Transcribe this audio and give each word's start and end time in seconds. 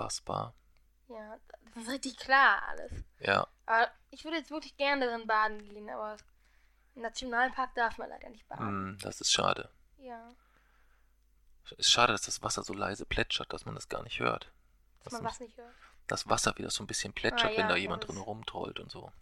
Unfassbar. 0.00 0.54
Ja, 1.08 1.36
das 1.74 1.84
ist 1.84 1.90
richtig 1.90 2.16
klar 2.16 2.62
alles. 2.68 2.92
Ja, 3.18 3.46
Aber 3.66 3.90
ich 4.10 4.24
würde 4.24 4.38
jetzt 4.38 4.50
wirklich 4.50 4.76
gerne 4.76 5.06
darin 5.06 5.26
baden 5.26 5.62
gehen, 5.68 5.90
aber 5.90 6.16
im 6.94 7.02
Nationalpark 7.02 7.74
darf 7.74 7.98
man 7.98 8.08
leider 8.08 8.28
nicht 8.28 8.48
baden. 8.48 8.64
hm, 8.66 8.98
das 9.02 9.20
ist 9.20 9.32
schade. 9.32 9.70
Ja, 9.98 10.34
Ist 11.76 11.90
schade, 11.90 12.12
dass 12.12 12.22
das 12.22 12.42
Wasser 12.42 12.62
so 12.62 12.72
leise 12.72 13.04
plätschert, 13.06 13.52
dass 13.52 13.64
man 13.64 13.74
das 13.74 13.88
gar 13.88 14.02
nicht 14.02 14.18
hört. 14.20 14.50
dass 15.04 15.12
man 15.12 15.22
das, 15.24 15.32
was 15.34 15.40
nicht 15.40 15.56
hört. 15.56 15.74
das 16.06 16.28
Wasser 16.28 16.56
wieder 16.58 16.70
so 16.70 16.82
ein 16.82 16.86
bisschen 16.86 17.12
plätschert, 17.12 17.52
Ah, 17.52 17.56
wenn 17.56 17.68
ja, 17.68 17.68
da 17.68 17.76
jemand 17.76 18.06
drin 18.08 18.16
rumtrollt 18.16 18.80
und 18.80 18.90
so. 18.90 19.12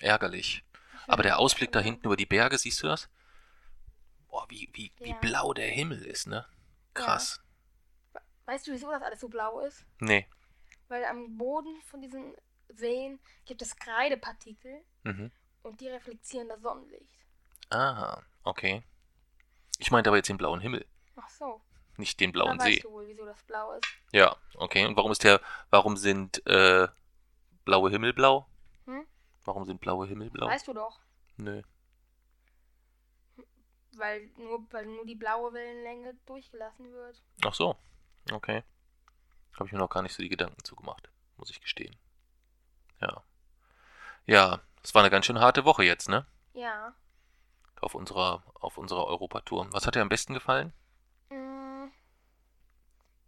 Ärgerlich. 0.00 0.64
Aber 1.06 1.22
der 1.22 1.38
Ausblick 1.38 1.70
da 1.72 1.80
hinten 1.80 2.06
über 2.06 2.16
die 2.16 2.26
Berge, 2.26 2.58
siehst 2.58 2.82
du 2.82 2.86
das? 2.88 3.08
Boah, 4.28 4.46
wie, 4.48 4.68
wie, 4.72 4.90
wie 5.02 5.10
Ja. 5.10 5.20
blau 5.20 5.52
der 5.52 5.68
Himmel 5.68 6.04
ist, 6.04 6.26
ne? 6.26 6.46
Krass. 6.94 7.40
Weißt 8.46 8.66
du, 8.66 8.72
wieso 8.72 8.90
das 8.90 9.02
alles 9.02 9.20
so 9.20 9.28
blau 9.28 9.60
ist? 9.60 9.84
Nee. 10.00 10.26
Weil 10.88 11.04
am 11.06 11.36
Boden 11.38 11.80
von 11.82 12.02
diesen 12.02 12.34
Seen 12.68 13.18
gibt 13.46 13.62
es 13.62 13.76
Kreidepartikel 13.76 14.84
Mhm. 15.02 15.30
und 15.62 15.80
die 15.80 15.88
reflektieren 15.88 16.48
das 16.48 16.60
Sonnenlicht. 16.60 17.18
Aha, 17.70 18.22
okay. 18.42 18.82
Ich 19.78 19.90
meinte 19.90 20.10
aber 20.10 20.16
jetzt 20.18 20.28
den 20.28 20.36
blauen 20.36 20.60
Himmel, 20.60 20.86
Ach 21.16 21.28
so. 21.28 21.60
nicht 21.96 22.20
den 22.20 22.32
blauen 22.32 22.58
See. 22.60 22.74
weißt 22.76 22.84
du 22.84 22.90
wohl, 22.92 23.06
wieso 23.08 23.24
das 23.24 23.42
blau 23.44 23.72
ist. 23.72 23.86
Ja, 24.12 24.36
okay. 24.56 24.86
Und 24.86 24.96
warum 24.96 25.10
ist 25.12 25.24
der, 25.24 25.40
warum 25.70 25.96
sind 25.96 26.46
äh, 26.46 26.86
blaue 27.64 27.90
Himmel 27.90 28.12
blau? 28.12 28.46
Hm? 28.86 29.06
Warum 29.44 29.64
sind 29.64 29.80
blaue 29.80 30.06
Himmel 30.06 30.30
blau? 30.30 30.46
Weißt 30.48 30.68
du 30.68 30.72
doch. 30.74 31.00
Nö. 31.36 31.62
Weil 33.96 34.26
nur, 34.36 34.66
weil 34.72 34.86
nur 34.86 35.06
die 35.06 35.14
blaue 35.14 35.52
Wellenlänge 35.52 36.14
durchgelassen 36.26 36.92
wird. 36.92 37.22
Ach 37.44 37.54
so, 37.54 37.76
okay. 38.32 38.62
Habe 39.54 39.66
ich 39.66 39.72
mir 39.72 39.78
noch 39.78 39.90
gar 39.90 40.02
nicht 40.02 40.14
so 40.14 40.22
die 40.22 40.28
Gedanken 40.28 40.62
zugemacht, 40.64 41.08
muss 41.36 41.50
ich 41.50 41.60
gestehen. 41.60 41.96
Ja. 43.00 43.22
Ja, 44.26 44.60
es 44.82 44.94
war 44.94 45.02
eine 45.02 45.10
ganz 45.10 45.26
schön 45.26 45.38
harte 45.40 45.64
Woche 45.64 45.84
jetzt, 45.84 46.08
ne? 46.08 46.26
Ja. 46.54 46.94
Auf 47.80 47.94
unserer, 47.94 48.42
auf 48.54 48.78
unserer 48.78 49.06
Europatour. 49.06 49.70
Was 49.72 49.86
hat 49.86 49.94
dir 49.94 50.02
am 50.02 50.08
besten 50.08 50.32
gefallen? 50.34 50.72
Mm, 51.28 51.84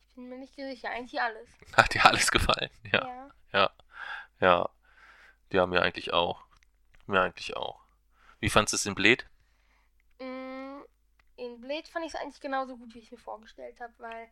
Ich 0.08 0.14
bin 0.14 0.28
mir 0.28 0.38
nicht 0.38 0.54
sicher. 0.54 0.91
Eigentlich 0.91 1.20
alles. 1.20 1.49
Hat 1.76 1.93
dir 1.93 2.04
alles 2.06 2.31
gefallen? 2.31 2.70
Ja, 2.91 3.06
ja. 3.06 3.31
ja, 3.53 3.70
ja. 4.41 4.69
Die 5.53 5.60
haben 5.60 5.70
mir 5.70 5.82
eigentlich 5.82 6.12
auch. 6.15 6.44
Mir 7.06 7.20
eigentlich 7.20 7.56
auch. 7.56 7.84
Wie 8.41 8.49
fandest 8.50 8.72
du 8.72 8.76
es 8.76 8.87
in 8.87 8.94
Bled? 8.94 9.26
Mm, 10.19 10.81
In 11.37 11.60
Bled 11.60 11.87
fand 11.88 12.06
ich 12.06 12.15
es 12.15 12.20
eigentlich 12.20 12.41
genauso 12.41 12.76
gut, 12.78 12.94
wie 12.94 13.00
ich 13.00 13.12
mir 13.12 13.19
vorgestellt 13.19 13.78
habe, 13.81 13.93
weil 13.99 14.28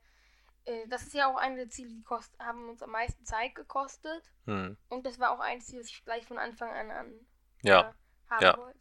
äh, 0.66 0.86
das 0.88 1.02
ist 1.02 1.14
ja 1.14 1.30
auch 1.30 1.36
eine 1.36 1.56
der 1.56 1.69
Ziele, 1.69 1.91
die 1.91 2.02
kost 2.02 2.36
haben 2.38 2.69
uns 2.69 2.82
am 2.82 2.91
meisten 2.91 3.25
Zeit 3.25 3.54
gekostet. 3.54 4.22
Hm. 4.47 4.76
Und 4.88 5.06
das 5.06 5.19
war 5.19 5.30
auch 5.30 5.41
ein 5.41 5.60
Ziel, 5.60 5.80
das 5.80 5.88
ich 5.88 6.04
gleich 6.04 6.26
von 6.26 6.38
Anfang 6.38 6.70
an 6.70 6.91
an 6.91 7.12
Ja, 7.62 7.80
äh, 7.80 8.30
haben 8.30 8.44
ja. 8.44 8.56
wollte. 8.56 8.78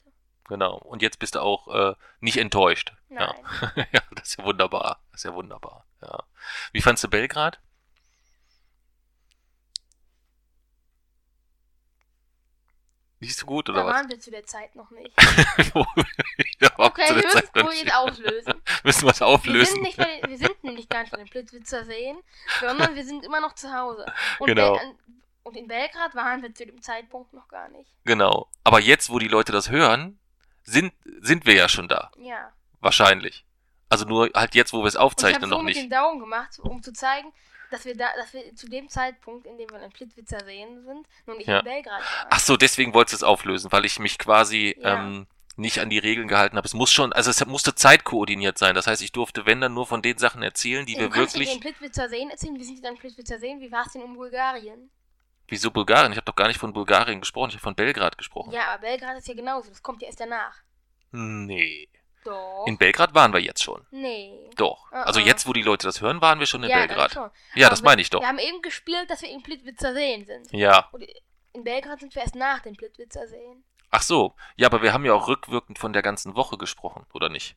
genau. 0.47 0.77
Und 0.77 1.01
jetzt 1.01 1.19
bist 1.19 1.35
du 1.35 1.41
auch 1.41 1.67
äh, 1.67 1.95
nicht 2.19 2.37
enttäuscht. 2.37 2.93
Nein. 3.09 3.33
Ja. 3.75 3.85
ja, 3.91 4.01
das 4.15 4.29
ist 4.29 4.37
ja 4.37 4.45
wunderbar. 4.45 5.03
Das 5.11 5.21
ist 5.21 5.25
ja 5.25 5.33
wunderbar. 5.33 5.85
Ja. 6.01 6.23
Wie 6.71 6.81
fandst 6.81 7.03
du 7.03 7.09
Belgrad? 7.09 7.59
Nicht 13.23 13.37
so 13.37 13.45
gut, 13.45 13.69
oder 13.69 13.79
Da 13.81 13.85
was? 13.87 13.93
waren 13.95 14.09
wir 14.09 14.19
zu 14.19 14.31
der 14.31 14.45
Zeit 14.45 14.75
noch 14.75 14.89
nicht. 14.91 15.11
Okay, 16.77 17.07
zu 17.07 17.15
wir 17.15 17.21
der 17.21 17.31
müssen 17.33 17.39
Zeit 17.47 17.55
noch 17.55 17.69
nicht. 17.69 17.83
jetzt 17.85 17.95
auflösen. 17.95 18.53
Müssen 18.83 19.03
wir 19.05 19.11
es 19.11 19.19
Wir 19.19 19.27
auflösen. 19.27 19.73
sind, 19.73 19.81
nicht 19.83 19.97
bei 19.97 20.21
wir 20.27 20.37
sind 20.37 20.63
nämlich 20.63 20.89
gar 20.89 21.01
nicht 21.01 21.11
bei 21.11 21.17
den 21.17 21.27
Plitzwitzer 21.29 21.85
Seen, 21.85 22.17
sondern 22.59 22.95
wir 22.95 23.05
sind 23.05 23.23
immer 23.25 23.39
noch 23.39 23.53
zu 23.53 23.73
Hause. 23.73 24.05
Und, 24.39 24.47
Genau. 24.47 24.73
Bel- 24.77 24.95
und 25.43 25.57
in 25.57 25.67
Belgrad 25.67 26.15
waren 26.15 26.41
wir 26.41 26.53
zu 26.53 26.65
dem 26.65 26.81
Zeitpunkt 26.81 27.33
noch 27.33 27.47
gar 27.49 27.67
nicht. 27.69 27.89
Genau. 28.05 28.47
Aber 28.63 28.79
jetzt, 28.79 29.09
wo 29.09 29.19
die 29.19 29.27
Leute 29.27 29.51
das 29.51 29.69
hören, 29.69 30.17
sind, 30.63 30.93
sind 31.21 31.45
wir 31.45 31.53
ja 31.55 31.67
schon 31.69 31.87
da. 31.87 32.11
Ja. 32.17 32.51
Wahrscheinlich. 32.79 33.45
Also 33.93 34.05
nur 34.05 34.29
halt 34.35 34.55
jetzt, 34.55 34.73
wo 34.73 34.79
wir 34.79 34.87
es 34.87 34.93
ich 34.93 34.97
habe 34.99 35.05
aufzeichnen, 35.05 35.49
noch 35.49 35.63
nicht. 35.63 35.79
den 35.79 35.89
Daumen 35.89 36.19
gemacht, 36.19 36.59
um 36.59 36.81
zu 36.83 36.91
zeigen, 36.93 37.31
dass 37.71 37.85
wir 37.85 37.95
da, 37.95 38.07
dass 38.17 38.33
wir 38.33 38.55
zu 38.55 38.67
dem 38.67 38.89
Zeitpunkt, 38.89 39.47
in 39.47 39.57
dem 39.57 39.69
wir 39.69 39.81
in 39.81 39.91
Plitzwitzer 39.91 40.43
Seen 40.45 40.83
sind, 40.85 41.07
noch 41.25 41.37
nicht 41.37 41.47
Ja. 41.47 41.59
in 41.59 41.65
Belgrad 41.65 42.01
waren. 42.01 42.27
Ach 42.29 42.39
so, 42.39 42.57
deswegen 42.57 42.93
wolltest 42.93 43.13
du 43.13 43.17
es 43.17 43.23
auflösen, 43.23 43.71
weil 43.71 43.85
ich 43.85 43.97
mich 43.99 44.17
quasi 44.17 44.75
Ja. 44.79 44.95
ähm, 44.95 45.27
nicht 45.55 45.79
an 45.79 45.89
die 45.89 45.99
Regeln 45.99 46.27
gehalten 46.27 46.57
habe. 46.57 46.65
Es 46.65 46.73
muss 46.73 46.91
schon, 46.91 47.13
also 47.13 47.29
es 47.29 47.45
musste 47.45 47.75
zeitkoordiniert 47.75 48.57
sein. 48.57 48.73
Das 48.75 48.87
heißt, 48.87 49.01
ich 49.03 49.11
durfte, 49.11 49.45
wenn 49.45 49.61
dann, 49.61 49.73
nur 49.73 49.85
von 49.85 50.01
den 50.01 50.17
Sachen 50.17 50.41
erzählen, 50.41 50.85
die 50.85 50.95
du 50.95 51.01
wir 51.01 51.09
kannst 51.09 51.35
wirklich. 51.35 51.49
dir 51.49 51.55
den 51.55 51.61
Plitzwitzer 51.61 52.09
Seen 52.09 52.29
erzählen. 52.31 52.55
Wie 52.59 52.63
sind 52.63 52.77
die 52.77 52.81
dann 52.81 52.93
in 52.95 52.99
Plitzwitzer 52.99 53.37
Seen? 53.39 53.59
Wie 53.61 53.71
war 53.71 53.85
es 53.85 53.93
denn 53.93 54.01
in 54.01 54.15
Bulgarien? 54.15 54.89
Wieso 55.47 55.69
Bulgarien? 55.71 56.11
Ich 56.11 56.17
habe 56.17 56.25
doch 56.25 56.35
gar 56.35 56.47
nicht 56.47 56.59
von 56.59 56.73
Bulgarien 56.73 57.19
gesprochen, 57.19 57.49
ich 57.49 57.55
habe 57.55 57.63
von 57.63 57.75
Belgrad 57.75 58.17
gesprochen. 58.17 58.51
Ja, 58.51 58.69
aber 58.73 58.81
Belgrad 58.81 59.17
ist 59.17 59.27
ja 59.27 59.35
genauso. 59.35 59.69
Das 59.69 59.83
kommt 59.83 60.01
ja 60.01 60.07
erst 60.07 60.19
danach. 60.19 60.55
Nee. 61.11 61.87
Doch. 62.25 62.65
In 62.67 62.77
Belgrad 62.77 63.13
waren 63.13 63.33
wir 63.33 63.39
jetzt 63.41 63.63
schon. 63.63 63.85
nee. 63.91 64.49
Doch. 64.55 64.91
Uh-uh. 64.91 64.97
Also 64.97 65.19
jetzt, 65.19 65.47
wo 65.47 65.53
die 65.53 65.63
Leute 65.63 65.87
das 65.87 65.99
hören, 66.01 66.21
waren 66.21 66.39
wir 66.39 66.45
schon 66.45 66.63
in 66.63 66.69
ja, 66.69 66.77
Belgrad. 66.85 67.13
schon. 67.13 67.29
Ja, 67.55 67.67
Aber 67.67 67.71
das 67.71 67.81
meine 67.81 68.01
ich 68.01 68.09
doch. 68.09 68.21
Wir 68.21 68.27
haben 68.27 68.37
eben 68.39 68.61
gespielt, 68.61 69.09
dass 69.09 69.21
wir 69.21 69.29
in 69.29 69.41
Plitzwitzer 69.41 69.93
Seen 69.93 70.25
sind. 70.25 70.51
Ja. 70.51 70.89
Und 70.91 71.03
in 71.53 71.63
Belgrad 71.63 71.99
sind 71.99 72.13
wir 72.15 72.21
erst 72.21 72.35
nach 72.35 72.59
den 72.61 72.75
Plitzwitzer 72.75 73.27
Seen. 73.27 73.63
Ach 73.95 74.01
so. 74.01 74.35
Ja, 74.55 74.67
aber 74.67 74.81
wir 74.81 74.91
haben 74.93 75.05
ja 75.05 75.13
auch 75.13 75.27
rückwirkend 75.27 75.77
von 75.77 75.93
der 75.93 76.01
ganzen 76.01 76.35
Woche 76.35 76.57
gesprochen, 76.57 77.05
oder 77.13 77.29
nicht? 77.29 77.55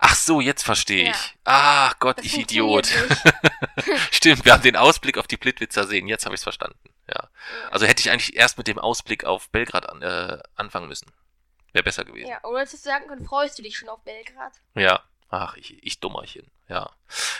Ach 0.00 0.14
so, 0.16 0.40
jetzt 0.40 0.62
verstehe 0.64 1.04
Ja. 1.06 1.10
ich. 1.10 1.36
Ach 1.44 1.98
Gott, 2.00 2.18
Das 2.18 2.24
ich 2.26 2.38
Idiot. 2.38 2.88
Stimmt, 4.10 4.44
wir 4.44 4.52
haben 4.52 4.62
den 4.62 4.76
Ausblick 4.76 5.18
auf 5.18 5.26
die 5.26 5.36
Plitwitzer 5.36 5.84
sehen. 5.84 6.08
Jetzt 6.08 6.24
habe 6.24 6.34
ich 6.34 6.40
es 6.40 6.44
verstanden. 6.44 6.78
Ja. 7.08 7.14
Ja. 7.14 7.28
Also 7.70 7.86
hätte 7.86 8.00
ich 8.00 8.10
eigentlich 8.10 8.36
erst 8.36 8.58
mit 8.58 8.66
dem 8.66 8.78
Ausblick 8.78 9.24
auf 9.24 9.48
Belgrad 9.50 9.88
an, 9.88 10.02
äh, 10.02 10.38
anfangen 10.56 10.88
müssen. 10.88 11.12
Wäre 11.76 11.84
besser 11.84 12.06
gewesen. 12.06 12.30
Ja, 12.30 12.42
oder 12.42 12.60
hättest 12.60 12.86
du 12.86 12.88
sagen 12.88 13.06
können, 13.06 13.26
freust 13.26 13.58
du 13.58 13.62
dich 13.62 13.76
schon 13.76 13.90
auf 13.90 14.02
Belgrad? 14.02 14.54
Ja. 14.74 15.02
Ach, 15.28 15.58
ich, 15.58 15.82
ich 15.84 16.00
Dummerchen. 16.00 16.50
Ja. 16.68 16.90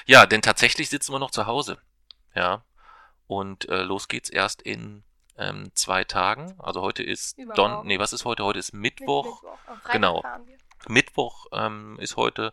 Ja, 0.04 0.26
denn 0.26 0.42
tatsächlich 0.42 0.90
sitzen 0.90 1.12
wir 1.12 1.18
noch 1.18 1.30
zu 1.30 1.46
Hause. 1.46 1.78
Ja. 2.34 2.62
Und 3.26 3.66
äh, 3.70 3.82
los 3.82 4.08
geht's 4.08 4.28
erst 4.28 4.60
in 4.60 5.04
ähm, 5.38 5.70
zwei 5.74 6.04
Tagen. 6.04 6.54
Also 6.58 6.82
heute 6.82 7.02
ist 7.02 7.38
Don. 7.54 7.86
Nee, 7.86 7.98
was 7.98 8.12
ist 8.12 8.26
heute? 8.26 8.44
Heute 8.44 8.58
ist 8.58 8.74
Mit 8.74 9.00
Mittwoch. 9.00 9.42
Mittwoch. 9.42 9.58
Am 9.68 9.80
Freitag 9.80 9.92
Genau. 9.92 10.22
Mittwoch 10.86 11.46
ähm, 11.52 11.98
ist 11.98 12.16
heute 12.16 12.52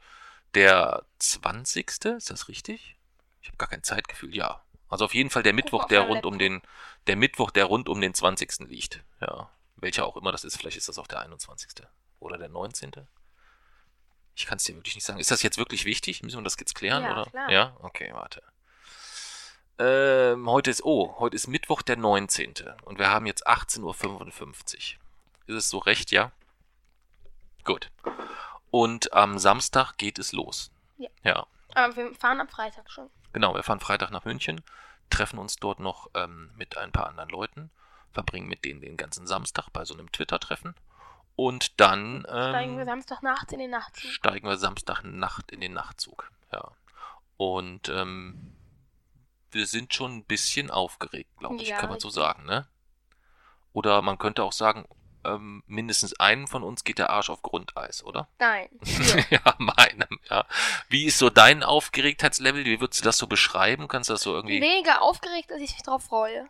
der 0.56 1.04
20. 1.20 2.06
Ist 2.06 2.30
das 2.30 2.48
richtig? 2.48 2.98
Ich 3.42 3.50
habe 3.50 3.58
gar 3.58 3.68
kein 3.68 3.84
Zeitgefühl. 3.84 4.34
Ja. 4.34 4.64
Also 4.88 5.04
auf 5.04 5.14
jeden 5.14 5.30
Fall 5.30 5.44
der 5.44 5.52
Mittwoch, 5.52 5.84
der 5.90 6.08
rund 6.08 6.26
um 6.26 6.40
den, 6.40 6.62
der 7.08 7.18
Mittwoch, 7.18 7.52
der 7.52 7.66
rund 7.66 7.90
um 7.90 8.00
den 8.00 8.14
20. 8.14 8.70
liegt. 8.70 9.04
Ja. 9.20 9.50
Welcher 9.84 10.06
auch 10.06 10.18
immer 10.18 10.32
das 10.32 10.44
ist. 10.44 10.58
Vielleicht 10.58 10.78
ist 10.78 10.88
das 10.90 10.98
auch 10.98 11.08
der 11.08 11.20
21. 11.20 11.70
Oder 12.20 12.38
der 12.38 12.50
19. 12.50 12.92
Ich 14.36 14.46
kann 14.48 14.58
es 14.58 14.64
dir 14.64 14.76
wirklich 14.76 14.96
nicht 14.96 15.06
sagen. 15.06 15.20
Ist 15.20 15.30
das 15.30 15.44
jetzt 15.44 15.58
wirklich 15.58 15.86
wichtig? 15.86 16.24
Müssen 16.24 16.40
wir 16.40 16.44
das 16.44 16.58
jetzt 16.60 16.74
klären? 16.74 17.04
Ja, 17.04 17.12
oder? 17.12 17.26
klar. 17.30 17.52
Ja? 17.52 17.78
Okay, 17.82 18.12
warte. 18.14 18.42
Ähm, 19.78 20.50
heute 20.50 20.70
ist, 20.72 20.84
oh, 20.84 21.16
heute 21.20 21.36
ist 21.36 21.48
Mittwoch, 21.48 21.82
der 21.82 21.98
19. 21.98 22.54
Und 22.84 22.98
wir 22.98 23.10
haben 23.10 23.26
jetzt 23.26 23.48
18.55 23.48 23.82
Uhr. 23.84 25.00
Ist 25.48 25.56
es 25.56 25.70
so 25.70 25.80
recht, 25.80 26.12
ja? 26.12 26.32
Gut. 27.64 27.90
Und 28.72 29.14
am 29.14 29.38
Samstag 29.38 29.98
geht 29.98 30.18
es 30.20 30.32
los. 30.32 30.72
Ja. 30.98 31.10
Ja, 31.24 31.48
Aber 31.76 31.96
wir 31.96 32.16
fahren 32.16 32.40
am 32.40 32.48
Freitag 32.48 32.90
schon. 32.90 33.10
genau. 33.34 33.54
Wir 33.56 33.64
fahren 33.64 33.80
Freitag 33.80 34.12
nach 34.12 34.26
München, 34.26 34.62
treffen 35.10 35.38
uns 35.40 35.58
dort 35.58 35.80
noch 35.80 36.10
ähm, 36.14 36.52
mit 36.56 36.78
ein 36.78 36.92
paar 36.92 37.08
anderen 37.08 37.30
Leuten, 37.30 37.70
verbringen 38.14 38.48
mit 38.48 38.66
denen 38.66 38.82
den 38.82 38.98
ganzen 38.98 39.28
Samstag 39.28 39.70
bei 39.72 39.86
so 39.86 39.94
einem 39.94 40.12
Twitter-Treffen. 40.12 40.76
Und 41.36 41.80
dann 41.80 42.26
Steigen 42.28 42.76
wir 42.76 42.82
ähm, 42.82 42.88
Samstagnachts 42.88 43.52
in 43.54 43.60
den 43.60 43.72
Nachtzug. 43.72 44.12
steigen 44.12 44.48
wir 44.48 44.58
Samstagnacht 44.58 45.52
in 45.52 45.62
den 45.62 45.74
Nachtzug. 45.74 46.32
Ja. 46.52 46.72
Und 47.38 47.90
ähm, 47.90 48.56
wir 49.52 49.66
sind 49.66 49.94
schon 49.94 50.18
ein 50.18 50.26
bisschen 50.26 50.70
aufgeregt, 50.70 51.30
glaube 51.40 51.56
ich, 51.56 51.68
Ja, 51.68 51.78
kann 51.78 51.90
man 51.90 52.00
so 52.00 52.10
sagen, 52.10 52.46
ne? 52.46 52.68
Oder 53.72 54.02
man 54.04 54.20
könnte 54.20 54.44
auch 54.44 54.54
sagen, 54.54 54.86
ähm, 55.26 55.64
mindestens 55.68 56.20
einem 56.20 56.48
von 56.48 56.64
uns 56.64 56.84
geht 56.84 57.00
der 57.00 57.10
Arsch 57.10 57.30
auf 57.30 57.42
Grundeis, 57.42 58.04
oder? 58.04 58.28
Nein. 58.40 58.70
ja, 59.30 59.56
meinem, 59.58 60.20
ja. 60.30 60.46
Wie 60.90 61.06
ist 61.06 61.18
so 61.18 61.30
dein 61.30 61.64
Aufgeregtheitslevel? 61.64 62.66
Wie 62.66 62.80
würdest 62.80 63.02
du 63.02 63.06
das 63.06 63.18
so 63.18 63.28
beschreiben? 63.28 63.88
Kannst 63.88 64.10
du 64.10 64.14
das 64.14 64.22
so 64.22 64.34
irgendwie. 64.34 64.62
Weniger 64.62 65.02
aufgeregt, 65.02 65.52
als 65.52 65.62
ich 65.62 65.74
mich 65.74 65.84
drauf 65.84 66.04
freue. 66.04 66.48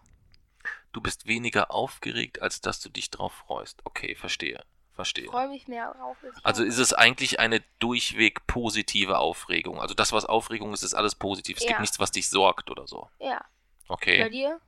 Du 0.93 1.01
bist 1.01 1.25
weniger 1.25 1.71
aufgeregt, 1.71 2.41
als 2.41 2.61
dass 2.61 2.79
du 2.79 2.89
dich 2.89 3.09
drauf 3.11 3.33
freust. 3.33 3.81
Okay, 3.83 4.15
verstehe. 4.15 4.63
Verstehe. 4.93 5.25
Ich 5.25 5.31
freue 5.31 5.49
mich 5.49 5.67
mehr 5.67 5.91
drauf. 5.93 6.15
Also 6.43 6.63
ist 6.63 6.77
es 6.77 6.93
eigentlich 6.93 7.39
eine 7.39 7.61
durchweg 7.79 8.45
positive 8.45 9.17
Aufregung. 9.17 9.81
Also 9.81 9.95
das, 9.95 10.11
was 10.11 10.25
Aufregung 10.25 10.71
ist, 10.71 10.83
ist 10.83 10.93
alles 10.93 11.15
positiv. 11.15 11.57
Es 11.57 11.63
Ja. 11.63 11.69
gibt 11.69 11.81
nichts, 11.81 11.99
was 11.99 12.11
dich 12.11 12.29
sorgt 12.29 12.69
oder 12.69 12.87
so. 12.87 13.09
Ja. 13.19 13.43
Bei 13.87 13.95
Okay. 13.95 14.29
dir? 14.29 14.61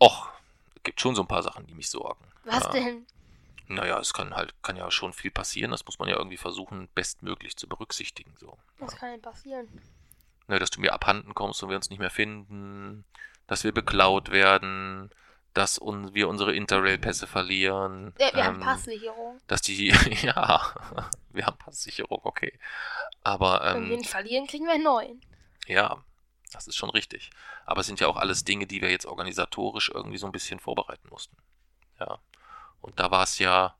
Och, 0.00 0.28
es 0.74 0.82
gibt 0.82 1.00
schon 1.00 1.14
so 1.14 1.22
ein 1.22 1.28
paar 1.28 1.44
Sachen, 1.44 1.64
die 1.68 1.74
mich 1.74 1.88
sorgen. 1.90 2.26
Was 2.44 2.64
ja. 2.64 2.70
denn? 2.72 3.06
Naja, 3.68 4.00
es 4.00 4.12
kann 4.12 4.34
halt, 4.34 4.52
kann 4.64 4.76
ja 4.76 4.90
schon 4.90 5.12
viel 5.12 5.30
passieren. 5.30 5.70
Das 5.70 5.84
muss 5.84 6.00
man 6.00 6.08
ja 6.08 6.16
irgendwie 6.16 6.36
versuchen, 6.36 6.88
bestmöglich 6.96 7.56
zu 7.56 7.68
berücksichtigen. 7.68 8.34
So. 8.36 8.58
Was 8.78 8.96
kann 8.96 9.12
denn 9.12 9.22
passieren? 9.22 9.68
Ne, 10.48 10.58
dass 10.58 10.70
du 10.70 10.80
mir 10.80 10.92
abhanden 10.92 11.34
kommst 11.34 11.62
und 11.62 11.68
wir 11.68 11.76
uns 11.76 11.88
nicht 11.90 12.00
mehr 12.00 12.10
finden, 12.10 13.04
dass 13.50 13.64
wir 13.64 13.72
beklaut 13.72 14.30
werden, 14.30 15.10
dass 15.54 15.76
un 15.76 16.14
wir 16.14 16.28
unsere 16.28 16.54
Interrail-Pässe 16.54 17.26
verlieren. 17.26 18.14
Ja, 18.20 18.32
wir 18.32 18.44
haben 18.44 18.60
ähm, 18.60 18.60
Passsicherung. 18.60 19.40
Dass 19.48 19.60
die, 19.60 19.88
ja, 20.22 20.72
wir 21.30 21.46
haben 21.46 21.58
Passsicherung, 21.58 22.20
okay. 22.22 22.56
Aber, 23.24 23.60
Wenn 23.74 23.86
wir 23.86 23.92
ähm, 23.94 23.98
ihn 23.98 24.04
verlieren, 24.04 24.46
kriegen 24.46 24.66
wir 24.66 24.74
einen 24.74 24.84
neuen. 24.84 25.20
ja, 25.66 25.96
das 26.52 26.68
ist 26.68 26.76
schon 26.76 26.90
richtig. 26.90 27.30
Aber 27.66 27.80
es 27.80 27.88
sind 27.88 27.98
ja 27.98 28.06
auch 28.06 28.16
alles 28.16 28.44
Dinge, 28.44 28.68
die 28.68 28.82
wir 28.82 28.90
jetzt 28.90 29.06
organisatorisch 29.06 29.90
irgendwie 29.92 30.18
so 30.18 30.26
ein 30.26 30.32
bisschen 30.32 30.60
vorbereiten 30.60 31.08
mussten. 31.10 31.36
Ja. 31.98 32.20
Und 32.80 33.00
da 33.00 33.10
war 33.10 33.24
es 33.24 33.40
ja 33.40 33.74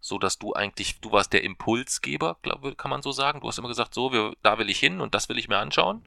so, 0.00 0.18
dass 0.18 0.40
du 0.40 0.52
eigentlich, 0.52 1.00
du 1.00 1.12
warst 1.12 1.32
der 1.32 1.44
Impulsgeber, 1.44 2.38
glaube 2.42 2.74
kann 2.74 2.90
man 2.90 3.02
so 3.02 3.12
sagen. 3.12 3.40
Du 3.40 3.46
hast 3.46 3.58
immer 3.58 3.68
gesagt, 3.68 3.94
so, 3.94 4.12
wir, 4.12 4.34
da 4.42 4.58
will 4.58 4.68
ich 4.68 4.80
hin 4.80 5.00
und 5.00 5.14
das 5.14 5.28
will 5.28 5.38
ich 5.38 5.46
mir 5.46 5.58
anschauen. 5.58 6.04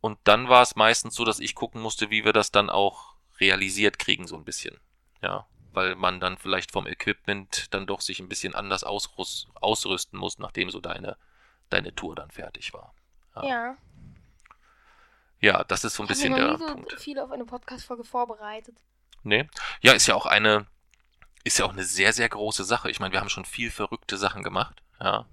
Und 0.00 0.18
dann 0.24 0.48
war 0.48 0.62
es 0.62 0.76
meistens 0.76 1.14
so, 1.14 1.24
dass 1.24 1.40
ich 1.40 1.54
gucken 1.54 1.80
musste, 1.80 2.10
wie 2.10 2.24
wir 2.24 2.32
das 2.32 2.50
dann 2.52 2.70
auch 2.70 3.14
realisiert 3.40 3.98
kriegen, 3.98 4.26
so 4.26 4.36
ein 4.36 4.44
bisschen. 4.44 4.78
Ja. 5.22 5.46
Weil 5.72 5.94
man 5.94 6.20
dann 6.20 6.38
vielleicht 6.38 6.72
vom 6.72 6.86
Equipment 6.86 7.72
dann 7.74 7.86
doch 7.86 8.00
sich 8.00 8.20
ein 8.20 8.28
bisschen 8.28 8.54
anders 8.54 8.84
ausrüst, 8.84 9.48
ausrüsten 9.54 10.18
muss, 10.18 10.38
nachdem 10.38 10.70
so 10.70 10.80
deine, 10.80 11.16
deine 11.70 11.94
Tour 11.94 12.14
dann 12.14 12.30
fertig 12.30 12.72
war. 12.72 12.94
Ja. 13.34 13.44
Ja. 13.44 13.76
Ja, 15.40 15.64
das 15.64 15.84
ist 15.84 15.94
so 15.94 16.02
ein 16.02 16.06
Ich 16.06 16.10
habe 16.10 16.18
bisschen 16.18 16.34
der 16.34 16.46
noch 16.46 16.58
nie 16.58 16.66
so 16.66 16.72
Punkt. 16.72 17.00
viel 17.00 17.18
auf 17.18 17.30
eine 17.30 17.44
Podcast-Folge 17.44 18.04
vorbereitet. 18.04 18.78
Nee. 19.22 19.48
Ja, 19.82 19.92
ist 19.92 20.06
ja 20.06 20.14
auch 20.14 20.26
eine, 20.26 20.66
ist 21.44 21.58
ja 21.58 21.66
auch 21.66 21.72
eine 21.72 21.84
sehr, 21.84 22.12
sehr 22.12 22.28
große 22.28 22.64
Sache. 22.64 22.90
Ich 22.90 23.00
meine, 23.00 23.12
wir 23.12 23.20
haben 23.20 23.28
schon 23.28 23.44
viel 23.44 23.70
verrückte 23.70 24.16
Sachen 24.16 24.42
gemacht, 24.42 24.82
ja. 24.98 25.26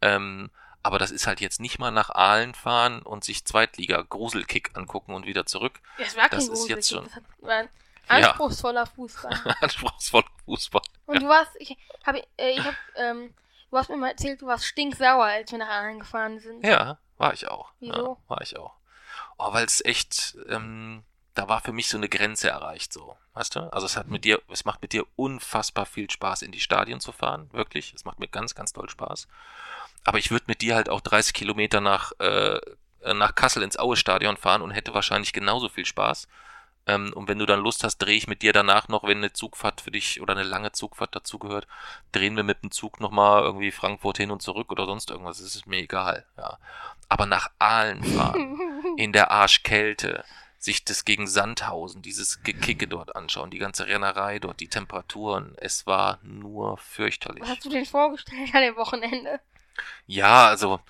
Ähm, 0.00 0.50
aber 0.84 0.98
das 1.00 1.10
ist 1.10 1.26
halt 1.26 1.40
jetzt 1.40 1.58
nicht 1.60 1.78
mal 1.80 1.90
nach 1.90 2.10
Aalen 2.10 2.54
fahren 2.54 3.02
und 3.02 3.24
sich 3.24 3.44
Zweitliga-Gruselkick 3.44 4.76
angucken 4.76 5.14
und 5.14 5.26
wieder 5.26 5.46
zurück. 5.46 5.80
Das 5.98 6.14
war 6.16 6.28
kein 6.28 6.38
Das 6.38 6.44
ist 6.44 6.50
Gruselkick, 6.50 6.76
jetzt 6.76 6.90
schon- 6.90 7.08
Das 7.42 7.68
anspruchsvoller 8.08 8.86
Fußball. 8.86 9.56
Anspruchsvoller 9.60 10.26
Fußball. 10.44 10.82
Und 11.06 11.22
du 11.22 11.28
warst, 11.28 11.50
ich 11.58 11.76
habe, 12.06 12.22
äh, 12.36 12.50
ich 12.50 12.64
hab, 12.64 12.74
ähm, 12.96 13.32
du 13.70 13.76
hast 13.78 13.88
mir 13.90 13.96
mal 13.96 14.10
erzählt, 14.10 14.42
du 14.42 14.46
warst 14.46 14.66
stinksauer, 14.66 15.24
als 15.24 15.50
wir 15.50 15.58
nach 15.58 15.68
Aalen 15.68 16.00
gefahren 16.00 16.38
sind. 16.38 16.64
Ja, 16.64 16.98
war 17.18 17.32
ich 17.32 17.48
auch. 17.48 17.72
Wieso? 17.80 18.18
Ja, 18.20 18.28
war 18.30 18.40
ich 18.42 18.56
auch. 18.58 18.74
Oh, 19.38 19.52
weil 19.52 19.64
es 19.64 19.84
echt, 19.84 20.36
ähm, 20.48 21.02
da 21.34 21.48
war 21.48 21.60
für 21.60 21.72
mich 21.72 21.88
so 21.88 21.96
eine 21.96 22.08
Grenze 22.08 22.50
erreicht, 22.50 22.92
so. 22.92 23.16
Weißt 23.32 23.56
du? 23.56 23.60
Also 23.72 23.86
es 23.86 23.96
hat 23.96 24.06
mit 24.08 24.24
dir, 24.24 24.40
es 24.48 24.64
macht 24.64 24.80
mit 24.80 24.92
dir 24.92 25.04
unfassbar 25.16 25.86
viel 25.86 26.08
Spaß, 26.08 26.42
in 26.42 26.52
die 26.52 26.60
Stadien 26.60 27.00
zu 27.00 27.10
fahren. 27.10 27.48
Wirklich. 27.52 27.92
Es 27.94 28.04
macht 28.04 28.20
mir 28.20 28.28
ganz, 28.28 28.54
ganz 28.54 28.72
toll 28.72 28.88
Spaß. 28.88 29.26
Aber 30.04 30.18
ich 30.18 30.30
würde 30.30 30.44
mit 30.48 30.60
dir 30.60 30.74
halt 30.74 30.88
auch 30.88 31.00
30 31.00 31.34
Kilometer 31.34 31.80
nach, 31.80 32.12
äh, 32.20 32.60
nach 33.14 33.34
Kassel 33.34 33.62
ins 33.62 33.78
Aue-Stadion 33.78 34.36
fahren 34.36 34.62
und 34.62 34.70
hätte 34.70 34.94
wahrscheinlich 34.94 35.32
genauso 35.32 35.68
viel 35.68 35.86
Spaß. 35.86 36.28
Ähm, 36.86 37.12
und 37.14 37.28
wenn 37.28 37.38
du 37.38 37.46
dann 37.46 37.60
Lust 37.60 37.84
hast, 37.84 37.98
drehe 37.98 38.16
ich 38.16 38.26
mit 38.26 38.42
dir 38.42 38.52
danach 38.52 38.88
noch, 38.88 39.04
wenn 39.04 39.18
eine 39.18 39.32
Zugfahrt 39.32 39.80
für 39.80 39.90
dich 39.90 40.20
oder 40.20 40.34
eine 40.34 40.42
lange 40.42 40.72
Zugfahrt 40.72 41.14
dazugehört, 41.16 41.66
drehen 42.12 42.36
wir 42.36 42.42
mit 42.42 42.62
dem 42.62 42.70
Zug 42.70 43.00
nochmal 43.00 43.42
irgendwie 43.42 43.70
Frankfurt 43.70 44.18
hin 44.18 44.30
und 44.30 44.42
zurück 44.42 44.70
oder 44.70 44.84
sonst 44.84 45.10
irgendwas. 45.10 45.38
Das 45.38 45.54
ist 45.54 45.66
mir 45.66 45.78
egal. 45.78 46.26
Ja. 46.36 46.58
Aber 47.08 47.26
nach 47.26 47.50
Aalen 47.58 48.04
fahren, 48.04 48.58
in 48.96 49.12
der 49.12 49.30
Arschkälte, 49.30 50.24
sich 50.58 50.84
das 50.84 51.04
gegen 51.04 51.26
Sandhausen, 51.26 52.00
dieses 52.00 52.42
Gekicke 52.42 52.88
dort 52.88 53.16
anschauen, 53.16 53.50
die 53.50 53.58
ganze 53.58 53.86
Rennerei 53.86 54.38
dort, 54.38 54.60
die 54.60 54.68
Temperaturen, 54.68 55.54
es 55.58 55.86
war 55.86 56.18
nur 56.22 56.78
fürchterlich. 56.78 57.42
Was 57.42 57.50
hast 57.50 57.64
du 57.66 57.68
denn 57.68 57.84
vorgestellt 57.84 58.54
an 58.54 58.62
dem 58.62 58.76
Wochenende? 58.76 59.40
Ja, 60.06 60.46
also, 60.48 60.80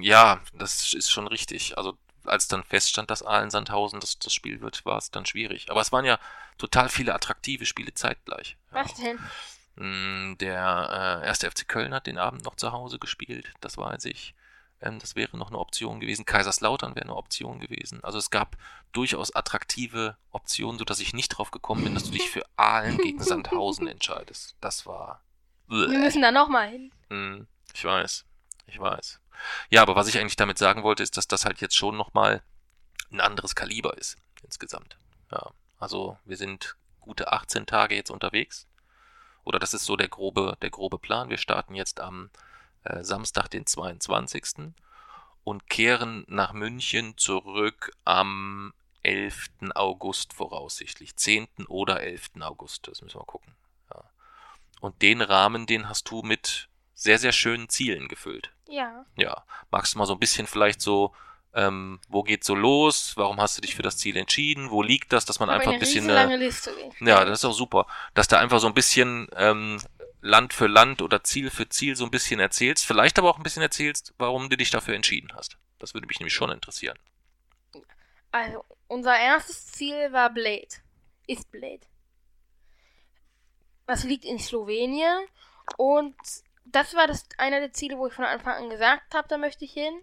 ja, 0.00 0.40
das 0.54 0.92
ist 0.94 1.10
schon 1.10 1.26
richtig. 1.26 1.76
Also, 1.78 1.96
als 2.24 2.48
dann 2.48 2.64
feststand, 2.64 3.10
dass 3.10 3.22
Aalen 3.22 3.50
Sandhausen 3.50 4.00
das, 4.00 4.18
das 4.18 4.32
Spiel 4.32 4.60
wird, 4.60 4.84
war 4.86 4.98
es 4.98 5.10
dann 5.10 5.26
schwierig. 5.26 5.70
Aber 5.70 5.80
es 5.80 5.92
waren 5.92 6.04
ja 6.04 6.18
total 6.58 6.88
viele 6.88 7.14
attraktive 7.14 7.66
Spiele 7.66 7.94
zeitgleich. 7.94 8.56
Ja. 8.72 8.84
Was 8.84 8.94
denn? 8.94 9.18
Mm, 9.76 10.38
Der 10.38 11.20
äh, 11.22 11.26
erste 11.26 11.50
FC 11.50 11.66
Köln 11.68 11.94
hat 11.94 12.06
den 12.06 12.18
Abend 12.18 12.44
noch 12.44 12.56
zu 12.56 12.72
Hause 12.72 12.98
gespielt, 12.98 13.52
das 13.60 13.76
weiß 13.76 14.04
ich. 14.06 14.34
Ähm, 14.80 14.98
das 15.00 15.16
wäre 15.16 15.36
noch 15.36 15.48
eine 15.48 15.58
Option 15.58 16.00
gewesen. 16.00 16.24
Kaiserslautern 16.24 16.94
wäre 16.94 17.04
eine 17.06 17.16
Option 17.16 17.58
gewesen. 17.60 18.02
Also 18.04 18.18
es 18.18 18.30
gab 18.30 18.56
durchaus 18.92 19.34
attraktive 19.34 20.16
Optionen, 20.30 20.78
sodass 20.78 21.00
ich 21.00 21.12
nicht 21.12 21.28
drauf 21.30 21.50
gekommen 21.50 21.84
bin, 21.84 21.94
dass 21.94 22.04
du 22.04 22.10
dich 22.12 22.30
für 22.30 22.44
Aalen 22.56 22.98
gegen 22.98 23.20
Sandhausen 23.22 23.88
entscheidest. 23.88 24.56
Das 24.60 24.86
war. 24.86 25.22
Wir 25.66 25.88
müssen 25.88 26.22
da 26.22 26.30
nochmal 26.30 26.68
hin. 26.68 26.92
Mm, 27.08 27.46
Ich 27.74 27.84
weiß, 27.84 28.24
ich 28.66 28.78
weiß. 28.78 29.20
Ja, 29.68 29.82
aber 29.82 29.96
was 29.96 30.08
ich 30.08 30.18
eigentlich 30.18 30.36
damit 30.36 30.58
sagen 30.58 30.84
wollte, 30.84 31.02
ist, 31.02 31.16
dass 31.16 31.28
das 31.28 31.44
halt 31.44 31.60
jetzt 31.60 31.76
schon 31.76 31.96
nochmal 31.96 32.42
ein 33.10 33.20
anderes 33.20 33.54
Kaliber 33.54 33.98
ist, 33.98 34.16
insgesamt. 34.42 34.96
Ja, 35.30 35.50
also 35.78 36.16
wir 36.24 36.36
sind 36.36 36.76
gute 37.00 37.32
18 37.32 37.66
Tage 37.66 37.96
jetzt 37.96 38.10
unterwegs. 38.10 38.66
Oder 39.42 39.58
das 39.58 39.74
ist 39.74 39.84
so 39.84 39.96
der 39.96 40.08
grobe, 40.08 40.56
der 40.62 40.70
grobe 40.70 40.98
Plan. 40.98 41.28
Wir 41.28 41.36
starten 41.36 41.74
jetzt 41.74 42.00
am 42.00 42.30
äh, 42.84 43.02
Samstag, 43.02 43.48
den 43.48 43.66
22. 43.66 44.72
und 45.42 45.68
kehren 45.68 46.24
nach 46.28 46.52
München 46.52 47.18
zurück 47.18 47.92
am 48.04 48.72
11. 49.02 49.50
August 49.74 50.32
voraussichtlich. 50.32 51.16
10. 51.16 51.48
oder 51.68 52.00
11. 52.00 52.30
August, 52.40 52.88
das 52.88 53.02
müssen 53.02 53.20
wir 53.20 53.26
gucken. 53.26 53.54
Ja. 53.92 54.04
Und 54.80 55.02
den 55.02 55.20
Rahmen, 55.20 55.66
den 55.66 55.88
hast 55.88 56.10
du 56.10 56.22
mit 56.22 56.68
sehr, 56.94 57.18
sehr 57.18 57.32
schönen 57.32 57.68
Zielen 57.68 58.08
gefüllt. 58.08 58.50
Ja. 58.68 59.04
Ja, 59.16 59.44
magst 59.70 59.94
du 59.94 59.98
mal 59.98 60.06
so 60.06 60.14
ein 60.14 60.20
bisschen 60.20 60.46
vielleicht 60.46 60.80
so, 60.80 61.14
ähm, 61.54 62.00
wo 62.08 62.22
geht's 62.22 62.46
so 62.46 62.54
los? 62.54 63.16
Warum 63.16 63.40
hast 63.40 63.56
du 63.56 63.62
dich 63.62 63.74
für 63.74 63.82
das 63.82 63.98
Ziel 63.98 64.16
entschieden? 64.16 64.70
Wo 64.70 64.82
liegt 64.82 65.12
das, 65.12 65.24
dass 65.24 65.40
man 65.40 65.50
einfach 65.50 65.68
ein 65.68 65.74
eine 65.74 65.80
bisschen... 65.80 66.08
Äh, 66.08 66.36
Liste. 66.36 66.72
ja, 67.00 67.24
das 67.24 67.40
ist 67.40 67.44
auch 67.44 67.52
super, 67.52 67.86
dass 68.14 68.28
da 68.28 68.38
einfach 68.38 68.60
so 68.60 68.66
ein 68.66 68.74
bisschen 68.74 69.28
ähm, 69.36 69.80
Land 70.20 70.54
für 70.54 70.66
Land 70.66 71.02
oder 71.02 71.22
Ziel 71.22 71.50
für 71.50 71.68
Ziel 71.68 71.96
so 71.96 72.04
ein 72.04 72.10
bisschen 72.10 72.40
erzählst. 72.40 72.86
Vielleicht 72.86 73.18
aber 73.18 73.28
auch 73.28 73.36
ein 73.36 73.42
bisschen 73.42 73.62
erzählst, 73.62 74.14
warum 74.18 74.48
du 74.48 74.56
dich 74.56 74.70
dafür 74.70 74.94
entschieden 74.94 75.30
hast. 75.34 75.58
Das 75.78 75.92
würde 75.92 76.06
mich 76.06 76.18
nämlich 76.18 76.34
schon 76.34 76.50
interessieren. 76.50 76.98
Also, 78.32 78.64
unser 78.88 79.16
erstes 79.16 79.66
Ziel 79.66 80.12
war 80.12 80.30
Blade. 80.30 80.68
Ist 81.26 81.50
Blade. 81.52 81.86
Das 83.86 84.04
liegt 84.04 84.24
in 84.24 84.38
Slowenien 84.38 85.26
und 85.76 86.16
das 86.64 86.94
war 86.94 87.06
das 87.06 87.26
einer 87.38 87.60
der 87.60 87.72
Ziele, 87.72 87.98
wo 87.98 88.06
ich 88.06 88.12
von 88.12 88.24
Anfang 88.24 88.54
an 88.54 88.70
gesagt 88.70 89.14
habe, 89.14 89.28
da 89.28 89.38
möchte 89.38 89.64
ich 89.64 89.72
hin. 89.72 90.02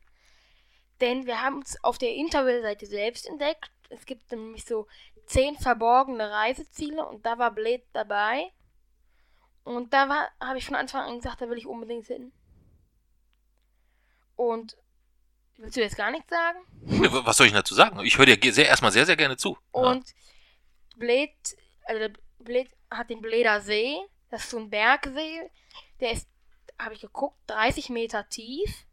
Denn 0.99 1.25
wir 1.25 1.41
haben 1.41 1.61
es 1.61 1.83
auf 1.83 1.97
der 1.97 2.13
Interrail-Seite 2.13 2.85
selbst 2.85 3.27
entdeckt. 3.27 3.71
Es 3.89 4.05
gibt 4.05 4.31
nämlich 4.31 4.65
so 4.65 4.87
zehn 5.25 5.57
verborgene 5.57 6.29
Reiseziele 6.29 7.05
und 7.05 7.25
da 7.25 7.39
war 7.39 7.51
Blade 7.51 7.83
dabei. 7.93 8.51
Und 9.63 9.93
da 9.93 10.09
war, 10.09 10.29
habe 10.39 10.57
ich 10.57 10.65
von 10.65 10.75
Anfang 10.75 11.03
an 11.03 11.17
gesagt, 11.17 11.41
da 11.41 11.49
will 11.49 11.57
ich 11.57 11.67
unbedingt 11.67 12.07
hin. 12.07 12.31
Und 14.35 14.77
willst 15.57 15.77
du 15.77 15.81
jetzt 15.81 15.97
gar 15.97 16.11
nichts 16.11 16.29
sagen? 16.29 16.59
Was 17.25 17.37
soll 17.37 17.47
ich 17.47 17.53
dazu 17.53 17.73
sagen? 17.73 17.99
Ich 18.01 18.17
höre 18.17 18.25
dir 18.25 18.53
sehr, 18.53 18.67
erstmal 18.67 18.91
sehr, 18.91 19.05
sehr 19.05 19.17
gerne 19.17 19.37
zu. 19.37 19.57
Und 19.71 20.05
Blade, 20.97 21.33
also 21.85 22.13
Blade 22.39 22.69
hat 22.89 23.09
den 23.09 23.21
Bleder 23.21 23.61
See. 23.61 23.97
Das 24.29 24.43
ist 24.43 24.51
so 24.51 24.59
ein 24.59 24.69
Bergsee. 24.69 25.49
Der 25.99 26.11
ist, 26.11 26.27
habe 26.83 26.93
ich 26.93 27.01
geguckt, 27.01 27.37
30 27.47 27.89
Meter 27.89 28.27
tief. 28.29 28.85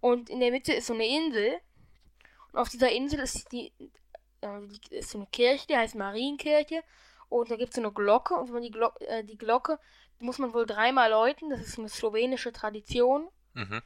Und 0.00 0.28
in 0.30 0.40
der 0.40 0.50
Mitte 0.50 0.72
ist 0.72 0.86
so 0.86 0.94
eine 0.94 1.06
Insel. 1.06 1.58
Und 2.52 2.58
auf 2.58 2.68
dieser 2.68 2.90
Insel 2.90 3.20
ist 3.20 3.50
die, 3.52 3.72
äh, 4.40 4.60
ist 4.90 5.10
so 5.10 5.18
eine 5.18 5.26
Kirche, 5.28 5.66
die 5.68 5.76
heißt 5.76 5.94
Marienkirche. 5.94 6.82
Und 7.28 7.50
da 7.50 7.56
gibt 7.56 7.70
es 7.70 7.76
so 7.76 7.80
eine 7.82 7.92
Glocke. 7.92 8.34
Und 8.34 8.46
wenn 8.48 8.54
man 8.54 8.62
die, 8.62 8.70
Glo 8.70 8.90
äh, 9.00 9.24
die 9.24 9.38
Glocke 9.38 9.78
muss 10.20 10.38
man 10.38 10.54
wohl 10.54 10.66
dreimal 10.66 11.10
läuten. 11.10 11.50
Das 11.50 11.60
ist 11.60 11.78
eine 11.78 11.88
slowenische 11.88 12.52
Tradition. 12.52 13.28
mhm. 13.54 13.82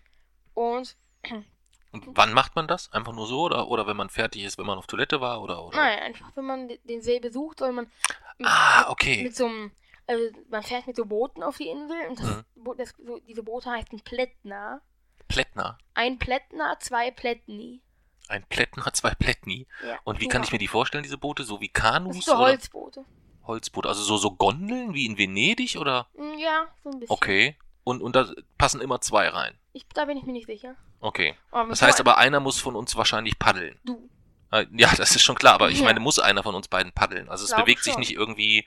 Und 0.55 0.97
Und 1.91 2.05
wann 2.19 2.35
macht 2.35 2.55
man 2.55 2.69
das? 2.69 2.93
Einfach 2.93 3.15
nur 3.15 3.27
so? 3.27 3.41
Oder, 3.45 3.69
oder 3.69 3.87
wenn 3.87 3.97
man 3.97 4.11
fertig 4.11 4.45
ist, 4.45 4.59
wenn 4.59 4.67
man 4.67 4.77
auf 4.77 4.87
Toilette 4.87 5.23
war? 5.23 5.41
Oder, 5.43 5.65
oder? 5.65 5.75
nein, 5.79 5.99
einfach 6.01 6.31
wenn 6.37 6.45
man 6.45 6.69
den 6.85 7.01
See 7.01 7.19
besucht, 7.19 7.61
soll 7.61 7.73
man 7.73 7.91
mit, 8.37 8.47
Ah, 8.47 8.91
okay. 8.91 9.23
mit 9.23 9.35
so 9.35 9.47
einem 9.47 9.73
also 10.09 10.25
man 10.51 10.63
fährt 10.63 10.87
mit 10.87 10.97
so 10.97 11.05
Booten 11.07 11.43
auf 11.43 11.57
die 11.59 11.69
Insel 11.69 11.97
und 12.09 12.19
das, 12.19 12.27
Mhm. 12.27 12.45
Das, 12.77 12.95
so, 12.99 13.19
diese 13.21 13.43
Boote 13.43 13.71
heißen 13.71 14.01
Plättner. 14.01 14.81
Plättner. 15.29 15.79
Ein 15.95 16.19
Plättner, 16.19 16.77
zwei 16.81 17.11
Plättni. 17.11 17.83
Ein 18.29 18.45
Plättner, 18.49 18.85
zwei 18.95 19.15
Plättni. 19.15 19.67
Ja. 19.87 19.99
Und 20.05 20.21
wie 20.21 20.29
kann 20.29 20.43
ich 20.43 20.53
mir 20.53 20.59
die 20.59 20.69
vorstellen, 20.69 21.03
diese 21.05 21.19
Boote? 21.19 21.45
So 21.45 21.61
wie 21.61 21.71
Das 21.73 21.83
Kanus 21.83 22.15
sind 22.15 22.25
so 22.25 22.33
oder 22.33 22.41
Holzboote. 22.41 23.05
Holzboote? 23.47 23.89
Also 23.89 24.03
so, 24.03 24.17
so 24.17 24.33
Gondeln 24.33 24.93
wie 24.95 25.07
in 25.07 25.17
Venedig 25.19 25.77
oder? 25.79 26.09
Hm, 26.17 26.39
Ja, 26.39 26.67
so 26.83 26.91
ein 26.91 27.01
bisschen. 27.01 27.15
Okay. 27.15 27.57
Und, 27.85 28.03
und 28.03 28.15
da 28.17 28.31
passen 28.59 28.81
immer 28.81 29.01
zwei 29.01 29.29
rein. 29.29 29.59
Ich, 29.73 29.87
da 29.95 30.05
bin 30.05 30.19
ich 30.19 30.25
mir 30.25 30.33
nicht 30.33 30.47
sicher. 30.47 30.75
Okay. 31.01 31.35
Das 31.53 31.81
heißt 31.81 32.01
aber, 32.01 32.19
einer 32.19 32.41
muss 32.41 32.59
von 32.61 32.77
uns 32.77 32.97
wahrscheinlich 32.97 33.39
paddeln. 33.39 33.79
Du. 33.85 34.11
Äh, 34.51 34.67
Ja, 34.73 34.93
das 34.97 35.15
ist 35.17 35.23
schon 35.23 35.37
klar, 35.37 35.55
aber 35.55 35.71
ich 35.71 35.79
Ja. 35.79 35.85
meine, 35.85 36.01
muss 36.01 36.19
einer 36.19 36.43
von 36.43 36.55
uns 36.55 36.69
beiden 36.69 36.93
paddeln. 36.93 37.29
Also 37.31 37.45
es 37.45 37.51
Glaube 37.51 37.65
bewegt 37.65 37.85
sich 37.85 37.93
schon. 37.95 38.01
nicht 38.01 38.13
irgendwie 38.13 38.67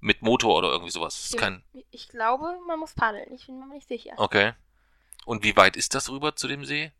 mit 0.00 0.22
Motor 0.22 0.56
oder 0.58 0.68
irgendwie 0.70 0.90
sowas. 0.90 1.18
Ist 1.24 1.34
Ja. 1.34 1.40
kein. 1.40 1.62
Ich 1.90 2.08
glaube, 2.08 2.58
man 2.66 2.78
muss 2.78 2.94
paddeln. 2.94 3.32
Ich 3.34 3.46
bin 3.46 3.58
mir 3.58 3.66
nicht 3.74 3.88
sicher. 3.88 4.14
Okay. 4.16 4.52
Und 5.26 5.44
wie 5.44 5.56
weit 5.56 5.76
ist 5.76 5.94
das 5.94 6.10
rüber 6.10 6.34
zu 6.36 6.48
dem 6.48 6.64
See? 6.64 6.92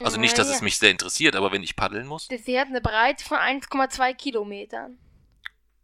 Also 0.00 0.18
nicht, 0.20 0.36
dass 0.36 0.46
Naja, 0.48 0.56
es 0.56 0.62
mich 0.62 0.78
sehr 0.78 0.90
interessiert, 0.90 1.36
aber 1.36 1.52
wenn 1.52 1.62
ich 1.62 1.74
paddeln 1.76 2.06
muss. 2.06 2.28
Das 2.28 2.44
See 2.44 2.58
hat 2.58 2.68
eine 2.68 2.80
Breite 2.82 3.24
von 3.24 3.38
1,2 3.38 4.12
Kilometern. 4.14 4.98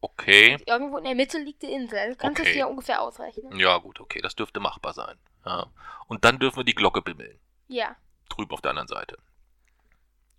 Okay. 0.00 0.58
Irgendwo 0.66 0.98
in 0.98 1.04
der 1.04 1.14
Mitte 1.14 1.38
liegt 1.38 1.62
die 1.62 1.72
Insel. 1.72 2.10
Du 2.10 2.16
kannst 2.16 2.40
Okay. 2.40 2.52
dir 2.54 2.68
ungefähr 2.68 3.00
ausrechnen. 3.00 3.58
Ja, 3.58 3.78
gut, 3.78 4.00
okay, 4.00 4.20
das 4.20 4.34
dürfte 4.34 4.58
machbar 4.60 4.92
sein. 4.92 5.16
Ja. 5.46 5.66
Und 6.08 6.24
dann 6.24 6.38
dürfen 6.38 6.58
wir 6.58 6.64
die 6.64 6.74
Glocke 6.74 7.02
bimmeln. 7.02 7.38
Ja, 7.68 7.96
Drüben 8.28 8.52
auf 8.52 8.60
der 8.60 8.70
anderen 8.70 8.88
Seite. 8.88 9.16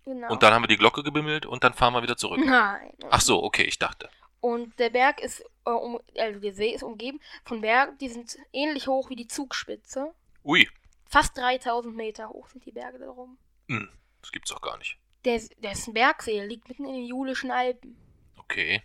genau. 0.04 0.30
Und 0.30 0.42
dann 0.42 0.52
haben 0.52 0.62
wir 0.62 0.68
die 0.68 0.76
Glocke 0.76 1.02
gebimmelt 1.02 1.46
und 1.46 1.64
dann 1.64 1.72
fahren 1.74 1.94
wir 1.94 2.02
wieder 2.02 2.16
zurück. 2.16 2.40
Nein. 2.44 2.92
Ach 3.10 3.20
so, 3.20 3.42
okay, 3.42 3.62
ich 3.64 3.78
dachte. 3.78 4.10
Und 4.40 4.78
der 4.78 4.90
Berg 4.90 5.20
ist, 5.20 5.42
äh, 5.64 5.70
um, 5.70 6.00
also 6.16 6.40
der 6.40 6.54
See 6.54 6.70
ist 6.74 6.82
umgeben 6.82 7.20
von 7.44 7.60
Bergen, 7.60 7.96
die 7.98 8.08
sind 8.08 8.36
ähnlich 8.52 8.86
hoch 8.86 9.10
wie 9.10 9.16
die 9.16 9.26
Zugspitze. 9.28 10.14
Ui, 10.44 10.68
Fast 11.06 11.36
3000 11.36 11.94
Meter 11.94 12.28
hoch 12.28 12.48
sind 12.48 12.64
die 12.66 12.72
Berge 12.72 12.98
darum. 12.98 13.38
hm, 13.68 13.88
das 14.20 14.32
gibt's 14.32 14.50
doch 14.50 14.60
gar 14.60 14.78
nicht. 14.78 14.98
Der, 15.24 15.40
der 15.58 15.72
ist 15.72 15.86
ein 15.86 15.94
Bergsee, 15.94 16.34
der 16.36 16.46
liegt 16.46 16.68
mitten 16.68 16.84
in 16.86 16.94
den 16.94 17.06
Julischen 17.06 17.50
Alpen. 17.50 17.96
Okay, 18.36 18.82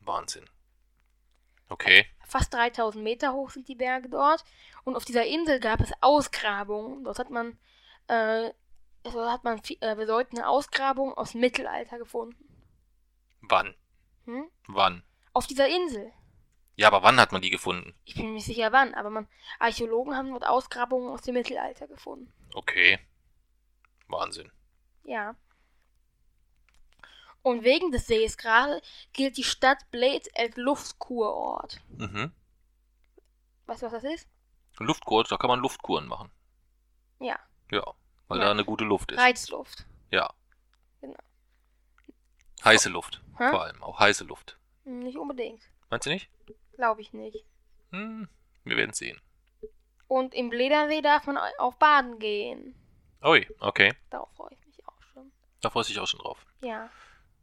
Wahnsinn. 0.00 0.44
Okay, 1.68 2.06
Fast 2.26 2.52
3000 2.54 3.02
Meter 3.02 3.32
hoch 3.32 3.50
sind 3.50 3.66
die 3.68 3.74
Berge 3.76 4.08
dort. 4.08 4.44
Und 4.84 4.96
auf 4.96 5.04
dieser 5.04 5.24
Insel 5.26 5.58
gab 5.60 5.80
es 5.80 5.92
Ausgrabungen. 6.00 7.02
Dort 7.04 7.18
hat 7.18 7.30
man, 7.30 7.58
äh, 8.08 8.50
dort 9.04 9.30
hat 9.32 9.44
man 9.44 9.60
äh, 9.80 9.94
bedeutende 9.96 10.46
Ausgrabungen 10.46 11.14
aus 11.14 11.32
dem 11.32 11.40
Mittelalter 11.40 11.98
gefunden. 11.98 12.36
wann? 13.42 13.74
Hm? 14.26 14.48
Wann? 14.68 15.02
Auf 15.32 15.46
dieser 15.46 15.68
Insel. 15.68 16.12
Ja, 16.76 16.88
aber 16.88 17.02
wann 17.02 17.20
hat 17.20 17.32
man 17.32 17.42
die 17.42 17.50
gefunden? 17.50 17.94
Ich 18.04 18.14
bin 18.14 18.26
mir 18.26 18.32
nicht 18.34 18.46
sicher 18.46 18.72
wann, 18.72 18.94
aber 18.94 19.10
man, 19.10 19.28
Archäologen 19.58 20.16
haben 20.16 20.30
dort 20.30 20.46
Ausgrabungen 20.46 21.10
aus 21.10 21.22
dem 21.22 21.34
Mittelalter 21.34 21.86
gefunden. 21.86 22.32
Okay. 22.54 22.98
Wahnsinn. 24.08 24.50
Ja. 25.04 25.36
Und 27.42 27.64
wegen 27.64 27.90
des 27.90 28.06
Sees 28.06 28.36
gerade 28.36 28.82
gilt 29.12 29.36
die 29.36 29.44
Stadt 29.44 29.90
Bled 29.90 30.28
als 30.36 30.56
Luftkurort. 30.56 31.80
Mhm. 31.88 32.32
Weißt 33.66 33.82
du, 33.82 33.86
was 33.86 33.92
das 33.92 34.04
ist? 34.04 34.28
Luftkur, 34.78 35.24
da 35.24 35.36
kann 35.36 35.48
man 35.48 35.60
Luftkuren 35.60 36.06
machen. 36.06 36.30
Ja. 37.18 37.38
Ja, 37.70 37.84
weil 38.28 38.38
Ja. 38.38 38.46
da 38.46 38.50
eine 38.50 38.64
gute 38.64 38.84
Luft 38.84 39.12
ist. 39.12 39.18
Reizluft. 39.18 39.86
Ja. 40.10 40.32
Genau. 41.00 41.18
Heiße 42.64 42.88
Luft. 42.88 43.22
Hä? 43.38 43.50
Vor 43.50 43.62
allem, 43.62 43.82
auch 43.82 43.98
heiße 43.98 44.24
Luft. 44.24 44.58
Nicht 44.84 45.16
unbedingt. 45.18 45.62
Meinst 45.90 46.06
du 46.06 46.10
nicht? 46.10 46.28
Glaube 46.74 47.00
ich 47.00 47.12
nicht. 47.12 47.44
Hm, 47.90 48.28
wir 48.64 48.76
werden 48.76 48.92
sehen. 48.92 49.20
Und 50.08 50.34
im 50.34 50.50
Bledersee 50.50 51.02
darf 51.02 51.26
man 51.26 51.38
auch 51.58 51.74
baden 51.74 52.18
gehen. 52.18 52.74
Ui, 53.22 53.46
okay. 53.60 53.94
Darauf 54.10 54.32
freue 54.34 54.52
ich 54.52 54.66
mich 54.66 54.86
auch 54.88 55.00
schon. 55.12 55.30
Da 55.60 55.70
freue 55.70 55.82
ich 55.82 55.88
mich 55.90 56.00
auch 56.00 56.06
schon 56.06 56.20
drauf. 56.20 56.44
Ja. 56.62 56.88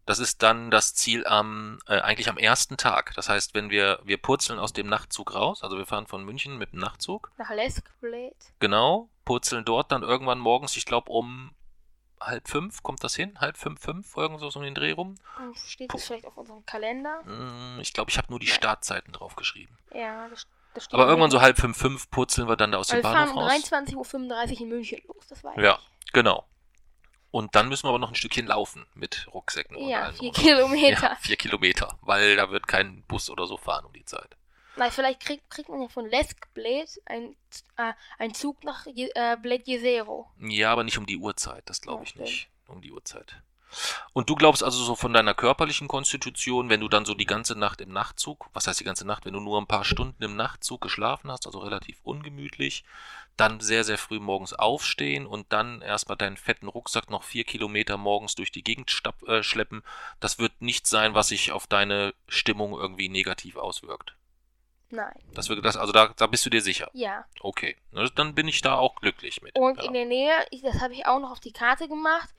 Das 0.05 0.19
ist 0.19 0.41
dann 0.41 0.71
das 0.71 0.95
Ziel 0.95 1.25
am, 1.27 1.79
äh, 1.87 1.99
eigentlich 1.99 2.29
am 2.29 2.37
ersten 2.37 2.77
Tag. 2.77 3.13
Das 3.15 3.27
heißt, 3.29 3.53
wenn 3.53 3.69
wir, 3.69 3.99
wir 4.05 4.17
purzeln 4.17 4.57
aus 4.57 4.71
dem 4.73 4.87
Nachtzug 4.87 5.35
raus, 5.35 5.63
also 5.63 5.77
wir 5.77 5.85
fahren 5.85 6.07
von 6.07 6.23
München 6.23 6.57
mit 6.57 6.71
dem 6.71 6.79
Nachtzug, 6.79 7.31
Nach 7.37 7.49
Lesk, 7.51 7.89
Bled. 7.99 8.35
genau, 8.59 9.09
purzeln 9.25 9.65
dort 9.65 9.91
dann 9.91 10.03
irgendwann 10.03 10.39
morgens, 10.39 10.77
ich 10.77 10.85
glaube 10.85 11.11
um 11.11 11.51
halb 12.21 12.47
fünf, 12.47 12.83
kommt 12.83 13.03
das 13.03 13.15
hin? 13.15 13.39
Halb 13.39 13.57
fünf, 13.57 13.79
fünf, 13.81 14.15
irgendwo 14.17 14.49
so 14.49 14.59
um 14.59 14.65
den 14.65 14.75
Dreh 14.75 14.91
rum. 14.91 15.15
Und 15.39 15.57
steht 15.57 15.93
das 15.93 16.05
vielleicht 16.05 16.25
auf 16.25 16.37
unserem 16.37 16.65
Kalender? 16.65 17.21
Hm, 17.23 17.79
Ich 17.81 17.93
glaube, 17.93 18.09
ich 18.11 18.17
habe 18.17 18.27
nur 18.29 18.39
die 18.39 18.47
Ja. 18.47 18.53
Startzeiten 18.55 19.13
draufgeschrieben. 19.13 19.77
Ja, 19.93 20.27
das, 20.29 20.47
das 20.73 20.85
steht. 20.85 20.93
Aber 20.93 21.07
irgendwann 21.07 21.31
so 21.31 21.41
halb 21.41 21.57
fünf, 21.59 21.77
fünf 21.77 22.09
purzeln 22.09 22.47
wir 22.47 22.55
dann 22.57 22.71
da 22.71 22.77
aus 22.79 22.89
Also 22.91 23.01
dem 23.01 23.05
wir 23.05 23.11
fahren 23.15 23.35
Bahnhof 23.35 24.13
um 24.13 24.31
raus. 24.31 24.41
23.35 24.51 24.51
Uhr 24.55 24.61
in 24.61 24.69
München 24.69 25.01
los, 25.07 25.27
das 25.27 25.43
weiß 25.43 25.55
Ja, 25.57 25.79
ich. 26.05 26.11
genau. 26.13 26.45
Und 27.29 27.55
dann 27.55 27.67
müssen 27.69 27.83
wir 27.85 27.89
aber 27.89 27.99
noch 27.99 28.09
ein 28.09 28.15
Stückchen 28.15 28.47
laufen 28.47 28.85
mit 28.93 29.27
Rucksäcken 29.33 29.75
und 29.75 29.87
Ja, 29.89 30.03
allem. 30.03 30.15
vier 30.15 30.29
und 30.29 30.35
Kilometer. 30.35 31.01
Ja, 31.09 31.15
vier 31.19 31.35
Kilometer, 31.35 31.97
weil 32.01 32.35
da 32.37 32.49
wird 32.51 32.67
kein 32.67 33.03
Bus 33.03 33.29
oder 33.29 33.45
so 33.45 33.57
fahren 33.57 33.85
um 33.85 33.93
die 33.93 34.05
Zeit. 34.05 34.35
Na, 34.77 34.91
vielleicht 34.91 35.21
kriegt, 35.21 35.49
kriegt 35.49 35.69
man 35.69 35.81
ja 35.81 35.87
von 35.87 36.07
Lesk 36.07 36.53
Bled 36.53 37.01
ein, 37.05 37.35
äh, 37.77 37.93
einen 38.19 38.33
Zug 38.33 38.63
nach 38.63 38.85
äh, 38.85 39.37
Bled 39.41 39.67
Jezero. 39.67 40.29
Ja, 40.39 40.71
aber 40.71 40.83
nicht 40.83 40.97
um 40.97 41.05
die 41.05 41.17
Uhrzeit, 41.17 41.63
das 41.67 41.81
glaube 41.81 42.03
ich 42.03 42.09
stimmt. 42.09 42.25
nicht. 42.25 42.49
Um 42.67 42.81
die 42.81 42.91
Uhrzeit. 42.91 43.41
Und 44.13 44.29
du 44.29 44.35
glaubst 44.35 44.63
also 44.63 44.83
so 44.83 44.95
von 44.95 45.13
deiner 45.13 45.33
körperlichen 45.33 45.87
Konstitution, 45.87 46.69
wenn 46.69 46.79
du 46.79 46.87
dann 46.87 47.05
so 47.05 47.13
die 47.13 47.25
ganze 47.25 47.57
Nacht 47.57 47.81
im 47.81 47.91
Nachtzug, 47.91 48.49
was 48.53 48.67
heißt 48.67 48.79
die 48.79 48.85
ganze 48.85 49.05
Nacht, 49.05 49.25
wenn 49.25 49.33
du 49.33 49.39
nur 49.39 49.59
ein 49.59 49.67
paar 49.67 49.83
Stunden 49.83 50.23
im 50.23 50.35
Nachtzug 50.35 50.81
geschlafen 50.81 51.31
hast, 51.31 51.45
also 51.45 51.59
relativ 51.59 51.99
ungemütlich, 52.03 52.83
dann 53.35 53.59
sehr, 53.59 53.83
sehr 53.83 53.97
früh 53.97 54.19
morgens 54.19 54.53
aufstehen 54.53 55.25
und 55.25 55.51
dann 55.53 55.81
erstmal 55.81 56.17
deinen 56.17 56.37
fetten 56.37 56.67
Rucksack 56.67 57.09
noch 57.09 57.23
vier 57.23 57.43
Kilometer 57.43 57.97
morgens 57.97 58.35
durch 58.35 58.51
die 58.51 58.63
Gegend 58.63 58.91
äh, 59.27 59.43
schleppen, 59.43 59.83
das 60.19 60.39
wird 60.39 60.61
nicht 60.61 60.87
sein, 60.87 61.13
was 61.13 61.27
sich 61.27 61.51
auf 61.51 61.67
deine 61.67 62.13
Stimmung 62.27 62.73
irgendwie 62.73 63.09
negativ 63.09 63.57
auswirkt. 63.57 64.16
Nein. 64.89 65.13
Das 65.33 65.49
wird, 65.49 65.63
das, 65.65 65.75
also 65.75 65.91
da, 65.91 66.13
da 66.15 66.27
bist 66.27 66.45
du 66.45 66.49
dir 66.49 66.61
sicher. 66.61 66.89
Ja. 66.93 67.25
Okay, 67.41 67.75
dann 68.15 68.35
bin 68.35 68.47
ich 68.47 68.61
da 68.61 68.75
auch 68.77 68.95
glücklich 68.95 69.41
mit. 69.41 69.57
Und 69.57 69.77
ja. 69.77 69.83
in 69.83 69.93
der 69.93 70.05
Nähe, 70.05 70.33
ich, 70.51 70.61
das 70.61 70.79
habe 70.79 70.93
ich 70.93 71.05
auch 71.05 71.19
noch 71.19 71.31
auf 71.31 71.39
die 71.39 71.51
Karte 71.51 71.87
gemacht, 71.87 72.29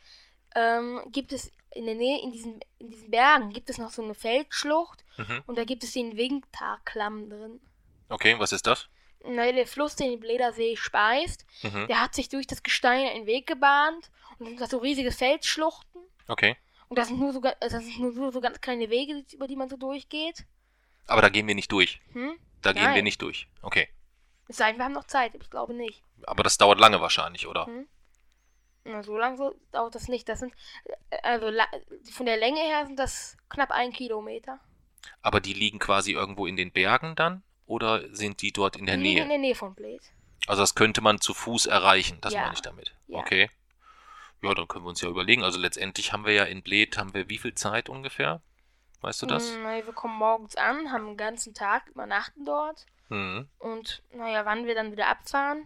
ähm, 0.54 1.02
gibt 1.12 1.32
es 1.32 1.52
in 1.74 1.84
der 1.84 1.94
Nähe, 1.94 2.22
in 2.22 2.32
diesen, 2.32 2.60
in 2.78 2.90
diesen 2.90 3.10
Bergen, 3.10 3.52
gibt 3.52 3.68
es 3.68 3.76
noch 3.78 3.90
so 3.90 4.02
eine 4.02 4.14
Feldschlucht 4.14 5.04
mhm. 5.18 5.42
und 5.46 5.58
da 5.58 5.64
gibt 5.64 5.84
es 5.84 5.92
den 5.92 6.16
Wingtarklamm 6.16 7.28
drin. 7.28 7.60
Okay, 8.08 8.36
was 8.38 8.52
ist 8.52 8.66
das? 8.66 8.88
Na, 9.24 9.50
der 9.52 9.66
Fluss, 9.66 9.96
den 9.96 10.10
den 10.10 10.20
Bledersee 10.20 10.76
speist, 10.76 11.44
Mhm. 11.62 11.86
der 11.88 12.00
hat 12.00 12.14
sich 12.14 12.28
durch 12.28 12.46
das 12.46 12.62
Gestein 12.62 13.08
einen 13.08 13.26
Weg 13.26 13.46
gebahnt 13.46 14.10
und 14.38 14.46
dann 14.46 14.48
sind 14.48 14.60
da 14.60 14.66
so 14.66 14.78
riesige 14.78 15.12
Felsschluchten 15.12 16.00
Okay. 16.28 16.56
und 16.88 16.98
das 16.98 17.08
sind 17.08 17.20
nur 17.20 17.32
so, 17.32 17.40
das 17.40 17.72
sind 17.72 17.98
nur 18.16 18.32
so 18.32 18.40
ganz 18.40 18.60
kleine 18.60 18.88
Wege, 18.88 19.24
über 19.32 19.46
die 19.46 19.56
man 19.56 19.68
so 19.68 19.76
durchgeht. 19.76 20.46
Aber 21.08 21.22
da 21.22 21.28
gehen 21.28 21.46
wir 21.48 21.54
nicht 21.56 21.72
durch. 21.72 22.00
Hm? 22.12 22.38
Da 22.62 22.72
gehen 22.72 22.82
wir 22.82 22.88
Nein. 22.90 23.04
nicht 23.04 23.20
durch. 23.22 23.48
Okay. 23.62 23.88
Es 24.46 24.56
sei 24.56 24.70
denn, 24.70 24.78
wir 24.78 24.84
haben 24.84 24.92
noch 24.92 25.04
Zeit, 25.06 25.34
ich 25.34 25.50
glaube 25.50 25.74
nicht. 25.74 26.02
Aber 26.26 26.42
das 26.42 26.56
dauert 26.58 26.78
lange 26.78 27.00
wahrscheinlich, 27.00 27.46
oder? 27.46 27.66
Hm. 27.66 27.88
Na, 28.84 29.02
so 29.02 29.18
lange 29.18 29.36
so 29.36 29.54
dauert 29.72 29.94
das 29.94 30.08
nicht. 30.08 30.28
Das 30.28 30.38
sind, 30.40 30.54
äh, 31.10 31.18
also 31.22 31.50
von 32.12 32.26
der 32.26 32.36
Länge 32.38 32.60
her 32.60 32.86
sind 32.86 32.98
das 32.98 33.36
knapp 33.50 33.70
ein 33.70 33.92
Kilometer. 33.92 34.60
Aber 35.22 35.40
die 35.40 35.52
liegen 35.52 35.78
quasi 35.78 36.12
irgendwo 36.12 36.46
in 36.46 36.56
den 36.56 36.72
Bergen 36.72 37.14
dann? 37.14 37.42
Oder 37.66 38.02
sind 38.14 38.40
die 38.40 38.52
dort 38.52 38.76
in 38.76 38.86
der 38.86 38.96
Die 38.96 39.02
liegen 39.02 39.14
Nähe? 39.16 39.22
in 39.24 39.28
der 39.28 39.38
Nähe 39.38 39.54
von 39.54 39.74
Bled. 39.74 40.00
Also 40.46 40.62
das 40.62 40.74
könnte 40.74 41.02
man 41.02 41.20
zu 41.20 41.34
Fuß 41.34 41.66
erreichen, 41.66 42.18
das 42.22 42.32
Ja. 42.32 42.42
meine 42.42 42.54
ich 42.54 42.62
damit. 42.62 42.94
Ja. 43.08 43.18
Okay. 43.18 43.50
Ja, 44.40 44.54
dann 44.54 44.68
können 44.68 44.84
wir 44.84 44.88
uns 44.90 45.02
ja 45.02 45.08
überlegen. 45.10 45.42
Also 45.44 45.58
letztendlich 45.58 46.12
haben 46.12 46.24
wir 46.24 46.32
ja 46.32 46.44
in 46.44 46.62
Bled, 46.62 46.96
haben 46.96 47.12
wir 47.12 47.28
wie 47.28 47.38
viel 47.38 47.54
Zeit 47.54 47.88
ungefähr? 47.90 48.40
Weißt 49.00 49.22
du 49.22 49.26
das? 49.26 49.52
Hm, 49.52 49.62
naja, 49.62 49.86
wir 49.86 49.92
kommen 49.92 50.16
morgens 50.16 50.56
an, 50.56 50.90
haben 50.90 51.06
den 51.06 51.16
ganzen 51.16 51.54
Tag, 51.54 51.86
übernachten 51.88 52.44
dort. 52.44 52.86
Mhm. 53.08 53.48
Und 53.58 54.02
naja, 54.12 54.44
wann 54.44 54.66
wir 54.66 54.74
dann 54.74 54.92
wieder 54.92 55.06
abfahren? 55.08 55.64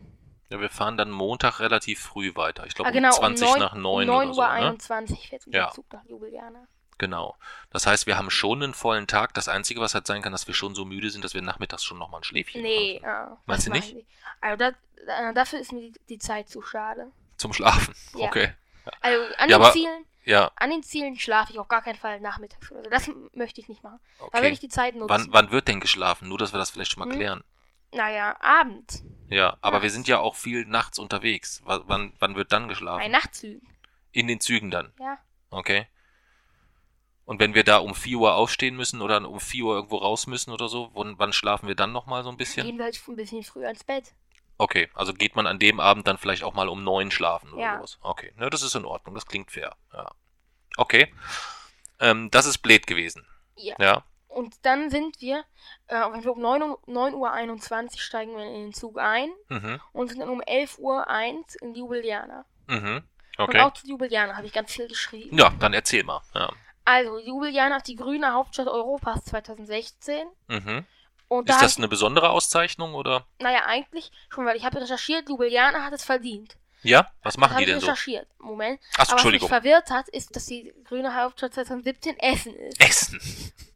Ja, 0.51 0.61
wir 0.61 0.69
fahren 0.69 0.99
dann 0.99 1.11
Montag 1.11 1.61
relativ 1.61 1.99
früh 2.01 2.35
weiter. 2.37 2.67
Ich 2.67 2.75
glaube 2.75 2.91
ah, 2.91 2.93
genau, 2.93 3.09
um 3.09 3.15
20 3.37 3.47
um 3.47 3.53
9, 3.55 3.61
nach 3.61 3.75
9 3.75 3.85
um 4.11 4.15
9 4.15 4.17
oder 4.17 4.29
Uhr 4.29 4.35
so. 4.35 4.41
Ne? 4.43 4.49
21 4.49 5.29
fährt 5.31 5.47
unser 5.47 5.59
Ja. 5.59 5.71
Zug 5.71 5.91
nach 5.93 6.05
Ljubljana. 6.05 6.67
Genau. 6.99 7.37
Das 7.71 7.87
heißt, 7.87 8.07
wir 8.07 8.17
haben 8.19 8.31
schon 8.31 8.62
einen 8.62 8.75
vollen 8.75 9.07
Tag. 9.07 9.33
Das 9.35 9.49
Einzige, 9.49 9.81
was 9.81 9.95
halt 9.95 10.07
sein 10.07 10.21
kann, 10.23 10.31
dass 10.31 10.47
wir 10.47 10.55
schon 10.55 10.75
so 10.75 10.85
müde 10.85 11.11
sind, 11.11 11.25
dass 11.25 11.33
wir 11.35 11.43
nachmittags 11.43 11.83
schon 11.83 11.99
nochmal 11.99 12.21
ein 12.21 12.25
Schläfchen 12.25 12.62
Nee, 12.62 13.01
machen. 13.03 13.05
ja. 13.11 13.39
Meinst 13.47 13.67
das 13.67 13.73
du 13.73 13.79
machen 13.79 13.95
nicht? 13.97 14.07
Also 14.43 14.57
da, 14.59 14.73
da, 15.07 15.33
dafür 15.33 15.59
ist 15.59 15.73
mir 15.73 15.81
die, 15.91 15.93
die 16.11 16.19
Zeit 16.19 16.49
zu 16.51 16.61
schade. 16.62 17.11
Zum 17.39 17.53
Schlafen. 17.55 17.95
Ja. 18.15 18.27
Okay. 18.27 18.53
Also 19.01 19.23
an 19.37 19.49
Ja, 19.51 19.59
den 19.59 19.62
aber- 19.62 19.73
Zielen, 19.73 20.05
Ja, 20.25 20.51
an 20.57 20.71
den 20.71 20.83
Zielen 20.83 21.19
schlafe 21.19 21.53
ich 21.53 21.59
auf 21.59 21.67
gar 21.69 21.83
keinen 21.83 21.97
Fall 21.99 22.21
nachmittags 22.21 22.71
oder 22.71 22.85
so. 22.85 22.91
Das 22.91 23.11
möchte 23.35 23.61
ich 23.61 23.69
nicht 23.69 23.83
machen. 23.83 23.99
Da 24.19 24.39
will 24.39 24.45
okay. 24.45 24.53
ich 24.53 24.61
die 24.61 24.69
Zeit 24.69 24.95
nutzen. 24.95 25.09
Wann, 25.09 25.27
wann 25.33 25.51
wird 25.51 25.67
denn 25.69 25.81
geschlafen? 25.81 26.29
Nur, 26.29 26.39
dass 26.39 26.53
wir 26.53 26.59
das 26.59 26.71
vielleicht 26.71 26.93
schon 26.93 27.01
mal 27.01 27.11
Hm? 27.11 27.17
klären. 27.19 27.45
Naja, 27.95 28.37
Abend. 28.41 29.03
Ja, 29.29 29.57
aber 29.61 29.79
wir 29.79 29.81
Nachts. 29.81 29.93
sind 29.95 30.09
ja 30.09 30.19
auch 30.21 30.35
viel 30.37 30.65
nachts 30.65 30.99
unterwegs. 30.99 31.61
Wa- 31.65 31.83
Wann, 31.87 32.12
wann 32.21 32.37
wird 32.37 32.53
dann 32.53 32.69
geschlafen? 32.69 33.01
Bei 33.01 33.09
Nachtzügen. 33.09 33.67
In 34.12 34.27
den 34.29 34.41
Zügen 34.41 34.71
dann. 34.71 34.93
Ja. 35.01 35.19
Okay. 35.51 35.87
Und 37.25 37.39
wenn 37.41 37.55
wir 37.55 37.65
da 37.65 37.79
um 37.79 37.95
4 37.95 38.19
Uhr 38.19 38.35
aufstehen 38.35 38.77
müssen 38.77 39.01
oder 39.01 39.27
um 39.29 39.41
4 39.41 39.65
Uhr 39.65 39.75
irgendwo 39.77 39.97
raus 39.97 40.27
müssen 40.27 40.53
oder 40.53 40.69
so, 40.69 40.91
wann, 40.95 41.19
wann 41.19 41.33
schlafen 41.33 41.69
wir 41.69 41.75
dann 41.75 41.93
nochmal 41.93 42.25
so 42.25 42.31
ein 42.31 42.37
bisschen? 42.37 42.67
Gehen 42.67 42.79
wir 42.79 42.85
halt 42.85 43.01
ein 43.07 43.17
bisschen 43.17 43.43
früher 43.43 43.71
ins 43.71 43.85
Bett. 43.85 44.12
Okay, 44.62 44.88
also 44.95 45.12
geht 45.12 45.35
man 45.35 45.49
an 45.49 45.59
dem 45.59 45.81
Abend 45.81 46.07
dann 46.07 46.19
vielleicht 46.19 46.45
auch 46.45 46.54
mal 46.54 46.69
um 46.69 46.85
9 46.85 47.11
schlafen 47.11 47.52
oder 47.52 47.62
Ja. 47.62 47.76
sowas. 47.78 47.99
Okay, 48.00 48.33
ne, 48.37 48.49
das 48.49 48.62
ist 48.62 48.76
in 48.76 48.85
Ordnung, 48.85 49.16
das 49.16 49.26
klingt 49.26 49.50
fair. 49.50 49.75
Ja. 49.92 50.09
Okay. 50.76 51.12
Ähm, 51.99 52.31
das 52.31 52.47
ist 52.47 52.59
blöd 52.59 52.87
gewesen. 52.87 53.26
Ja. 53.57 53.75
Ja. 53.81 54.04
Und 54.28 54.54
dann 54.64 54.88
sind 54.88 55.21
wir, 55.21 55.45
äh, 55.88 55.97
wenn 56.12 56.23
wir 56.23 56.31
um 56.33 56.40
9, 56.40 56.62
Uhr- 56.62 56.78
9 56.87 57.12
Uhr 57.14 57.33
21 57.33 58.00
steigen 58.02 58.37
wir 58.37 58.45
in 58.45 58.52
den 58.66 58.73
Zug 58.73 58.99
ein 59.00 59.31
Mhm. 59.49 59.81
und 59.92 60.09
sind 60.11 60.21
dann 60.21 60.28
um 60.28 60.40
11 60.40 60.78
Uhr 60.78 61.09
1 61.09 61.57
in 61.57 61.75
Ljubljana. 61.75 62.45
Mhm. 62.69 63.02
Und 63.38 63.49
Okay. 63.49 63.61
auch 63.62 63.73
zu 63.75 63.88
Ljubljana 63.88 64.37
habe 64.37 64.47
ich 64.47 64.52
ganz 64.52 64.73
viel 64.73 64.87
geschrieben. 64.87 65.37
Ja, 65.37 65.50
dann 65.59 65.75
erzähl 65.75 66.04
mal. 66.04 66.21
Ja. 66.35 66.52
Also, 66.85 67.19
Ljubljana 67.19 67.78
ist 67.78 67.88
die 67.88 67.97
grüne 67.97 68.33
Hauptstadt 68.33 68.69
Europas 68.69 69.25
2016. 69.25 70.28
Mhm. 70.47 70.87
Und 71.33 71.49
Ist 71.49 71.62
das 71.62 71.79
eine 71.79 71.89
besondere 71.89 72.29
Auszeichnung 72.31 72.95
oder? 72.95 73.25
naja, 73.39 73.65
eigentlich 73.67 74.11
schon, 74.29 74.45
weil 74.45 74.57
ich 74.57 74.65
habe 74.65 74.81
recherchiert, 74.81 75.29
Ljubljana 75.29 75.83
hat 75.83 75.93
es 75.95 76.05
verdient. 76.05 76.57
Ja? 76.83 77.11
Was 77.23 77.39
machen 77.39 77.57
die 77.59 77.62
ich 77.65 77.71
denn 77.71 77.81
so? 77.81 77.87
recherchiert. 77.87 78.27
Moment. 78.39 78.81
Achso, 78.81 78.93
Aber 78.93 78.99
was 78.99 79.09
mich 79.09 79.12
Entschuldigung. 79.12 79.49
verwirrt 79.49 79.91
hat, 79.91 80.09
ist, 80.09 80.35
dass 80.37 80.47
die 80.47 80.75
grüne 80.85 81.15
Hauptstadt 81.15 81.55
2017 81.55 82.19
Essen 82.19 82.55
ist. 82.57 82.81
Essen. 82.81 83.21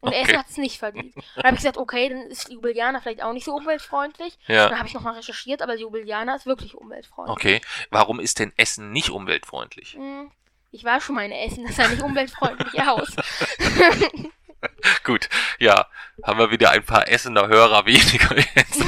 Und 0.01 0.09
okay. 0.09 0.23
Essen 0.23 0.39
hat 0.39 0.47
es 0.51 0.57
nicht 0.59 0.79
verdient. 0.79 1.15
Dann 1.37 1.45
habe 1.45 1.55
ich 1.55 1.61
gesagt, 1.63 1.79
okay, 1.79 2.09
dann 2.11 2.23
ist 2.23 2.51
Ljubljana 2.51 3.01
vielleicht 3.01 3.23
auch 3.23 3.33
nicht 3.33 3.45
so 3.45 3.55
umweltfreundlich. 3.55 4.37
Ja. 4.49 4.69
Dann 4.69 4.79
habe 4.79 4.89
ich 4.89 4.95
nochmal 4.95 5.15
recherchiert, 5.15 5.63
aber 5.63 5.77
Ljubljana 5.77 6.35
ist 6.35 6.45
wirklich 6.47 6.75
umweltfreundlich. 6.75 7.37
Okay. 7.37 7.61
Warum 7.91 8.21
ist 8.21 8.39
denn 8.41 8.53
Essen 8.57 8.91
nicht 8.93 9.11
umweltfreundlich? 9.11 9.95
Hm, 9.95 10.31
Ich 10.73 10.85
war 10.85 11.01
schon 11.01 11.15
mal 11.15 11.25
in 11.25 11.33
Essen, 11.33 11.65
das 11.65 11.77
sah 11.77 11.89
nicht 11.89 12.03
umweltfreundlich 12.03 12.83
aus. 12.83 13.09
Gut, 15.05 15.29
ja, 15.59 15.87
haben 16.23 16.39
wir 16.39 16.51
wieder 16.51 16.71
ein 16.71 16.85
paar 16.85 17.09
Essener 17.09 17.49
Hörer 17.49 17.87
weniger 17.87 18.37
jetzt 18.55 18.83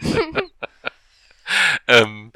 ähm, 1.88 2.32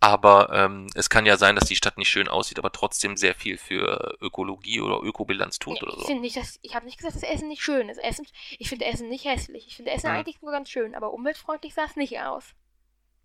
aber 0.00 0.50
ähm, 0.52 0.88
es 0.94 1.08
kann 1.10 1.26
ja 1.26 1.36
sein, 1.36 1.54
dass 1.54 1.68
die 1.68 1.76
Stadt 1.76 1.96
nicht 1.96 2.10
schön 2.10 2.26
aussieht, 2.28 2.58
aber 2.58 2.72
trotzdem 2.72 3.16
sehr 3.16 3.34
viel 3.36 3.56
für 3.56 4.16
Ökologie 4.20 4.80
oder 4.80 5.00
Ökobilanz 5.00 5.58
tut 5.60 5.80
oder 5.82 5.92
Ich 5.92 6.00
so. 6.00 6.06
finde 6.06 6.22
nicht, 6.22 6.36
dass 6.36 6.58
ich 6.62 6.74
habe 6.74 6.86
nicht 6.86 6.98
gesagt, 6.98 7.14
dass 7.14 7.22
Essen 7.22 7.48
nicht 7.48 7.62
schön 7.62 7.88
ist. 7.88 7.98
Essen, 7.98 8.26
ich 8.58 8.68
finde 8.68 8.84
Essen 8.86 9.08
nicht 9.08 9.24
hässlich. 9.24 9.66
Ich 9.68 9.76
finde 9.76 9.92
Essen 9.92 10.10
Hm. 10.10 10.16
eigentlich 10.16 10.42
nur 10.42 10.50
ganz 10.50 10.68
schön, 10.70 10.94
aber 10.96 11.12
umweltfreundlich 11.12 11.74
sah 11.74 11.84
es 11.84 11.94
nicht 11.96 12.18
aus. 12.18 12.44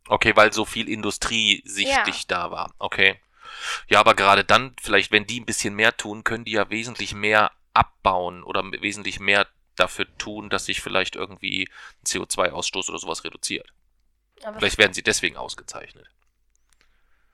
Okay, 0.08 0.36
weil 0.36 0.54
so 0.54 0.66
viel 0.66 0.88
Industrie 0.88 1.64
sichtlich 1.66 2.28
da 2.28 2.52
war. 2.52 2.74
Okay. 2.80 3.20
Ja, 3.90 4.00
aber 4.00 4.14
gerade 4.14 4.44
dann, 4.46 4.76
vielleicht, 4.80 5.12
wenn 5.12 5.26
die 5.26 5.40
ein 5.40 5.46
bisschen 5.46 5.74
mehr 5.74 5.98
tun, 5.98 6.24
können 6.24 6.46
die 6.46 6.52
ja 6.52 6.70
wesentlich 6.70 7.14
mehr 7.16 7.52
abbauen 7.77 8.43
oder 8.43 8.63
wesentlich 8.81 9.19
mehr 9.19 9.48
dafür 9.75 10.07
tun, 10.17 10.50
dass 10.50 10.65
sich 10.65 10.81
vielleicht 10.81 11.15
irgendwie 11.15 11.69
CO2-Ausstoß 12.05 12.89
oder 12.89 12.98
sowas 12.98 13.24
reduziert. 13.24 13.72
Aber 14.43 14.60
Vielleicht 14.60 14.77
werden 14.77 14.93
sie 14.93 15.03
deswegen 15.03 15.38
ausgezeichnet. 15.38 16.07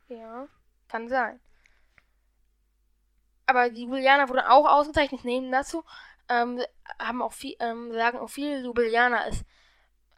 ja, 0.10 0.48
kann 0.88 1.10
sein. 1.10 1.40
Aber 3.46 3.70
die 3.70 3.84
Julianer 3.84 4.30
wurden 4.30 4.40
auch 4.40 4.66
ausgezeichnet. 4.70 5.26
Neben 5.26 5.52
dazu 5.52 5.84
ähm, 6.30 6.62
haben 7.00 7.22
auch 7.22 7.34
viel, 7.34 7.56
ähm, 7.60 7.92
sagen 7.92 8.20
auch 8.20 8.30
viele 8.30 8.62
Ljubljana 8.62 9.26
ist, 9.26 9.44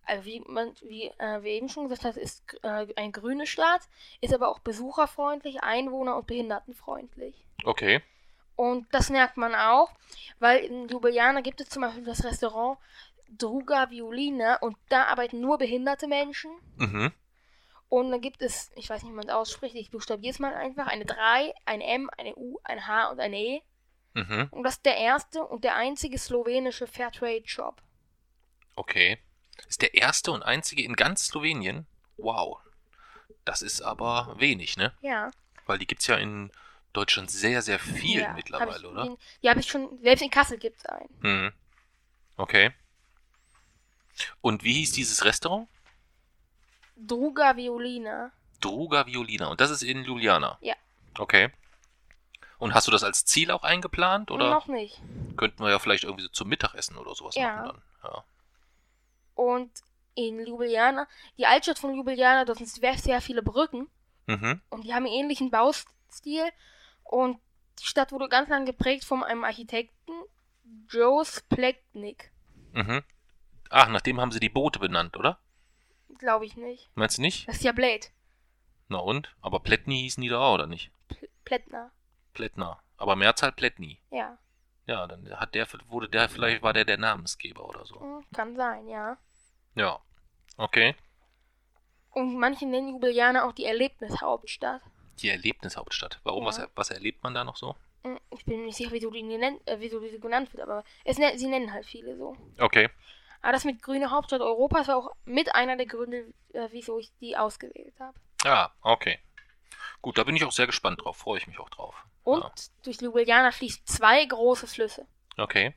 also 0.05 0.25
wie 0.25 0.39
man, 0.41 0.73
wie 0.81 1.07
äh, 1.17 1.41
wir 1.41 1.51
eben 1.51 1.69
schon 1.69 1.89
gesagt 1.89 2.05
haben, 2.05 2.17
ist 2.17 2.43
äh, 2.61 2.87
eine 2.95 3.11
grüne 3.11 3.47
Stadt, 3.47 3.81
ist 4.21 4.33
aber 4.33 4.49
auch 4.49 4.59
besucherfreundlich, 4.59 5.63
einwohner- 5.63 6.17
und 6.17 6.27
behindertenfreundlich. 6.27 7.35
Okay. 7.63 8.01
Und 8.55 8.87
das 8.93 9.09
merkt 9.09 9.37
man 9.37 9.53
auch, 9.53 9.91
weil 10.39 10.63
in 10.63 10.87
Ljubljana 10.87 11.41
gibt 11.41 11.61
es 11.61 11.69
zum 11.69 11.81
Beispiel 11.81 12.05
das 12.05 12.23
Restaurant 12.23 12.79
Druga 13.29 13.89
Violina 13.89 14.57
und 14.57 14.77
da 14.89 15.05
arbeiten 15.05 15.41
nur 15.41 15.57
behinderte 15.57 16.07
Menschen. 16.07 16.51
Mhm. 16.77 17.11
Und 17.89 18.11
dann 18.11 18.21
gibt 18.21 18.41
es, 18.41 18.71
ich 18.75 18.89
weiß 18.89 19.03
nicht, 19.03 19.11
wie 19.11 19.15
man 19.15 19.27
es 19.27 19.33
ausspricht, 19.33 19.75
ich 19.75 19.91
buchstabiere 19.91 20.31
es 20.31 20.39
mal 20.39 20.53
einfach, 20.53 20.87
eine 20.87 21.05
3, 21.05 21.53
ein 21.65 21.81
M, 21.81 22.09
eine 22.17 22.35
U, 22.35 22.59
ein 22.63 22.87
H 22.87 23.09
und 23.09 23.19
eine 23.19 23.37
E. 23.37 23.61
Mhm. 24.13 24.47
Und 24.51 24.63
das 24.63 24.75
ist 24.75 24.85
der 24.85 24.97
erste 24.97 25.43
und 25.43 25.63
der 25.63 25.75
einzige 25.75 26.17
slowenische 26.17 26.87
Fairtrade-Shop. 26.87 27.81
Okay. 28.75 29.19
Ist 29.67 29.81
der 29.81 29.93
erste 29.93 30.31
und 30.31 30.43
einzige 30.43 30.83
in 30.83 30.95
ganz 30.95 31.27
Slowenien? 31.27 31.85
Wow. 32.17 32.59
Das 33.43 33.61
ist 33.61 33.81
aber 33.81 34.35
wenig, 34.39 34.77
ne? 34.77 34.93
Ja. 35.01 35.31
Weil 35.65 35.77
die 35.77 35.87
gibt's 35.87 36.07
ja 36.07 36.15
in 36.15 36.51
Deutschland 36.95 37.29
sehr, 37.29 37.61
sehr 37.61 37.79
viel 37.79 38.21
ja, 38.21 38.33
mittlerweile, 38.33 38.77
ich, 38.79 38.85
oder? 38.85 39.03
Den, 39.03 39.17
die 39.43 39.49
habe 39.49 39.59
ich 39.59 39.67
schon, 39.67 39.99
selbst 40.01 40.21
in 40.21 40.29
Kassel 40.29 40.57
gibt 40.57 40.77
es 40.77 40.85
einen. 40.85 41.09
Mhm. 41.19 41.51
Okay. 42.37 42.71
Und 44.41 44.63
wie 44.63 44.73
hieß 44.73 44.91
dieses 44.93 45.25
Restaurant? 45.25 45.67
Druga 46.95 47.55
Violina. 47.57 48.31
Druga 48.61 49.05
Violina. 49.05 49.47
Und 49.47 49.59
das 49.61 49.69
ist 49.69 49.83
in 49.83 50.03
Ljubljana? 50.03 50.57
Ja. 50.61 50.75
Okay. 51.17 51.51
Und 52.57 52.73
hast 52.73 52.87
du 52.87 52.91
das 52.91 53.03
als 53.03 53.25
Ziel 53.25 53.51
auch 53.51 53.63
eingeplant? 53.63 54.31
Oder 54.31 54.49
Noch 54.49 54.67
nicht. 54.67 55.01
könnten 55.35 55.61
wir 55.61 55.69
ja 55.69 55.79
vielleicht 55.79 56.05
irgendwie 56.05 56.23
so 56.23 56.29
zum 56.29 56.47
Mittagessen 56.47 56.95
oder 56.97 57.13
sowas 57.13 57.35
Ja. 57.35 57.55
machen 57.55 57.81
dann? 58.01 58.11
Ja. 58.11 58.23
Und 59.35 59.71
in 60.15 60.39
Ljubljana, 60.39 61.07
die 61.37 61.45
Altstadt 61.45 61.79
von 61.79 61.93
Ljubljana, 61.93 62.45
dort 62.45 62.59
sind 62.59 62.69
sehr, 62.69 62.97
sehr 62.97 63.19
viele 63.21 63.43
Brücken. 63.43 63.89
Mhm. 64.27 64.61
Und 64.69 64.83
die 64.85 64.93
haben 64.93 65.05
einen 65.05 65.13
ähnlichen 65.13 65.51
Baustil. 65.51 66.49
Und 67.05 67.39
die 67.79 67.85
Stadt 67.85 68.11
wurde 68.11 68.29
ganz 68.29 68.49
lang 68.49 68.65
geprägt 68.65 69.05
von 69.05 69.23
einem 69.23 69.43
Architekten, 69.43 70.11
Joe 70.89 71.23
Splechnik. 71.25 72.31
Mhm. 72.73 73.03
Ach, 73.69 73.89
nach 73.89 74.01
dem 74.01 74.19
haben 74.19 74.31
sie 74.31 74.39
die 74.39 74.49
Boote 74.49 74.79
benannt, 74.79 75.17
oder? 75.17 75.39
Glaube 76.19 76.45
ich 76.45 76.55
nicht. 76.55 76.89
Meinst 76.95 77.17
du 77.17 77.21
nicht? 77.21 77.47
Das 77.47 77.57
ist 77.57 77.63
ja 77.63 77.71
Blade. 77.71 78.07
Na 78.87 78.99
und? 78.99 79.35
Aber 79.41 79.59
Plätni 79.59 79.99
hießen 80.01 80.21
die 80.21 80.29
da 80.29 80.39
auch, 80.39 80.55
oder 80.55 80.67
nicht? 80.67 80.91
Pl 81.07 81.29
Plättner. 81.43 81.91
Plättner. 82.33 82.81
Aber 82.97 83.15
Mehrzahl 83.15 83.51
Plätni. 83.51 84.01
Ja. 84.11 84.37
Ja, 84.87 85.07
dann 85.07 85.27
hat 85.39 85.55
der, 85.55 85.67
wurde 85.87 86.09
der, 86.09 86.29
vielleicht 86.29 86.61
war 86.61 86.73
der 86.73 86.85
der 86.85 86.97
Namensgeber 86.97 87.67
oder 87.67 87.85
so. 87.85 87.99
Hm, 87.99 88.23
Kann 88.33 88.55
sein, 88.55 88.87
ja. 88.87 89.17
Ja. 89.73 89.99
Okay. 90.57 90.95
Und 92.11 92.37
manche 92.37 92.65
nennen 92.65 92.89
Ljubljana 92.89 93.45
auch 93.45 93.51
die 93.51 93.65
Erlebnishauptstadt. 93.65 94.81
Die 95.21 95.29
Erlebnishauptstadt. 95.29 96.19
Warum? 96.23 96.43
Ja. 96.43 96.49
Was, 96.49 96.67
was 96.75 96.89
erlebt 96.89 97.23
man 97.23 97.33
da 97.33 97.43
noch 97.43 97.55
so? 97.55 97.75
Hm, 98.03 98.19
Ich 98.31 98.45
bin 98.45 98.59
mir 98.59 98.65
nicht 98.67 98.75
sicher, 98.77 98.91
wieso 98.91 99.09
die, 99.11 99.23
nennt, 99.23 99.65
äh, 99.67 99.77
wieso 99.79 99.99
die 99.99 100.09
so 100.09 100.19
genannt 100.19 100.51
wird, 100.53 100.61
aber 100.63 100.83
es, 101.03 101.17
nen- 101.17 101.37
sie 101.37 101.47
nennen 101.47 101.71
halt 101.73 101.85
viele 101.85 102.15
so. 102.17 102.35
Okay. 102.59 102.89
Aber 103.41 103.51
das 103.53 103.63
mit 103.63 103.81
grüne 103.81 104.11
Hauptstadt 104.11 104.41
Europas 104.41 104.87
war 104.87 104.97
auch 104.97 105.11
mit 105.25 105.53
einer 105.55 105.77
der 105.77 105.85
Gründe, 105.85 106.33
äh, 106.53 106.67
wieso 106.71 106.99
ich 106.99 107.11
die 107.19 107.37
ausgewählt 107.37 107.93
habe. 107.99 108.17
Ah, 108.43 108.71
okay. 108.81 109.19
Gut, 110.01 110.17
da 110.17 110.23
bin 110.23 110.35
ich 110.35 110.43
auch 110.43 110.51
sehr 110.51 110.65
gespannt 110.67 111.01
drauf. 111.03 111.17
Freue 111.17 111.37
ich 111.37 111.47
mich 111.47 111.59
auch 111.59 111.69
drauf. 111.69 111.95
Und 112.23 112.41
Ja. 112.41 112.51
durch 112.83 113.01
Ljubljana 113.01 113.51
fließen 113.51 113.85
zwei 113.85 114.25
große 114.25 114.67
Flüsse. 114.67 115.07
Okay. 115.37 115.73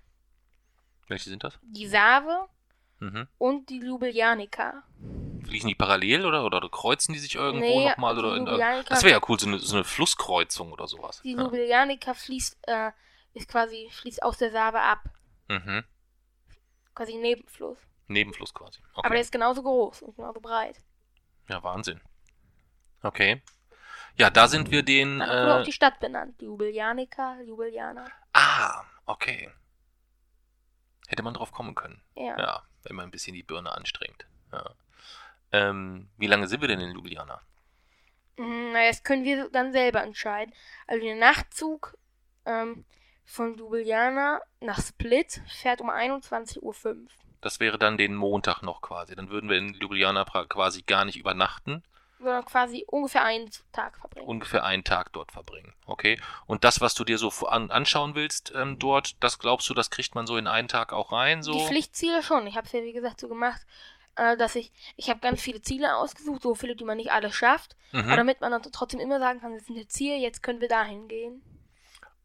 Welche 1.09 1.31
sind 1.31 1.45
das? 1.45 1.59
Die 1.63 1.87
Save 1.87 2.49
Mhm. 3.01 3.29
und 3.39 3.69
die 3.71 3.79
Ljubljanica. 3.81 4.83
Fließen 5.49 5.69
die 5.69 5.75
parallel 5.75 6.25
oder, 6.27 6.45
oder 6.45 6.69
kreuzen 6.69 7.13
die 7.15 7.19
sich 7.19 7.35
irgendwo 7.35 7.65
Nee, 7.67 7.89
nochmal? 7.89 8.19
Oder 8.19 8.37
in, 8.37 8.45
das 8.87 9.03
wäre 9.03 9.15
ja 9.19 9.21
cool, 9.29 9.39
so 9.41 9.47
eine, 9.47 9.59
so 9.59 9.77
eine 9.77 9.85
Flusskreuzung 9.85 10.73
oder 10.73 10.87
sowas. 10.87 11.21
Die 11.23 11.33
ja. 11.33 11.41
Ljubljanica 11.43 12.15
fließt, 12.15 12.59
äh, 12.69 12.93
ist 13.35 13.49
quasi, 13.49 13.89
fließt 13.93 14.23
aus 14.23 14.39
der 14.39 14.51
Save 14.51 14.81
ab. 14.81 15.05
mhm. 15.49 15.85
Quasi 16.95 17.15
Nebenfluss. 17.17 17.79
Nebenfluss 18.09 18.53
quasi. 18.53 18.81
Okay. 18.95 19.01
Aber 19.07 19.11
der 19.15 19.21
ist 19.21 19.31
genauso 19.33 19.63
groß 19.63 20.03
und 20.03 20.17
genauso 20.17 20.41
breit. 20.41 20.81
ja, 21.49 21.63
Wahnsinn. 21.63 22.01
Okay. 23.03 23.43
Ja, 24.17 24.31
da 24.31 24.49
sind 24.49 24.71
wir 24.73 24.83
den. 24.83 25.21
Dann 25.21 25.29
wurde 25.29 25.55
auch 25.55 25.61
Äh, 25.61 25.65
die 25.65 25.73
Stadt 25.73 26.01
benannt. 26.01 26.41
Ljubljanica, 26.43 27.41
Ljubljana. 27.43 28.05
ah, 28.33 28.83
okay. 29.07 29.51
Hätte 31.07 31.23
man 31.23 31.35
drauf 31.35 31.53
kommen 31.53 31.75
können. 31.77 32.03
Ja. 32.17 32.37
Ja, 32.39 32.63
wenn 32.83 32.97
man 32.97 33.05
ein 33.07 33.11
bisschen 33.13 33.35
die 33.35 33.43
Birne 33.45 33.71
anstrengt. 33.73 34.27
Ja. 34.53 34.75
Ähm, 35.53 36.09
wie 36.19 36.27
lange 36.27 36.47
sind 36.49 36.61
wir 36.61 36.69
denn 36.69 36.81
in 36.81 36.91
Ljubljana? 36.93 37.41
Mm, 38.37 38.73
Na, 38.73 38.87
das 38.87 39.03
können 39.03 39.25
wir 39.25 39.49
dann 39.51 39.73
selber 39.73 40.03
entscheiden. 40.03 40.53
Also 40.87 41.05
der 41.05 41.17
Nachtzug 41.17 41.97
ähm, 42.47 42.85
von 43.25 43.57
Ljubljana 43.57 44.41
nach 44.61 44.81
Split 44.81 45.41
fährt 45.49 45.81
um 45.81 45.91
21.05 45.91 46.63
Uhr. 46.63 46.75
Das 47.41 47.61
wäre 47.61 47.79
dann 47.79 47.97
den 47.97 48.15
Montag 48.15 48.63
noch 48.63 48.81
quasi. 48.83 49.15
Dann 49.15 49.31
würden 49.31 49.49
wir 49.49 49.57
in 49.59 49.75
Ljubljana 49.75 50.25
quasi 50.25 50.83
gar 50.83 51.05
nicht 51.05 51.17
übernachten, 51.17 51.85
Sondern 52.19 52.45
quasi 52.45 52.85
ungefähr 52.89 53.25
einen 53.25 53.49
Tag 53.73 53.97
verbringen. 53.97 54.27
ungefähr 54.27 54.65
einen 54.65 54.83
Tag 54.83 55.13
dort 55.13 55.31
verbringen. 55.31 55.73
Okay. 55.87 56.21
Und 56.47 56.65
das, 56.65 56.81
was 56.81 56.95
du 56.95 57.05
dir 57.05 57.17
so 57.17 57.31
an, 57.47 57.71
anschauen 57.71 58.17
willst 58.17 58.53
ähm, 58.57 58.79
dort, 58.81 59.23
das 59.23 59.39
glaubst 59.39 59.69
du, 59.71 59.75
das 59.75 59.91
kriegt 59.91 60.17
man 60.17 60.27
so 60.27 60.37
in 60.37 60.49
einen 60.49 60.67
Tag 60.69 60.93
auch 60.93 61.13
rein? 61.13 61.43
So? 61.45 61.53
Die 61.53 61.65
Pflichtziele 61.67 62.23
schon. 62.25 62.45
Ich 62.49 62.57
habe 62.57 62.67
es 62.67 62.73
ja 62.73 62.83
wie 62.83 62.93
gesagt 62.93 63.21
so 63.21 63.29
gemacht, 63.29 63.65
äh, 64.19 64.37
dass 64.37 64.55
ich, 64.55 64.73
ich 64.97 65.09
habe 65.09 65.21
ganz 65.21 65.41
viele 65.41 65.63
Ziele 65.63 65.97
ausgesucht, 65.97 66.43
so 66.43 66.55
viele, 66.55 66.77
die 66.77 66.85
man 66.85 66.97
nicht 66.97 67.13
alle 67.13 67.33
schafft. 67.33 67.77
Aber 67.93 68.03
mhm. 68.03 68.17
damit 68.17 68.41
man 68.41 68.51
dann 68.51 68.63
trotzdem 68.63 69.01
immer 69.01 69.19
sagen 69.19 69.41
kann, 69.41 69.53
das 69.55 69.63
ist 69.63 69.71
ein 69.71 69.89
Ziel, 69.89 70.19
jetzt 70.19 70.43
können 70.43 70.61
wir 70.61 70.69
dahin 70.69 71.09
gehen. 71.09 71.43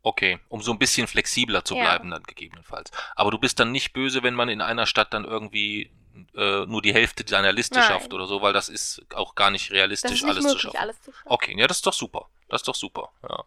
Okay, 0.02 0.40
um 0.50 0.62
so 0.62 0.74
ein 0.74 0.80
bisschen 0.80 1.08
flexibler 1.08 1.64
zu 1.64 1.76
Ja. 1.76 1.84
bleiben 1.84 2.12
dann 2.12 2.24
gegebenenfalls. 2.24 2.92
Aber 3.16 3.32
du 3.32 3.38
bist 3.38 3.60
dann 3.60 3.72
nicht 3.72 3.94
böse, 3.94 4.22
wenn 4.22 4.34
man 4.34 4.50
in 4.50 4.60
einer 4.60 4.86
Stadt 4.86 5.14
dann 5.14 5.24
irgendwie 5.24 5.92
äh, 6.36 6.66
nur 6.66 6.82
die 6.82 6.94
Hälfte 6.94 7.24
deiner 7.24 7.54
Liste 7.54 7.80
Nein. 7.80 7.88
schafft 7.88 8.14
oder 8.14 8.28
so, 8.28 8.42
weil 8.42 8.52
das 8.52 8.68
ist 8.68 9.06
auch 9.16 9.36
gar 9.36 9.50
nicht 9.50 9.72
realistisch, 9.72 10.12
ist 10.12 10.24
nicht 10.24 10.30
alles 10.30 10.44
zu 10.44 10.48
möglich, 10.50 10.62
schaffen. 10.64 10.78
alles 10.78 11.02
zu 11.02 11.12
schaffen. 11.14 11.28
Okay, 11.32 11.56
ja, 11.58 11.68
das 11.68 11.78
ist 11.78 11.88
doch 11.88 11.94
super. 11.94 12.28
Das 12.50 12.62
ist 12.62 12.68
doch 12.68 12.76
super. 12.76 13.12
Ja. 13.28 13.46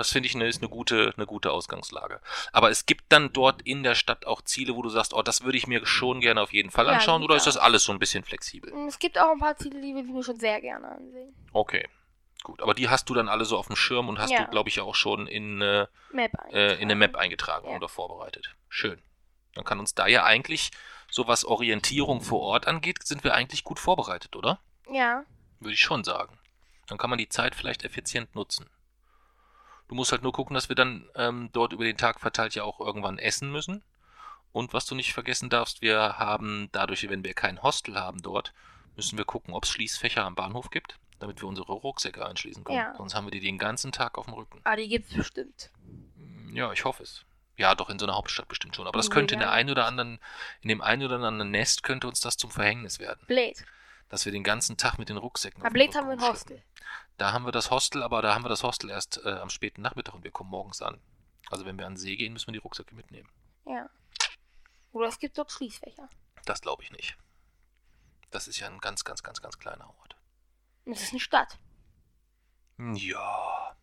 Das 0.00 0.10
finde 0.12 0.28
ich 0.28 0.34
eine, 0.34 0.46
ist 0.48 0.62
eine 0.62 0.70
gute, 0.70 1.12
eine 1.14 1.26
gute 1.26 1.52
Ausgangslage. 1.52 2.22
Aber 2.52 2.70
es 2.70 2.86
gibt 2.86 3.04
dann 3.10 3.34
dort 3.34 3.60
in 3.60 3.82
der 3.82 3.94
Stadt 3.94 4.26
auch 4.26 4.40
Ziele, 4.40 4.74
wo 4.74 4.80
du 4.80 4.88
sagst, 4.88 5.12
oh, 5.12 5.20
das 5.20 5.42
würde 5.44 5.58
ich 5.58 5.66
mir 5.66 5.84
schon 5.84 6.20
gerne 6.22 6.40
auf 6.40 6.54
jeden 6.54 6.70
Fall 6.70 6.86
Ja, 6.86 6.92
anschauen, 6.92 7.22
oder 7.22 7.36
ist 7.36 7.46
das 7.46 7.58
alles 7.58 7.84
so 7.84 7.92
ein 7.92 7.98
bisschen 7.98 8.24
flexibel? 8.24 8.72
Es 8.88 8.98
gibt 8.98 9.18
auch 9.18 9.30
ein 9.32 9.38
paar 9.38 9.56
Ziele, 9.58 9.78
die 9.82 9.94
will 9.94 10.06
ich 10.06 10.10
mir 10.10 10.24
schon 10.24 10.40
sehr 10.40 10.58
gerne 10.62 10.88
ansehen. 10.88 11.34
Okay, 11.52 11.86
gut. 12.42 12.62
Aber 12.62 12.72
die 12.72 12.88
hast 12.88 13.10
du 13.10 13.14
dann 13.14 13.28
alle 13.28 13.44
so 13.44 13.58
auf 13.58 13.66
dem 13.66 13.76
Schirm 13.76 14.08
und 14.08 14.18
hast 14.18 14.30
Ja. 14.30 14.44
du, 14.44 14.50
glaube 14.50 14.70
ich, 14.70 14.80
auch 14.80 14.94
schon 14.94 15.26
in, 15.26 15.60
äh, 15.60 15.86
Map 16.12 16.32
äh, 16.50 16.76
in 16.76 16.82
eine 16.84 16.94
Map 16.94 17.14
eingetragen. 17.16 17.66
eingetragen 17.66 17.68
Ja. 17.72 17.76
oder 17.76 17.88
vorbereitet. 17.90 18.54
Schön. 18.70 19.02
Dann 19.54 19.64
kann 19.64 19.80
uns 19.80 19.94
da 19.94 20.06
ja 20.06 20.24
eigentlich, 20.24 20.70
so 21.10 21.26
was 21.28 21.44
Orientierung 21.44 22.22
vor 22.22 22.40
Ort 22.40 22.66
angeht, 22.66 23.02
sind 23.06 23.22
wir 23.22 23.34
eigentlich 23.34 23.64
gut 23.64 23.78
vorbereitet, 23.78 24.34
oder? 24.34 24.60
Ja, 24.90 25.24
Würde 25.60 25.74
ich 25.74 25.80
schon 25.80 26.04
sagen. 26.04 26.38
Dann 26.86 26.96
kann 26.96 27.10
man 27.10 27.18
die 27.18 27.28
Zeit 27.28 27.54
vielleicht 27.54 27.84
effizient 27.84 28.34
nutzen. 28.34 28.70
Du 29.90 29.96
musst 29.96 30.12
halt 30.12 30.22
nur 30.22 30.30
gucken, 30.32 30.54
dass 30.54 30.68
wir 30.68 30.76
dann 30.76 31.10
ähm, 31.16 31.50
dort 31.52 31.72
über 31.72 31.82
den 31.82 31.96
Tag 31.96 32.20
verteilt 32.20 32.54
ja 32.54 32.62
auch 32.62 32.78
irgendwann 32.78 33.18
essen 33.18 33.50
müssen. 33.50 33.82
Und 34.52 34.72
was 34.72 34.86
du 34.86 34.94
nicht 34.94 35.12
vergessen 35.12 35.50
darfst, 35.50 35.82
wir 35.82 36.16
haben 36.16 36.68
dadurch, 36.70 37.08
wenn 37.10 37.24
wir 37.24 37.34
kein 37.34 37.60
Hostel 37.60 37.96
haben 37.98 38.22
dort, 38.22 38.52
müssen 38.94 39.18
wir 39.18 39.24
gucken, 39.24 39.52
ob 39.52 39.64
es 39.64 39.70
Schließfächer 39.70 40.24
am 40.24 40.36
Bahnhof 40.36 40.70
gibt, 40.70 40.94
damit 41.18 41.40
wir 41.42 41.48
unsere 41.48 41.72
Rucksäcke 41.72 42.24
einschließen 42.24 42.62
können. 42.62 42.78
Ja. 42.78 42.94
Sonst 42.96 43.16
haben 43.16 43.26
wir 43.26 43.32
die 43.32 43.40
den 43.40 43.58
ganzen 43.58 43.90
Tag 43.90 44.16
auf 44.16 44.26
dem 44.26 44.34
Rücken. 44.34 44.60
aber 44.62 44.76
die 44.76 44.86
gibt's 44.88 45.12
bestimmt. 45.12 45.70
Ja, 46.52 46.72
ich 46.72 46.84
hoffe 46.84 47.02
es. 47.02 47.24
Ja, 47.56 47.74
doch 47.74 47.90
in 47.90 47.98
so 47.98 48.06
einer 48.06 48.14
Hauptstadt 48.14 48.46
bestimmt 48.46 48.76
schon. 48.76 48.86
Aber 48.86 48.96
das 48.96 49.08
Ja. 49.08 49.14
könnte 49.14 49.34
in 49.34 49.40
der 49.40 49.50
einen 49.50 49.70
oder 49.70 49.86
anderen, 49.86 50.20
in 50.62 50.68
dem 50.68 50.82
einen 50.82 51.02
oder 51.04 51.16
anderen 51.16 51.50
Nest 51.50 51.82
könnte 51.82 52.06
uns 52.06 52.20
das 52.20 52.36
zum 52.36 52.52
Verhängnis 52.52 53.00
werden, 53.00 53.20
Blade. 53.26 53.54
Dass 54.10 54.26
wir 54.26 54.32
den 54.32 54.44
ganzen 54.44 54.76
Tag 54.76 54.98
mit 54.98 55.08
den 55.08 55.16
Rucksäcken. 55.16 55.62
Blade 55.62 55.78
Rücken 55.78 55.94
haben 55.96 56.06
wir 56.08 56.12
ein. 56.12 56.32
Hostel. 56.32 56.62
Da 57.16 57.32
haben 57.32 57.46
wir 57.46 57.52
das 57.52 57.70
Hostel, 57.70 58.02
aber 58.02 58.20
da 58.20 58.34
haben 58.34 58.44
wir 58.44 58.48
das 58.48 58.62
Hostel 58.62 58.90
erst 58.90 59.24
äh, 59.24 59.30
am 59.30 59.48
späten 59.48 59.80
Nachmittag 59.80 60.14
und 60.14 60.24
wir 60.24 60.30
kommen 60.30 60.50
morgens 60.50 60.82
an. 60.82 61.00
Also 61.48 61.64
wenn 61.64 61.78
wir 61.78 61.86
an 61.86 61.94
den 61.94 61.98
See 61.98 62.16
gehen, 62.16 62.32
müssen 62.32 62.48
wir 62.48 62.52
die 62.52 62.58
Rucksäcke 62.58 62.94
mitnehmen. 62.94 63.28
Ja. 63.66 63.88
Oder 64.92 65.08
es 65.08 65.18
gibt 65.18 65.38
dort 65.38 65.50
Schließfächer. 65.50 66.08
Das 66.44 66.60
glaube 66.60 66.82
ich 66.82 66.90
nicht. 66.90 67.16
Das 68.30 68.48
ist 68.48 68.58
ja 68.58 68.68
ein 68.68 68.78
ganz, 68.78 69.04
ganz, 69.04 69.22
ganz, 69.22 69.40
ganz 69.40 69.58
kleiner 69.58 69.88
Ort. 69.88 70.16
Und 70.84 70.92
es 70.92 71.02
ist 71.02 71.10
eine 71.10 71.20
Stadt. 71.20 71.58
Ja. 72.78 73.76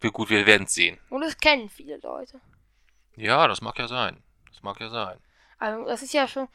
Wir, 0.00 0.10
gut, 0.12 0.28
wir 0.28 0.46
werden 0.46 0.64
es 0.64 0.74
sehen. 0.74 1.00
Und 1.08 1.22
es 1.22 1.38
kennen 1.38 1.68
viele 1.68 1.96
Leute. 1.98 2.40
Ja, 3.16 3.48
das 3.48 3.60
mag 3.60 3.78
ja 3.78 3.88
sein. 3.88 4.22
Das 4.50 4.62
mag 4.62 4.78
ja 4.80 4.88
sein. 4.88 5.18
Also 5.58 5.84
das 5.86 6.02
ist 6.02 6.12
ja 6.12 6.28
schon. 6.28 6.48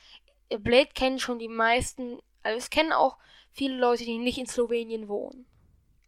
Blade 0.59 0.91
kennen 0.93 1.19
schon 1.19 1.39
die 1.39 1.47
meisten. 1.47 2.19
Also 2.43 2.57
es 2.57 2.69
kennen 2.69 2.93
auch 2.93 3.17
viele 3.51 3.77
Leute, 3.77 4.03
die 4.05 4.17
nicht 4.17 4.37
in 4.37 4.47
Slowenien 4.47 5.07
wohnen. 5.07 5.45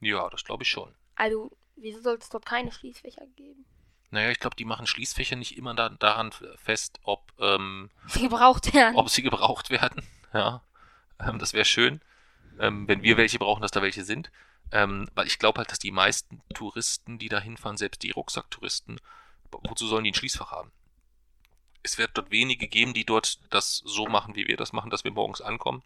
Ja, 0.02 0.30
das 0.30 0.43
glaube 0.43 0.63
ich 0.63 0.69
schon. 0.69 0.93
Also, 1.15 1.52
wieso 1.76 2.02
soll 2.02 2.17
es 2.17 2.30
dort 2.30 2.46
keine 2.46 2.72
Schließfächer 2.72 3.26
geben? 3.36 3.65
Naja, 4.12 4.30
ich 4.30 4.39
glaube, 4.39 4.56
die 4.56 4.65
machen 4.65 4.86
Schließfächer 4.86 5.36
nicht 5.36 5.58
immer 5.58 5.74
da, 5.74 5.89
daran 5.89 6.32
fest, 6.58 7.00
ob, 7.04 7.34
ähm, 7.39 7.89
Sie 8.08 8.22
gebraucht 8.22 8.74
werden. 8.74 8.96
ob 8.96 9.10
sie 9.10 9.24
gebraucht 9.24 9.69
werden. 9.69 10.04
Ja, 10.36 10.63
ähm, 11.19 11.38
das 11.38 11.54
wäre 11.54 11.63
schön, 11.63 12.02
ähm, 12.58 12.88
wenn 12.88 13.04
wir 13.04 13.17
welche 13.17 13.38
brauchen, 13.38 13.62
dass 13.62 13.69
da 13.69 13.84
welche 13.84 14.04
sind. 14.04 14.32
Ähm, 14.72 15.08
weil 15.13 15.28
ich 15.28 15.38
glaube 15.38 15.60
halt, 15.60 15.69
dass 15.69 15.78
die 15.78 15.91
meisten 15.91 16.41
Touristen, 16.56 17.19
die 17.19 17.30
da 17.30 17.39
hinfahren, 17.39 17.78
selbst 17.78 18.02
die 18.02 18.10
Rucksacktouristen, 18.10 19.00
wozu 19.52 19.86
sollen 19.86 20.06
die 20.06 20.10
ein 20.10 20.15
Schließfach 20.15 20.50
haben? 20.50 20.72
Es 21.84 22.00
wird 22.00 22.17
dort 22.17 22.32
wenige 22.32 22.67
geben, 22.67 22.96
die 22.96 23.06
dort 23.06 23.41
das 23.54 23.84
so 23.86 24.08
machen, 24.08 24.36
wie 24.36 24.48
wir 24.48 24.58
das 24.58 24.74
machen, 24.74 24.89
dass 24.89 25.04
wir 25.04 25.12
morgens 25.12 25.39
ankommen 25.41 25.84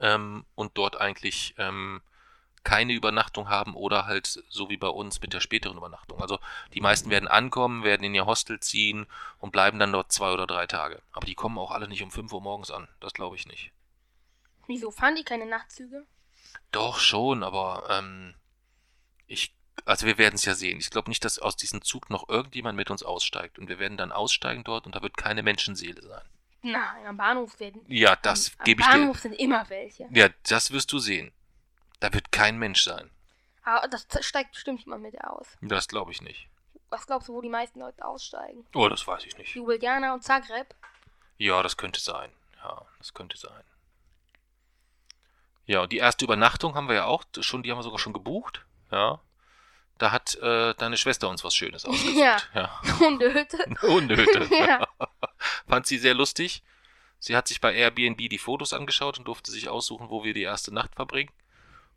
ähm, 0.00 0.44
und 0.54 0.76
dort 0.76 1.00
eigentlich 1.00 1.54
ähm, 1.58 2.00
keine 2.64 2.92
Übernachtung 2.92 3.48
haben 3.48 3.74
oder 3.74 4.06
halt 4.06 4.26
so 4.48 4.68
wie 4.68 4.76
bei 4.76 4.88
uns 4.88 5.20
mit 5.20 5.32
der 5.32 5.40
späteren 5.40 5.78
Übernachtung. 5.78 6.20
Also 6.20 6.38
die 6.74 6.80
meisten 6.80 7.10
werden 7.10 7.28
ankommen, 7.28 7.84
werden 7.84 8.04
in 8.04 8.14
ihr 8.14 8.26
Hostel 8.26 8.60
ziehen 8.60 9.06
und 9.38 9.52
bleiben 9.52 9.78
dann 9.78 9.92
dort 9.92 10.12
zwei 10.12 10.32
oder 10.32 10.46
drei 10.46 10.66
Tage. 10.66 11.00
Aber 11.12 11.24
die 11.24 11.34
kommen 11.34 11.58
auch 11.58 11.70
alle 11.70 11.88
nicht 11.88 12.02
um 12.02 12.10
5 12.10 12.32
Uhr 12.32 12.42
morgens 12.42 12.70
an. 12.70 12.88
Das 13.00 13.14
glaube 13.14 13.36
ich 13.36 13.46
nicht. 13.46 13.72
Wieso 14.66 14.90
fahren 14.90 15.16
die 15.16 15.24
keine 15.24 15.46
Nachtzüge? 15.46 16.04
Doch 16.72 16.98
schon, 16.98 17.42
aber 17.42 17.86
ähm, 17.88 18.34
ich, 19.26 19.54
also 19.86 20.06
wir 20.06 20.18
werden 20.18 20.34
es 20.34 20.44
ja 20.44 20.54
sehen. 20.54 20.78
Ich 20.78 20.90
glaube 20.90 21.08
nicht, 21.08 21.24
dass 21.24 21.38
aus 21.38 21.56
diesem 21.56 21.80
Zug 21.82 22.10
noch 22.10 22.28
irgendjemand 22.28 22.76
mit 22.76 22.90
uns 22.90 23.02
aussteigt. 23.02 23.58
Und 23.58 23.68
wir 23.68 23.78
werden 23.78 23.96
dann 23.96 24.12
aussteigen 24.12 24.64
dort 24.64 24.84
und 24.84 24.94
da 24.94 25.02
wird 25.02 25.16
keine 25.16 25.42
Menschenseele 25.42 26.02
sein. 26.02 26.24
Nein, 26.62 27.06
am 27.06 27.16
Bahnhof 27.16 27.58
werden. 27.60 27.82
Ja, 27.86 28.16
das 28.16 28.52
am, 28.58 28.64
gebe 28.64 28.82
am 28.82 28.88
ich 28.88 28.94
dir. 28.94 29.00
Bahnhof 29.00 29.18
sind 29.20 29.32
immer 29.34 29.68
welche. 29.70 30.08
Ja, 30.10 30.28
das 30.48 30.70
wirst 30.70 30.92
du 30.92 30.98
sehen. 30.98 31.32
Da 32.00 32.12
wird 32.12 32.32
kein 32.32 32.58
Mensch 32.58 32.82
sein. 32.82 33.10
Aber 33.64 33.86
das 33.88 34.06
steigt 34.20 34.52
bestimmt 34.52 34.80
jemand 34.80 35.02
mit 35.02 35.22
aus. 35.22 35.46
Das 35.60 35.88
glaube 35.88 36.10
ich 36.10 36.22
nicht. 36.22 36.48
Was 36.90 37.06
glaubst 37.06 37.28
du, 37.28 37.34
wo 37.34 37.42
die 37.42 37.50
meisten 37.50 37.80
Leute 37.80 38.04
aussteigen? 38.04 38.66
Oh, 38.74 38.88
das 38.88 39.06
weiß 39.06 39.26
ich 39.26 39.36
nicht. 39.36 39.54
Ljubljana 39.54 40.14
und 40.14 40.24
Zagreb? 40.24 40.74
Ja, 41.36 41.62
das 41.62 41.76
könnte 41.76 42.00
sein. 42.00 42.32
Ja, 42.62 42.82
das 42.98 43.12
könnte 43.12 43.36
sein. 43.36 43.62
Ja, 45.66 45.82
und 45.82 45.92
die 45.92 45.98
erste 45.98 46.24
Übernachtung 46.24 46.74
haben 46.74 46.88
wir 46.88 46.94
ja 46.94 47.04
auch 47.04 47.24
schon, 47.40 47.62
die 47.62 47.70
haben 47.70 47.78
wir 47.78 47.82
sogar 47.82 47.98
schon 47.98 48.14
gebucht. 48.14 48.64
Ja. 48.90 49.20
Da 49.98 50.12
hat 50.12 50.36
äh, 50.36 50.74
deine 50.74 50.96
Schwester 50.96 51.28
uns 51.28 51.42
was 51.44 51.54
Schönes 51.54 51.84
ausgesucht. 51.84 52.16
Ja. 52.16 52.36
ja. 52.54 52.80
Hundehütte? 53.00 53.64
Eine 53.66 53.82
Hundehütte. 53.82 54.48
Ja. 54.54 54.86
Fand 55.66 55.86
sie 55.86 55.98
sehr 55.98 56.14
lustig. 56.14 56.62
Sie 57.18 57.36
hat 57.36 57.48
sich 57.48 57.60
bei 57.60 57.74
Airbnb 57.74 58.28
die 58.30 58.38
Fotos 58.38 58.72
angeschaut 58.72 59.18
und 59.18 59.24
durfte 59.26 59.50
sich 59.50 59.68
aussuchen, 59.68 60.08
wo 60.08 60.22
wir 60.22 60.34
die 60.34 60.42
erste 60.42 60.72
Nacht 60.72 60.94
verbringen. 60.94 61.30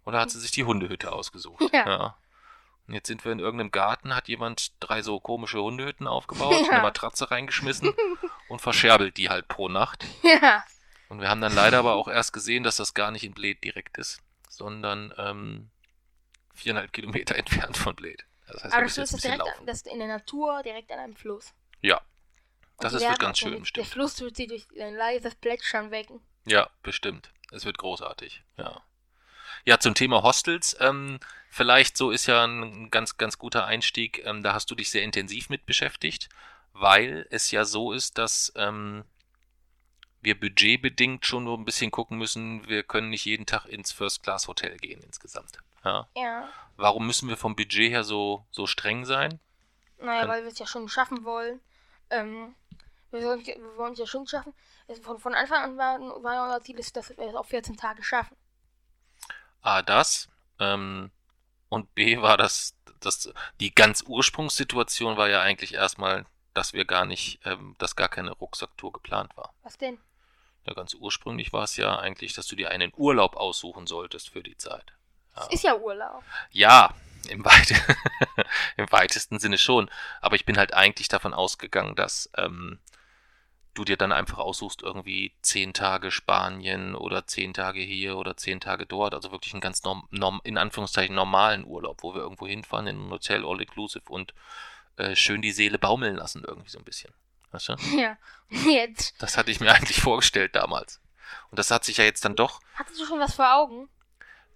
Und 0.04 0.14
da 0.14 0.20
hat 0.22 0.32
sie 0.32 0.40
sich 0.40 0.50
die 0.52 0.64
Hundehütte 0.64 1.12
ausgesucht. 1.12 1.62
Ja. 1.72 2.16
Und 2.88 2.96
jetzt 2.96 3.06
sind 3.08 3.24
wir 3.24 3.32
in 3.32 3.38
irgendeinem 3.40 3.70
Garten, 3.70 4.16
hat 4.16 4.28
jemand 4.28 4.72
drei 4.80 5.04
so 5.04 5.20
komische 5.20 5.62
Hundehütten 5.62 6.08
aufgebaut, 6.08 6.66
Ja. 6.66 6.72
eine 6.74 6.82
Matratze 6.82 7.30
reingeschmissen 7.30 7.94
und 8.50 8.62
verscherbelt 8.62 9.18
die 9.18 9.30
halt 9.30 9.48
pro 9.48 9.70
Nacht. 9.70 10.06
Ja. 10.24 10.64
Und 11.08 11.22
wir 11.22 11.30
haben 11.30 11.42
dann 11.42 11.54
leider 11.54 11.78
aber 11.78 11.94
auch 11.94 12.08
erst 12.08 12.34
gesehen, 12.34 12.64
dass 12.64 12.78
das 12.78 12.96
gar 12.96 13.12
nicht 13.12 13.24
in 13.24 13.34
Bled 13.34 13.64
direkt 13.64 14.00
ist, 14.00 14.22
sondern 14.50 15.14
ähm, 15.20 15.70
viereinhalb 16.54 16.92
Kilometer 16.94 17.36
entfernt 17.38 17.78
von 17.78 17.96
Bled. 17.96 18.26
Das 18.48 18.64
heißt, 18.64 18.74
Aber 18.74 18.84
das 18.84 18.98
ist 18.98 19.24
direkt 19.24 19.40
laufen. 19.40 19.66
das 19.66 19.82
in 19.84 20.00
der 20.00 20.08
Natur, 20.08 20.62
direkt 20.64 20.92
an 20.92 21.00
einem 21.00 21.16
Fluss. 21.16 21.54
Ja, 21.82 22.02
das 22.80 22.94
ist, 22.94 23.02
wird 23.02 23.20
ganz 23.20 23.38
schön, 23.40 23.62
mit- 23.62 23.76
Der. 23.76 23.86
Fluss 23.86 24.20
wird 24.20 24.36
sie 24.36 24.48
durch 24.48 24.68
ein 24.80 24.96
leises 24.96 25.36
Plätschern 25.36 25.92
wecken. 25.92 26.20
Ja, 26.46 26.70
bestimmt. 26.84 27.32
Es 27.52 27.66
wird 27.66 27.78
großartig, 27.78 28.44
ja. 28.58 28.82
Ja, 29.66 29.78
zum 29.80 29.94
Thema 29.94 30.24
Hostels, 30.24 30.76
ähm, 30.80 31.20
vielleicht 31.50 31.96
so 31.96 32.10
ist 32.12 32.26
ja 32.26 32.44
ein 32.46 32.90
ganz, 32.90 33.18
ganz 33.18 33.38
guter 33.38 33.66
Einstieg. 33.66 34.26
Ähm, 34.26 34.42
da 34.42 34.54
hast 34.54 34.72
du 34.72 34.76
dich 34.76 34.90
sehr 34.90 35.04
intensiv 35.04 35.50
mit 35.50 35.66
beschäftigt, 35.68 36.30
weil 36.74 37.28
es 37.30 37.52
ja 37.52 37.64
so 37.66 37.92
ist, 37.94 38.18
dass 38.18 38.52
ähm, 38.56 39.04
wir 40.22 40.40
budgetbedingt 40.40 41.26
schon 41.26 41.44
nur 41.44 41.58
ein 41.58 41.66
bisschen 41.66 41.92
gucken 41.92 42.18
müssen. 42.18 42.68
Wir 42.68 42.82
können 42.84 43.10
nicht 43.10 43.26
jeden 43.26 43.46
Tag 43.46 43.66
ins 43.66 43.92
First-Class-Hotel 43.92 44.78
gehen 44.78 45.02
insgesamt. 45.04 45.58
Ja. 45.84 46.08
Ja. 46.16 46.50
Warum 46.78 47.06
müssen 47.08 47.30
wir 47.30 47.38
vom 47.38 47.56
Budget 47.56 47.92
her 47.92 48.04
so, 48.04 48.46
so 48.52 48.68
streng 48.68 49.06
sein? 49.06 49.40
Naja, 50.00 50.22
Kann- 50.22 50.30
weil 50.30 50.44
wir 50.44 50.52
es 50.52 50.60
ja 50.60 50.66
schon 50.68 50.88
schaffen 50.90 51.24
wollen. 51.24 51.60
Ähm, 52.10 52.56
wir, 53.12 53.22
sollen, 53.22 53.46
wir 53.46 53.78
wollen 53.78 53.94
es 53.94 54.00
ja 54.00 54.06
schon 54.08 54.28
schaffen. 54.28 54.54
Von, 55.04 55.20
von 55.20 55.34
Anfang 55.36 55.64
an 55.64 55.78
war, 55.78 56.00
war 56.24 56.44
unser 56.44 56.62
Ziel, 56.62 56.76
dass 56.76 56.94
wir 57.10 57.18
es 57.20 57.36
auf 57.36 57.48
14 57.48 57.78
Tage 57.78 58.04
schaffen. 58.04 58.36
A, 59.62 59.82
das. 59.82 60.28
Ähm, 60.60 61.12
und 61.70 61.94
B 61.96 62.22
war 62.22 62.38
das, 62.38 62.76
das, 63.00 63.32
die 63.60 63.74
ganz 63.74 64.04
Ursprungssituation 64.06 65.18
war 65.18 65.30
ja 65.30 65.42
eigentlich 65.42 65.74
erstmal, 65.76 66.26
dass 66.54 66.74
wir 66.74 66.86
gar 66.86 67.06
nicht, 67.06 67.40
ähm, 67.46 67.76
dass 67.78 67.96
gar 67.96 68.10
keine 68.10 68.32
Rucksacktour 68.32 68.92
geplant 68.92 69.36
war. 69.38 69.54
Was 69.64 69.78
denn? 69.78 70.00
Ja, 70.66 70.74
ganz 70.74 70.94
ursprünglich 70.94 71.54
war 71.54 71.64
es 71.64 71.78
ja 71.78 71.98
eigentlich, 71.98 72.34
dass 72.34 72.48
du 72.48 72.56
dir 72.56 72.70
einen 72.72 72.92
Urlaub 72.96 73.36
aussuchen 73.36 73.88
solltest 73.88 74.30
für 74.30 74.44
die 74.44 74.58
Zeit. 74.58 74.94
Es 75.36 75.48
ist 75.48 75.64
ja 75.64 75.76
Urlaub. 75.76 76.24
Ja, 76.52 76.94
im, 77.30 77.46
weit 77.46 77.74
im 78.78 78.92
weitesten 78.92 79.40
Sinne 79.40 79.58
schon. 79.58 79.90
Aber 80.22 80.36
ich 80.36 80.46
bin 80.46 80.58
halt 80.58 80.74
eigentlich 80.74 81.08
davon 81.08 81.34
ausgegangen, 81.34 81.96
dass 81.96 82.30
ähm, 82.38 82.80
du 83.74 83.86
dir 83.86 83.98
dann 83.98 84.12
einfach 84.12 84.40
aussuchst, 84.40 84.82
irgendwie 84.82 85.34
zehn 85.42 85.74
Tage 85.74 86.12
Spanien 86.12 86.96
oder 86.96 87.26
zehn 87.26 87.54
Tage 87.54 87.82
hier 87.82 88.18
oder 88.18 88.36
zehn 88.36 88.60
Tage 88.60 88.86
dort. 88.86 89.14
Also 89.14 89.32
wirklich 89.32 89.54
einen 89.54 89.62
ganz 89.62 89.84
norm, 89.84 90.08
norm, 90.12 90.42
in 90.44 90.58
Anführungszeichen 90.58 91.16
normalen 91.16 91.66
Urlaub, 91.66 92.04
wo 92.04 92.14
wir 92.14 92.22
irgendwo 92.22 92.48
hinfahren 92.48 92.88
in 92.88 93.08
ein 93.08 93.12
Hotel 93.12 93.46
all 93.46 93.62
inclusive 93.62 94.10
und 94.10 94.34
äh, 94.98 95.16
schön 95.16 95.42
die 95.42 95.54
Seele 95.54 95.80
baumeln 95.80 96.16
lassen 96.16 96.44
irgendwie 96.46 96.70
so 96.70 96.80
ein 96.80 96.86
bisschen. 96.86 97.14
Weißt 97.52 97.70
du? 97.70 97.76
Ja. 97.98 98.18
Jetzt. 98.50 99.22
Das 99.22 99.38
hatte 99.38 99.52
ich 99.52 99.60
mir 99.60 99.72
eigentlich 99.74 100.02
vorgestellt 100.02 100.56
damals. 100.56 101.02
Und 101.50 101.60
das 101.60 101.72
hat 101.72 101.86
sich 101.86 101.96
ja 101.96 102.04
jetzt 102.04 102.26
dann 102.26 102.36
doch 102.36 102.60
Hattest 102.76 103.00
du 103.00 103.06
schon 103.06 103.20
was 103.20 103.36
vor 103.36 103.56
Augen? 103.56 103.88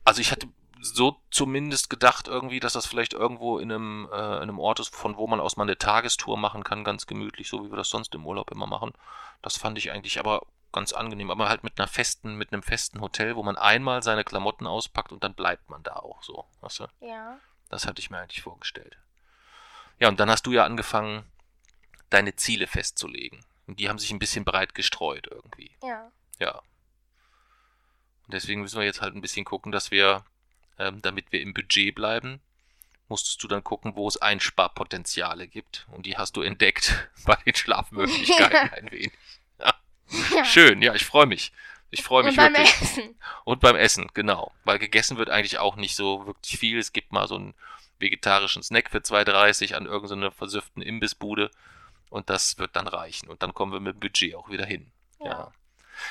also 0.05 0.21
ich 0.21 0.31
hatte 0.31 0.47
so 0.81 1.21
zumindest 1.31 1.89
gedacht 1.89 2.27
irgendwie, 2.27 2.59
dass 2.59 2.73
das 2.73 2.85
vielleicht 2.85 3.13
irgendwo 3.13 3.59
in 3.59 3.71
einem, 3.71 4.09
äh, 4.11 4.15
in 4.17 4.43
einem 4.43 4.59
Ort 4.59 4.79
ist, 4.79 4.95
von 4.95 5.17
wo 5.17 5.27
man 5.27 5.39
aus 5.39 5.57
mal 5.57 5.63
eine 5.63 5.77
Tagestour 5.77 6.37
machen 6.37 6.63
kann, 6.63 6.83
ganz 6.83 7.07
gemütlich, 7.07 7.49
so 7.49 7.65
wie 7.65 7.71
wir 7.71 7.77
das 7.77 7.89
sonst 7.89 8.13
im 8.15 8.25
Urlaub 8.25 8.51
immer 8.51 8.67
machen. 8.67 8.93
Das 9.41 9.57
fand 9.57 9.77
ich 9.77 9.91
eigentlich 9.91 10.19
aber 10.19 10.41
ganz 10.71 10.91
angenehm, 10.91 11.31
aber 11.31 11.47
halt 11.47 11.63
mit 11.63 11.79
einer 11.79 11.87
festen, 11.87 12.35
mit 12.35 12.51
einem 12.51 12.61
festen 12.61 12.99
Hotel, 12.99 13.35
wo 13.35 13.43
man 13.43 13.57
einmal 13.57 14.03
seine 14.03 14.25
Klamotten 14.25 14.67
auspackt 14.67 15.11
und 15.11 15.23
dann 15.23 15.33
bleibt 15.33 15.69
man 15.69 15.83
da 15.83 15.95
auch 15.95 16.21
so, 16.21 16.45
weißt 16.61 16.81
du? 16.81 16.87
Ja. 16.99 17.39
Das 17.69 17.87
hatte 17.87 18.01
ich 18.01 18.09
mir 18.09 18.19
eigentlich 18.19 18.41
vorgestellt. 18.41 18.97
Ja, 19.99 20.09
und 20.09 20.19
dann 20.19 20.29
hast 20.29 20.45
du 20.45 20.51
ja 20.51 20.65
angefangen, 20.65 21.23
deine 22.09 22.35
Ziele 22.35 22.67
festzulegen. 22.67 23.45
Und 23.67 23.79
die 23.79 23.89
haben 23.89 23.97
sich 23.97 24.11
ein 24.11 24.19
bisschen 24.19 24.45
breit 24.45 24.75
gestreut 24.75 25.27
irgendwie. 25.27 25.71
Ja. 25.81 26.11
Ja. 26.39 26.61
Und 28.25 28.33
deswegen 28.33 28.61
müssen 28.61 28.77
wir 28.77 28.85
jetzt 28.85 29.01
halt 29.01 29.15
ein 29.15 29.21
bisschen 29.21 29.45
gucken, 29.45 29.71
dass 29.71 29.91
wir, 29.91 30.23
ähm, 30.77 31.01
damit 31.01 31.31
wir 31.31 31.41
im 31.41 31.53
Budget 31.53 31.95
bleiben, 31.95 32.41
musstest 33.07 33.41
du 33.43 33.47
dann 33.47 33.63
gucken, 33.63 33.95
wo 33.95 34.07
es 34.07 34.17
Einsparpotenziale 34.17 35.47
gibt. 35.47 35.87
Und 35.91 36.05
die 36.05 36.17
hast 36.17 36.35
du 36.35 36.41
entdeckt 36.41 37.09
bei 37.25 37.35
den 37.45 37.55
Schlafmöglichkeiten 37.55 38.71
ein 38.71 38.91
wenig. 38.91 39.11
ja. 39.59 40.45
Schön, 40.45 40.81
ja, 40.81 40.93
ich 40.95 41.05
freue 41.05 41.25
mich. 41.25 41.51
Ich 41.91 42.03
freue 42.03 42.23
mich 42.23 42.31
Und 42.31 42.37
beim 42.37 42.53
wirklich. 42.53 42.81
Essen. 42.81 43.15
Und 43.45 43.61
beim 43.61 43.75
Essen, 43.75 44.09
genau. 44.13 44.53
Weil 44.63 44.79
gegessen 44.79 45.17
wird 45.17 45.29
eigentlich 45.29 45.59
auch 45.59 45.75
nicht 45.75 45.95
so 45.95 46.25
wirklich 46.25 46.59
viel. 46.59 46.77
Es 46.77 46.93
gibt 46.93 47.11
mal 47.11 47.27
so 47.27 47.35
einen 47.35 47.53
vegetarischen 47.99 48.63
Snack 48.63 48.89
für 48.89 48.97
2,30 48.97 49.75
an 49.75 49.85
irgendeiner 49.85 50.31
versüfften 50.31 50.81
Imbissbude. 50.81 51.51
Und 52.09 52.29
das 52.29 52.57
wird 52.57 52.75
dann 52.75 52.87
reichen. 52.87 53.29
Und 53.29 53.43
dann 53.43 53.53
kommen 53.53 53.71
wir 53.71 53.79
mit 53.79 53.95
dem 53.95 53.99
Budget 53.99 54.35
auch 54.35 54.49
wieder 54.49 54.65
hin. 54.65 54.91
Ja. 55.19 55.25
Ja. 55.25 55.51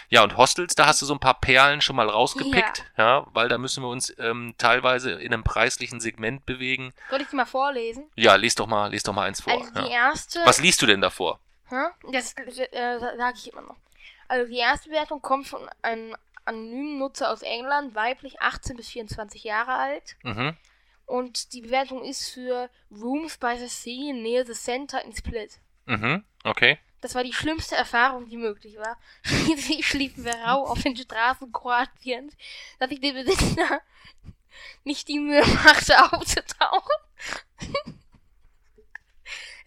Ja, 0.08 0.22
und 0.22 0.36
Hostels, 0.36 0.74
da 0.74 0.86
hast 0.86 1.02
du 1.02 1.06
so 1.06 1.14
ein 1.14 1.20
paar 1.20 1.40
Perlen 1.40 1.80
schon 1.80 1.96
mal 1.96 2.08
rausgepickt, 2.08 2.84
ja, 2.96 3.26
weil 3.32 3.48
da 3.48 3.58
müssen 3.58 3.82
wir 3.82 3.88
uns 3.88 4.14
ähm, 4.18 4.54
teilweise 4.58 5.12
in 5.12 5.32
einem 5.32 5.44
preislichen 5.44 6.00
Segment 6.00 6.46
bewegen. 6.46 6.92
Soll 7.10 7.20
ich 7.20 7.28
die 7.28 7.36
mal 7.36 7.46
vorlesen? 7.46 8.10
Ja, 8.16 8.34
lies 8.36 8.54
doch 8.54 8.66
mal, 8.66 8.90
lies 8.90 9.02
doch 9.02 9.12
mal 9.12 9.24
eins 9.24 9.40
vor. 9.40 9.52
Also 9.52 9.72
die 9.72 9.90
ja. 9.90 10.08
erste. 10.08 10.40
Was 10.44 10.60
liest 10.60 10.80
du 10.82 10.86
denn 10.86 11.00
davor? 11.00 11.38
Das 12.12 12.34
äh, 12.36 12.98
sage 12.98 13.34
ich 13.36 13.52
immer 13.52 13.62
noch. 13.62 13.76
Also 14.28 14.50
die 14.50 14.58
erste 14.58 14.88
Bewertung 14.88 15.20
kommt 15.20 15.48
von 15.48 15.68
einem 15.82 16.16
anonymen 16.44 16.98
Nutzer 16.98 17.30
aus 17.30 17.42
England, 17.42 17.94
weiblich, 17.94 18.40
18 18.40 18.76
bis 18.76 18.88
24 18.88 19.44
Jahre 19.44 19.74
alt. 19.74 20.16
Mhm. 20.22 20.56
Und 21.06 21.52
die 21.52 21.60
Bewertung 21.60 22.02
ist 22.02 22.30
für 22.30 22.70
Rooms 22.90 23.36
by 23.36 23.56
the 23.58 23.68
Sea 23.68 24.12
near 24.12 24.44
the 24.46 24.52
Center 24.52 25.04
in 25.04 25.14
Split. 25.14 25.58
Mhm. 25.86 26.24
Okay. 26.44 26.78
Das 27.04 27.14
war 27.14 27.22
die 27.22 27.34
schlimmste 27.34 27.76
Erfahrung, 27.76 28.30
die 28.30 28.38
möglich 28.38 28.78
war. 28.78 28.96
Schließlich 29.24 29.86
schliefen 29.86 30.24
wir 30.24 30.36
rau 30.36 30.64
auf 30.64 30.82
den 30.82 30.96
Straßen 30.96 31.52
Kroatiens, 31.52 32.34
dass 32.78 32.90
ich 32.90 32.98
den 32.98 33.12
Besitzer 33.12 33.82
nicht 34.84 35.06
die 35.08 35.18
Mühe 35.18 35.44
machte, 35.44 36.02
aufzutauchen. 36.14 36.96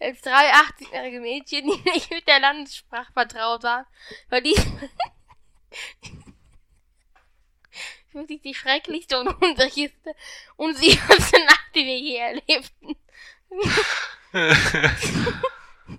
Als 0.00 0.20
drei 0.20 0.52
18-jährige 0.52 1.20
Mädchen, 1.20 1.70
die 1.70 1.90
nicht 1.90 2.10
mit 2.10 2.26
der 2.26 2.40
Landessprache 2.40 3.12
vertraut 3.12 3.62
waren, 3.62 3.86
war 4.30 4.40
dies 4.40 4.58
wirklich 8.12 8.42
die 8.42 8.54
schrecklichste 8.54 9.20
und 9.20 9.28
unsicherste, 9.40 10.16
unsicherste 10.56 11.44
Nacht, 11.44 11.70
die 11.76 11.86
wir 11.86 11.98
je 12.00 12.16
erlebten. 12.16 12.96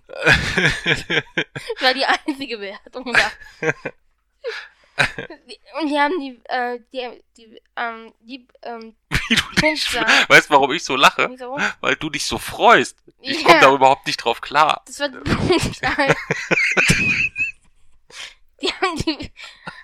Das 0.07 1.81
war 1.81 1.93
die 1.93 2.05
einzige 2.05 2.59
Wertung 2.59 3.13
da. 3.13 3.31
Und 5.79 5.87
die 5.87 5.97
haben 5.97 6.19
die, 6.19 6.41
äh, 6.49 6.79
die, 6.91 7.23
die, 7.37 7.61
ähm, 7.77 8.13
die, 8.19 8.45
ähm, 8.63 8.95
Wie 9.29 9.35
du 9.35 9.41
Punktzahl. 9.55 10.05
weißt 10.27 10.49
du, 10.49 10.53
warum 10.53 10.71
ich 10.73 10.83
so 10.83 10.97
lache? 10.97 11.29
Wieso? 11.29 11.57
Weil 11.79 11.95
du 11.95 12.09
dich 12.09 12.25
so 12.25 12.37
freust. 12.37 12.97
Ich 13.21 13.41
Ja. 13.41 13.47
komme 13.47 13.61
da 13.61 13.73
überhaupt 13.73 14.07
nicht 14.07 14.17
drauf 14.17 14.41
klar. 14.41 14.83
Das 14.87 14.99
war 14.99 15.07
die 15.07 15.19
Punktzahl. 15.19 16.15
die 18.61 18.67
haben 18.73 18.95
die 18.97 19.31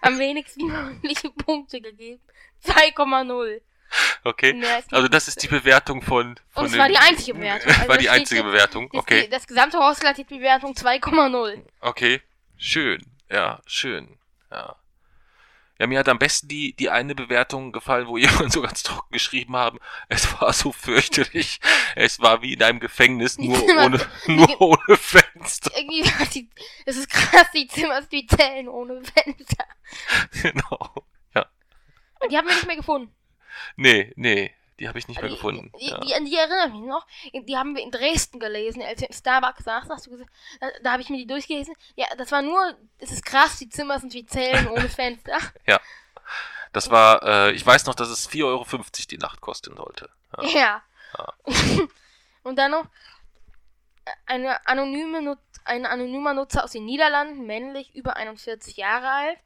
am 0.02 0.20
wenigsten 0.20 0.66
mögliche 0.68 1.30
Punkte 1.32 1.80
gegeben. 1.80 2.22
2,0. 2.66 3.62
Okay. 4.24 4.60
Ist 4.80 4.94
Also 4.94 5.08
das 5.08 5.28
ist 5.28 5.44
die 5.44 5.48
Bewertung 5.48 6.02
von. 6.02 6.40
von 6.50 6.66
Und 6.66 6.72
es 6.72 6.78
war 6.78 6.88
die 6.90 6.98
einzige 6.98 7.34
Bewertung. 7.36 7.72
Also 7.76 7.88
war 7.90 7.98
die 7.98 8.10
einzige 8.10 8.44
Bewertung. 8.44 8.90
Das, 8.92 9.00
Okay. 9.02 9.28
das 9.30 9.46
gesamte 9.48 9.78
Hostel 9.78 10.10
hat 10.10 10.18
die 10.18 10.24
Bewertung 10.24 10.74
2,0. 10.74 11.62
Okay. 11.82 12.22
Schön. 12.58 13.06
Ja, 13.32 13.62
schön. 13.68 14.18
Ja. 14.52 14.76
Ja, 15.78 15.88
mir 15.88 16.00
hat 16.00 16.08
am 16.08 16.18
besten 16.20 16.48
die, 16.48 16.74
die 16.74 16.90
eine 16.90 17.16
Bewertung 17.16 17.74
gefallen, 17.74 18.08
wo 18.08 18.18
jemand 18.18 18.52
so 18.52 18.62
ganz 18.62 18.82
trocken 18.82 19.12
geschrieben 19.12 19.56
haben, 19.58 19.78
es 20.08 20.40
war 20.40 20.54
so 20.54 20.72
fürchterlich. 20.72 21.60
Es 21.96 22.20
war 22.22 22.42
wie 22.42 22.54
in 22.54 22.64
einem 22.64 22.80
Gefängnis, 22.80 23.38
nur 23.38 23.58
Zimmer- 23.58 23.86
ohne, 23.86 24.00
nur 24.28 24.62
ohne 24.62 24.98
Fenster. 24.98 25.72
Irgendwie 25.78 26.04
war 26.18 26.26
die, 26.28 26.50
das 26.86 26.96
ist 26.96 27.10
krass, 27.10 27.48
die 27.54 27.68
Zimmer 27.68 28.00
sind 28.02 28.12
wie 28.14 28.26
Zellen 28.26 28.70
ohne 28.70 29.02
Fenster. 29.04 29.66
Genau. 30.42 30.94
Und 32.22 32.32
die 32.32 32.38
haben 32.38 32.48
wir 32.48 32.56
nicht 32.56 32.66
mehr 32.68 32.78
gefunden. 32.78 33.14
Nee, 33.76 34.12
nee, 34.16 34.54
die 34.80 34.88
habe 34.88 35.00
ich 35.00 35.08
nicht 35.08 35.22
mehr 35.22 35.30
Die- 35.30 35.36
gefunden. 35.36 35.72
Die, 35.80 35.88
Ja. 35.88 36.00
die, 36.00 36.26
die 36.26 36.36
erinnere 36.36 36.68
ich 36.68 36.74
mich 36.74 36.82
noch. 36.84 37.06
Die 37.34 37.56
haben 37.58 37.76
wir 37.76 37.84
in 37.84 37.92
Dresden 37.92 38.40
gelesen, 38.40 38.82
als 38.82 39.02
wir 39.02 39.08
im 39.10 39.14
Starbucks 39.16 39.64
saßen. 39.64 39.90
Hast 39.90 40.06
du 40.08 40.12
gesagt, 40.12 40.30
da, 40.60 40.68
da 40.84 40.92
habe 40.94 41.02
ich 41.02 41.10
mir 41.10 41.18
die 41.18 41.28
durchgelesen. 41.28 41.74
Ja, 41.96 42.08
das 42.18 42.32
war 42.32 42.42
nur, 42.42 42.78
es 43.00 43.12
ist 43.12 43.26
krass, 43.26 43.58
die 43.58 43.70
Zimmer 43.70 44.00
sind 44.00 44.14
wie 44.14 44.26
Zellen 44.26 44.68
ohne 44.68 44.90
Fenster. 44.90 45.38
Das 46.74 46.90
war, 46.90 47.24
äh, 47.24 47.52
ich 47.54 47.66
weiß 47.66 47.86
noch, 47.86 47.96
dass 47.96 48.10
es 48.10 48.30
4,50 48.30 48.44
Euro 48.46 48.66
die 49.12 49.18
Nacht 49.18 49.40
kosten 49.42 49.76
sollte. 49.78 50.10
Ja. 50.42 50.82
Ja. 51.18 51.34
Und 52.44 52.58
dann 52.58 52.72
noch 52.72 52.86
eine 54.26 54.66
anonyme 54.68 55.22
Nut 55.22 55.40
ein 55.68 55.88
anonymer 55.88 56.36
Nutzer 56.36 56.64
aus 56.64 56.74
den 56.74 56.86
Niederlanden, 56.86 57.48
männlich, 57.48 57.96
über 57.96 58.18
41 58.18 58.78
Jahre 58.78 59.10
alt, 59.10 59.40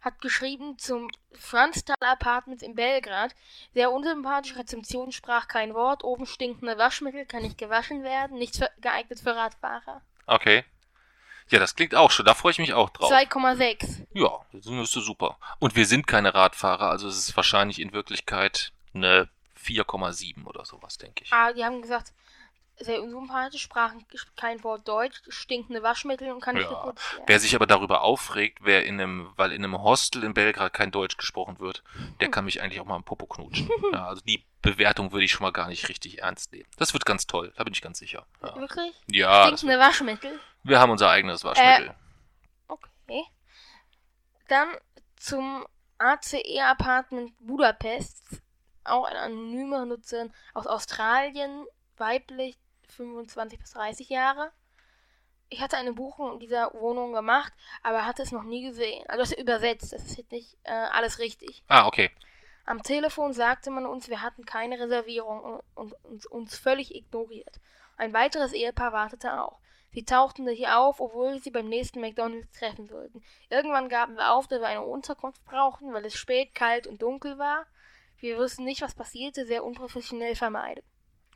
hat 0.00 0.20
geschrieben 0.20 0.78
zum 0.78 1.10
Franztal 1.32 1.96
Apartments 2.00 2.62
in 2.62 2.74
Belgrad. 2.74 3.34
Sehr 3.74 3.92
unsympathisch, 3.92 4.56
Rezeption 4.56 5.12
sprach 5.12 5.48
kein 5.48 5.74
Wort, 5.74 6.04
oben 6.04 6.26
stinkende 6.26 6.78
Waschmittel, 6.78 7.26
kann 7.26 7.42
nicht 7.42 7.58
gewaschen 7.58 8.02
werden, 8.02 8.38
nicht 8.38 8.56
für, 8.56 8.70
geeignet 8.80 9.20
für 9.20 9.36
Radfahrer. 9.36 10.02
Okay. 10.26 10.64
Ja, 11.50 11.58
das 11.58 11.74
klingt 11.74 11.94
auch 11.94 12.10
schon. 12.10 12.26
Da 12.26 12.34
freue 12.34 12.52
ich 12.52 12.58
mich 12.58 12.72
auch 12.72 12.90
drauf. 12.90 13.10
2,6. 13.10 14.06
Ja, 14.14 14.40
das 14.52 14.66
ist 14.66 14.92
super. 14.92 15.36
Und 15.58 15.74
wir 15.74 15.84
sind 15.84 16.06
keine 16.06 16.34
Radfahrer, 16.34 16.88
also 16.88 17.08
es 17.08 17.18
ist 17.18 17.36
wahrscheinlich 17.36 17.80
in 17.80 17.92
Wirklichkeit 17.92 18.72
eine 18.94 19.28
4,7 19.58 20.46
oder 20.46 20.64
sowas, 20.64 20.96
denke 20.98 21.24
ich. 21.24 21.32
Ah, 21.32 21.52
die 21.52 21.64
haben 21.64 21.82
gesagt, 21.82 22.12
sehr 22.80 23.02
unsympathisch, 23.02 23.62
sprachen 23.62 24.04
kein 24.36 24.62
Wort 24.64 24.88
Deutsch, 24.88 25.20
stinkende 25.28 25.82
Waschmittel 25.82 26.32
und 26.32 26.40
kann 26.40 26.54
nicht 26.54 26.70
Ja. 26.70 26.80
geputzt 26.80 27.12
werden. 27.12 27.24
Wer 27.26 27.38
sich 27.40 27.54
aber 27.54 27.66
darüber 27.66 28.02
aufregt, 28.02 28.58
wer 28.62 28.84
in 28.86 29.00
einem, 29.00 29.30
weil 29.36 29.52
in 29.52 29.62
einem 29.64 29.82
Hostel 29.82 30.24
in 30.24 30.34
Belgrad 30.34 30.72
kein 30.72 30.90
Deutsch 30.90 31.16
gesprochen 31.16 31.58
wird, 31.58 31.82
der 32.20 32.30
kann 32.30 32.44
mich 32.46 32.62
eigentlich 32.62 32.80
auch 32.80 32.86
mal 32.86 32.96
am 32.96 33.04
Popo 33.04 33.26
knutschen. 33.26 33.68
Ja, 33.92 34.06
also 34.08 34.22
die 34.22 34.44
Bewertung 34.62 35.12
würde 35.12 35.24
ich 35.24 35.32
schon 35.32 35.42
mal 35.44 35.52
gar 35.52 35.68
nicht 35.68 35.88
richtig 35.88 36.22
ernst 36.22 36.52
nehmen. 36.52 36.68
Das 36.78 36.92
wird 36.92 37.04
ganz 37.06 37.26
toll, 37.26 37.52
da 37.56 37.64
bin 37.64 37.72
ich 37.72 37.82
ganz 37.82 37.98
sicher. 37.98 38.26
Ja, 38.42 38.56
Wirklich? 38.56 38.94
ja 39.10 39.46
Stinkende 39.46 39.78
Waschmittel? 39.78 40.40
wir 40.62 40.78
haben 40.80 40.90
unser 40.90 41.10
eigenes 41.10 41.44
Waschmittel. 41.44 41.94
Okay. 42.68 43.24
Dann 44.48 44.68
zum 45.16 45.66
ACE 45.98 46.60
Apartment 46.62 47.32
Budapest. 47.40 48.40
Auch 48.84 49.04
eine 49.04 49.18
anonyme 49.20 49.84
Nutzerin 49.86 50.32
aus 50.54 50.66
Australien, 50.66 51.66
weiblich, 51.98 52.56
25 52.90 53.58
bis 53.58 53.70
30 53.72 54.08
Jahre. 54.08 54.50
Ich 55.48 55.60
hatte 55.60 55.76
eine 55.76 55.92
Buchung 55.92 56.34
in 56.34 56.38
dieser 56.38 56.72
Wohnung 56.74 57.12
gemacht, 57.12 57.52
aber 57.82 58.06
hatte 58.06 58.22
es 58.22 58.30
noch 58.30 58.44
nie 58.44 58.62
gesehen. 58.62 59.04
Also 59.08 59.22
das 59.22 59.32
ist 59.32 59.40
übersetzt, 59.40 59.92
das 59.92 60.04
ist 60.04 60.16
jetzt 60.16 60.32
nicht 60.32 60.56
äh, 60.62 60.70
alles 60.70 61.18
richtig. 61.18 61.64
Ah, 61.66 61.86
okay. 61.86 62.10
Am 62.64 62.82
Telefon 62.82 63.32
sagte 63.32 63.70
man 63.70 63.84
uns, 63.84 64.08
wir 64.08 64.22
hatten 64.22 64.44
keine 64.44 64.78
Reservierung 64.78 65.40
und, 65.40 65.62
und 65.74 66.04
uns, 66.04 66.26
uns 66.26 66.56
völlig 66.56 66.94
ignoriert. 66.94 67.60
Ein 67.96 68.12
weiteres 68.12 68.52
Ehepaar 68.52 68.92
wartete 68.92 69.42
auch. 69.42 69.58
Sie 69.92 70.04
tauchten 70.04 70.44
nicht 70.44 70.68
auf, 70.68 71.00
obwohl 71.00 71.32
wir 71.32 71.40
sie 71.40 71.50
beim 71.50 71.68
nächsten 71.68 72.00
McDonalds 72.00 72.50
treffen 72.52 72.86
sollten. 72.86 73.22
Irgendwann 73.48 73.88
gaben 73.88 74.14
wir 74.14 74.32
auf, 74.32 74.46
dass 74.46 74.60
wir 74.60 74.68
eine 74.68 74.82
Unterkunft 74.82 75.44
brauchten, 75.44 75.92
weil 75.92 76.06
es 76.06 76.14
spät, 76.14 76.54
kalt 76.54 76.86
und 76.86 77.02
dunkel 77.02 77.38
war. 77.38 77.66
Wir 78.18 78.38
wussten 78.38 78.64
nicht, 78.64 78.82
was 78.82 78.94
passierte, 78.94 79.46
sehr 79.46 79.64
unprofessionell 79.64 80.36
vermeiden. 80.36 80.84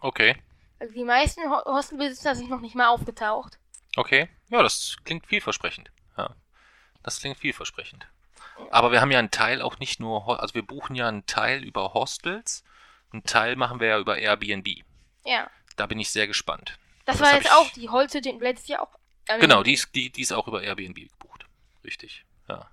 Okay. 0.00 0.36
Also 0.78 0.92
die 0.94 1.04
meisten 1.04 1.42
Ho- 1.50 1.64
Hostelbesitzer 1.64 2.34
sind 2.34 2.50
noch 2.50 2.60
nicht 2.60 2.74
mal 2.74 2.88
aufgetaucht. 2.88 3.58
Okay. 3.96 4.28
Ja, 4.48 4.62
das 4.62 4.96
klingt 5.04 5.26
vielversprechend. 5.26 5.90
Ja. 6.18 6.34
Das 7.02 7.20
klingt 7.20 7.38
vielversprechend. 7.38 8.06
Aber 8.70 8.92
wir 8.92 9.00
haben 9.00 9.10
ja 9.10 9.18
einen 9.18 9.30
Teil 9.30 9.62
auch 9.62 9.78
nicht 9.78 10.00
nur, 10.00 10.40
also 10.40 10.54
wir 10.54 10.64
buchen 10.66 10.94
ja 10.94 11.08
einen 11.08 11.26
Teil 11.26 11.64
über 11.64 11.92
Hostels, 11.94 12.62
einen 13.12 13.24
Teil 13.24 13.56
machen 13.56 13.80
wir 13.80 13.88
ja 13.88 13.98
über 13.98 14.16
Airbnb. 14.18 14.68
Ja. 15.24 15.50
Da 15.76 15.86
bin 15.86 15.98
ich 15.98 16.10
sehr 16.10 16.26
gespannt. 16.26 16.78
Das, 17.04 17.20
war 17.20 17.34
jetzt 17.34 17.46
ich- 17.46 17.52
auch 17.52 17.70
die 17.72 17.88
Holzhütte 17.88 18.28
in 18.30 18.38
Bletz 18.38 18.66
ja 18.68 18.80
auch. 18.80 18.90
ähm, 19.28 19.40
Genau, 19.40 19.62
die 19.62 19.72
ist, 19.74 19.94
die, 19.94 20.10
die 20.10 20.22
ist 20.22 20.32
auch 20.32 20.46
über 20.48 20.62
Airbnb 20.62 20.94
gebucht. 20.96 21.46
Richtig. 21.84 22.24
Ja. 22.48 22.68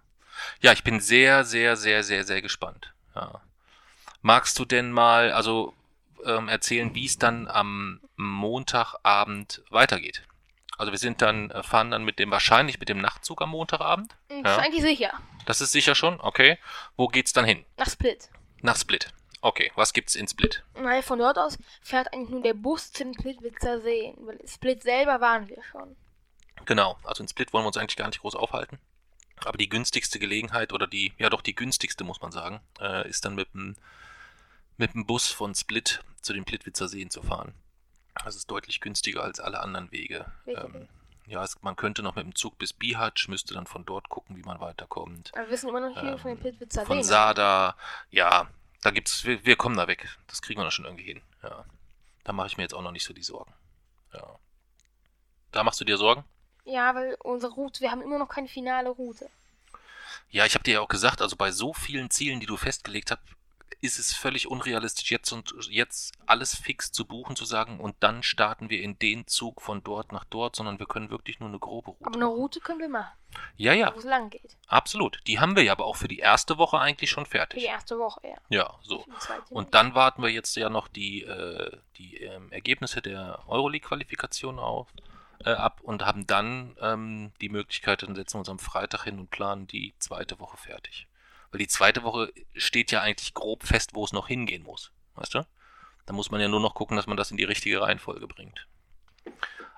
Ja, 0.61 0.71
ich 0.71 0.83
bin 0.83 0.99
sehr, 0.99 1.43
sehr, 1.45 1.75
sehr, 1.75 2.03
sehr, 2.03 2.23
sehr 2.23 2.41
gespannt. 2.41 2.93
Ja. 3.15 3.41
Magst 4.21 4.57
du 4.59 4.65
denn 4.65 4.91
mal, 4.91 5.31
also 5.31 5.73
ähm, 6.25 6.47
erzählen, 6.47 6.93
wie 6.95 7.05
es 7.05 7.17
dann 7.17 7.47
am 7.47 8.01
Montagabend 8.15 9.63
weitergeht? 9.69 10.23
Also 10.77 10.91
wir 10.91 10.99
sind 10.99 11.21
dann, 11.21 11.51
äh, 11.51 11.63
fahren 11.63 11.91
dann 11.91 12.03
mit 12.03 12.17
dem, 12.19 12.31
wahrscheinlich 12.31 12.79
mit 12.79 12.89
dem 12.89 12.99
Nachtzug 12.99 13.41
am 13.41 13.49
Montagabend. 13.49 14.15
Das 14.29 14.37
Ja. 14.43 14.51
ist 14.55 14.59
eigentlich 14.65 14.81
sicher. 14.81 15.13
Das 15.45 15.61
ist 15.61 15.71
sicher 15.71 15.95
schon, 15.95 16.19
okay. 16.21 16.57
Wo 16.97 17.07
geht's 17.07 17.33
dann 17.33 17.45
hin? 17.45 17.65
Nach 17.77 17.89
Split. 17.89 18.29
Nach 18.61 18.75
Split. 18.77 19.09
Okay, 19.41 19.71
was 19.75 19.93
gibt's 19.93 20.15
in 20.15 20.27
Split? 20.27 20.63
Nein, 20.75 21.01
von 21.03 21.17
dort 21.19 21.37
aus 21.37 21.57
fährt 21.81 22.13
eigentlich 22.13 22.29
nur 22.29 22.43
der 22.43 22.53
Bus 22.53 22.91
zu 22.91 23.03
den 23.03 23.13
Splitwitzer 23.13 23.81
Seen. 23.81 24.15
Weil 24.19 24.39
Split 24.47 24.83
selber 24.83 25.19
waren 25.19 25.47
wir 25.49 25.61
schon. 25.71 25.95
Genau, 26.65 26.97
also 27.03 27.23
in 27.23 27.27
Split 27.27 27.51
wollen 27.53 27.63
wir 27.63 27.67
uns 27.67 27.77
eigentlich 27.77 27.97
gar 27.97 28.07
nicht 28.07 28.21
groß 28.21 28.35
aufhalten. 28.35 28.79
Aber 29.43 29.57
die 29.57 29.69
günstigste 29.69 30.19
Gelegenheit, 30.19 30.73
oder 30.73 30.85
die, 30.85 31.13
ja 31.17 31.31
doch 31.31 31.41
die 31.41 31.55
günstigste, 31.55 32.03
muss 32.03 32.21
man 32.21 32.31
sagen, 32.31 32.61
äh, 32.79 33.07
ist 33.09 33.25
dann 33.25 33.33
mit 33.33 33.51
dem, 33.55 33.75
mit 34.77 34.93
dem 34.93 35.05
Bus 35.05 35.27
von 35.27 35.53
Split 35.55 36.03
zu 36.21 36.33
den 36.33 36.45
Plitwitzer 36.45 36.87
Seen 36.87 37.09
zu 37.09 37.21
fahren. 37.21 37.53
Das 38.23 38.35
ist 38.35 38.49
deutlich 38.51 38.81
günstiger 38.81 39.23
als 39.23 39.39
alle 39.39 39.59
anderen 39.59 39.91
Wege. 39.91 40.25
Ähm, 40.45 40.87
ja, 41.27 41.43
es, 41.43 41.61
man 41.61 41.75
könnte 41.75 42.03
noch 42.03 42.15
mit 42.15 42.25
dem 42.25 42.35
Zug 42.35 42.57
bis 42.57 42.73
Bihać, 42.73 43.27
müsste 43.29 43.53
dann 43.53 43.65
von 43.65 43.85
dort 43.85 44.09
gucken, 44.09 44.35
wie 44.35 44.43
man 44.43 44.59
weiterkommt. 44.59 45.31
Aber 45.33 45.45
wir 45.45 45.51
wissen 45.51 45.69
immer 45.69 45.79
noch 45.79 45.97
viel 45.99 46.09
Ähm, 46.09 46.19
von 46.19 46.31
den 46.31 46.37
Splitwitzer 46.37 46.85
Von 46.85 46.97
Seen. 46.97 47.03
Sada, 47.05 47.75
ja, 48.09 48.49
da 48.81 48.91
gibt's, 48.91 49.23
wir, 49.23 49.45
wir 49.45 49.55
kommen 49.55 49.77
da 49.77 49.87
weg. 49.87 50.09
Das 50.27 50.41
kriegen 50.41 50.59
wir 50.59 50.65
noch 50.65 50.71
schon 50.71 50.85
irgendwie 50.85 51.05
hin. 51.05 51.21
Ja. 51.43 51.65
Da 52.23 52.33
mache 52.33 52.47
ich 52.47 52.57
mir 52.57 52.63
jetzt 52.63 52.73
auch 52.73 52.81
noch 52.81 52.91
nicht 52.91 53.05
so 53.05 53.13
die 53.13 53.23
Sorgen. 53.23 53.53
Ja. 54.13 54.39
Da 55.51 55.63
machst 55.63 55.79
du 55.79 55.85
dir 55.85 55.97
Sorgen? 55.97 56.23
Ja, 56.65 56.93
weil 56.95 57.15
unsere 57.23 57.53
Route, 57.53 57.81
wir 57.81 57.91
haben 57.91 58.01
immer 58.01 58.19
noch 58.19 58.29
keine 58.29 58.47
finale 58.47 58.89
Route. 58.89 59.29
Ja, 60.29 60.45
ich 60.45 60.53
habe 60.53 60.63
dir 60.63 60.75
ja 60.75 60.81
auch 60.81 60.87
gesagt, 60.87 61.21
also 61.21 61.35
bei 61.35 61.51
so 61.51 61.73
vielen 61.73 62.09
Zielen, 62.09 62.39
die 62.39 62.45
du 62.45 62.57
festgelegt 62.57 63.11
hast, 63.11 63.21
ist 63.81 63.97
es 63.97 64.13
völlig 64.13 64.47
unrealistisch, 64.47 65.09
jetzt 65.11 65.31
und 65.31 65.53
jetzt 65.69 66.13
alles 66.27 66.55
fix 66.55 66.91
zu 66.91 67.03
buchen, 67.05 67.35
zu 67.35 67.45
sagen, 67.45 67.79
und 67.79 67.95
dann 67.99 68.21
starten 68.23 68.69
wir 68.69 68.81
in 68.81 68.97
den 68.99 69.25
Zug 69.27 69.59
von 69.61 69.83
dort 69.83 70.11
nach 70.11 70.23
dort, 70.25 70.55
sondern 70.55 70.77
wir 70.79 70.85
können 70.85 71.09
wirklich 71.09 71.39
nur 71.39 71.49
eine 71.49 71.57
grobe 71.59 71.91
Route. 71.91 72.05
Aber 72.05 72.15
eine 72.15 72.25
machen. 72.25 72.35
Route 72.37 72.59
können 72.59 72.79
wir 72.79 72.89
machen, 72.89 73.11
Ja, 73.57 73.73
ja, 73.73 73.91
wo 73.95 73.97
es 73.99 74.05
lang 74.05 74.29
geht. 74.29 74.55
absolut. 74.67 75.19
Die 75.25 75.39
haben 75.39 75.55
wir 75.55 75.63
ja 75.63 75.71
aber 75.71 75.85
auch 75.85 75.95
für 75.95 76.07
die 76.07 76.19
erste 76.19 76.59
Woche 76.59 76.79
eigentlich 76.79 77.09
schon 77.09 77.25
Für 77.25 77.31
die 77.31 77.37
fertig. 77.37 77.63
erste 77.65 77.97
Woche, 77.97 78.21
ja. 78.27 78.35
Ja, 78.49 78.75
so. 78.83 79.03
Und 79.49 79.73
dann 79.73 79.95
warten 79.95 80.21
wir 80.21 80.29
jetzt 80.29 80.55
ja 80.55 80.69
noch 80.69 80.87
die, 80.87 81.23
äh, 81.23 81.75
die 81.97 82.17
ähm, 82.17 82.51
Ergebnisse 82.51 83.01
der 83.01 83.39
Euroleague-Qualifikation 83.47 84.59
auf, 84.59 84.89
äh, 85.43 85.49
ab 85.53 85.79
und 85.81 86.05
haben 86.05 86.27
dann 86.27 86.77
ähm, 86.79 87.31
die 87.41 87.49
Möglichkeit, 87.49 88.03
dann 88.03 88.13
setzen 88.13 88.35
wir 88.35 88.39
uns 88.41 88.49
am 88.49 88.59
Freitag 88.59 89.05
hin 89.05 89.17
und 89.17 89.31
planen 89.31 89.65
die 89.65 89.95
zweite 89.97 90.39
Woche 90.39 90.57
fertig. 90.57 91.07
Weil 91.51 91.59
die 91.59 91.67
zweite 91.67 92.03
Woche 92.03 92.31
steht 92.55 92.91
ja 92.91 93.01
eigentlich 93.01 93.33
grob 93.33 93.63
fest, 93.63 93.93
wo 93.93 94.05
es 94.05 94.13
noch 94.13 94.27
hingehen 94.27 94.63
muss. 94.63 94.91
Weißt 95.15 95.33
du? 95.35 95.45
Da 96.05 96.13
muss 96.13 96.31
man 96.31 96.41
ja 96.41 96.47
nur 96.47 96.59
noch 96.61 96.73
gucken, 96.75 96.95
dass 96.97 97.07
man 97.07 97.17
das 97.17 97.31
in 97.31 97.37
die 97.37 97.43
richtige 97.43 97.81
Reihenfolge 97.81 98.27
bringt. 98.27 98.67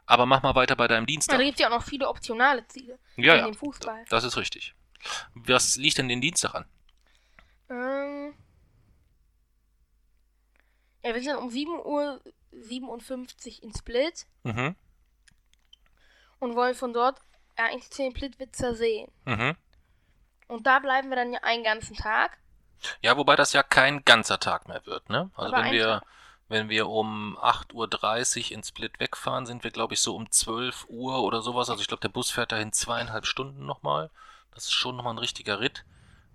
Aber 0.06 0.26
mach 0.26 0.44
mal 0.44 0.56
weiter 0.56 0.76
bei 0.76 0.88
deinem 0.88 1.04
Ja, 1.04 1.08
Dienstag. 1.08 1.38
da 1.38 1.44
gibt 1.44 1.56
es 1.56 1.62
ja 1.62 1.68
auch 1.68 1.80
noch 1.80 1.84
viele 1.86 2.08
optionale 2.08 2.66
Ziele. 2.68 3.00
Ja, 3.16 3.34
in 3.34 3.40
ja. 3.40 3.46
dem 3.46 3.54
Fußball. 3.56 4.06
Das 4.10 4.24
ist 4.24 4.38
richtig. 4.38 4.76
Was 5.34 5.76
liegt 5.78 5.98
denn 5.98 6.08
den 6.10 6.22
Dienstag 6.22 6.54
an? 6.56 6.66
Ähm, 7.70 8.34
ja, 11.04 11.14
wir 11.14 11.22
sind 11.22 11.36
um 11.38 11.50
7 11.50 11.72
Uhr 11.84 12.22
57 12.52 13.64
in 13.64 13.74
Split 13.74 14.26
Mhm. 14.44 14.76
und 16.40 16.56
wollen 16.56 16.76
von 16.76 16.94
dort 16.94 17.20
eigentlich 17.56 17.90
zu 17.92 18.04
den 18.04 18.14
Plitwitzer 18.14 18.76
Seen. 18.76 19.12
Mhm. 19.26 19.56
Und 20.48 20.66
da 20.68 20.80
bleiben 20.80 21.10
wir 21.10 21.16
dann 21.16 21.34
ja 21.34 21.40
einen 21.44 21.64
ganzen 21.64 21.96
Tag. 21.96 22.38
Ja, 23.02 23.16
wobei 23.18 23.36
das 23.36 23.54
ja 23.54 23.64
kein 23.64 24.04
ganzer 24.04 24.40
Tag 24.40 24.68
mehr 24.68 24.86
wird, 24.86 25.10
ne? 25.10 25.30
Also 25.36 25.54
Aber 25.54 25.64
wenn 25.64 25.72
wir, 25.72 25.86
Tag. 25.86 26.04
wenn 26.50 26.70
wir 26.70 26.88
um 26.90 27.38
8.30 27.38 28.46
Uhr 28.46 28.52
in 28.58 28.64
Split 28.64 29.00
wegfahren, 29.00 29.46
sind 29.46 29.64
wir, 29.64 29.72
glaube 29.72 29.94
ich, 29.94 30.02
so 30.02 30.16
um 30.16 30.30
12 30.30 30.86
Uhr 30.90 31.24
oder 31.24 31.42
sowas. 31.42 31.70
Also 31.70 31.82
ich 31.82 31.88
glaube, 31.88 32.02
der 32.02 32.10
Bus 32.10 32.30
fährt 32.32 32.52
dahin 32.52 32.74
zweieinhalb 32.74 33.26
Stunden 33.26 33.66
nochmal. 33.66 34.10
Das 34.54 34.66
ist 34.66 34.74
schon 34.74 34.98
nochmal 34.98 35.14
ein 35.14 35.20
richtiger 35.20 35.60
Ritt. 35.60 35.86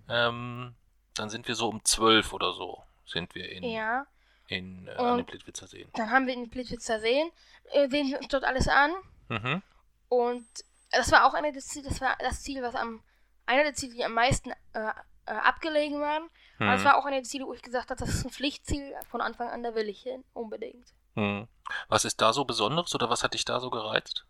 Ähm, 0.09 0.75
dann 1.15 1.29
sind 1.29 1.47
wir 1.47 1.55
so 1.55 1.69
um 1.69 1.83
12 1.85 2.33
oder 2.33 2.53
so, 2.53 2.83
sind 3.05 3.35
wir 3.35 3.49
in, 3.51 3.63
Ja. 3.63 4.05
in 4.47 4.87
äh, 4.87 4.91
an 4.95 5.17
den 5.17 5.25
Plitwitzer 5.25 5.67
Seen. 5.67 5.89
Dann 5.93 6.09
haben 6.09 6.25
wir 6.25 6.33
in 6.33 6.41
den 6.45 6.49
Plitwitzer 6.49 6.99
Seen, 6.99 7.29
äh, 7.71 7.87
sehen 7.89 8.07
wir 8.09 8.17
uns 8.17 8.27
dort 8.29 8.43
alles 8.43 8.67
an. 8.67 8.91
Mhm. 9.27 9.61
Und 10.07 10.47
das 10.91 11.11
war 11.11 11.25
auch 11.25 11.33
eine 11.35 11.55
Ziel, 11.59 11.83
das 11.83 12.01
war 12.01 12.15
das 12.19 12.41
Ziel, 12.41 12.63
was 12.63 12.73
am 12.73 13.03
einer 13.49 13.63
der 13.63 13.73
Ziele, 13.73 13.93
die 13.95 14.05
am 14.05 14.13
meisten 14.13 14.51
äh, 14.73 14.91
äh, 15.25 15.31
abgelegen 15.31 15.99
waren. 15.99 16.29
Aber 16.59 16.73
es 16.75 16.81
Mhm. 16.81 16.85
war 16.85 16.97
auch 16.97 17.05
eine 17.05 17.17
der 17.17 17.23
Ziele, 17.23 17.45
wo 17.45 17.53
ich 17.53 17.61
gesagt 17.61 17.89
habe, 17.89 17.99
das 17.99 18.09
ist 18.09 18.25
ein 18.25 18.31
Pflichtziel 18.31 18.93
von 19.09 19.21
Anfang 19.21 19.49
an, 19.49 19.63
da 19.63 19.75
will 19.75 19.87
ich 19.89 20.01
hin, 20.01 20.23
unbedingt. 20.33 20.93
Mhm. 21.15 21.47
Was 21.87 22.05
ist 22.05 22.19
da 22.21 22.33
so 22.33 22.45
Besonderes 22.45 22.93
oder 22.95 23.09
was 23.09 23.23
hat 23.23 23.33
dich 23.33 23.45
da 23.45 23.59
so 23.59 23.69
gereizt? 23.69 24.25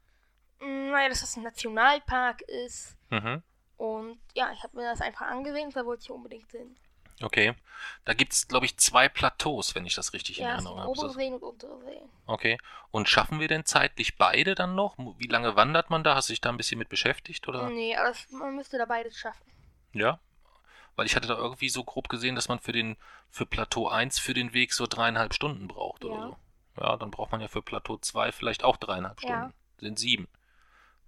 Mm, 0.60 0.92
Naja, 0.92 1.10
dass 1.10 1.22
das 1.22 1.36
ein 1.38 1.44
Nationalpark 1.44 2.42
ist. 2.44 2.96
Mhm. 3.10 3.42
Und 3.78 4.20
ja, 4.36 4.52
ich 4.52 4.62
habe 4.64 4.76
mir 4.78 4.84
das 4.84 5.02
einfach 5.02 5.28
angesehen 5.28 5.70
da 5.72 5.86
wollte 5.86 6.04
ich 6.04 6.12
unbedingt 6.12 6.52
hin. 6.52 6.76
Okay. 7.22 7.54
Da 8.06 8.14
gibt 8.14 8.34
es, 8.34 8.48
glaube 8.48 8.66
ich, 8.66 8.78
zwei 8.78 9.08
Plateaus, 9.10 9.74
wenn 9.76 9.86
ich 9.86 9.96
das 9.96 10.14
richtig 10.14 10.40
in 10.40 10.46
Ja, 10.46 10.50
sind 10.58 10.66
Erinnerung 10.66 10.80
habe. 10.80 10.90
Obere 10.92 11.08
das- 11.08 11.16
Seen 11.16 11.34
und 11.34 11.44
untere 11.44 11.80
Seen. 11.82 12.10
Okay. 12.26 12.58
Und 12.92 13.08
schaffen 13.10 13.40
wir 13.40 13.48
denn 13.48 13.66
zeitlich 13.66 14.18
beide 14.18 14.56
dann 14.56 14.76
noch? 14.76 14.96
Wie 15.18 15.28
lange 15.28 15.56
wandert 15.56 15.90
man 15.90 16.04
da? 16.04 16.16
Hast 16.16 16.30
du 16.30 16.34
dich 16.34 16.42
da 16.42 16.50
ein 16.50 16.58
bisschen 16.58 16.78
mit 16.80 16.90
beschäftigt 16.90 17.48
oder? 17.48 17.70
Nee, 17.70 17.96
aber 17.96 18.10
das, 18.10 18.30
man 18.32 18.56
müsste 18.56 18.78
da 18.78 18.86
beides 18.86 19.18
schaffen. 19.18 19.44
Ja. 19.94 20.20
Weil 20.96 21.06
ich 21.06 21.16
hatte 21.16 21.28
da 21.30 21.36
irgendwie 21.38 21.70
so 21.70 21.84
grob 21.86 22.10
gesehen, 22.10 22.36
dass 22.36 22.50
man 22.50 22.60
für 22.60 22.74
den 22.74 22.98
für 23.30 23.46
Plateau 23.46 23.88
1 23.88 24.20
für 24.20 24.34
den 24.34 24.54
Weg 24.54 24.74
so 24.74 24.86
dreieinhalb 24.88 25.34
Stunden 25.34 25.68
braucht 25.68 26.04
oder 26.04 26.16
Ja. 26.16 26.22
so. 26.28 26.38
Ja, 26.82 26.98
dann 26.98 27.12
braucht 27.12 27.32
man 27.32 27.42
ja 27.42 27.48
für 27.48 27.62
Plateau 27.62 27.98
2 27.98 28.32
vielleicht 28.32 28.64
auch 28.64 28.76
dreieinhalb 28.78 29.22
Ja. 29.22 29.28
Stunden. 29.30 29.54
Sind 29.80 30.00
sieben. 30.00 30.28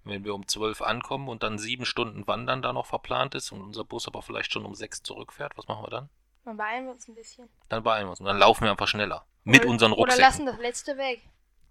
Wenn 0.04 0.24
wir 0.24 0.34
um 0.34 0.48
zwölf 0.48 0.82
ankommen 0.82 1.28
und 1.30 1.44
dann 1.44 1.60
sieben 1.60 1.86
Stunden 1.86 2.26
Wandern 2.28 2.62
da 2.62 2.74
noch 2.74 2.88
verplant 2.88 3.36
ist 3.36 3.52
und 3.52 3.62
unser 3.62 3.84
Bus 3.84 4.08
aber 4.08 4.22
vielleicht 4.22 4.52
schon 4.52 4.66
um 4.66 4.74
sechs 4.74 5.04
zurückfährt, 5.04 5.58
was 5.58 5.68
machen 5.68 5.84
wir 5.84 5.90
dann? 5.90 6.10
Dann 6.44 6.58
beeilen 6.58 6.86
wir 6.86 6.92
uns 6.92 7.08
ein 7.08 7.14
bisschen. 7.14 7.50
Dann 7.70 7.84
beeilen 7.84 8.08
wir 8.08 8.12
uns 8.12 8.20
und 8.20 8.26
dann 8.26 8.40
laufen 8.40 8.64
wir 8.64 8.72
einfach 8.72 8.88
schneller. 8.88 9.26
Mit 9.44 9.62
oder, 9.62 9.70
unseren 9.70 9.92
Oder 9.92 10.14
Rucksäcken. 10.14 10.24
lassen 10.24 10.46
das 10.48 10.58
letzte 10.58 10.98
weg. 10.98 11.22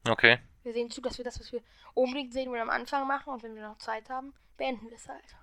Okay. 0.09 0.39
Wir 0.63 0.73
sehen 0.73 0.91
zu, 0.91 1.01
dass 1.01 1.19
wir 1.19 1.25
das, 1.25 1.41
was 1.41 1.53
wir 1.53 1.61
unbedingt 1.95 2.33
sehen 2.33 2.51
wollen, 2.51 2.63
am 2.63 2.71
Anfang 2.71 3.07
machen 3.07 3.33
und 3.33 3.43
wenn 3.43 3.55
wir 3.55 3.63
noch 3.63 3.79
Zeit 3.79 4.09
haben, 4.11 4.33
beenden 4.57 4.89
wir 4.89 4.97
es 4.97 5.09
halt. 5.09 5.37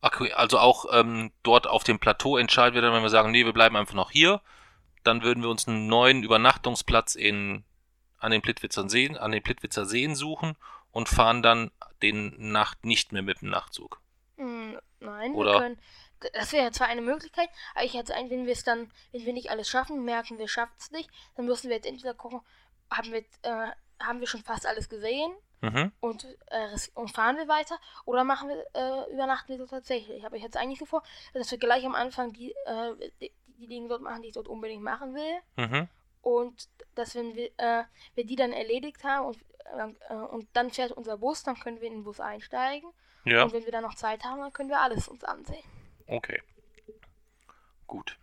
Okay, 0.00 0.32
also 0.32 0.58
auch 0.58 0.86
ähm, 0.92 1.32
dort 1.42 1.66
auf 1.66 1.82
dem 1.82 1.98
Plateau 1.98 2.36
entscheiden 2.36 2.74
wir 2.74 2.82
dann, 2.82 2.92
wenn 2.92 3.02
wir 3.02 3.10
sagen, 3.10 3.32
nee, 3.32 3.44
wir 3.44 3.52
bleiben 3.52 3.76
einfach 3.76 3.94
noch 3.94 4.12
hier, 4.12 4.40
dann 5.02 5.22
würden 5.22 5.42
wir 5.42 5.50
uns 5.50 5.66
einen 5.66 5.88
neuen 5.88 6.22
Übernachtungsplatz 6.22 7.16
in, 7.16 7.64
an 8.18 8.30
den 8.30 8.42
Plitwitzer 8.42 8.88
Seen, 8.88 9.16
an 9.16 9.32
den 9.32 9.42
Plitwitzer 9.42 9.84
Seen 9.84 10.14
suchen 10.14 10.56
und 10.94 11.08
fahren 11.08 11.42
dann 11.42 11.70
den 12.02 12.52
Nacht 12.52 12.84
nicht 12.84 13.12
mehr 13.12 13.22
mit 13.22 13.42
dem 13.42 13.50
Nachtzug. 13.50 14.00
Hm, 14.36 14.78
nein, 15.00 15.34
Oder- 15.34 15.52
wir 15.52 15.60
können. 15.60 15.78
Das 16.32 16.52
wäre 16.52 16.70
zwar 16.72 16.86
eine 16.86 17.02
Möglichkeit, 17.02 17.50
aber 17.74 17.84
ich 17.84 17.92
hätte 17.92 18.14
ein, 18.14 18.30
wenn 18.30 18.46
wir 18.46 18.54
es 18.54 18.64
dann, 18.64 18.90
wenn 19.12 19.26
wir 19.26 19.34
nicht 19.34 19.50
alles 19.50 19.68
schaffen, 19.68 20.04
merken 20.06 20.38
wir 20.38 20.48
schaffen 20.48 20.72
es 20.78 20.90
nicht, 20.90 21.10
dann 21.36 21.44
müssen 21.44 21.68
wir 21.68 21.76
jetzt 21.76 21.86
entweder 21.86 22.14
gucken, 22.14 22.40
haben 22.90 23.12
wir, 23.12 23.18
äh, 23.42 23.70
haben 24.02 24.20
wir 24.20 24.26
schon 24.26 24.42
fast 24.42 24.66
alles 24.66 24.88
gesehen 24.88 25.32
Mhm. 25.60 25.92
und, 26.00 26.24
äh, 26.46 26.76
und 26.94 27.10
fahren 27.10 27.36
wir 27.36 27.48
weiter 27.48 27.78
oder 28.06 28.24
machen 28.24 28.48
wir, 28.48 28.64
äh, 28.74 29.12
übernachten 29.12 29.48
wir 29.50 29.58
dort 29.58 29.70
tatsächlich. 29.70 30.24
Aber 30.24 30.36
ich 30.36 30.42
hätte 30.42 30.58
eigentlich 30.60 30.78
so 30.78 30.86
vor, 30.86 31.02
dass 31.34 31.50
wir 31.50 31.58
gleich 31.58 31.84
am 31.84 31.94
Anfang 31.94 32.32
die, 32.32 32.52
äh, 32.64 33.10
die, 33.20 33.32
die 33.58 33.66
Dinge 33.66 33.88
dort 33.88 34.00
machen, 34.02 34.22
die 34.22 34.28
ich 34.28 34.34
dort 34.34 34.48
unbedingt 34.48 34.82
machen 34.82 35.14
will. 35.14 35.40
Mhm. 35.56 35.88
Und 36.22 36.68
dass 36.94 37.14
wenn 37.14 37.34
wir, 37.34 37.50
äh, 37.58 37.84
wir 38.14 38.24
die 38.24 38.36
dann 38.36 38.52
erledigt 38.52 39.04
haben 39.04 39.26
und, 39.26 39.38
äh, 39.64 40.14
und 40.14 40.48
dann 40.54 40.70
fährt 40.70 40.92
unser 40.92 41.16
Bus, 41.18 41.42
dann 41.42 41.58
können 41.58 41.80
wir 41.80 41.88
in 41.88 41.94
den 41.94 42.04
Bus 42.04 42.20
einsteigen. 42.20 42.90
Ja, 43.24 43.44
Und 43.44 43.52
wenn 43.52 43.64
wir 43.64 43.72
dann 43.72 43.82
noch 43.82 43.94
Zeit 43.94 44.22
haben, 44.24 44.40
dann 44.40 44.52
können 44.52 44.68
wir 44.68 44.80
alles 44.80 45.08
uns 45.08 45.24
ansehen. 45.24 45.64
okay. 46.06 46.42
Gut. 47.86 48.18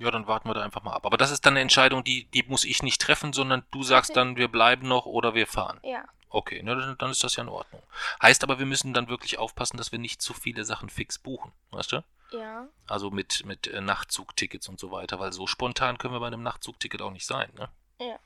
Ja, 0.00 0.10
dann 0.10 0.26
warten 0.26 0.48
wir 0.48 0.54
da 0.54 0.62
einfach 0.62 0.82
mal 0.82 0.92
ab. 0.92 1.06
Aber 1.06 1.16
das 1.16 1.30
ist 1.30 1.44
dann 1.46 1.54
eine 1.54 1.60
Entscheidung, 1.60 2.04
die, 2.04 2.24
die 2.26 2.42
muss 2.44 2.64
ich 2.64 2.82
nicht 2.82 3.00
treffen, 3.00 3.32
sondern 3.32 3.64
du 3.70 3.82
sagst 3.82 4.14
dann, 4.16 4.36
wir 4.36 4.48
bleiben 4.48 4.86
noch 4.86 5.06
oder 5.06 5.34
wir 5.34 5.46
fahren. 5.46 5.80
Ja. 5.82 6.04
Okay, 6.30 6.62
dann- 6.62 6.96
dann 6.98 7.10
ist 7.10 7.24
das 7.24 7.36
ja 7.36 7.42
in 7.42 7.48
Ordnung. 7.48 7.82
Heißt 8.22 8.42
aber, 8.44 8.58
wir 8.58 8.66
müssen 8.66 8.92
dann 8.92 9.08
wirklich 9.08 9.38
aufpassen, 9.38 9.76
dass 9.76 9.90
wir 9.92 9.98
nicht 9.98 10.20
zu 10.20 10.34
viele 10.34 10.64
Sachen 10.64 10.88
fix 10.90 11.18
buchen, 11.18 11.52
weißt 11.70 11.92
du? 11.92 12.04
Ja. 12.32 12.68
Also 12.86 13.10
mit, 13.10 13.44
mit 13.46 13.66
äh, 13.66 13.80
Nachtzugtickets 13.80 14.68
und 14.68 14.78
so 14.78 14.90
weiter, 14.90 15.18
weil 15.18 15.32
so 15.32 15.46
spontan 15.46 15.96
können 15.98 16.12
wir 16.14 16.20
bei 16.20 16.26
einem 16.26 16.42
Nachtzugticket 16.42 17.00
auch 17.02 17.10
nicht 17.10 17.26
sein, 17.26 17.50
ne? 17.56 17.68
Ja. 17.98 18.18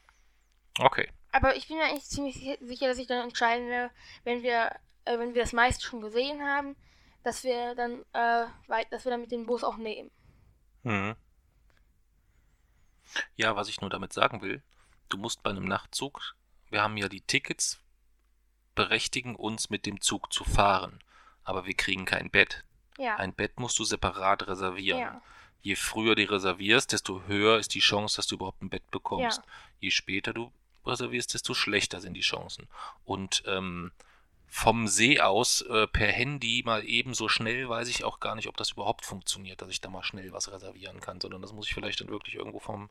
Okay. 0.80 1.08
Aber 1.32 1.56
ich 1.56 1.66
bin 1.68 1.78
mir 1.78 1.84
eigentlich 1.84 2.04
ziemlich 2.04 2.34
si- 2.36 2.58
sicher, 2.60 2.86
dass 2.88 2.98
ich 2.98 3.06
dann 3.06 3.22
entscheiden 3.24 3.68
werde, 3.68 3.92
wenn 4.24 4.42
wir, 4.42 4.70
äh, 5.06 5.18
wenn 5.18 5.34
wir 5.34 5.42
das 5.42 5.52
meiste 5.52 5.84
schon 5.84 6.00
gesehen 6.00 6.42
haben, 6.42 6.76
dass 7.24 7.42
wir 7.44 7.74
dann, 7.74 8.02
äh, 8.12 8.46
dass 8.90 9.04
wir 9.04 9.10
dann 9.10 9.20
mit 9.22 9.32
dem 9.32 9.46
Bus 9.46 9.64
auch 9.64 9.76
nehmen. 9.76 10.10
Mhm. 10.82 11.16
Ja, 13.36 13.56
was 13.56 13.68
ich 13.68 13.80
nur 13.80 13.90
damit 13.90 14.12
sagen 14.12 14.42
will, 14.42 14.62
du 15.08 15.16
musst 15.18 15.42
bei 15.42 15.50
einem 15.50 15.64
Nachtzug, 15.64 16.34
wir 16.70 16.82
haben 16.82 16.96
ja 16.96 17.08
die 17.08 17.20
Tickets, 17.20 17.80
berechtigen 18.74 19.36
uns 19.36 19.68
mit 19.70 19.84
dem 19.86 20.00
Zug 20.00 20.32
zu 20.32 20.44
fahren, 20.44 21.02
aber 21.44 21.66
wir 21.66 21.74
kriegen 21.74 22.04
kein 22.06 22.30
Bett. 22.30 22.64
Ja. 22.98 23.16
Ein 23.16 23.34
Bett 23.34 23.58
musst 23.60 23.78
du 23.78 23.84
separat 23.84 24.46
reservieren. 24.46 25.00
ja. 25.00 25.22
je 25.64 25.76
früher 25.76 26.14
du 26.16 26.28
reservierst, 26.28 26.90
desto 26.92 27.22
höher 27.28 27.58
ist 27.58 27.72
die 27.74 27.80
Chance, 27.80 28.16
dass 28.16 28.26
du 28.26 28.34
überhaupt 28.34 28.62
ein 28.62 28.68
Bett 28.70 28.90
bekommst. 28.90 29.38
Ja. 29.38 29.44
Je 29.78 29.90
später 29.92 30.32
du 30.32 30.50
reservierst, 30.86 31.34
desto 31.34 31.54
schlechter 31.54 32.00
sind 32.00 32.14
die 32.14 32.20
Chancen. 32.20 32.68
Und 33.04 33.42
ähm, 33.46 33.92
vom 34.48 34.86
See 34.86 35.18
aus 35.18 35.62
äh, 35.62 35.86
per 35.86 36.08
Handy 36.12 36.62
mal 36.64 36.84
eben 36.84 37.14
so 37.14 37.28
schnell 37.28 37.68
weiß 37.68 37.88
ich 37.88 38.04
auch 38.04 38.20
gar 38.20 38.34
nicht, 38.34 38.48
ob 38.48 38.56
das 38.58 38.72
überhaupt 38.72 39.04
funktioniert, 39.06 39.62
dass 39.62 39.70
ich 39.70 39.80
da 39.80 39.88
mal 39.88 40.02
schnell 40.02 40.32
was 40.32 40.52
reservieren 40.52 41.00
kann, 41.00 41.20
sondern 41.20 41.40
das 41.40 41.52
muss 41.54 41.66
ich 41.66 41.74
vielleicht 41.74 42.00
dann 42.02 42.08
wirklich 42.08 42.34
irgendwo 42.34 42.58
vom 42.58 42.90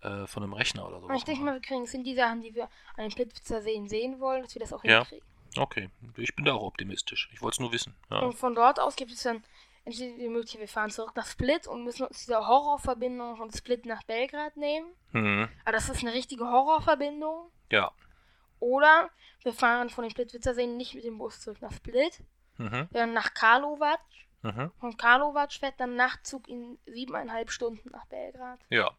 äh, 0.00 0.26
von 0.26 0.42
einem 0.42 0.54
Rechner 0.54 0.86
oder 0.88 1.00
sowas 1.00 1.18
ich 1.18 1.24
denke 1.24 1.42
mal, 1.44 1.54
wir 1.54 1.60
kriegen 1.60 1.84
es 1.84 1.90
hin, 1.90 2.04
die 2.04 2.14
Sachen, 2.14 2.42
die 2.42 2.54
wir 2.54 2.68
an 2.96 3.08
den 3.10 3.28
Seen 3.62 3.88
sehen 3.88 4.20
wollen, 4.20 4.42
dass 4.42 4.54
wir 4.54 4.60
das 4.60 4.72
auch 4.72 4.82
Ja. 4.84 5.00
hinkriegen. 5.00 5.26
Okay, 5.56 5.90
ich 6.16 6.34
bin 6.34 6.44
da 6.46 6.54
auch 6.54 6.62
optimistisch. 6.62 7.28
Ich 7.32 7.40
wollte 7.42 7.56
es 7.56 7.60
nur 7.60 7.72
wissen. 7.72 7.94
Ja. 8.10 8.20
Und 8.20 8.34
von 8.34 8.54
dort 8.54 8.80
aus 8.80 8.96
gibt 8.96 9.12
es 9.12 9.22
dann 9.22 9.44
entweder 9.84 10.16
die 10.16 10.28
Möglichkeit, 10.28 10.60
wir 10.60 10.68
fahren 10.68 10.90
zurück 10.90 11.12
nach 11.16 11.26
Split 11.26 11.66
und 11.66 11.84
müssen 11.84 12.06
uns 12.06 12.20
diese 12.20 12.46
Horrorverbindung 12.46 13.36
von 13.36 13.50
Split 13.52 13.86
nach 13.86 14.02
Belgrad 14.04 14.56
nehmen. 14.56 14.86
Mhm. 15.12 15.48
Aber 15.64 15.72
das 15.72 15.88
ist 15.88 16.02
eine 16.02 16.12
richtige 16.12 16.44
Horrorverbindung. 16.46 17.50
Ja. 17.70 17.92
Oder 18.60 19.10
wir 19.42 19.52
fahren 19.52 19.90
von 19.90 20.02
den 20.04 20.10
Splitwitzer 20.10 20.54
Seen 20.54 20.76
nicht 20.76 20.94
mit 20.94 21.04
dem 21.04 21.18
Bus 21.18 21.40
zurück 21.40 21.60
nach 21.60 21.72
Split, 21.72 22.20
Mhm. 22.56 22.88
sondern 22.92 23.12
nach 23.12 23.34
Karlovac. 23.34 24.00
Mhm. 24.42 24.70
Von 24.78 24.96
Karlovac 24.96 25.52
fährt 25.52 25.78
dann 25.80 25.96
Nachtzug 25.96 26.48
in 26.48 26.78
siebeneinhalb 26.86 27.50
Stunden 27.50 27.90
nach 27.90 28.06
Belgrad. 28.06 28.60
Ja. 28.70 28.90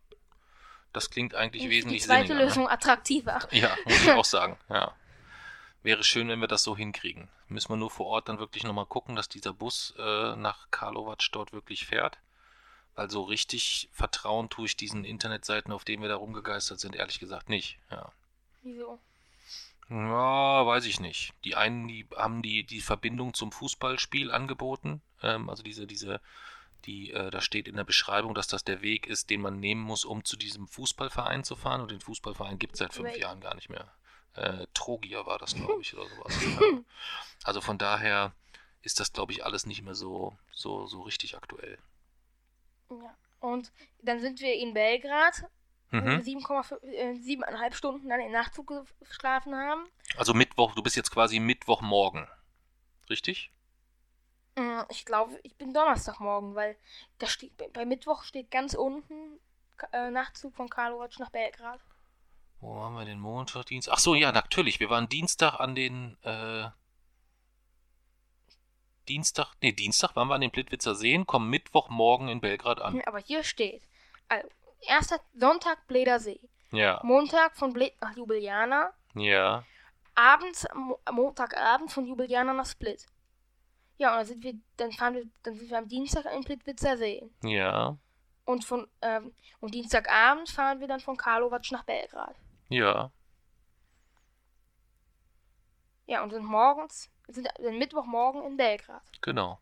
Das 0.91 1.09
klingt 1.09 1.35
eigentlich 1.35 1.63
Und 1.63 1.69
die 1.69 1.75
wesentlich 1.75 2.03
zweite 2.03 2.27
sinniger. 2.27 2.43
ne? 2.43 2.49
Lösung 2.49 2.69
attraktiver. 2.69 3.39
Ja, 3.51 3.75
muss 3.85 4.01
ich 4.03 4.11
auch 4.11 4.25
sagen. 4.25 4.57
Ja. 4.69 4.93
Wäre 5.85 6.03
schön, 6.03 6.29
wenn 6.29 6.41
wir 6.41 6.47
das 6.47 6.63
so 6.63 6.75
hinkriegen. 6.75 7.29
Müssen 7.47 7.69
wir 7.69 7.77
nur 7.77 7.91
vor 7.91 8.07
Ort 8.07 8.27
dann 8.27 8.39
wirklich 8.39 8.63
nochmal 8.63 8.87
gucken, 8.87 9.15
dass 9.15 9.29
dieser 9.29 9.53
Bus 9.53 9.93
äh, 9.99 10.35
nach 10.35 10.71
Karlovac 10.71 11.19
dort 11.31 11.53
wirklich 11.53 11.85
fährt. 11.85 12.17
Weil 12.95 13.11
so 13.11 13.21
richtig 13.21 13.87
vertrauen 13.91 14.49
tue 14.49 14.65
ich 14.65 14.75
diesen 14.75 15.05
Internetseiten, 15.05 15.71
auf 15.71 15.85
denen 15.85 16.01
wir 16.01 16.09
da 16.09 16.15
rumgegeistert 16.15 16.79
sind, 16.79 16.95
ehrlich 16.95 17.19
gesagt 17.19 17.49
nicht. 17.49 17.77
Ja. 17.91 18.11
Wieso? 18.63 18.99
Ja, 19.91 20.65
weiß 20.65 20.85
ich 20.85 20.99
nicht. 20.99 21.35
Die 21.43 21.55
einen, 21.55 21.87
die 21.87 22.07
haben 22.15 22.41
die, 22.41 22.63
die 22.63 22.81
Verbindung 22.81 23.35
zum 23.35 23.51
Fußballspiel 23.51 24.31
angeboten. 24.31 25.03
Ähm, 25.21 25.51
also 25.51 25.61
diese, 25.61 25.85
diese, 25.85 26.19
die, 26.85 27.11
äh, 27.11 27.29
da 27.29 27.41
steht 27.41 27.67
in 27.67 27.75
der 27.75 27.83
Beschreibung, 27.83 28.33
dass 28.33 28.47
das 28.47 28.63
der 28.63 28.81
Weg 28.81 29.05
ist, 29.05 29.29
den 29.29 29.41
man 29.41 29.59
nehmen 29.59 29.81
muss, 29.81 30.03
um 30.03 30.25
zu 30.25 30.35
diesem 30.35 30.67
Fußballverein 30.67 31.43
zu 31.43 31.55
fahren. 31.55 31.81
Und 31.81 31.91
den 31.91 32.01
Fußballverein 32.01 32.57
gibt 32.57 32.73
es 32.73 32.79
seit 32.79 32.95
fünf? 32.95 33.15
Jahren 33.15 33.39
gar 33.39 33.53
nicht 33.53 33.69
mehr. 33.69 33.93
Äh, 34.35 34.67
Trogia 34.73 35.25
war 35.25 35.37
das, 35.39 35.55
glaube 35.55 35.81
ich, 35.81 35.93
oder 35.95 36.07
sowas. 36.09 36.33
Ja. 36.45 36.79
Also 37.43 37.61
von 37.61 37.77
daher 37.77 38.33
ist 38.81 38.99
das, 38.99 39.13
glaube 39.13 39.31
ich, 39.31 39.45
alles 39.45 39.65
nicht 39.65 39.83
mehr 39.83 39.93
so, 39.95 40.35
so, 40.51 40.87
so 40.87 41.01
richtig 41.03 41.35
aktuell. 41.37 41.77
Ja. 42.89 43.15
Und 43.39 43.71
dann 44.01 44.19
sind 44.19 44.39
wir 44.41 44.53
in 44.55 44.73
Belgrad, 44.73 45.45
Mhm. 45.91 46.19
7,5 46.21 46.83
äh, 46.83 47.13
siebeneinhalb 47.15 47.75
Stunden 47.75 48.09
dann 48.09 48.19
im 48.19 48.31
Nachtzug 48.31 48.73
geschlafen 48.99 49.55
haben. 49.55 49.87
Also 50.17 50.33
Mittwoch, 50.33 50.73
du 50.73 50.81
bist 50.81 50.95
jetzt 50.95 51.11
quasi 51.11 51.39
Mittwochmorgen. 51.39 52.27
Richtig? 53.09 53.51
Mm, 54.55 54.81
Ich 54.89 55.05
glaube, 55.05 55.39
ich 55.43 55.55
bin 55.55 55.73
Donnerstagmorgen, 55.73 56.55
weil 56.55 56.75
da 57.19 57.27
steht, 57.27 57.53
bei- 57.73 57.85
Mittwoch 57.85 58.23
steht 58.23 58.49
ganz 58.49 58.73
unten 58.73 59.39
äh, 59.91 60.09
Nachtzug 60.09 60.55
von 60.55 60.67
Karlovac 60.69 61.17
nach 61.19 61.29
Belgrad. 61.29 61.79
Wo 62.65 62.81
haben 62.81 62.95
wir 62.95 63.05
den 63.05 63.19
Montag, 63.19 63.67
Dienstag? 63.67 63.93
Ach 63.93 63.99
so, 63.99 64.15
ja, 64.15 64.31
natürlich. 64.31 64.79
Wir 64.79 64.89
waren 64.89 65.07
Dienstag 65.07 65.59
an 65.59 65.75
den, 65.75 66.17
äh, 66.23 66.67
Dienstag, 69.07 69.53
nee, 69.61 69.71
Dienstag 69.71 70.15
waren 70.15 70.27
wir 70.29 70.33
an 70.33 70.41
den 70.41 70.49
Plitwitzer 70.49 70.95
Seen, 70.95 71.27
kommen 71.27 71.47
Mittwochmorgen 71.51 72.27
in 72.27 72.41
Belgrad 72.41 72.81
an. 72.81 73.01
Aber 73.05 73.19
hier 73.19 73.43
steht, 73.43 73.83
also, 74.29 74.47
erster 74.81 75.19
Sonntag 75.35 75.85
Bleder 75.85 76.19
See, 76.19 76.39
Ja, 76.71 76.99
Montag 77.03 77.55
von 77.55 77.71
Bled 77.71 77.93
nach 78.01 78.15
Ljubljana, 78.15 78.91
ja, 79.13 79.63
abends, 80.15 80.65
Mo 80.73 80.99
Montagabend 81.11 81.91
von 81.91 82.07
Ljubljana 82.07 82.51
nach 82.53 82.65
Split. 82.65 83.05
Ja, 83.99 84.09
und 84.13 84.17
dann 84.17 84.25
sind 84.25 84.43
wir, 84.43 84.55
dann 84.77 84.91
fahren 84.91 85.13
wir, 85.13 85.25
dann 85.43 85.55
sind 85.55 85.69
wir 85.69 85.77
am 85.77 85.87
Dienstag 85.87 86.25
in 86.33 86.43
Plitwitzer 86.43 86.97
See. 86.97 87.29
ja, 87.43 87.95
Und 88.45 88.65
von, 88.65 88.87
ähm, 89.03 89.35
und 89.59 89.75
Dienstagabend 89.75 90.49
fahren 90.49 90.79
wir 90.79 90.87
dann 90.87 90.99
von 90.99 91.15
Karlovac 91.15 91.71
nach 91.71 91.83
Belgrad. 91.83 92.35
Ja. 92.69 93.11
Ja, 96.07 96.23
und 96.23 96.29
sind 96.31 96.45
morgens, 96.45 97.09
sind 97.27 97.47
dann 97.57 97.77
Mittwochmorgen 97.79 98.43
in 98.45 98.57
Belgrad. 98.57 99.01
Genau. 99.21 99.59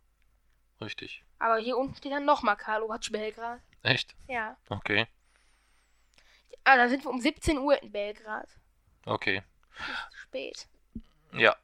Richtig. 0.82 1.24
Aber 1.40 1.58
hier 1.58 1.78
unten 1.78 1.96
steht 1.96 2.12
dann 2.12 2.26
nochmal 2.26 2.58
Karlovac 2.58 3.10
Belgrad. 3.12 3.62
Echt? 3.82 4.16
Ja. 4.28 4.58
Okay, 4.70 5.08
Ah, 6.66 6.78
dann 6.78 6.90
sind 6.90 7.04
wir 7.04 7.10
um 7.10 7.20
17 7.20 7.58
Uhr 7.58 7.82
in 7.82 7.92
Belgrad. 7.92 8.48
okay. 9.06 9.44
Spät. 10.14 10.68
Ja. 11.34 11.56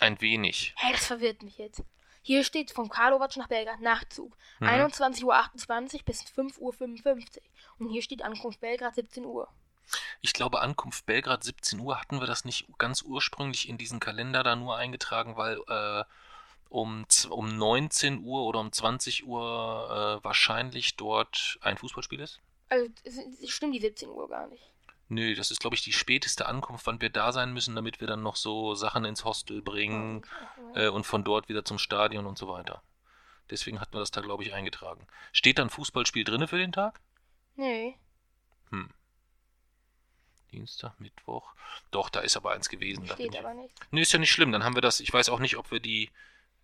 Ein 0.00 0.20
wenig. 0.20 0.72
Hey, 0.76 0.92
das 0.92 1.06
verwirrt 1.06 1.42
mich 1.42 1.58
jetzt. 1.58 1.82
Hier 2.22 2.42
steht 2.42 2.72
von 2.72 2.88
Karlovac 2.88 3.36
nach 3.36 3.46
Belgrad 3.48 3.80
Nachtzug. 3.80 4.36
Mhm. 4.58 4.66
21.28 4.68 5.94
Uhr 5.94 6.02
bis 6.04 6.22
5.55 6.22 6.58
Uhr. 6.60 7.42
Und 7.78 7.90
hier 7.90 8.02
steht 8.02 8.22
Ankunft 8.22 8.60
Belgrad 8.60 8.94
17 8.96 9.24
Uhr. 9.24 9.48
Ich 10.20 10.32
glaube, 10.32 10.60
Ankunft 10.60 11.06
Belgrad 11.06 11.44
17 11.44 11.80
Uhr 11.80 12.00
hatten 12.00 12.20
wir 12.20 12.26
das 12.26 12.44
nicht 12.44 12.66
ganz 12.78 13.02
ursprünglich 13.02 13.68
in 13.68 13.78
diesen 13.78 14.00
Kalender 14.00 14.42
da 14.42 14.56
nur 14.56 14.76
eingetragen, 14.76 15.36
weil 15.36 15.60
äh, 15.68 16.04
um, 16.68 17.06
um 17.30 17.56
19 17.56 18.24
Uhr 18.24 18.44
oder 18.44 18.60
um 18.60 18.72
20 18.72 19.26
Uhr 19.26 20.18
äh, 20.20 20.24
wahrscheinlich 20.24 20.96
dort 20.96 21.58
ein 21.60 21.78
Fußballspiel 21.78 22.20
ist? 22.20 22.40
Also, 22.68 22.90
stimmt 23.46 23.74
die 23.74 23.80
17 23.80 24.08
Uhr 24.08 24.28
gar 24.28 24.48
nicht. 24.48 24.62
Nö, 25.08 25.36
das 25.36 25.52
ist, 25.52 25.60
glaube 25.60 25.76
ich, 25.76 25.82
die 25.82 25.92
späteste 25.92 26.46
Ankunft, 26.46 26.86
wann 26.86 27.00
wir 27.00 27.10
da 27.10 27.32
sein 27.32 27.52
müssen, 27.52 27.76
damit 27.76 28.00
wir 28.00 28.08
dann 28.08 28.22
noch 28.22 28.34
so 28.34 28.74
Sachen 28.74 29.04
ins 29.04 29.24
Hostel 29.24 29.62
bringen 29.62 30.26
äh, 30.74 30.88
und 30.88 31.04
von 31.04 31.22
dort 31.22 31.48
wieder 31.48 31.64
zum 31.64 31.78
Stadion 31.78 32.26
und 32.26 32.36
so 32.36 32.48
weiter. 32.48 32.82
Deswegen 33.48 33.80
hatten 33.80 33.94
wir 33.94 34.00
das 34.00 34.10
da, 34.10 34.20
glaube 34.20 34.42
ich, 34.42 34.52
eingetragen. 34.52 35.06
Steht 35.32 35.58
da 35.58 35.62
ein 35.62 35.70
Fußballspiel 35.70 36.24
drinne 36.24 36.48
für 36.48 36.58
den 36.58 36.72
Tag? 36.72 37.00
Nö. 37.54 37.92
Hm. 38.70 38.90
Dienstag, 40.56 40.98
Mittwoch. 40.98 41.52
Doch, 41.90 42.08
da 42.08 42.20
ist 42.20 42.34
aber 42.36 42.52
eins 42.52 42.70
gewesen. 42.70 43.06
Da 43.06 43.14
Steht 43.14 43.36
aber 43.36 43.52
nicht. 43.52 43.74
Nee, 43.90 44.00
ist 44.00 44.12
ja 44.12 44.18
nicht 44.18 44.32
schlimm. 44.32 44.52
Dann 44.52 44.64
haben 44.64 44.74
wir 44.74 44.80
das. 44.80 45.00
Ich 45.00 45.12
weiß 45.12 45.28
auch 45.28 45.38
nicht, 45.38 45.58
ob 45.58 45.70
wir 45.70 45.80
die, 45.80 46.10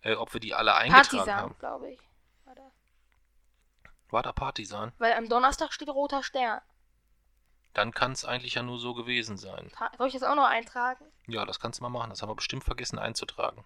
äh, 0.01 0.15
ob 0.15 0.33
wir 0.33 0.39
die 0.39 0.55
alle 0.55 0.73
eingetragen 0.73 1.09
Partisan, 1.17 1.35
haben. 1.35 1.55
glaube 1.59 1.91
ich. 1.91 1.99
War 2.45 2.55
das. 2.55 2.73
War 4.09 4.23
da 4.23 4.31
Partisan? 4.31 4.91
Weil 4.97 5.13
am 5.13 5.29
Donnerstag 5.29 5.71
steht 5.73 5.89
Roter 5.89 6.23
Stern. 6.23 6.59
Dann 7.75 7.91
kann 7.91 8.13
es 8.13 8.25
eigentlich 8.25 8.55
ja 8.55 8.63
nur 8.63 8.79
so 8.79 8.95
gewesen 8.95 9.37
sein. 9.37 9.71
Soll 9.99 10.07
ich 10.07 10.13
das 10.13 10.23
auch 10.23 10.35
noch 10.35 10.47
eintragen? 10.47 11.05
Ja, 11.27 11.45
das 11.45 11.59
kannst 11.59 11.79
du 11.79 11.83
mal 11.83 11.89
machen. 11.89 12.09
Das 12.09 12.21
haben 12.23 12.29
wir 12.29 12.35
bestimmt 12.35 12.63
vergessen 12.63 12.97
einzutragen. 12.97 13.63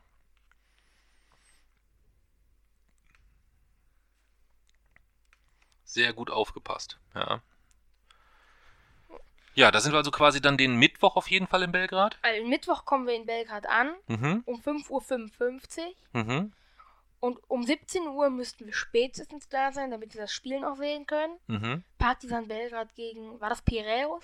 Sehr 5.86 6.12
gut 6.12 6.30
aufgepasst. 6.30 7.00
Ja. 7.16 7.42
Ja, 9.58 9.72
da 9.72 9.82
sind 9.82 9.92
wir 9.92 9.98
also 9.98 10.12
quasi 10.12 10.40
dann 10.40 10.56
den 10.56 10.76
Mittwoch 10.76 11.16
auf 11.16 11.32
jeden 11.32 11.48
Fall 11.48 11.64
in 11.64 11.72
Belgrad. 11.72 12.16
Also 12.22 12.46
Mittwoch 12.46 12.86
kommen 12.86 13.08
wir 13.08 13.16
in 13.16 13.26
Belgrad 13.26 13.66
an, 13.68 13.96
Mhm. 14.06 14.44
um 14.46 14.62
5.55 14.62 15.80
Uhr. 16.14 16.24
Mhm. 16.24 16.54
Und 17.20 17.40
um 17.50 17.64
17 17.64 18.04
Uhr 18.08 18.30
müssten 18.30 18.68
wir 18.68 18.74
spätestens 18.74 19.50
da 19.50 19.72
sein, 19.72 19.90
damit 19.90 20.14
wir 20.14 20.22
das 20.22 20.32
Spiel 20.32 20.60
noch 20.60 20.76
sehen 20.76 21.08
können. 21.08 21.40
Mhm. 21.48 21.84
Partizan 21.98 22.48
Belgrad 22.48 22.94
gegen, 22.94 23.42
war 23.42 23.50
das 23.50 23.64
Piraeus? 23.64 24.24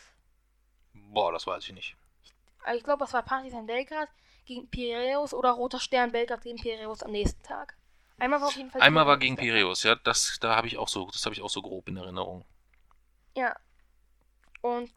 Boah, 0.93 1.31
das 1.31 1.47
weiß 1.47 1.63
ich 1.67 1.73
nicht. 1.73 1.95
Also 2.63 2.77
ich 2.77 2.84
glaube, 2.84 2.99
das 2.99 3.13
war 3.13 3.23
Partizan 3.23 3.65
Belgrad 3.65 4.09
gegen 4.45 4.67
Piraeus 4.69 5.34
oder 5.34 5.49
Roter 5.49 5.79
Stern 5.79 6.11
Belgrad 6.11 6.43
gegen 6.43 6.59
Piraeus 6.61 7.01
am 7.01 7.09
nächsten 7.11 7.41
Tag. 7.41 7.75
Einmal 8.19 8.39
war 8.39 8.49
auf 8.49 8.55
jeden 8.55 8.69
Fall 8.69 8.81
Einmal 8.84 9.07
war 9.07 9.17
gegen. 9.17 9.36
Piraeus, 9.36 9.81
ja, 9.81 9.95
das 9.95 10.38
da 10.39 10.55
habe 10.55 10.67
ich 10.67 10.77
auch 10.77 10.88
so, 10.88 11.07
das 11.09 11.25
habe 11.25 11.34
ich 11.34 11.41
auch 11.41 11.49
so 11.49 11.63
grob 11.63 11.88
in 11.89 11.97
Erinnerung. 11.97 12.45
Ja. 13.36 13.55
Und 14.61 14.93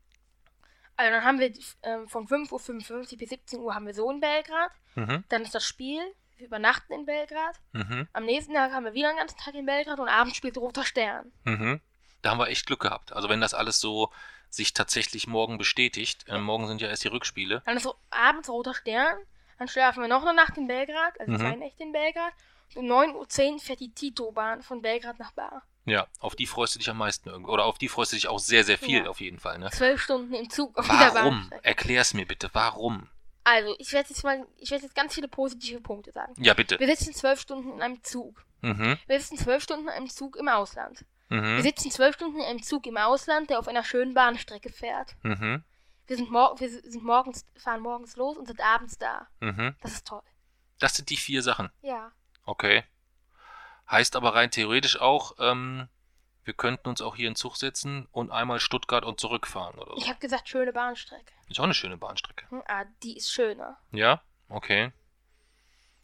also 0.96 1.10
dann 1.12 1.24
haben 1.24 1.38
wir 1.40 1.52
ähm, 1.82 2.08
von 2.08 2.26
5.55 2.26 3.12
Uhr 3.12 3.18
bis 3.18 3.28
17 3.30 3.60
Uhr 3.60 3.74
haben 3.74 3.86
wir 3.86 3.94
so 3.94 4.10
in 4.10 4.20
Belgrad. 4.20 4.70
Mhm. 4.94 5.24
Dann 5.28 5.42
ist 5.42 5.54
das 5.54 5.64
Spiel. 5.66 6.00
Wir 6.36 6.46
übernachten 6.48 6.92
in 6.92 7.06
Belgrad. 7.06 7.56
Mhm. 7.72 8.08
Am 8.12 8.24
nächsten 8.24 8.52
Tag 8.54 8.72
haben 8.72 8.84
wir 8.84 8.92
wieder 8.94 9.08
einen 9.08 9.18
ganzen 9.18 9.38
Tag 9.38 9.54
in 9.54 9.64
Belgrad 9.66 9.98
und 10.00 10.08
abends 10.08 10.36
spielt 10.36 10.58
Roter 10.58 10.84
Stern. 10.84 11.32
Mhm. 11.44 11.80
Da 12.22 12.30
haben 12.30 12.38
wir 12.38 12.48
echt 12.48 12.66
Glück 12.66 12.80
gehabt. 12.80 13.12
Also 13.12 13.28
wenn 13.28 13.40
das 13.40 13.54
alles 13.54 13.80
so 13.80 14.12
sich 14.50 14.74
tatsächlich 14.74 15.26
morgen 15.26 15.58
bestätigt, 15.58 16.26
äh, 16.28 16.38
morgen 16.38 16.66
sind 16.66 16.80
ja 16.80 16.88
erst 16.88 17.04
die 17.04 17.08
Rückspiele. 17.08 17.62
Dann 17.66 17.76
ist 17.76 17.82
so 17.84 17.94
abends 18.10 18.48
Roter 18.48 18.74
Stern. 18.74 19.16
Dann 19.58 19.68
schlafen 19.68 20.02
wir 20.02 20.08
noch 20.08 20.22
eine 20.22 20.34
Nacht 20.34 20.56
in 20.58 20.66
Belgrad, 20.66 21.18
also 21.18 21.32
Mhm. 21.32 21.38
zwei 21.38 21.56
Nächte 21.56 21.82
in 21.82 21.92
Belgrad. 21.92 22.32
Und 22.74 22.90
um 22.90 22.96
9.10 22.98 23.54
Uhr 23.54 23.58
fährt 23.60 23.80
die 23.80 23.92
Tito-Bahn 23.94 24.60
von 24.62 24.82
Belgrad 24.82 25.18
nach 25.18 25.32
Bar. 25.32 25.62
Ja, 25.86 26.06
auf 26.18 26.34
die 26.36 26.46
freust 26.46 26.74
du 26.74 26.78
dich 26.78 26.90
am 26.90 26.98
meisten. 26.98 27.30
Oder 27.46 27.64
auf 27.64 27.78
die 27.78 27.88
freust 27.88 28.12
du 28.12 28.16
dich 28.16 28.28
auch 28.28 28.38
sehr, 28.40 28.64
sehr 28.64 28.76
viel 28.76 29.04
Ja. 29.04 29.08
auf 29.08 29.20
jeden 29.20 29.38
Fall. 29.38 29.58
Ne? 29.58 29.70
Zwölf 29.70 30.02
Stunden 30.02 30.34
im 30.34 30.50
Zug 30.50 30.76
auf 30.76 30.88
Warum? 30.88 31.12
Bahnstrecke. 31.48 31.64
Erklär's 31.64 32.12
mir 32.12 32.26
bitte, 32.26 32.50
warum? 32.52 33.08
Also, 33.44 33.74
ich 33.78 33.92
werde 33.92 34.08
jetzt 34.08 34.24
mal, 34.24 34.44
ich 34.58 34.70
werde 34.72 34.82
jetzt 34.84 34.96
ganz 34.96 35.14
viele 35.14 35.28
positive 35.28 35.80
Punkte 35.80 36.10
sagen. 36.10 36.34
Ja, 36.38 36.52
bitte. 36.54 36.78
Wir 36.80 36.88
sitzen 36.88 37.14
zwölf 37.14 37.40
Stunden 37.40 37.72
in 37.74 37.80
einem 37.82 38.02
Zug. 38.02 38.44
Mhm. 38.62 38.98
Wir 39.06 39.20
sitzen 39.20 39.38
zwölf 39.38 39.62
Stunden 39.62 39.84
in 39.86 39.92
einem 39.92 40.10
Zug 40.10 40.34
im 40.36 40.48
Ausland. 40.48 41.04
Wir 41.28 41.40
Mhm. 41.40 41.62
sitzen 41.62 41.90
zwölf 41.92 42.16
Stunden 42.16 42.40
im 42.40 42.62
Zug 42.62 42.86
im 42.86 42.96
Ausland, 42.96 43.50
der 43.50 43.60
auf 43.60 43.68
einer 43.68 43.84
schönen 43.84 44.14
Bahnstrecke 44.14 44.70
fährt. 44.70 45.14
Mhm. 45.22 45.62
Wir 46.08 46.16
sind, 46.16 46.30
mor 46.30 46.58
wir 46.58 46.68
sind 46.68 47.02
morgens, 47.04 47.44
fahren 47.56 47.80
morgens 47.80 48.16
los 48.16 48.36
und 48.36 48.46
sind 48.46 48.60
abends 48.60 48.98
da. 48.98 49.28
Mhm. 49.40 49.74
Das 49.82 49.92
ist 49.92 50.06
toll. 50.06 50.22
Das 50.80 50.94
sind 50.94 51.10
die 51.10 51.16
vier 51.16 51.42
Sachen. 51.42 51.70
Ja. 51.82 52.10
Okay. 52.44 52.82
Heißt 53.90 54.16
aber 54.16 54.34
rein 54.34 54.50
theoretisch 54.50 55.00
auch, 55.00 55.34
ähm, 55.38 55.88
wir 56.44 56.54
könnten 56.54 56.88
uns 56.88 57.00
auch 57.00 57.16
hier 57.16 57.28
in 57.28 57.34
Zug 57.36 57.56
setzen 57.56 58.06
und 58.12 58.30
einmal 58.30 58.60
Stuttgart 58.60 59.04
und 59.04 59.20
zurückfahren 59.20 59.78
oder 59.78 59.92
so. 59.94 59.98
Ich 59.98 60.08
habe 60.08 60.18
gesagt, 60.18 60.48
schöne 60.48 60.72
Bahnstrecke. 60.72 61.32
Ist 61.48 61.58
auch 61.60 61.64
eine 61.64 61.74
schöne 61.74 61.96
Bahnstrecke. 61.96 62.48
Hm, 62.50 62.62
ah, 62.66 62.84
die 63.02 63.16
ist 63.16 63.30
schöner. 63.32 63.78
Ja, 63.92 64.22
okay. 64.48 64.92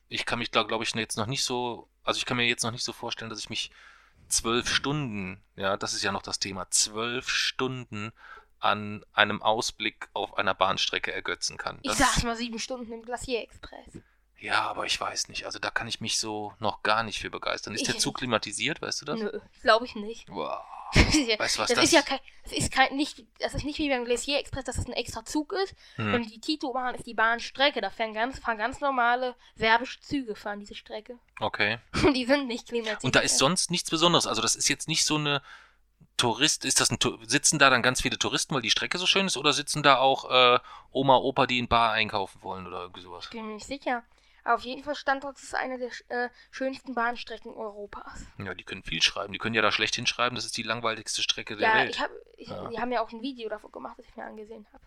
Ich 0.09 0.27
kann 0.27 0.39
mich 0.39 0.51
da, 0.51 0.63
glaube 0.65 0.85
ich, 0.85 0.95
jetzt 0.95 1.17
noch 1.17 1.27
nicht 1.27 1.45
so, 1.45 1.89
also 2.05 2.19
ich 2.19 2.27
kann 2.27 2.37
mir 2.37 2.47
jetzt 2.47 2.63
noch 2.65 2.71
nicht 2.73 2.85
so 2.85 2.93
vorstellen, 2.93 3.31
dass 3.31 3.39
ich 3.41 3.51
mich 3.51 3.71
zwölf 4.29 4.69
Stunden, 4.69 5.43
ja, 5.57 5.77
das 5.77 5.95
ist 5.95 6.03
ja 6.03 6.13
noch 6.13 6.23
das 6.23 6.39
Thema, 6.39 6.69
zwölf 6.71 7.29
Stunden 7.29 8.13
an 8.59 9.05
einem 9.13 9.43
Ausblick 9.43 10.09
auf 10.13 10.39
einer 10.39 10.55
Bahnstrecke 10.55 11.13
ergötzen 11.13 11.57
kann. 11.57 11.79
Ich 11.83 11.91
Das- 11.91 11.99
saß 11.99 12.23
mal 12.25 12.37
sieben 12.37 12.59
Stunden 12.59 12.93
im 12.93 13.03
Glacier 13.03 13.43
Express. 13.43 13.99
Ja, 14.43 14.63
aber 14.63 14.87
ich 14.87 15.01
weiß 15.01 15.29
nicht. 15.29 15.47
Also 15.47 15.61
da 15.61 15.71
kann 15.71 15.87
ich 15.87 16.01
mich 16.01 16.19
so 16.19 16.53
noch 16.59 16.83
gar 16.83 17.05
nicht 17.05 17.21
für 17.21 17.31
begeistern. 17.31 17.75
Ist 17.75 17.87
der 17.87 17.97
Zug 17.97 18.19
klimatisiert, 18.19 18.83
weißt 18.83 19.01
du 19.01 19.05
das? 19.05 19.21
Nö, 19.21 19.41
glaube 19.63 19.87
ich 19.87 19.95
nicht. 19.95 20.29
Wow. 20.29 20.61
Das 20.93 21.05
ist 21.15 21.29
ja, 21.29 21.39
Weißt 21.39 21.57
du, 21.57 21.63
was 21.63 21.69
das 21.69 21.77
das 21.77 21.85
ist 21.85 21.93
ja 21.93 22.03
kein, 22.03 22.19
das 22.43 22.53
ist 22.53 22.73
kein, 22.73 22.97
nicht, 22.97 23.25
das 23.39 23.55
ist 23.55 23.65
nicht 23.65 23.79
wie 23.79 23.89
beim 23.89 24.05
Glacier 24.05 24.41
Express, 24.41 24.65
dass 24.65 24.79
es 24.79 24.87
ein 24.87 24.95
extra 24.95 25.25
Zug 25.25 25.53
ist. 25.53 25.77
Hm. 25.95 26.15
Und 26.15 26.25
die 26.29 26.41
Tito-Bahn 26.41 26.97
ist 26.97 27.07
die 27.07 27.15
Bahnstrecke. 27.15 27.81
Da 27.81 27.91
fahren 27.91 28.15
ganz, 28.15 28.41
fahren 28.41 28.59
ganz 28.59 28.81
normale 28.81 29.37
serbische 29.55 30.01
Züge 30.01 30.35
fahren 30.35 30.59
diese 30.59 30.75
Strecke. 30.75 31.21
Okay. 31.39 31.79
Und 32.03 32.15
die 32.17 32.27
sind 32.27 32.49
nicht 32.49 32.67
klimatisiert. 32.67 33.05
Und 33.05 33.15
da 33.15 33.21
ist 33.21 33.39
sonst 33.39 33.71
nichts 33.71 33.91
Besonderes. 33.91 34.27
Also 34.27 34.43
das 34.43 34.57
ist 34.57 34.69
jetzt 34.69 34.89
nicht 34.89 35.05
so 35.05 35.15
eine 35.15 35.41
Tourist, 36.17 36.65
ist 36.65 36.81
das 36.81 36.91
ein 36.91 36.99
sitzen 37.27 37.61
da 37.61 37.71
dann 37.71 37.83
ganz 37.83 38.03
viele 38.03 38.19
Touristen, 38.19 38.57
weil 38.57 38.63
die 38.63 38.71
Strecke 38.71 38.99
so 38.99 39.07
schön 39.07 39.27
ist, 39.27 39.37
oder 39.37 39.53
sitzen 39.53 39.85
da 39.85 39.99
auch 39.99 40.31
äh, 40.31 40.59
Oma, 40.91 41.17
Opa, 41.17 41.47
die 41.47 41.59
in 41.59 41.69
Bar 41.69 41.93
einkaufen 41.93 42.43
wollen 42.43 42.67
oder 42.67 42.83
irgendwie 42.83 43.01
sowas? 43.03 43.25
Ich 43.25 43.31
bin 43.31 43.47
mir 43.47 43.55
nicht 43.55 43.67
sicher. 43.67 44.03
Auf 44.45 44.63
jeden 44.63 44.83
Fall 44.83 44.97
stand 44.97 45.23
dort, 45.25 45.37
es 45.39 45.45
ist 45.45 45.55
eine 45.55 45.79
der 45.79 45.91
äh, 46.09 46.29
schönsten 46.51 46.95
Bahnstrecken 46.95 47.53
Europas. 47.53 48.23
Ja, 48.39 48.55
die 48.55 48.65
können 48.65 48.83
viel 48.83 49.01
schreiben. 49.03 49.33
Die 49.33 49.39
können 49.39 49.55
ja 49.55 49.63
da 49.63 49.71
schlecht 49.71 49.95
hinschreiben, 49.95 50.35
das 50.35 50.45
ist 50.45 50.57
die 50.57 50.65
langweiligste 50.65 51.23
Strecke 51.23 51.57
der 51.57 51.69
Ja, 51.69 51.75
Welt. 51.77 51.91
ich 51.95 52.01
hab, 52.01 52.11
ich, 52.37 52.49
Ja. 52.49 52.69
die 52.69 52.79
haben 52.81 52.91
ja 52.91 53.03
auch 53.03 53.13
ein 53.13 53.23
Video 53.23 53.49
davon 53.49 53.71
gemacht, 53.71 53.95
das 53.99 54.07
ich 54.07 54.17
mir 54.17 54.25
angesehen 54.25 54.67
habe. 54.73 54.83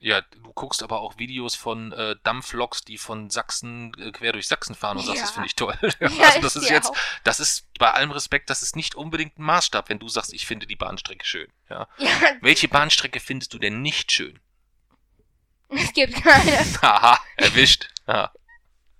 Ja, 0.00 0.20
du 0.20 0.52
guckst 0.52 0.82
aber 0.84 1.00
auch 1.00 1.18
Videos 1.18 1.56
von 1.56 1.92
äh, 1.92 2.14
Dampfloks, 2.22 2.84
die 2.84 2.98
von 2.98 3.30
Sachsen 3.30 3.92
äh, 3.98 4.12
quer 4.12 4.32
durch 4.32 4.46
Sachsen 4.46 4.74
fahren 4.76 4.96
und 4.96 5.04
sagst, 5.04 5.18
Ja. 5.18 5.22
das 5.24 5.30
finde 5.32 5.46
ich 5.46 5.56
toll. 5.56 5.76
Ja, 6.00 6.26
also 6.26 6.40
das 6.40 6.56
ist 6.56 6.70
jetzt, 6.70 6.90
auch. 6.90 6.96
das 7.24 7.40
ist 7.40 7.66
bei 7.78 7.90
allem 7.92 8.10
Respekt, 8.12 8.48
das 8.50 8.62
ist 8.62 8.76
nicht 8.76 8.94
unbedingt 8.94 9.38
ein 9.38 9.42
Maßstab, 9.42 9.88
wenn 9.88 9.98
du 9.98 10.08
sagst, 10.08 10.32
ich 10.32 10.46
finde 10.46 10.66
die 10.68 10.76
Bahnstrecke 10.76 11.24
schön. 11.24 11.48
Ja. 11.68 11.88
Ja, 11.98 12.08
Welche 12.40 12.68
Bahnstrecke 12.68 13.18
findest 13.20 13.54
du 13.54 13.58
denn 13.58 13.82
nicht 13.82 14.12
schön? 14.12 14.38
es 15.68 15.92
gibt 15.92 16.14
keine. 16.22 16.52
Haha, 16.82 17.18
erwischt. 17.36 17.88
Ja. 18.06 18.32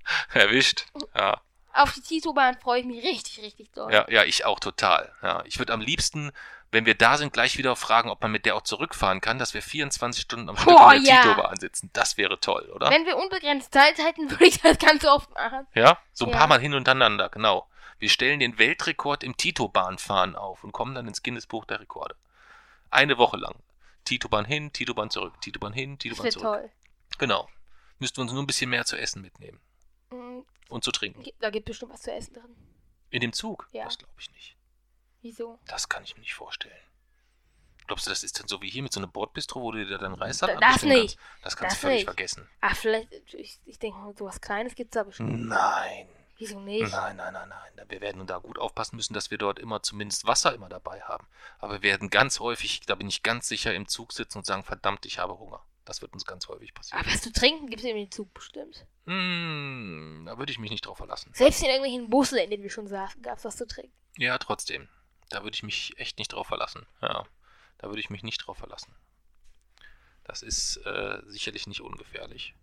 Erwischt. 0.32 0.86
Ja. 1.14 1.40
Auf 1.74 1.92
die 1.92 2.00
Tito-Bahn 2.00 2.59
freue 2.59 2.80
ich 2.80 2.86
mich 2.86 3.04
richtig, 3.04 3.40
richtig 3.42 3.70
doll. 3.72 3.92
ja, 3.92 4.06
ja, 4.11 4.24
ich 4.24 4.44
auch 4.44 4.59
total. 4.59 5.12
Ja. 5.22 5.42
Ich 5.44 5.59
würde 5.59 5.72
am 5.72 5.80
liebsten, 5.80 6.32
wenn 6.72 6.86
wir 6.86 6.94
da 6.96 7.16
sind, 7.16 7.32
gleich 7.32 7.56
wieder 7.56 7.76
fragen, 7.76 8.11
ob 8.11 8.20
man 8.20 8.32
mit 8.32 8.46
der 8.46 8.56
auch 8.56 8.62
zurückfahren 8.62 9.20
kann, 9.20 9.38
dass 9.38 9.54
wir 9.54 9.62
24 9.62 10.22
Stunden 10.22 10.48
am 10.48 10.56
Stück 10.56 10.68
Boah, 10.76 10.94
in 10.94 11.04
der 11.04 11.14
ja. 11.14 11.22
Tito-Bahn 11.22 11.56
sitzen. 11.61 11.90
Das 11.92 12.16
wäre 12.16 12.40
toll, 12.40 12.68
oder? 12.74 12.90
Wenn 12.90 13.06
wir 13.06 13.16
unbegrenzt 13.16 13.72
Zeit 13.72 13.98
hätten, 13.98 14.30
würde 14.30 14.46
ich 14.46 14.61
das 14.61 14.78
ganz 14.78 15.04
oft 15.04 15.30
machen. 15.34 15.66
Ja, 15.74 15.98
so 16.12 16.24
ein 16.24 16.30
Ja. 16.32 16.38
paar 16.38 16.46
Mal 16.48 16.61
hintereinander, 16.61 17.28
genau. 17.28 17.68
Wir 18.00 18.09
stellen 18.11 18.40
den 18.40 18.59
Weltrekord 18.59 19.22
im 19.22 19.36
Tito-Bahnfahren 19.36 20.36
auf 20.36 20.64
und 20.64 20.72
kommen 20.72 20.94
dann 20.94 21.06
ins 21.09 21.22
Guinness-Buch 21.22 21.64
der 21.64 21.80
Rekorde. 21.80 22.16
Eine 22.90 23.18
Woche 23.18 23.36
lang. 23.36 23.54
Tito-Bahn 24.04 24.46
hin, 24.46 24.72
Tito-Bahn 24.72 25.11
zurück, 25.11 25.40
Tito-Bahn 25.40 25.72
hin, 25.72 25.92
Das 25.92 25.98
Tito-Bahn 26.00 26.30
zurück. 26.30 26.42
toll. 26.44 26.70
Genau. 27.18 27.48
Müssten 27.98 28.18
wir 28.18 28.22
uns 28.22 28.32
nur 28.32 28.42
ein 28.42 28.46
bisschen 28.46 28.70
mehr 28.70 28.84
zu 28.84 28.96
essen 28.96 29.22
mitnehmen 29.22 29.61
und 30.69 30.85
zu 30.85 30.93
trinken. 30.93 31.25
Da 31.41 31.51
gibt 31.51 31.66
bestimmt 31.66 31.93
was 31.93 32.03
zu 32.03 32.12
essen 32.12 32.35
drin. 32.35 32.57
In 33.11 33.21
dem 33.21 33.33
Zug? 33.33 33.69
Ja. 33.73 33.85
Das 33.85 33.99
glaube 33.99 34.12
ich 34.19 34.31
nicht. 34.33 34.57
Wieso? 35.23 35.59
Das 35.66 35.89
kann 35.89 36.05
ich 36.05 36.14
mir 36.14 36.21
nicht 36.21 36.35
vorstellen. 36.35 36.75
Glaubst 37.87 38.07
du, 38.07 38.11
das 38.11 38.23
ist 38.23 38.39
dann 38.39 38.49
so 38.49 38.61
wie 38.61 38.69
hier 38.69 38.83
mit 38.83 38.93
so 38.93 39.01
einem 39.01 39.11
Bordbistro, 39.11 39.62
wo 39.62 39.73
du 39.73 39.85
dir 39.87 39.97
dann 39.97 40.12
Reissalat 40.14 40.57
Das 40.62 40.75
abmischen 40.77 40.89
nicht. 40.91 41.16
kannst? 41.19 41.45
Das 41.45 41.57
kannst 41.57 41.73
Das 41.73 41.81
du 41.81 41.87
völlig 41.87 41.97
nicht. 42.01 42.05
vergessen. 42.05 42.49
Ach, 42.61 42.77
vielleicht, 42.77 43.12
ich, 43.35 43.59
ich 43.64 43.79
denke, 43.79 43.99
so 44.19 44.27
was 44.27 44.41
Kleines 44.43 44.75
gibt 44.75 44.95
es 44.95 44.99
da 45.01 45.05
bestimmt. 45.05 45.49
Nein. 45.49 46.07
Wieso 46.37 46.61
nicht? 46.61 46.93
Nein, 46.93 47.16
nein, 47.16 47.33
nein, 47.33 47.49
nein. 47.49 47.87
Wir 47.89 48.01
werden 48.03 48.27
da 48.27 48.39
gut 48.39 48.59
aufpassen 48.59 48.95
müssen, 48.97 49.14
dass 49.14 49.31
wir 49.31 49.39
dort 49.39 49.59
immer 49.59 49.83
zumindest 49.83 50.27
Wasser 50.27 50.55
immer 50.55 50.69
dabei 50.69 51.01
haben. 51.01 51.27
Aber 51.59 51.75
wir 51.75 51.83
werden 51.83 52.11
ganz 52.11 52.39
häufig, 52.41 52.81
da 52.83 52.95
bin 52.95 53.09
ich 53.09 53.23
ganz 53.23 53.49
sicher, 53.49 53.75
im 53.75 53.89
Zug 53.89 54.12
sitzen 54.12 54.39
und 54.39 54.45
sagen, 54.45 54.62
verdammt, 54.64 55.07
ich 55.07 55.19
habe 55.19 55.39
Hunger. 55.39 55.64
Das 55.89 56.03
wird 56.03 56.12
uns 56.12 56.26
ganz 56.26 56.47
häufig 56.49 56.74
passieren. 56.74 57.01
Aber 57.01 57.11
was 57.11 57.22
zu 57.22 57.32
trinken 57.32 57.66
gibt 57.70 57.80
es 57.80 57.89
in 57.89 57.97
dem 57.97 58.11
Zug 58.11 58.34
bestimmt. 58.34 58.84
Hm, 59.07 60.24
da 60.26 60.36
würde 60.36 60.53
ich 60.53 60.59
mich 60.59 60.70
nicht 60.70 60.84
drauf 60.84 60.99
verlassen. 60.99 61.32
Selbst 61.32 61.62
in 61.62 61.68
irgendwelchen 61.68 62.11
Bussen, 62.11 62.36
in 62.36 62.51
denen 62.51 62.62
wir 62.62 62.68
schon 62.68 62.86
saßen, 62.86 63.22
gab 63.22 63.39
es 63.39 63.47
was 63.47 63.57
zu 63.57 63.66
trinken. 63.66 63.97
Ja, 64.18 64.36
trotzdem. 64.36 64.91
Da 65.30 65.45
würde 65.45 65.55
ich 65.55 65.62
mich 65.62 65.95
echt 65.97 66.18
nicht 66.18 66.34
drauf 66.34 66.49
verlassen. 66.49 66.84
Ja, 67.01 67.24
da 67.78 67.89
würde 67.89 68.01
ich 68.01 68.11
mich 68.11 68.22
nicht 68.22 68.36
drauf 68.36 68.59
verlassen. 68.59 68.95
Das 70.24 70.43
ist 70.43 70.76
äh, 70.84 71.22
sicherlich 71.24 71.66
nicht 71.66 71.80
ungefährlich. 71.80 72.55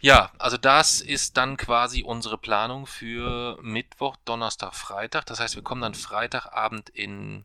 Ja, 0.00 0.32
also 0.38 0.56
das 0.56 1.02
ist 1.02 1.36
dann 1.36 1.58
quasi 1.58 2.04
unsere 2.04 2.38
Planung 2.38 2.86
für 2.86 3.58
Mittwoch, 3.60 4.16
Donnerstag, 4.24 4.74
Freitag. 4.74 5.26
Das 5.26 5.40
heißt, 5.40 5.56
wir 5.56 5.62
kommen 5.62 5.82
dann 5.82 5.94
Freitagabend 5.94 6.88
in. 6.88 7.44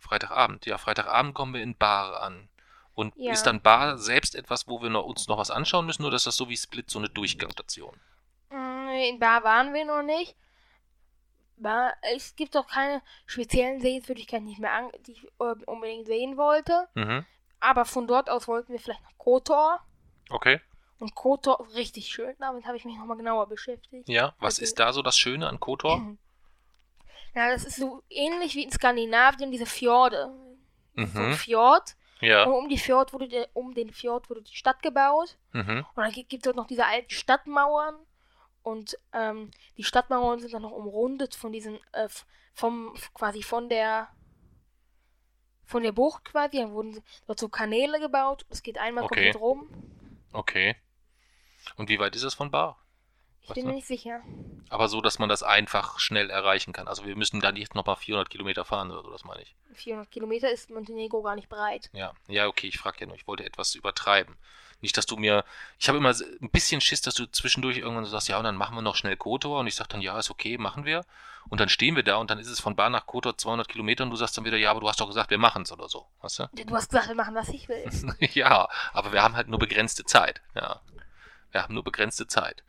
Freitagabend, 0.00 0.66
ja, 0.66 0.76
Freitagabend 0.76 1.32
kommen 1.32 1.54
wir 1.54 1.62
in 1.62 1.78
Bar 1.78 2.20
an. 2.20 2.50
Und 2.96 3.14
Ja. 3.16 3.30
ist 3.32 3.42
dann 3.44 3.60
Bar 3.60 3.98
selbst 3.98 4.34
etwas, 4.34 4.66
wo 4.68 4.80
wir 4.82 4.88
noch, 4.90 5.04
uns 5.04 5.28
noch 5.28 5.36
was 5.38 5.50
anschauen 5.52 5.84
müssen, 5.86 6.04
oder 6.04 6.16
ist 6.16 6.26
das 6.26 6.34
so 6.36 6.48
wie 6.48 6.56
Split 6.56 6.90
so 6.90 6.98
eine 6.98 7.08
Durchgangsstation? 7.10 7.94
Mm, 8.50 8.88
In 8.88 9.18
Bar 9.20 9.44
waren 9.44 9.72
wir 9.74 9.84
noch 9.84 10.02
nicht. 10.02 10.34
Bar, 11.58 11.94
es 12.14 12.34
gibt 12.36 12.56
auch 12.56 12.66
keine 12.66 13.02
speziellen 13.26 13.80
Sehenswürdigkeiten, 13.80 14.46
die 14.46 14.52
ich, 14.52 14.58
mir 14.58 14.70
an, 14.70 14.90
die 15.06 15.12
ich 15.12 15.24
äh, 15.40 15.54
unbedingt 15.66 16.06
sehen 16.06 16.36
wollte. 16.36 16.88
Mhm. 16.94 17.24
Aber 17.60 17.84
von 17.84 18.06
dort 18.06 18.28
aus 18.28 18.48
wollten 18.48 18.72
wir 18.72 18.80
vielleicht 18.80 19.02
nach 19.02 19.16
Kotor. 19.18 19.80
Okay. 20.30 20.60
Und 20.98 21.14
Kotor 21.14 21.60
ist 21.66 21.74
richtig 21.74 22.08
schön. 22.08 22.34
Damit 22.38 22.64
habe 22.66 22.76
ich 22.78 22.84
mich 22.86 22.96
nochmal 22.96 23.16
genauer 23.18 23.46
beschäftigt. 23.48 24.08
Ja, 24.08 24.34
was 24.38 24.54
Also- 24.54 24.62
ist 24.62 24.78
da 24.78 24.92
so 24.94 25.02
das 25.02 25.16
Schöne 25.18 25.48
an 25.48 25.60
Kotor? 25.60 26.00
Ja, 27.34 27.50
das 27.50 27.64
ist 27.66 27.76
so 27.76 28.02
ähnlich 28.08 28.54
wie 28.54 28.62
in 28.62 28.70
Skandinavien, 28.70 29.50
diese 29.52 29.66
Fjorde. 29.66 30.30
So 30.94 31.02
ein 31.20 31.28
Mhm. 31.28 31.34
Fjord. 31.34 31.94
Ja. 32.20 32.44
Und 32.44 32.52
um, 32.54 32.68
die 32.68 32.78
Fjord 32.78 33.12
wurde 33.12 33.28
der, 33.28 33.48
um 33.52 33.74
den 33.74 33.92
Fjord 33.92 34.30
wurde 34.30 34.42
die 34.42 34.54
Stadt 34.54 34.82
gebaut. 34.82 35.36
Mhm. 35.52 35.84
Und 35.94 36.02
dann 36.02 36.12
gibt 36.12 36.32
es 36.32 36.40
dort 36.40 36.56
noch 36.56 36.66
diese 36.66 36.86
alten 36.86 37.10
Stadtmauern. 37.10 37.96
Und 38.62 38.98
ähm, 39.12 39.50
die 39.76 39.84
Stadtmauern 39.84 40.40
sind 40.40 40.52
dann 40.52 40.62
noch 40.62 40.72
umrundet 40.72 41.34
von 41.34 41.52
diesen, 41.52 41.78
äh, 41.92 42.08
vom, 42.52 42.94
quasi 43.14 43.42
von 43.42 43.68
der, 43.68 44.08
von 45.64 45.82
der 45.82 45.92
Bucht 45.92 46.24
quasi. 46.24 46.58
Dann 46.58 46.72
wurden 46.72 47.02
dort 47.26 47.38
so 47.38 47.48
Kanäle 47.48 48.00
gebaut. 48.00 48.46
Es 48.48 48.62
geht 48.62 48.78
einmal 48.78 49.04
Okay. 49.04 49.14
komplett 49.14 49.40
rum. 49.40 49.68
Okay. 50.32 50.76
Und 51.76 51.88
wie 51.88 51.98
weit 51.98 52.16
ist 52.16 52.22
es 52.22 52.34
von 52.34 52.50
Bar? 52.50 52.78
Ich 53.48 53.54
bin 53.54 53.64
denn? 53.64 53.70
mir 53.70 53.76
nicht 53.76 53.86
sicher. 53.86 54.20
Aber 54.68 54.88
so, 54.88 55.00
dass 55.00 55.18
man 55.18 55.28
das 55.28 55.42
einfach 55.42 55.98
schnell 55.98 56.30
erreichen 56.30 56.72
kann. 56.72 56.88
Also 56.88 57.04
wir 57.04 57.16
müssen 57.16 57.40
da 57.40 57.52
nicht 57.52 57.74
nochmal 57.74 57.96
400 57.96 58.28
Kilometer 58.28 58.64
fahren 58.64 58.90
oder 58.90 59.02
so, 59.02 59.10
das 59.10 59.24
meine 59.24 59.42
ich. 59.42 59.54
400 59.74 60.10
Kilometer 60.10 60.50
ist 60.50 60.70
Montenegro 60.70 61.22
gar 61.22 61.36
nicht 61.36 61.48
breit. 61.48 61.88
Ja, 61.92 62.12
ja, 62.26 62.48
okay, 62.48 62.66
ich 62.66 62.78
frage 62.78 62.98
ja 63.00 63.06
nur, 63.06 63.16
ich 63.16 63.26
wollte 63.26 63.44
etwas 63.44 63.74
übertreiben. 63.74 64.36
Nicht, 64.80 64.96
dass 64.96 65.06
du 65.06 65.16
mir, 65.16 65.44
ich 65.78 65.88
habe 65.88 65.98
immer 65.98 66.10
ein 66.10 66.50
bisschen 66.50 66.80
Schiss, 66.80 67.00
dass 67.00 67.14
du 67.14 67.26
zwischendurch 67.26 67.78
irgendwann 67.78 68.04
so 68.04 68.10
sagst, 68.10 68.28
ja, 68.28 68.36
und 68.36 68.44
dann 68.44 68.56
machen 68.56 68.74
wir 68.74 68.82
noch 68.82 68.96
schnell 68.96 69.16
Kotor 69.16 69.60
und 69.60 69.66
ich 69.66 69.74
sage 69.74 69.88
dann, 69.88 70.02
ja, 70.02 70.18
ist 70.18 70.30
okay, 70.30 70.58
machen 70.58 70.84
wir. 70.84 71.04
Und 71.48 71.60
dann 71.60 71.68
stehen 71.68 71.96
wir 71.96 72.02
da 72.02 72.16
und 72.16 72.30
dann 72.30 72.38
ist 72.38 72.48
es 72.48 72.60
von 72.60 72.76
Bar 72.76 72.90
nach 72.90 73.06
Kotor 73.06 73.38
200 73.38 73.68
Kilometer 73.68 74.04
und 74.04 74.10
du 74.10 74.16
sagst 74.16 74.36
dann 74.36 74.44
wieder, 74.44 74.56
ja, 74.56 74.70
aber 74.70 74.80
du 74.80 74.88
hast 74.88 75.00
doch 75.00 75.06
gesagt, 75.06 75.30
wir 75.30 75.38
machen 75.38 75.62
es 75.62 75.72
oder 75.72 75.88
so, 75.88 76.06
weißt 76.20 76.40
du? 76.40 76.48
Du 76.66 76.74
hast 76.74 76.90
gesagt, 76.90 77.08
wir 77.08 77.14
machen, 77.14 77.34
was 77.34 77.48
ich 77.48 77.68
will. 77.68 77.88
ja, 78.34 78.68
aber 78.92 79.12
wir 79.12 79.22
haben 79.22 79.36
halt 79.36 79.48
nur 79.48 79.58
begrenzte 79.58 80.04
Zeit. 80.04 80.42
Ja. 80.54 80.80
Wir 81.52 81.62
haben 81.62 81.74
nur 81.74 81.84
begrenzte 81.84 82.26
Zeit. 82.26 82.62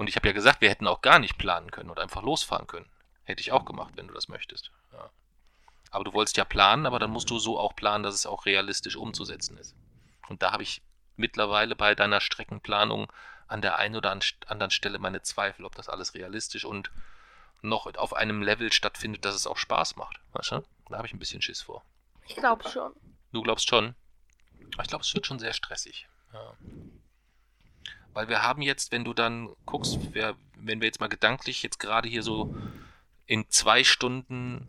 Und 0.00 0.08
ich 0.08 0.16
habe 0.16 0.28
ja 0.28 0.32
gesagt, 0.32 0.62
wir 0.62 0.70
hätten 0.70 0.86
auch 0.86 1.02
gar 1.02 1.18
nicht 1.18 1.36
planen 1.36 1.70
können 1.70 1.90
und 1.90 1.98
einfach 2.00 2.22
losfahren 2.22 2.66
können. 2.66 2.88
Hätte 3.24 3.42
ich 3.42 3.52
auch 3.52 3.66
gemacht, 3.66 3.92
wenn 3.96 4.08
du 4.08 4.14
das 4.14 4.28
möchtest. 4.28 4.70
Ja. 4.94 5.10
Aber 5.90 6.04
du 6.04 6.14
wolltest 6.14 6.38
ja 6.38 6.46
planen, 6.46 6.86
aber 6.86 6.98
dann 6.98 7.10
musst 7.10 7.28
du 7.28 7.38
so 7.38 7.58
auch 7.58 7.76
planen, 7.76 8.02
dass 8.02 8.14
es 8.14 8.24
auch 8.24 8.46
realistisch 8.46 8.96
umzusetzen 8.96 9.58
ist. 9.58 9.74
Und 10.30 10.40
da 10.40 10.52
habe 10.52 10.62
ich 10.62 10.80
mittlerweile 11.16 11.76
bei 11.76 11.94
deiner 11.94 12.22
Streckenplanung 12.22 13.12
an 13.46 13.60
der 13.60 13.76
einen 13.76 13.94
oder 13.94 14.10
an- 14.10 14.22
anderen 14.46 14.70
Stelle 14.70 14.98
meine 14.98 15.20
Zweifel, 15.20 15.66
ob 15.66 15.74
das 15.74 15.90
alles 15.90 16.14
realistisch 16.14 16.64
und 16.64 16.90
noch 17.60 17.84
auf 17.96 18.14
einem 18.14 18.40
Level 18.40 18.72
stattfindet, 18.72 19.26
dass 19.26 19.34
es 19.34 19.46
auch 19.46 19.58
Spaß 19.58 19.96
macht. 19.96 20.18
Weißt 20.32 20.52
du? 20.52 20.64
Da 20.88 20.96
habe 20.96 21.08
ich 21.08 21.12
ein 21.12 21.18
bisschen 21.18 21.42
Schiss 21.42 21.60
vor. 21.60 21.84
Ich 22.26 22.36
glaube 22.36 22.66
schon. 22.70 22.94
Du 23.32 23.42
glaubst 23.42 23.68
schon? 23.68 23.94
Ich 24.80 24.88
glaube, 24.88 25.04
es 25.04 25.14
wird 25.14 25.26
schon 25.26 25.38
sehr 25.38 25.52
stressig. 25.52 26.08
Ja. 26.32 26.54
Weil 28.12 28.28
wir 28.28 28.42
haben 28.42 28.62
jetzt, 28.62 28.92
wenn 28.92 29.04
du 29.04 29.14
dann 29.14 29.54
guckst, 29.66 29.98
wer, 30.12 30.36
wenn 30.56 30.80
wir 30.80 30.86
jetzt 30.86 31.00
mal 31.00 31.08
gedanklich 31.08 31.62
jetzt 31.62 31.78
gerade 31.78 32.08
hier 32.08 32.22
so 32.22 32.54
in 33.26 33.48
zwei 33.48 33.84
Stunden, 33.84 34.66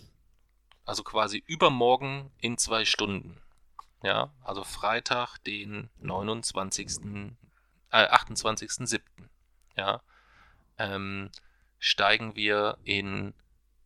also 0.85 1.03
quasi 1.03 1.43
übermorgen 1.47 2.31
in 2.39 2.57
zwei 2.57 2.85
Stunden. 2.85 3.41
Ja, 4.03 4.31
also 4.43 4.63
Freitag, 4.63 5.37
den 5.43 5.89
29. 5.99 6.87
Äh, 7.91 8.07
28.07. 8.07 9.01
Ja, 9.75 10.01
ähm, 10.77 11.29
steigen 11.79 12.35
wir 12.35 12.77
in 12.83 13.33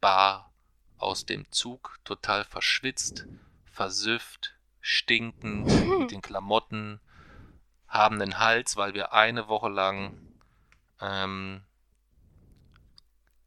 Bar 0.01 0.51
aus 0.97 1.25
dem 1.25 1.49
Zug, 1.51 1.99
total 2.03 2.43
verschwitzt, 2.43 3.25
versüfft, 3.65 4.55
stinkend, 4.79 5.67
mit 5.99 6.11
den 6.11 6.21
Klamotten, 6.21 6.99
haben 7.95 8.19
den 8.19 8.39
Hals, 8.39 8.75
weil 8.77 8.93
wir 8.93 9.13
eine 9.13 9.47
Woche 9.47 9.69
lang, 9.69 10.17
ähm, 11.01 11.63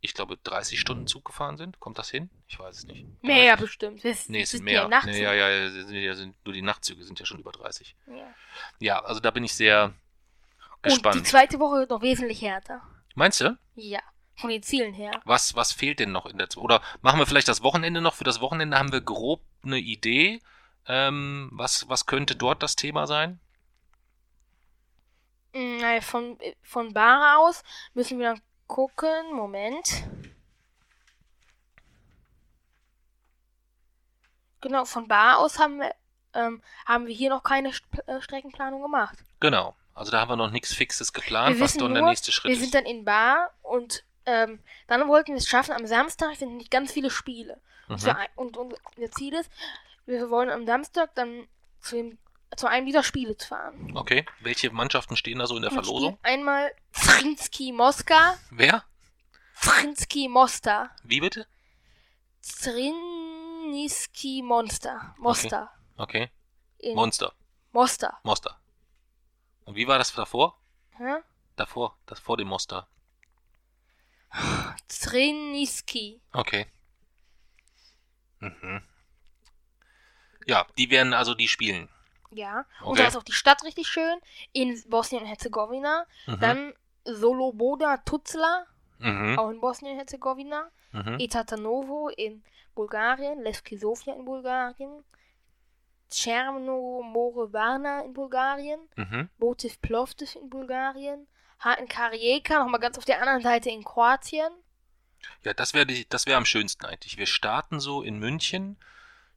ich 0.00 0.14
glaube, 0.14 0.36
30 0.36 0.78
Stunden 0.78 1.06
Zug 1.06 1.24
gefahren 1.24 1.56
sind. 1.56 1.80
Kommt 1.80 1.98
das 1.98 2.08
hin? 2.10 2.30
Ich 2.46 2.58
weiß 2.58 2.76
es 2.78 2.84
nicht. 2.86 3.04
Mehr 3.22 3.56
bestimmt. 3.56 4.04
Das, 4.04 4.28
Nee, 4.28 4.42
es 4.42 4.50
sind 4.50 4.66
ja 4.68 4.86
mehr. 4.86 5.02
Nee, 5.04 5.22
ja, 5.22 5.32
ja, 5.34 5.48
ja, 5.48 5.70
sind, 5.70 5.90
ja, 5.92 6.14
sind, 6.14 6.36
nur 6.44 6.54
die 6.54 6.62
Nachtzüge 6.62 7.02
sind 7.04 7.18
ja 7.18 7.26
schon 7.26 7.40
über 7.40 7.50
30. 7.52 7.96
Ja. 8.06 8.34
Ja, 8.78 8.98
also 9.04 9.20
da 9.20 9.30
bin 9.30 9.42
ich 9.44 9.54
sehr 9.54 9.86
Und 9.86 9.94
die 10.84 10.88
gespannt. 10.90 11.26
zweite 11.26 11.58
Woche 11.58 11.80
wird 11.80 11.90
noch 11.90 12.02
wesentlich 12.02 12.42
härter. 12.42 12.80
Meinst 13.14 13.40
du? 13.40 13.58
Ja, 13.74 14.00
von 14.36 14.50
den 14.50 14.62
Zielen 14.62 14.94
her. 14.94 15.10
Was, 15.24 15.56
was 15.56 15.72
fehlt 15.72 15.98
denn 15.98 16.12
noch 16.12 16.26
in 16.26 16.38
der 16.38 16.48
Oder 16.56 16.80
machen 17.02 17.18
wir 17.18 17.26
vielleicht 17.26 17.48
das 17.48 17.62
Wochenende 17.62 18.00
noch? 18.00 18.14
Für 18.14 18.24
das 18.24 18.40
Wochenende 18.40 18.78
haben 18.78 18.92
wir 18.92 19.00
grob 19.00 19.42
eine 19.64 19.78
Idee. 19.78 20.40
Ähm, 20.86 21.50
was, 21.52 21.88
was 21.88 22.06
könnte 22.06 22.36
dort 22.36 22.62
das 22.62 22.76
Thema 22.76 23.08
sein? 23.08 23.40
Mm, 25.58 25.78
naja, 25.78 26.00
Von, 26.00 26.38
äh, 26.40 26.54
von 26.62 26.92
Bar 26.94 27.38
aus 27.40 27.62
müssen 27.94 28.18
wir 28.18 28.30
dann 28.34 28.40
gucken. 28.66 29.32
Moment. 29.32 30.04
Genau, 34.60 34.84
von 34.84 35.06
Bar 35.08 35.38
aus 35.38 35.58
haben 35.58 35.78
wir, 35.78 35.94
ähm, 36.34 36.62
haben 36.86 37.06
wir 37.06 37.14
hier 37.14 37.30
noch 37.30 37.42
keine 37.42 37.72
St 37.72 37.84
äh, 38.06 38.20
Streckenplanung 38.20 38.82
gemacht. 38.82 39.18
Genau. 39.40 39.74
Also 39.94 40.12
da 40.12 40.20
haben 40.20 40.28
wir 40.30 40.36
noch 40.36 40.50
nichts 40.50 40.72
Fixes 40.74 41.12
geplant, 41.12 41.56
Wir 41.56 41.64
was 41.64 41.74
dann 41.74 41.92
der 41.92 42.02
nur, 42.02 42.10
nächste 42.10 42.30
Schritt 42.30 42.50
Wir 42.50 42.56
ist. 42.56 42.60
sind 42.62 42.74
dann 42.74 42.86
in 42.86 43.04
Bar 43.04 43.52
und 43.62 44.04
ähm, 44.26 44.60
dann 44.86 45.08
wollten 45.08 45.32
wir 45.32 45.38
es 45.38 45.48
schaffen, 45.48 45.72
am 45.72 45.86
Samstag 45.86 46.36
sind 46.36 46.56
nicht 46.56 46.70
ganz 46.70 46.92
viele 46.92 47.10
Spiele. 47.10 47.60
Und, 47.88 48.02
Mhm. 48.02 48.06
wir, 48.06 48.16
und, 48.36 48.56
und 48.56 48.74
unser 48.96 49.10
Ziel 49.12 49.34
ist, 49.34 49.50
wir 50.06 50.28
wollen 50.30 50.50
am 50.50 50.66
Samstag 50.66 51.14
dann 51.14 51.48
zu, 51.80 51.96
dem, 51.96 52.18
zu 52.56 52.66
einem 52.66 52.86
dieser 52.86 53.02
Spiele 53.02 53.36
zu 53.36 53.48
fahren. 53.48 53.96
Okay. 53.96 54.24
Welche 54.40 54.70
Mannschaften 54.70 55.16
stehen 55.16 55.38
da 55.38 55.46
so 55.46 55.56
in 55.56 55.62
der 55.62 55.72
Und 55.72 55.84
Verlosung? 55.84 56.18
Einmal 56.22 56.72
Zrinski 56.92 57.72
Moska, 57.72 58.38
Wer? 58.50 58.84
Zrinski 59.54 60.28
Mosta, 60.28 60.90
Wie 61.04 61.20
bitte? 61.20 61.46
Zriniski 62.40 64.42
Monster, 64.42 65.14
Mosta. 65.18 65.70
Okay. 65.96 66.30
In 66.78 66.94
Monster. 66.94 67.32
Mosta. 67.72 68.18
Monster. 68.22 68.58
Und 69.64 69.74
wie 69.74 69.86
war 69.86 69.98
das 69.98 70.14
davor? 70.14 70.58
Hä? 70.96 71.16
Davor, 71.56 71.98
das 72.06 72.20
vor 72.20 72.36
dem 72.36 72.48
Monster. 72.48 72.88
Zriniski. 74.88 76.20
Okay. 76.32 76.66
Mhm. 78.40 78.82
Ja, 80.46 80.66
die 80.78 80.90
werden 80.90 81.12
also 81.14 81.34
die 81.34 81.48
spielen. 81.48 81.88
Ja. 82.30 82.66
Und 82.80 82.92
Okay. 82.92 83.02
da 83.02 83.08
ist 83.08 83.16
auch 83.16 83.22
die 83.22 83.32
Stadt 83.32 83.64
richtig 83.64 83.88
schön. 83.88 84.18
In 84.52 84.80
Bosnien 84.88 85.22
und 85.22 85.28
Herzegowina. 85.28 86.06
Mhm. 86.26 86.40
Dann 86.40 86.74
Soloboda 87.04 87.98
Tuzla, 87.98 88.66
mhm. 88.98 89.38
auch 89.38 89.50
in 89.50 89.60
Bosnien-Herzegowina. 89.60 90.70
Mhm. 90.92 91.16
Etatanovo 91.20 92.08
in 92.08 92.42
Bulgarien. 92.74 93.42
Levski 93.42 93.78
Sofia 93.78 94.14
in 94.14 94.24
Bulgarien. 94.24 95.04
Cherno 96.10 97.02
More 97.02 97.52
Varna 97.52 98.00
in 98.02 98.14
Bulgarien. 98.14 98.80
Mhm. 98.96 99.28
Botiv 99.38 99.80
Plovdiv 99.80 100.36
in 100.36 100.48
Bulgarien. 100.48 101.26
HNK 101.60 102.10
Rijeka, 102.12 102.58
nochmal 102.62 102.80
ganz 102.80 102.98
auf 102.98 103.04
der 103.04 103.20
anderen 103.20 103.42
Seite 103.42 103.68
in 103.70 103.82
Kroatien. 103.84 104.52
Ja, 105.42 105.52
das 105.52 105.74
wäre 105.74 105.86
das 106.08 106.26
wäre 106.26 106.38
am 106.38 106.44
schönsten 106.44 106.86
eigentlich. 106.86 107.18
Wir 107.18 107.26
starten 107.26 107.80
so 107.80 108.02
in 108.02 108.18
München, 108.18 108.76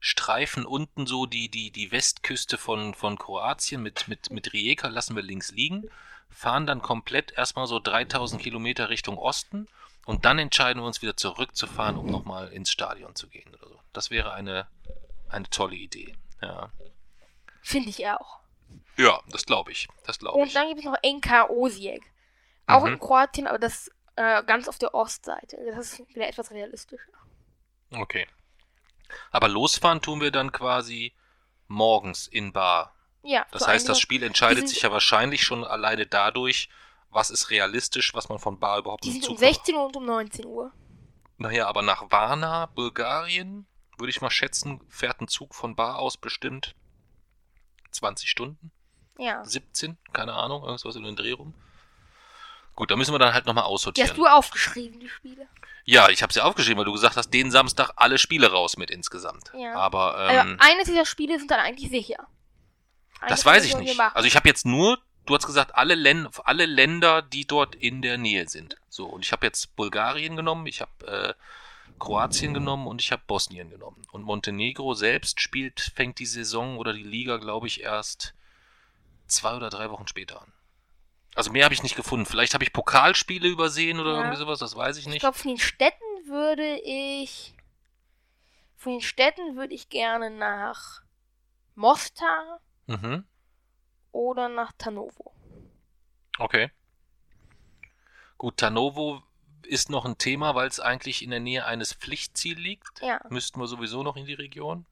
streifen 0.03 0.65
unten 0.65 1.05
so 1.05 1.25
die, 1.27 1.47
die, 1.47 1.69
die 1.71 1.91
Westküste 1.91 2.57
von, 2.57 2.93
von 2.95 3.17
Kroatien 3.17 3.81
mit, 3.83 4.07
mit, 4.07 4.31
mit 4.31 4.51
Rijeka, 4.51 4.87
lassen 4.87 5.15
wir 5.15 5.21
links 5.23 5.51
liegen, 5.51 5.89
fahren 6.29 6.65
dann 6.65 6.81
komplett 6.81 7.31
erstmal 7.37 7.67
so 7.67 7.79
3000 7.79 8.41
Kilometer 8.41 8.89
Richtung 8.89 9.17
Osten 9.17 9.67
und 10.05 10.25
dann 10.25 10.39
entscheiden 10.39 10.81
wir 10.81 10.87
uns 10.87 11.03
wieder 11.03 11.15
zurückzufahren, 11.15 11.97
um 11.97 12.07
nochmal 12.07 12.47
ins 12.51 12.71
Stadion 12.71 13.15
zu 13.15 13.29
gehen 13.29 13.53
oder 13.53 13.67
so. 13.69 13.79
Das 13.93 14.09
wäre 14.09 14.33
eine, 14.33 14.67
eine 15.29 15.47
tolle 15.51 15.75
Idee. 15.75 16.15
Ja, 16.41 16.71
Finde 17.61 17.89
ich 17.89 18.07
auch. 18.07 18.39
ja 18.97 19.21
das 19.27 19.45
glaube 19.45 19.71
ich. 19.71 19.87
Das 20.07 20.17
glaube 20.17 20.39
Und 20.39 20.47
ich. 20.47 20.53
dann 20.53 20.67
gibt 20.67 20.79
es 20.79 20.85
noch 20.85 20.97
NK 21.03 21.49
Osijek. 21.51 22.01
Auch 22.65 22.81
Mhm. 22.85 22.93
in 22.93 22.99
Kroatien, 22.99 23.45
aber 23.47 23.59
das 23.59 23.91
äh, 24.15 24.43
ganz 24.43 24.67
auf 24.67 24.79
der 24.79 24.95
Ostseite. 24.95 25.57
Das 25.75 25.93
ist 25.99 26.09
wieder 26.15 26.27
etwas 26.27 26.49
realistischer. 26.51 27.11
Okay. 27.91 28.27
Aber 29.31 29.47
losfahren 29.47 30.01
tun 30.01 30.21
wir 30.21 30.31
dann 30.31 30.51
quasi 30.51 31.13
morgens 31.67 32.27
in 32.27 32.51
Bar. 32.53 32.93
Ja, 33.23 33.45
Das 33.51 33.67
heißt, 33.67 33.87
das 33.87 33.99
Spiel 33.99 34.23
entscheidet 34.23 34.67
sich 34.67 34.81
ja 34.81 34.91
wahrscheinlich 34.91 35.43
schon 35.43 35.63
alleine 35.63 36.07
dadurch, 36.07 36.69
was 37.09 37.29
ist 37.29 37.49
realistisch, 37.49 38.13
was 38.13 38.29
man 38.29 38.39
von 38.39 38.59
Bar 38.59 38.79
überhaupt 38.79 39.03
Die 39.03 39.09
im 39.09 39.13
sind 39.13 39.23
um 39.29 39.29
Zug 39.37 39.39
16 39.39 39.75
Uhr 39.75 39.85
und 39.85 39.95
um 39.95 40.05
19 40.05 40.45
Uhr. 40.45 40.71
Naja, 41.37 41.67
aber 41.67 41.81
nach 41.81 42.09
Varna, 42.11 42.65
Bulgarien, 42.67 43.67
würde 43.97 44.09
ich 44.09 44.21
mal 44.21 44.31
schätzen, 44.31 44.81
fährt 44.89 45.21
ein 45.21 45.27
Zug 45.27 45.53
von 45.53 45.75
Bar 45.75 45.99
aus 45.99 46.17
bestimmt 46.17 46.75
20 47.91 48.29
Stunden, 48.29 48.71
Ja. 49.17 49.43
17, 49.45 49.97
keine 50.13 50.33
Ahnung, 50.33 50.63
irgendwas 50.63 50.95
in 50.95 51.03
den 51.03 51.15
Dreh 51.15 51.33
rum. 51.33 51.53
Gut, 52.75 52.89
da 52.89 52.95
müssen 52.95 53.13
wir 53.13 53.19
dann 53.19 53.33
halt 53.33 53.45
nochmal 53.45 53.65
Die 53.65 53.69
aussortieren. 53.69 54.09
hast 54.09 54.17
du 54.17 54.25
aufgeschrieben, 54.25 54.99
die 54.99 55.09
Spiele. 55.09 55.47
Ja, 55.85 56.09
ich 56.09 56.21
habe 56.23 56.33
ja 56.33 56.43
aufgeschrieben, 56.43 56.77
weil 56.77 56.85
du 56.85 56.93
gesagt 56.93 57.17
hast, 57.17 57.29
den 57.31 57.51
Samstag 57.51 57.91
alle 57.95 58.17
Spiele 58.17 58.51
raus 58.51 58.77
mit 58.77 58.91
insgesamt. 58.91 59.51
Ja. 59.57 59.75
Aber 59.75 60.15
Also 60.15 60.49
ähm, 60.49 60.57
eines 60.59 60.85
dieser 60.85 61.05
Spiele 61.05 61.37
sind 61.37 61.49
dann 61.51 61.59
eigentlich 61.59 61.89
sicher. 61.89 62.27
Das 63.21 63.31
Eines 63.31 63.45
weiß 63.45 63.65
ich 63.65 63.77
nicht. 63.77 63.99
Also 63.99 64.27
ich 64.27 64.35
habe 64.35 64.47
jetzt 64.47 64.65
nur, 64.65 64.99
du 65.25 65.35
hast 65.35 65.45
gesagt, 65.45 65.75
alle, 65.75 65.95
Län 65.95 66.27
alle 66.43 66.65
Länder, 66.65 67.21
die 67.21 67.45
dort 67.45 67.75
in 67.75 68.01
der 68.01 68.17
Nähe 68.17 68.47
sind. 68.47 68.77
So, 68.89 69.05
und 69.05 69.25
ich 69.25 69.31
habe 69.31 69.45
jetzt 69.45 69.75
Bulgarien 69.75 70.35
genommen, 70.35 70.65
ich 70.67 70.81
habe 70.81 71.07
äh, 71.07 71.33
Kroatien 71.99 72.53
genommen 72.53 72.87
und 72.87 72.99
ich 72.99 73.11
habe 73.11 73.21
Bosnien 73.27 73.69
genommen. 73.69 74.05
Und 74.11 74.23
Montenegro 74.23 74.93
selbst 74.95 75.39
spielt, 75.39 75.79
fängt 75.79 76.19
die 76.19 76.25
Saison 76.25 76.77
oder 76.77 76.93
die 76.93 77.03
Liga, 77.03 77.37
glaube 77.37 77.67
ich, 77.67 77.81
erst 77.81 78.33
zwei 79.27 79.55
oder 79.55 79.69
drei 79.69 79.89
Wochen 79.91 80.07
später 80.07 80.41
an. 80.41 80.51
Also 81.35 81.51
mehr 81.51 81.63
habe 81.65 81.73
ich 81.73 81.83
nicht 81.83 81.95
gefunden. 81.95 82.25
Vielleicht 82.25 82.53
habe 82.53 82.63
ich 82.63 82.73
Pokalspiele 82.73 83.47
übersehen 83.47 83.99
oder 83.99 84.11
Ja. 84.13 84.17
irgendwie 84.19 84.37
sowas, 84.37 84.59
das 84.59 84.75
weiß 84.75 84.97
ich 84.97 85.05
ich 85.05 85.09
nicht. 85.09 85.19
glaube, 85.21 85.37
von 85.37 85.49
den 85.49 85.57
Städten 85.57 86.03
würde 86.25 86.79
ich. 86.79 87.53
Von 88.77 88.93
den 88.93 89.01
Städten 89.01 89.55
würde 89.55 89.73
ich 89.73 89.89
gerne 89.89 90.29
nach 90.29 91.01
Mostar 91.75 92.59
Mhm. 92.87 93.25
oder 94.11 94.49
nach 94.49 94.71
Tanovo. 94.77 95.33
Okay. 96.37 96.71
Gut, 98.37 98.57
Tanovo 98.57 99.23
ist 99.65 99.89
noch 99.89 100.03
ein 100.03 100.17
Thema, 100.17 100.55
weil 100.55 100.67
es 100.67 100.79
eigentlich 100.79 101.21
in 101.21 101.29
der 101.29 101.39
Nähe 101.39 101.65
eines 101.65 101.93
Pflichtziels 101.93 102.59
liegt. 102.59 103.01
Ja. 103.01 103.21
Müssten 103.29 103.59
wir 103.59 103.67
sowieso 103.67 104.03
noch 104.03 104.17
in 104.17 104.25
die 104.25 104.33
Region. 104.33 104.85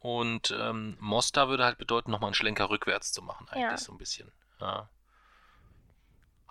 Und 0.00 0.50
ähm, 0.58 0.96
Mostar 0.98 1.48
würde 1.48 1.64
halt 1.64 1.78
bedeuten, 1.78 2.10
nochmal 2.10 2.28
einen 2.28 2.34
Schlenker 2.34 2.70
rückwärts 2.70 3.12
zu 3.12 3.22
machen, 3.22 3.46
eigentlich 3.50 3.62
Ja. 3.70 3.76
so 3.78 3.92
ein 3.92 3.98
bisschen. 3.98 4.32
Ja. 4.60 4.88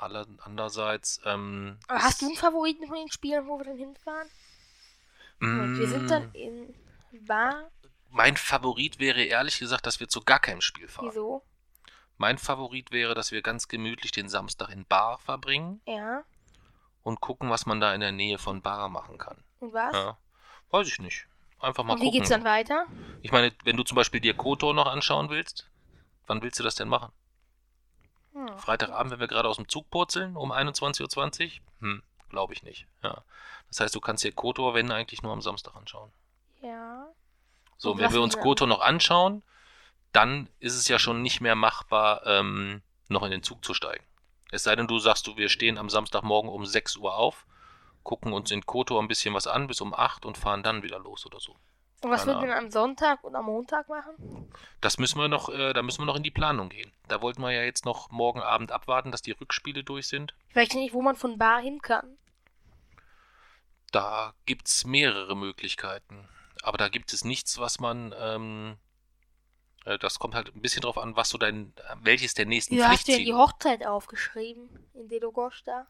Aller, 0.02 0.26
andererseits. 0.44 1.22
Ähm, 1.26 1.78
hast 1.88 2.22
du 2.22 2.26
einen 2.28 2.36
Favoriten 2.36 2.88
von 2.88 2.96
den 2.98 3.12
Spielen, 3.12 3.48
wo 3.48 3.58
wir 3.60 3.66
dann 3.66 3.78
hinfahren? 3.78 4.28
Und 5.40 5.78
wir 5.78 5.88
sind 5.88 6.10
dann 6.10 6.30
Mm, 6.32 6.36
in 6.36 7.26
Bar. 7.26 7.70
Mein 8.10 8.38
Favorit 8.38 9.00
wäre 9.00 9.24
ehrlich 9.24 9.58
gesagt, 9.60 9.86
dass 9.86 10.00
wir 10.00 10.08
zu 10.08 10.22
gar 10.22 10.40
keinem 10.40 10.62
Spiel 10.62 10.88
fahren. 10.88 11.08
Wieso? 11.10 11.44
Mein 12.18 12.38
Favorit 12.38 12.92
wäre, 12.92 13.16
dass 13.16 13.32
wir 13.32 13.42
ganz 13.42 13.68
gemütlich 13.68 14.12
den 14.12 14.30
Samstag 14.30 14.70
in 14.70 14.86
Bar 14.86 15.18
verbringen 15.20 15.82
Ja. 15.88 16.24
und 17.04 17.22
gucken, 17.22 17.50
was 17.50 17.66
man 17.66 17.80
da 17.80 17.94
in 17.96 18.02
der 18.02 18.12
Nähe 18.12 18.38
von 18.38 18.62
Bar 18.62 18.90
machen 18.90 19.18
kann. 19.18 19.44
Und 19.60 19.74
was? 19.74 19.94
Ja. 19.94 20.18
Weiß 20.70 20.88
ich 20.88 21.00
nicht. 21.00 21.26
Einfach 21.60 21.84
mal 21.84 21.94
Und 21.94 22.02
wie 22.02 22.06
gucken. 22.06 22.20
geht's 22.20 22.30
dann 22.30 22.44
weiter? 22.44 22.86
Ich 23.24 23.32
meine, 23.32 23.52
wenn 23.64 23.78
du 23.78 23.84
zum 23.84 23.96
Beispiel 23.96 24.20
dir 24.22 24.36
Kotor 24.36 24.74
noch 24.74 24.88
anschauen 24.88 25.30
willst, 25.30 25.70
wann 26.28 26.42
willst 26.44 26.60
du 26.60 26.64
das 26.64 26.76
denn 26.76 26.88
machen? 26.88 27.12
Hm. 28.34 28.58
Freitagabend, 28.58 29.12
wenn 29.12 29.20
wir 29.20 29.28
gerade 29.28 29.50
aus 29.50 29.58
dem 29.58 29.68
Zug 29.68 29.90
purzeln, 29.90 30.36
um 30.36 30.52
21.20 30.52 31.44
Uhr? 31.44 31.52
Hm, 31.80 32.04
glaube 32.30 32.54
ich 32.54 32.64
nicht. 32.64 32.88
Ja. 33.04 33.24
Das 33.70 33.80
heißt, 33.80 33.96
du 33.96 34.00
kannst 34.00 34.24
dir 34.24 34.32
Kotor, 34.32 34.74
wenn 34.74 34.92
eigentlich 34.92 35.22
nur 35.22 35.34
am 35.34 35.42
Samstag 35.42 35.76
anschauen. 35.76 36.12
Ja. 36.62 37.08
So, 37.78 37.92
Und 37.92 38.00
wenn 38.00 38.14
wir 38.14 38.22
uns? 38.22 38.38
Kotor 38.38 38.68
noch 38.68 38.82
anschauen, 38.82 39.44
dann 40.12 40.50
ist 40.60 40.76
es 40.76 40.88
ja 40.88 41.00
schon 41.00 41.22
nicht 41.22 41.42
mehr 41.42 41.56
machbar, 41.56 42.26
ähm, 42.26 42.82
noch 43.08 43.24
in 43.24 43.32
den 43.32 43.44
Zug 43.44 43.64
zu 43.66 43.74
steigen. 43.74 44.04
Es 44.52 44.64
sei 44.64 44.76
denn, 44.76 44.88
du 44.88 45.00
sagst, 45.00 45.28
du, 45.28 45.38
wir 45.38 45.50
stehen 45.50 45.78
am 45.78 45.90
Samstagmorgen 45.90 46.50
um 46.50 46.66
6 46.66 46.98
Uhr 46.98 47.16
auf 47.16 47.46
gucken 48.04 48.34
uns 48.34 48.52
in 48.52 48.66
Kotor 48.66 49.02
ein 49.02 49.08
bisschen 49.08 49.34
was 49.34 49.48
an 49.48 49.68
bis 49.68 49.82
um 49.82 49.94
8 49.94 50.26
und 50.26 50.38
fahren 50.38 50.64
dann 50.64 50.84
wieder 50.84 51.00
los 51.00 51.26
oder 51.26 51.40
so. 51.40 51.56
Und 52.02 52.10
was 52.10 52.26
würden 52.26 52.48
wir 52.48 52.58
am 52.58 52.72
Sonntag 52.72 53.24
und 53.24 53.36
am 53.36 53.46
Montag 53.46 53.88
machen? 53.88 54.52
Das 54.82 54.98
müssen 54.98 55.20
wir 55.20 55.28
noch, 55.28 55.50
äh, 55.50 55.72
da 55.74 55.84
müssen 55.84 56.02
wir 56.02 56.06
noch 56.06 56.16
in 56.16 56.24
die 56.24 56.32
Planung 56.32 56.70
gehen. 56.70 56.92
Da 57.08 57.22
wollten 57.22 57.42
wir 57.42 57.52
ja 57.52 57.62
jetzt 57.62 57.86
noch 57.86 58.10
morgen 58.10 58.42
Abend 58.42 58.72
abwarten, 58.72 59.12
dass 59.12 59.22
die 59.22 59.32
Rückspiele 59.32 59.84
durch 59.84 60.08
sind. 60.08 60.34
Ich 60.50 60.56
weiß 60.56 60.74
nicht, 60.74 60.94
wo 60.94 61.02
man 61.04 61.16
von 61.16 61.38
Bar 61.38 61.62
hin 61.62 61.80
kann. 61.82 62.18
Da 63.92 64.34
gibt's 64.46 64.84
mehrere 64.84 65.36
Möglichkeiten. 65.36 66.28
Aber 66.64 66.78
da 66.78 66.90
gibt 66.90 67.14
es 67.14 67.24
nichts, 67.24 67.60
was 67.60 67.80
man, 67.80 68.16
ähm, 68.18 68.78
äh, 69.86 70.00
das 70.00 70.18
kommt 70.18 70.34
halt 70.34 70.56
ein 70.56 70.62
bisschen 70.62 70.82
drauf 70.82 70.98
an, 70.98 71.16
was 71.16 71.30
so 71.30 71.38
dein, 71.38 71.74
äh, 71.78 71.96
welches 72.02 72.34
der 72.34 72.46
nächsten 72.48 72.78
Wie 72.78 72.84
hast 72.84 73.08
du 73.08 73.12
denn 73.12 73.20
die 73.20 73.26
Pflichtziele. 73.26 73.38
Hochzeit 73.38 73.86
aufgeschrieben 73.86 74.70
in 74.96 75.08
Delogosta? 75.08 75.86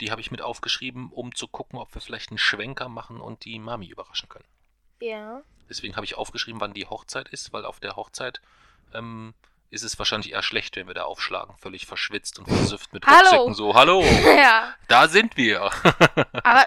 Die 0.00 0.10
habe 0.10 0.20
ich 0.20 0.30
mit 0.30 0.42
aufgeschrieben, 0.42 1.10
um 1.10 1.34
zu 1.34 1.48
gucken, 1.48 1.78
ob 1.78 1.94
wir 1.94 2.00
vielleicht 2.00 2.30
einen 2.30 2.38
Schwenker 2.38 2.88
machen 2.88 3.20
und 3.20 3.44
die 3.44 3.58
Mami 3.58 3.86
überraschen 3.86 4.28
können. 4.28 4.44
Ja. 5.02 5.42
Deswegen 5.68 5.96
habe 5.96 6.04
ich 6.04 6.16
aufgeschrieben, 6.16 6.60
wann 6.60 6.74
die 6.74 6.86
Hochzeit 6.86 7.28
ist, 7.30 7.52
weil 7.52 7.64
auf 7.64 7.80
der 7.80 7.96
Hochzeit 7.96 8.40
ähm, 8.94 9.34
ist 9.70 9.82
es 9.82 9.98
wahrscheinlich 9.98 10.32
eher 10.32 10.42
schlecht, 10.42 10.76
wenn 10.76 10.86
wir 10.86 10.94
da 10.94 11.04
aufschlagen, 11.04 11.56
völlig 11.56 11.86
verschwitzt 11.86 12.38
und 12.38 12.46
versüfft 12.46 12.92
mit 12.92 13.04
Hallo. 13.04 13.18
Rucksäcken 13.18 13.54
so, 13.54 13.74
hallo, 13.74 14.02
ja. 14.36 14.74
da 14.86 15.08
sind 15.08 15.36
wir. 15.36 15.62
Aber 16.44 16.66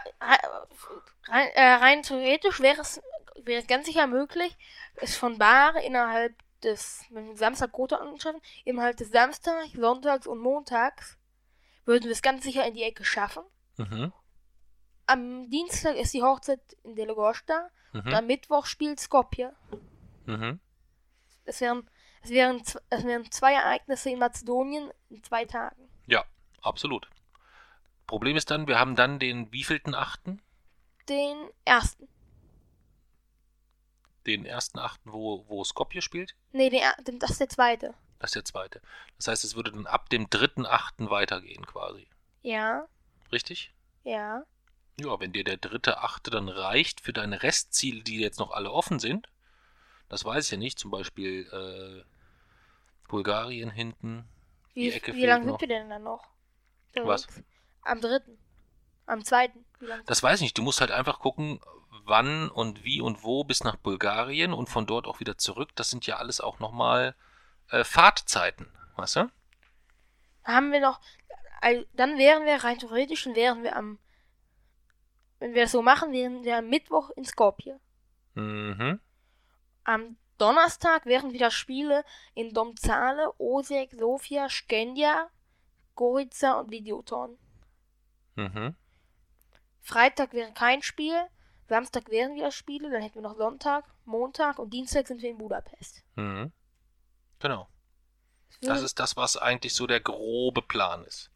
rein, 1.30 1.48
äh, 1.54 1.74
rein 1.76 2.04
theoretisch 2.04 2.60
wäre 2.60 2.82
es, 2.82 3.02
wäre 3.42 3.62
es 3.62 3.68
ganz 3.68 3.86
sicher 3.86 4.06
möglich, 4.06 4.58
es 4.96 5.16
von 5.16 5.38
Bar 5.38 5.82
innerhalb 5.82 6.34
des, 6.62 7.06
wenn 7.12 7.38
Samstag 7.38 7.72
Koto 7.72 7.96
anschaffen, 7.96 8.42
innerhalb 8.66 8.98
des 8.98 9.12
Samstags, 9.12 9.72
Sonntags 9.74 10.28
und 10.28 10.40
Montags 10.40 11.18
würden 11.86 12.06
wir 12.06 12.12
es 12.12 12.22
ganz 12.22 12.44
sicher 12.44 12.66
in 12.66 12.74
die 12.74 12.84
Ecke 12.84 13.06
schaffen. 13.06 13.44
mhm. 13.78 14.12
Am 15.08 15.50
Dienstag 15.50 15.96
ist 15.96 16.14
die 16.14 16.24
Hochzeit 16.24 16.60
in 16.84 16.96
Delegosta 17.96 18.00
und 18.00 18.06
Mhm. 18.06 18.14
am 18.18 18.28
Mittwoch 18.28 18.66
spielt 18.66 19.00
Skopje. 19.00 19.54
Mhm. 20.26 20.60
Es 21.46 21.62
wären, 21.62 21.90
es, 22.22 22.30
wären, 22.32 22.62
es 22.90 23.04
wären 23.04 23.32
zwei 23.32 23.54
Ereignisse 23.54 24.10
in 24.10 24.20
Mazedonien 24.20 24.92
in 25.10 25.24
zwei 25.24 25.46
Tagen. 25.46 25.88
Ja, 26.08 26.26
absolut. 26.62 27.08
Problem 28.08 28.36
ist 28.38 28.52
dann, 28.52 28.68
wir 28.68 28.80
haben 28.80 28.96
dann 28.96 29.20
den 29.20 29.52
wievielten 29.52 29.96
Achten? 29.96 30.42
Den 31.10 31.38
ersten. 31.66 32.08
Den 34.26 34.46
ersten 34.46 34.80
Achten, 34.80 35.12
wo, 35.14 35.46
wo 35.48 35.64
Skopje 35.64 36.02
spielt? 36.02 36.36
Nee, 36.52 36.70
den, 36.70 37.20
das 37.20 37.32
ist 37.32 37.40
der 37.40 37.50
zweite. 37.50 37.94
Das 38.20 38.30
ist 38.30 38.36
der 38.36 38.46
zweite. 38.46 38.82
Das 39.18 39.28
heißt, 39.28 39.44
es 39.44 39.56
würde 39.56 39.72
dann 39.72 39.86
ab 39.86 40.10
dem 40.10 40.30
dritten 40.30 40.66
Achten 40.66 41.10
weitergehen 41.12 41.66
quasi. 41.68 42.08
Ja, 42.42 42.88
Richtig? 43.32 43.72
ja. 44.04 44.44
Ja, 45.00 45.20
wenn 45.20 45.34
dir 45.34 45.44
der 45.44 45.58
dritte 45.58 46.00
Achte 46.00 46.32
dann 46.32 46.48
reicht 46.48 47.02
für 47.02 47.14
deine 47.14 47.44
Restziele, 47.44 48.02
die 48.02 48.20
jetzt 48.20 48.40
noch 48.40 48.52
alle 48.52 48.72
offen 48.72 49.00
sind, 49.00 49.28
das 50.10 50.24
weiß 50.24 50.46
ich 50.46 50.52
ja 50.52 50.58
nicht, 50.58 50.80
zum 50.80 50.92
Beispiel 50.92 51.48
äh, 51.52 52.04
Bulgarien 53.08 53.70
hinten, 53.70 54.28
Wie, 54.74 54.94
wie 54.94 55.26
lange 55.26 55.46
sind 55.46 55.62
wir 55.62 55.68
denn 55.68 55.90
dann 55.90 56.04
noch? 56.04 56.28
Was? 56.96 57.26
Unterwegs? 57.26 57.50
Am 57.82 58.02
dritten. 58.02 58.38
Am 59.06 59.24
zweiten. 59.24 59.66
Das 60.06 60.24
weiß 60.24 60.40
ich 60.40 60.44
nicht. 60.44 60.58
Du 60.58 60.64
musst 60.64 60.82
halt 60.82 60.92
einfach 60.92 61.20
gucken, 61.20 61.60
wann 62.06 62.50
und 62.50 62.84
wie 62.84 63.02
und 63.02 63.24
wo 63.24 63.44
bis 63.44 63.64
nach 63.64 63.76
Bulgarien 63.76 64.54
und 64.54 64.70
von 64.70 64.86
dort 64.86 65.08
auch 65.08 65.20
wieder 65.20 65.38
zurück. 65.38 65.70
Das 65.76 65.90
sind 65.90 66.08
ja 66.08 66.18
alles 66.18 66.42
auch 66.42 66.60
nochmal 66.60 67.16
äh, 67.70 67.84
Fahrtzeiten, 67.84 68.68
weißt 68.96 69.18
du? 69.18 69.32
Haben 70.44 70.72
wir 70.72 70.80
noch. 70.80 71.00
Also, 71.62 71.86
dann 71.94 72.18
wären 72.18 72.46
wir 72.46 72.64
rein 72.64 72.80
theoretisch 72.80 73.26
und 73.28 73.36
wären 73.36 73.64
wir 73.64 73.76
am. 73.76 74.00
Wenn 75.40 75.54
wir 75.54 75.64
das 75.64 75.72
so 75.72 75.82
machen, 75.82 76.12
wären 76.12 76.44
wir 76.44 76.58
am 76.58 76.70
Mittwoch 76.70 77.10
in 77.12 77.26
Skopje. 77.26 77.80
Mhm. 78.36 79.00
Am 79.84 80.18
Donnerstag 80.38 81.06
wären 81.06 81.34
wieder 81.34 81.52
Spiele 81.52 82.04
in 82.34 82.54
Domzale, 82.54 83.34
Osijek, 83.38 83.92
Sofia, 83.94 84.50
Skendia, 84.50 85.30
Gorica 85.96 86.60
und 86.60 86.72
Videoton. 86.72 87.38
Mhm. 88.36 88.76
Freitag 89.82 90.34
wäre 90.34 90.52
kein 90.52 90.82
Spiel. 90.82 91.16
Samstag 91.68 92.10
wären 92.10 92.36
wieder 92.36 92.52
Spiele. 92.52 92.90
Dann 92.90 93.02
hätten 93.02 93.16
wir 93.16 93.22
noch 93.22 93.38
Sonntag, 93.38 93.86
Montag 94.04 94.60
und 94.60 94.74
Dienstag 94.74 95.08
sind 95.08 95.22
wir 95.22 95.30
in 95.30 95.38
Budapest. 95.38 96.04
Mhm. 96.16 96.52
Genau. 97.40 97.68
Das 98.62 98.82
ist 98.82 99.00
das, 99.00 99.16
was 99.16 99.38
eigentlich 99.38 99.76
so 99.76 99.86
der 99.86 100.00
grobe 100.00 100.62
Plan 100.62 101.04
ist. 101.06 101.30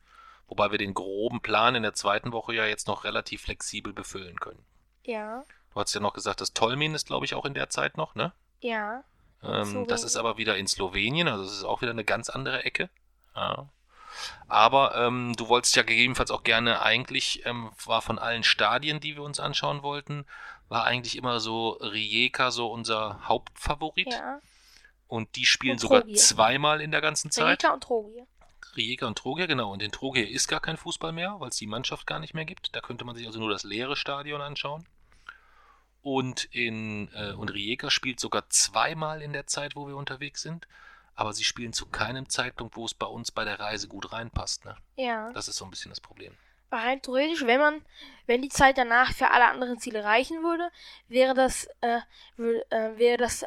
Wobei 0.49 0.71
wir 0.71 0.77
den 0.77 0.93
groben 0.93 1.41
Plan 1.41 1.75
in 1.75 1.83
der 1.83 1.93
zweiten 1.93 2.31
Woche 2.31 2.53
ja 2.53 2.65
jetzt 2.65 2.87
noch 2.87 3.03
relativ 3.03 3.43
flexibel 3.43 3.93
befüllen 3.93 4.39
können. 4.39 4.65
ja, 5.03 5.43
Du 5.71 5.79
hast 5.79 5.93
ja 5.93 6.01
noch 6.01 6.13
gesagt, 6.13 6.41
das 6.41 6.53
Tolmin 6.53 6.95
ist, 6.95 7.07
glaube 7.07 7.25
ich, 7.25 7.35
auch 7.35 7.45
in 7.45 7.53
der 7.53 7.69
Zeit 7.69 7.95
noch, 7.95 8.15
ne? 8.15 8.33
ja. 8.59 9.03
Ähm, 9.41 9.87
das 9.87 10.03
ist 10.03 10.17
aber 10.17 10.37
wieder 10.37 10.57
in 10.57 10.67
Slowenien, 10.67 11.29
also 11.29 11.45
es 11.45 11.53
ist 11.53 11.63
auch 11.63 11.81
wieder 11.81 11.91
eine 11.91 12.03
ganz 12.03 12.29
andere 12.29 12.65
Ecke. 12.65 12.89
Ja. 13.35 13.69
Aber 14.47 14.95
ähm, 14.95 15.33
du 15.37 15.47
wolltest 15.47 15.75
ja 15.77 15.83
gegebenenfalls 15.83 16.31
auch 16.31 16.43
gerne 16.43 16.81
eigentlich, 16.81 17.45
ähm, 17.45 17.71
war 17.85 18.01
von 18.01 18.19
allen 18.19 18.43
Stadien, 18.43 18.99
die 18.99 19.15
wir 19.15 19.23
uns 19.23 19.39
anschauen 19.39 19.81
wollten, 19.81 20.25
war 20.67 20.83
eigentlich 20.83 21.15
immer 21.15 21.39
so 21.39 21.69
Rijeka 21.69 22.51
so 22.51 22.69
unser 22.69 23.27
Hauptfavorit. 23.27 24.11
Ja. 24.11 24.39
Und 25.07 25.35
die 25.37 25.45
spielen 25.45 25.73
Und 25.73 25.79
sogar 25.79 26.07
zweimal 26.09 26.81
in 26.81 26.91
der 26.91 27.01
ganzen 27.01 27.31
Zeit. 27.31 27.63
Rijeka 27.63 27.73
und 27.73 27.83
Trogir. 27.83 28.27
Rijeka 28.75 29.07
und 29.07 29.17
Trogir, 29.17 29.47
genau. 29.47 29.71
Und 29.71 29.81
in 29.81 29.91
Trogir 29.91 30.29
ist 30.29 30.47
gar 30.47 30.59
kein 30.59 30.77
Fußball 30.77 31.11
mehr, 31.11 31.35
weil 31.39 31.49
es 31.49 31.57
die 31.57 31.67
Mannschaft 31.67 32.07
gar 32.07 32.19
nicht 32.19 32.33
mehr 32.33 32.45
gibt. 32.45 32.75
Da 32.75 32.81
könnte 32.81 33.05
man 33.05 33.15
sich 33.15 33.25
also 33.25 33.39
nur 33.39 33.49
das 33.49 33.63
leere 33.63 33.95
Stadion 33.95 34.41
anschauen. 34.41 34.87
Und 36.01 36.45
in 36.45 37.09
äh, 37.13 37.33
und 37.33 37.53
Rijeka 37.53 37.89
spielt 37.89 38.19
sogar 38.19 38.49
zweimal 38.49 39.21
in 39.21 39.33
der 39.33 39.47
Zeit, 39.47 39.75
wo 39.75 39.87
wir 39.87 39.95
unterwegs 39.95 40.41
sind. 40.41 40.67
Aber 41.15 41.33
sie 41.33 41.43
spielen 41.43 41.73
zu 41.73 41.85
keinem 41.87 42.29
Zeitpunkt, 42.29 42.77
wo 42.77 42.85
es 42.85 42.93
bei 42.93 43.05
uns 43.05 43.31
bei 43.31 43.43
der 43.43 43.59
Reise 43.59 43.89
gut 43.89 44.13
reinpasst. 44.13 44.63
Ne? 44.63 44.77
Ja. 44.95 45.31
Das 45.33 45.49
ist 45.49 45.57
so 45.57 45.65
ein 45.65 45.71
bisschen 45.71 45.89
das 45.89 45.99
Problem. 45.99 46.33
Rein 46.71 47.01
theoretisch, 47.01 47.45
wenn 47.45 47.59
man, 47.59 47.81
wenn 48.27 48.41
die 48.41 48.49
Zeit 48.49 48.77
danach 48.77 49.11
für 49.11 49.31
alle 49.31 49.49
anderen 49.49 49.79
Ziele 49.79 50.03
reichen 50.03 50.43
würde, 50.43 50.71
wäre 51.07 51.33
das, 51.33 51.67
äh, 51.81 51.99
äh, 52.37 52.97
wäre 52.97 53.17
das 53.17 53.43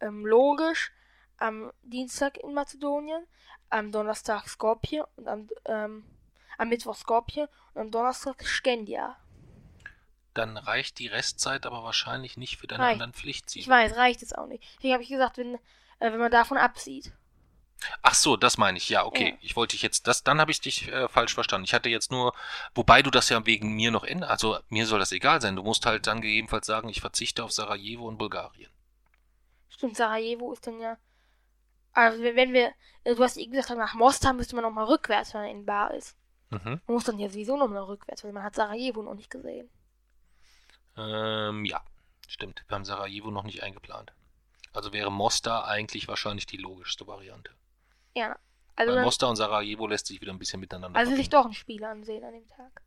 ähm, 0.00 0.24
logisch 0.24 0.92
am 1.40 1.72
Dienstag 1.82 2.38
in 2.38 2.54
Mazedonien, 2.54 3.26
am 3.70 3.90
Donnerstag 3.92 4.48
Skopje 4.48 5.04
und 5.16 5.26
am, 5.28 5.48
ähm, 5.64 6.04
am 6.58 6.68
Mittwoch 6.68 6.94
Skopje 6.96 7.48
und 7.74 7.80
am 7.82 7.90
Donnerstag 7.90 8.44
Skendia. 8.44 9.16
Dann 10.34 10.56
reicht 10.56 10.98
die 11.00 11.08
Restzeit 11.08 11.66
aber 11.66 11.82
wahrscheinlich 11.82 12.36
nicht 12.36 12.58
für 12.58 12.66
deine 12.68 12.84
Reicht. 12.84 12.92
anderen 12.94 13.10
Ich 13.10 13.16
Pflichtziele. 13.20 13.66
weiß, 13.66 13.96
reicht 13.96 14.22
es 14.22 14.32
auch 14.32 14.46
nicht. 14.46 14.62
Deswegen 14.76 14.92
habe 14.94 15.02
ich 15.02 15.08
gesagt, 15.08 15.38
wenn, 15.38 15.54
äh, 15.54 15.58
wenn 16.12 16.18
man 16.18 16.30
davon 16.30 16.56
absieht. 16.56 17.12
Ach 18.02 18.14
so, 18.14 18.36
das 18.36 18.58
meine 18.58 18.76
ich. 18.76 18.88
Ja, 18.90 19.04
okay. 19.06 19.30
Ja. 19.30 19.36
Ich 19.40 19.56
wollte 19.56 19.72
dich 19.72 19.82
jetzt, 19.82 20.06
das, 20.06 20.22
dann 20.22 20.38
habe 20.38 20.50
ich 20.50 20.60
dich 20.60 20.88
äh, 20.88 21.08
falsch 21.08 21.34
verstanden. 21.34 21.64
Ich 21.64 21.74
hatte 21.74 21.88
jetzt 21.88 22.10
nur, 22.10 22.34
wobei 22.74 23.02
du 23.02 23.10
das 23.10 23.28
ja 23.30 23.44
wegen 23.46 23.72
mir 23.74 23.90
noch 23.90 24.04
ändern, 24.04 24.28
also 24.30 24.58
mir 24.68 24.86
soll 24.86 24.98
das 24.98 25.12
egal 25.12 25.40
sein. 25.40 25.56
Du 25.56 25.62
musst 25.62 25.86
halt 25.86 26.06
dann 26.06 26.20
gegebenenfalls 26.20 26.66
sagen, 26.66 26.88
ich 26.90 27.00
verzichte 27.00 27.42
auf 27.42 27.52
Sarajevo 27.52 28.06
und 28.06 28.18
Bulgarien. 28.18 28.70
Stimmt, 29.70 29.96
Sarajevo 29.96 30.52
ist 30.52 30.66
dann 30.66 30.78
ja. 30.78 30.98
Also 31.92 32.22
wenn 32.22 32.52
wir, 32.52 32.72
äh, 33.04 33.14
du 33.14 33.22
hast 33.22 33.36
eben 33.36 33.52
gesagt, 33.52 33.76
nach 33.78 33.94
Mostar 33.94 34.32
müsste 34.32 34.54
man 34.54 34.64
nochmal 34.64 34.86
rückwärts, 34.86 35.34
wenn 35.34 35.42
man 35.42 35.50
in 35.50 35.66
Bar 35.66 35.94
ist. 35.94 36.16
Mhm. 36.50 36.80
Man 36.86 36.94
muss 36.94 37.04
dann 37.04 37.18
ja 37.18 37.28
sowieso 37.28 37.56
nochmal 37.56 37.82
rückwärts, 37.82 38.24
weil 38.24 38.32
man 38.32 38.42
hat 38.42 38.54
Sarajevo 38.54 39.02
noch 39.02 39.14
nicht 39.14 39.30
gesehen. 39.30 39.70
Ähm, 40.96 41.64
ja, 41.64 41.82
stimmt. 42.28 42.64
Wir 42.66 42.74
haben 42.74 42.84
Sarajevo 42.84 43.30
noch 43.30 43.44
nicht 43.44 43.62
eingeplant. 43.62 44.12
Also 44.72 44.92
wäre 44.92 45.10
Mostar 45.10 45.66
eigentlich 45.66 46.08
wahrscheinlich 46.08 46.46
die 46.46 46.56
logischste 46.56 47.06
Variante. 47.06 47.52
Ja. 48.14 48.36
Also, 48.76 48.94
Weil 48.94 49.02
Mostar 49.02 49.30
und 49.30 49.36
Sarajevo 49.36 49.86
lässt 49.86 50.06
sich 50.06 50.20
wieder 50.20 50.32
ein 50.32 50.38
bisschen 50.38 50.60
miteinander 50.60 50.98
also 50.98 51.14
sich 51.14 51.28
doch 51.28 51.44
ein 51.44 51.52
Spiel 51.52 51.84
ansehen 51.84 52.24
an 52.24 52.32
dem 52.32 52.46
Tag. 52.46 52.82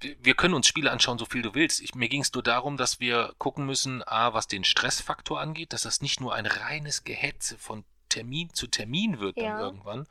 Wir, 0.00 0.16
wir 0.20 0.34
können 0.34 0.54
uns 0.54 0.66
Spiele 0.66 0.90
anschauen, 0.90 1.18
so 1.18 1.24
viel 1.24 1.42
du 1.42 1.54
willst. 1.54 1.80
Ich, 1.80 1.94
mir 1.94 2.08
ging 2.08 2.22
es 2.22 2.32
nur 2.32 2.42
darum, 2.42 2.76
dass 2.76 3.00
wir 3.00 3.34
gucken 3.38 3.66
müssen, 3.66 4.02
a, 4.06 4.32
was 4.32 4.46
den 4.46 4.64
Stressfaktor 4.64 5.40
angeht, 5.40 5.72
dass 5.72 5.82
das 5.82 6.00
nicht 6.00 6.20
nur 6.20 6.34
ein 6.34 6.46
reines 6.46 7.04
Gehetze 7.04 7.58
von 7.58 7.84
Termin 8.16 8.48
zu 8.54 8.66
Termin 8.66 9.20
wird 9.20 9.36
dann 9.36 9.44
Ja. 9.44 9.60
irgendwann 9.60 10.06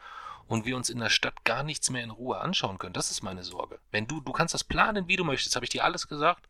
und 0.47 0.65
wir 0.67 0.75
uns 0.75 0.91
in 0.91 0.99
der 0.99 1.09
Stadt 1.09 1.43
gar 1.43 1.63
nichts 1.63 1.89
mehr 1.89 2.03
in 2.03 2.11
Ruhe 2.11 2.37
anschauen 2.39 2.77
können. 2.77 2.93
Das 2.93 3.09
ist 3.09 3.23
meine 3.23 3.43
Sorge. 3.43 3.79
Wenn 3.89 4.05
du, 4.05 4.21
du 4.21 4.31
kannst 4.31 4.53
das 4.53 4.63
planen, 4.63 5.07
wie 5.07 5.15
du 5.15 5.23
möchtest, 5.23 5.55
habe 5.55 5.65
ich 5.65 5.71
dir 5.71 5.83
alles 5.83 6.07
gesagt. 6.07 6.47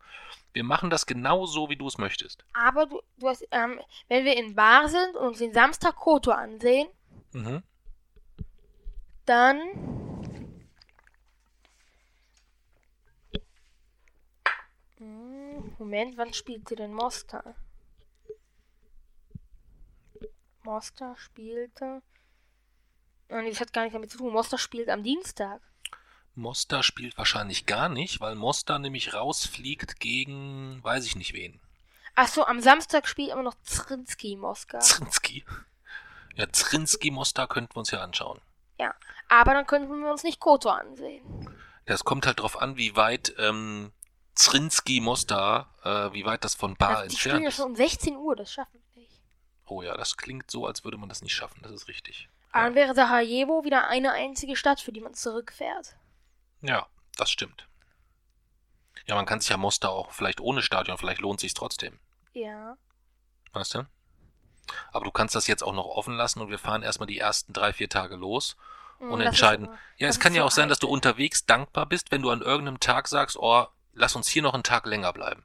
Wir 0.52 0.64
machen 0.64 0.90
das 0.90 1.06
genau 1.06 1.46
so, 1.46 1.70
wie 1.70 1.76
du 1.76 1.86
es 1.86 1.96
möchtest. 1.96 2.44
Aber 2.52 2.84
du, 2.84 3.00
du 3.16 3.28
hast, 3.28 3.46
ähm, 3.52 3.80
wenn 4.08 4.26
wir 4.26 4.36
in 4.36 4.54
Bar 4.54 4.88
sind 4.90 5.16
und 5.16 5.28
uns 5.28 5.38
den 5.38 5.54
Samstag 5.54 5.96
Koto 5.96 6.30
ansehen, 6.30 6.88
Mhm. 7.32 7.62
dann. 9.24 9.58
Hm, 14.98 15.72
Moment, 15.78 16.16
wann 16.16 16.32
spielt 16.32 16.68
sie 16.68 16.74
denn 16.76 16.92
Mostar? 16.92 17.54
Mostar 20.66 21.16
spielte. 21.16 22.02
Nee, 23.28 23.50
das 23.50 23.60
hat 23.60 23.72
gar 23.72 23.82
nichts 23.82 23.94
damit 23.94 24.10
zu 24.10 24.18
tun. 24.18 24.32
Mostar 24.32 24.58
spielt 24.58 24.88
am 24.88 25.02
Dienstag. 25.02 25.60
Mostar 26.34 26.82
spielt 26.82 27.16
wahrscheinlich 27.16 27.64
gar 27.66 27.88
nicht, 27.88 28.20
weil 28.20 28.34
Mostar 28.34 28.78
nämlich 28.78 29.14
rausfliegt 29.14 29.98
gegen, 30.00 30.82
weiß 30.84 31.06
ich 31.06 31.16
nicht 31.16 31.32
wen. 31.32 31.60
Achso, 32.14 32.44
am 32.44 32.60
Samstag 32.60 33.08
spielt 33.08 33.30
aber 33.32 33.42
noch 33.42 33.56
Zrinski 33.62 34.36
Moskau. 34.36 34.78
Zrinski. 34.80 35.44
Ja, 36.34 36.46
Zrinski 36.52 37.10
Mostar 37.10 37.48
könnten 37.48 37.74
wir 37.74 37.78
uns 37.80 37.90
ja 37.90 38.02
anschauen. 38.02 38.40
Aber 39.28 39.54
dann 39.54 39.66
könnten 39.66 40.00
wir 40.00 40.10
uns 40.10 40.22
nicht 40.22 40.40
Koto 40.40 40.68
ansehen. 40.70 41.22
Ja, 41.86 41.94
es 41.94 42.04
kommt 42.04 42.26
halt 42.26 42.40
drauf 42.40 42.60
an, 42.60 42.76
wie 42.76 42.96
weit 42.96 43.34
ähm, 43.38 43.92
Zrinski 44.34 45.00
Mostar, 45.00 45.74
äh, 45.82 46.12
wie 46.12 46.24
weit 46.24 46.44
das 46.44 46.54
von 46.54 46.76
Bar 46.76 46.98
Also, 46.98 47.08
die 47.10 47.16
spielen 47.16 47.36
entfernt 47.36 47.42
ja 47.44 47.48
ist. 47.48 47.56
schon 47.56 47.66
um 47.66 47.76
16 47.76 48.16
Uhr, 48.16 48.36
das 48.36 48.52
schaffen 48.52 48.74
wir 48.74 48.80
nicht. 48.80 48.85
Oh 49.66 49.82
ja, 49.82 49.96
das 49.96 50.16
klingt 50.16 50.50
so, 50.50 50.66
als 50.66 50.84
würde 50.84 50.96
man 50.96 51.08
das 51.08 51.22
nicht 51.22 51.34
schaffen. 51.34 51.60
Das 51.62 51.72
ist 51.72 51.88
richtig. 51.88 52.28
Aber 52.52 52.64
dann 52.64 52.74
wäre 52.74 52.94
Sarajevo 52.94 53.64
wieder 53.64 53.88
eine 53.88 54.12
einzige 54.12 54.56
Stadt, 54.56 54.80
für 54.80 54.92
die 54.92 55.00
man 55.00 55.14
zurückfährt. 55.14 55.96
Ja, 56.62 56.86
das 57.16 57.30
stimmt. 57.30 57.68
Ja, 59.06 59.14
man 59.14 59.26
kann 59.26 59.40
sich 59.40 59.50
ja 59.50 59.56
Mostar 59.56 59.90
auch 59.90 60.10
vielleicht 60.12 60.40
ohne 60.40 60.62
Stadion, 60.62 60.96
vielleicht 60.98 61.20
lohnt 61.20 61.40
sich 61.40 61.54
trotzdem. 61.54 61.98
Ja. 62.32 62.76
Weißt 63.52 63.74
du? 63.74 63.86
Aber 64.92 65.04
du 65.04 65.10
kannst 65.12 65.34
das 65.34 65.46
jetzt 65.46 65.62
auch 65.62 65.72
noch 65.74 65.84
offen 65.86 66.16
lassen 66.16 66.40
und 66.40 66.50
wir 66.50 66.58
fahren 66.58 66.82
erstmal 66.82 67.06
die 67.06 67.18
ersten 67.18 67.52
drei, 67.52 67.72
vier 67.72 67.88
Tage 67.88 68.16
los 68.16 68.56
und 68.98 69.10
das 69.10 69.20
ist 69.20 69.26
entscheiden. 69.26 69.68
aber- 69.68 69.78
Ja, 69.98 70.08
es 70.08 70.18
kann 70.18 70.32
ist 70.32 70.38
ja 70.38 70.44
auch 70.44 70.50
sein, 70.50 70.68
dass 70.68 70.78
du 70.78 70.88
unterwegs 70.88 71.44
dankbar 71.46 71.86
bist, 71.86 72.10
wenn 72.10 72.22
du 72.22 72.30
an 72.30 72.40
irgendeinem 72.42 72.80
Tag 72.80 73.06
sagst, 73.08 73.36
oh, 73.38 73.66
lass 73.92 74.16
uns 74.16 74.28
hier 74.28 74.42
noch 74.42 74.54
einen 74.54 74.62
Tag 74.64 74.86
länger 74.86 75.12
bleiben. 75.12 75.44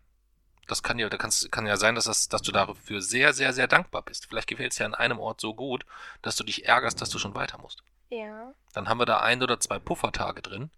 Das 0.71 0.83
kann 0.83 0.97
ja, 0.99 1.09
da 1.09 1.17
kann 1.17 1.65
ja 1.65 1.75
sein, 1.75 1.95
dass, 1.95 2.05
das, 2.05 2.29
dass 2.29 2.43
du 2.43 2.53
dafür 2.53 3.01
sehr, 3.01 3.33
sehr, 3.33 3.51
sehr 3.51 3.67
dankbar 3.67 4.03
bist. 4.03 4.27
Vielleicht 4.27 4.47
gefällt 4.47 4.71
es 4.71 4.77
dir 4.77 4.85
an 4.85 4.95
einem 4.95 5.19
Ort 5.19 5.41
so 5.41 5.53
gut, 5.53 5.85
dass 6.21 6.37
du 6.37 6.45
dich 6.45 6.65
ärgerst, 6.65 7.01
dass 7.01 7.09
du 7.09 7.19
schon 7.19 7.35
weiter 7.35 7.57
musst. 7.57 7.83
Ja. 8.07 8.53
Dann 8.71 8.87
haben 8.87 8.97
wir 8.97 9.05
da 9.05 9.19
ein 9.19 9.43
oder 9.43 9.59
zwei 9.59 9.79
Puffertage 9.79 10.41
drin 10.41 10.71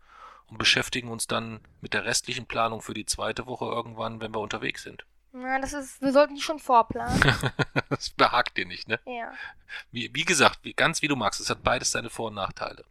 und 0.47 0.57
beschäftigen 0.57 1.09
uns 1.09 1.27
dann 1.27 1.59
mit 1.79 1.93
der 1.93 2.05
restlichen 2.05 2.47
Planung 2.47 2.81
für 2.81 2.95
die 2.95 3.05
zweite 3.05 3.45
Woche 3.45 3.65
irgendwann, 3.65 4.19
wenn 4.19 4.33
wir 4.33 4.39
unterwegs 4.39 4.81
sind. 4.81 5.05
Na, 5.31 5.59
das 5.59 5.73
ist, 5.73 6.01
wir 6.01 6.11
sollten 6.11 6.33
die 6.33 6.41
schon 6.41 6.57
vorplanen. 6.57 7.21
das 7.89 8.09
behagt 8.09 8.57
dir 8.57 8.65
nicht, 8.65 8.87
ne? 8.87 8.99
ja. 9.05 9.31
Wie, 9.91 10.09
wie 10.15 10.25
gesagt, 10.25 10.61
wie, 10.63 10.73
ganz 10.73 11.03
wie 11.03 11.07
du 11.07 11.15
magst, 11.15 11.39
es 11.39 11.51
hat 11.51 11.61
beides 11.61 11.91
seine 11.91 12.09
Vor- 12.09 12.29
und 12.29 12.33
Nachteile. 12.33 12.83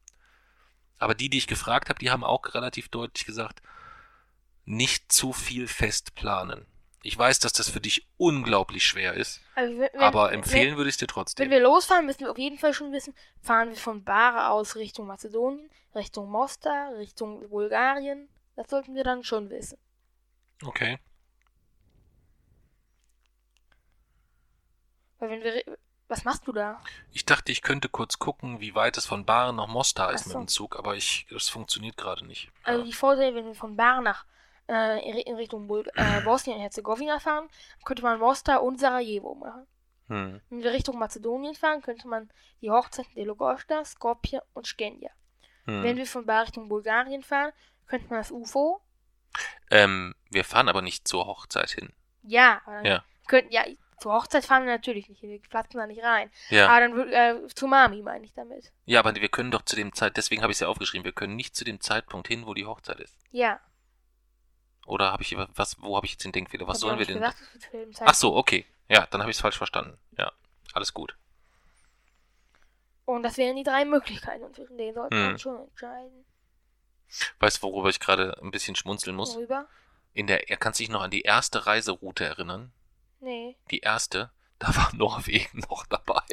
Aber 1.01 1.17
die, 1.17 1.29
die 1.29 1.39
ich 1.39 1.49
gefragt 1.49 1.89
habe, 1.89 1.99
die 1.99 2.13
haben 2.13 2.23
auch 2.23 2.55
relativ 2.55 2.91
deutlich 2.91 3.27
gesagt, 3.27 3.61
nicht 4.65 5.11
zu 5.11 5.33
viel 5.33 5.67
fest 5.67 6.15
planen. 6.15 6.65
Ich 7.05 7.19
weiß, 7.19 7.41
dass 7.41 7.53
das 7.53 7.69
für 7.69 7.81
dich 7.81 8.07
unglaublich 8.17 8.87
schwer 8.87 9.15
ist, 9.15 9.41
Also, 9.57 9.73
wenn, 9.79 9.91
wenn, 9.93 10.01
aber 10.01 10.33
empfehlen 10.33 10.77
würde 10.77 10.89
ich 10.89 10.95
es 10.95 10.99
dir 10.99 11.07
Wenn, 11.07 11.09
wenn 11.09 11.15
trotzdem. 11.25 11.51
wir 11.51 11.61
losfahren, 11.61 12.07
müssen 12.07 12.21
wir 12.21 12.31
auf 12.31 12.39
jeden 12.39 12.59
Fall 12.59 12.73
schon 12.75 12.93
wissen, 12.93 13.15
fahren 13.41 13.71
wir 13.71 13.77
von 13.77 14.05
Bara 14.05 14.51
aus 14.51 14.77
Richtung 14.77 15.07
Mazedonien, 15.09 15.69
Richtung 15.95 16.31
Mostar, 16.31 16.95
Richtung 16.97 17.49
Bulgarien. 17.49 18.29
Das 18.57 18.71
sollten 18.71 18.95
wir 18.95 19.03
dann 19.05 19.25
schon 19.25 19.51
wissen. 19.51 19.79
Okay. 20.65 20.99
Weil 25.19 25.31
wenn 25.31 25.43
wir. 25.43 25.79
Was 26.09 26.25
machst 26.25 26.47
du 26.47 26.53
da? 26.53 26.79
Ich 27.11 27.25
dachte, 27.25 27.53
ich 27.53 27.63
könnte 27.63 27.89
kurz 27.89 28.19
gucken, 28.19 28.61
wie 28.61 28.75
weit 28.75 28.99
es 28.99 29.07
von 29.07 29.25
Baren 29.25 29.57
nach 29.57 29.67
Mostar 29.67 30.13
ist 30.13 30.23
Ach 30.23 30.27
mit 30.27 30.33
so. 30.33 30.39
dem 30.41 30.49
Zug, 30.49 30.77
aber 30.79 30.95
ich, 30.95 31.27
das 31.31 31.49
funktioniert 31.49 31.97
gerade 31.97 32.27
nicht. 32.27 32.51
Also 32.65 32.85
die 32.85 32.93
Vorteile, 32.93 33.35
wenn 33.35 33.47
wir 33.47 33.55
von 33.55 33.77
Bara 33.77 34.03
nach 34.03 34.27
äh, 34.73 35.20
in 35.23 35.37
Richtung 35.37 35.66
Bul 35.68 35.85
äh, 35.95 36.20
Bosnien 36.23 36.57
und 36.57 36.62
Herzegowina 36.62 37.18
fahren, 37.18 37.49
könnte 37.85 38.03
man 38.03 38.18
Mostar 38.18 38.62
und 38.62 38.81
Sarajevo 38.81 39.35
machen. 39.35 39.66
Hm. 40.09 40.41
Wenn 40.51 40.62
wir 40.62 40.73
Richtung 40.73 40.99
Mazedonien 40.99 41.55
fahren, 41.55 41.83
könnte 41.83 42.09
man 42.09 42.31
die 42.61 42.70
Hochzeiten 42.70 43.14
Delogosta, 43.14 43.85
Skopje 43.85 44.43
und 44.53 44.66
Skendia. 44.66 45.11
Hm. 45.64 45.83
Wenn 45.83 45.97
wir 45.97 46.07
von 46.07 46.27
Bara 46.27 46.43
Richtung 46.43 46.68
Bulgarien 46.68 47.23
fahren, 47.23 47.53
könnte 47.87 48.09
man 48.09 48.18
das 48.18 48.31
UFO. 48.31 48.81
Ähm, 49.70 50.14
wir 50.31 50.45
fahren 50.45 50.68
aber 50.68 50.83
nicht 50.83 51.07
zur 51.09 51.27
Hochzeit 51.27 51.70
hin. 51.70 51.93
Ja, 52.23 52.61
aber 52.64 52.77
dann 52.77 52.85
Ja. 52.85 53.05
könnten 53.27 53.53
ja 53.53 53.62
zur 53.99 54.12
Hochzeit 54.14 54.45
fahren 54.45 54.64
wir 54.66 54.73
natürlich 54.73 55.09
nicht. 55.09 55.23
Wir 55.23 55.41
platzen 55.41 55.79
da 55.79 55.87
nicht 55.87 56.03
rein. 56.03 56.31
Ja. 56.51 56.68
Aber 56.68 56.81
dann 56.81 57.12
äh, 57.12 57.47
zu 57.55 57.68
Mami 57.68 58.03
meine 58.03 58.25
ich 58.25 58.33
damit. 58.35 58.73
Ja, 58.85 58.99
aber 58.99 59.14
wir 59.14 59.29
können 59.29 59.53
doch 59.53 59.62
zu 59.62 59.77
dem 59.77 59.93
Zeit, 59.95 60.16
deswegen 60.16 60.43
habe 60.43 60.51
ich 60.51 60.57
es 60.57 60.61
ja 60.61 60.66
aufgeschrieben, 60.68 61.05
wir 61.05 61.12
können 61.12 61.37
nicht 61.37 61.55
zu 61.55 61.64
dem 61.64 61.81
Zeitpunkt 61.81 62.27
hin, 62.27 62.45
wo 62.47 62.53
die 62.53 62.66
Hochzeit 62.66 62.99
ist. 62.99 63.16
Ja. 63.31 63.61
Oder 64.87 65.12
habe 65.12 65.22
ich 65.22 65.37
was, 65.55 65.80
wo 65.80 65.97
habe 65.97 66.07
ich 66.07 66.12
jetzt 66.12 66.24
den 66.24 66.33
Denkfehler? 66.33 66.66
Was 66.66 66.76
Hab 66.76 66.80
sollen 66.80 66.99
wir 66.99 67.07
denn? 67.07 67.16
Gesagt, 67.18 67.39
Ach 68.01 68.14
so, 68.14 68.35
okay. 68.37 68.66
Ja, 68.89 69.07
dann 69.07 69.20
habe 69.20 69.30
ich 69.30 69.37
es 69.37 69.41
falsch 69.41 69.57
verstanden. 69.57 69.97
Ja, 70.18 70.33
alles 70.74 70.93
gut. 70.93 71.16
Und 73.05 73.22
das 73.22 73.37
wären 73.37 73.57
die 73.57 73.62
drei 73.64 73.85
Möglichkeiten 73.85 74.45
und 74.45 74.55
zwischen 74.55 74.78
denen 74.78 74.95
sollten 74.95 75.14
wir 75.14 75.24
Hm. 75.24 75.33
uns 75.33 75.43
schon 75.43 75.68
entscheiden. 75.68 76.24
Weißt 77.41 77.59
du, 77.59 77.66
worüber 77.66 77.89
ich 77.91 78.01
gerade 78.01 78.37
ein 78.43 78.51
bisschen 78.51 78.74
schmunzeln 78.76 79.16
muss? 79.16 79.35
Worüber? 79.35 79.66
In 80.14 80.26
der, 80.26 80.51
er 80.51 80.57
kann 80.57 80.72
sich 80.72 80.89
noch 80.89 81.03
an 81.03 81.11
die 81.11 81.22
erste 81.22 81.66
Reiseroute 81.66 82.24
erinnern. 82.24 82.72
Nee. 83.20 83.57
Die 83.70 83.80
erste, 83.80 84.30
da 84.59 84.74
war 84.76 84.91
Norwegen 84.95 85.61
noch 85.70 85.87
dabei. 85.87 86.24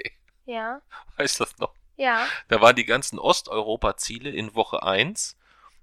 Ja. 0.45 0.81
Weißt 1.17 1.39
du 1.39 1.43
das 1.45 1.57
noch? 1.57 1.73
Ja. 1.97 2.25
Da 2.47 2.61
waren 2.61 2.75
die 2.75 2.85
ganzen 2.85 3.19
Osteuropa-Ziele 3.19 4.29
in 4.29 4.55
Woche 4.55 4.83
1 4.83 5.37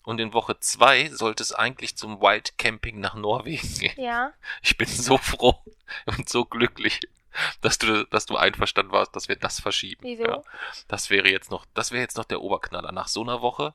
und 0.06 0.20
in 0.20 0.32
Woche 0.32 0.58
2 0.60 1.08
sollte 1.10 1.42
es 1.42 1.52
eigentlich 1.52 1.96
zum 1.96 2.20
Wild 2.20 2.56
Camping 2.58 3.00
nach 3.00 3.16
Norwegen 3.16 3.68
gehen. 3.80 4.00
Ja. 4.00 4.32
Ich 4.62 4.76
bin 4.76 4.86
so 4.86 5.18
froh 5.18 5.60
und 6.06 6.28
so 6.28 6.44
glücklich, 6.44 7.00
dass 7.60 7.76
du, 7.78 8.06
dass 8.06 8.24
du 8.24 8.36
einverstanden 8.36 8.92
warst, 8.92 9.16
dass 9.16 9.28
wir 9.28 9.34
das 9.34 9.58
verschieben. 9.58 10.04
Wieso? 10.04 10.22
Ja, 10.22 10.42
das 10.86 11.10
wäre 11.10 11.28
jetzt 11.28 11.50
noch, 11.50 11.66
das 11.74 11.90
wäre 11.90 12.02
jetzt 12.02 12.16
noch 12.16 12.24
der 12.24 12.40
Oberknaller. 12.40 12.92
Nach 12.92 13.08
so 13.08 13.22
einer 13.22 13.42
Woche 13.42 13.74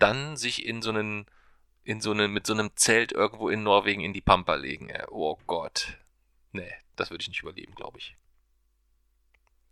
dann 0.00 0.36
sich 0.36 0.66
in 0.66 0.82
so 0.82 0.90
einen, 0.90 1.26
in 1.84 2.00
so 2.00 2.10
einen, 2.10 2.32
mit 2.32 2.48
so 2.48 2.52
einem 2.52 2.72
Zelt 2.74 3.12
irgendwo 3.12 3.48
in 3.48 3.62
Norwegen 3.62 4.00
in 4.00 4.12
die 4.12 4.20
Pampa 4.20 4.56
legen. 4.56 4.92
Oh 5.08 5.38
Gott. 5.46 5.98
Nee, 6.50 6.72
das 6.96 7.10
würde 7.10 7.22
ich 7.22 7.28
nicht 7.28 7.42
überleben, 7.42 7.76
glaube 7.76 7.98
ich. 7.98 8.16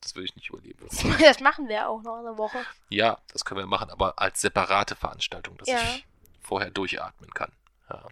Das 0.01 0.15
würde 0.15 0.27
ich 0.27 0.37
nicht 0.37 0.49
überleben. 0.51 0.87
Das 1.21 1.41
machen 1.41 1.69
wir 1.69 1.89
auch 1.89 2.03
noch 2.03 2.19
eine 2.19 2.39
Woche. 2.39 2.65
Ja, 2.89 3.19
das 3.33 3.45
können 3.45 3.61
wir 3.61 3.67
machen, 3.67 3.91
aber 3.91 4.19
als 4.19 4.41
separate 4.41 4.95
Veranstaltung, 4.95 5.57
dass 5.59 5.69
Ja. 5.69 5.81
ich 5.83 6.07
vorher 6.41 6.71
durchatmen 6.71 7.31
kann. 7.35 7.53
Ja. 7.91 8.07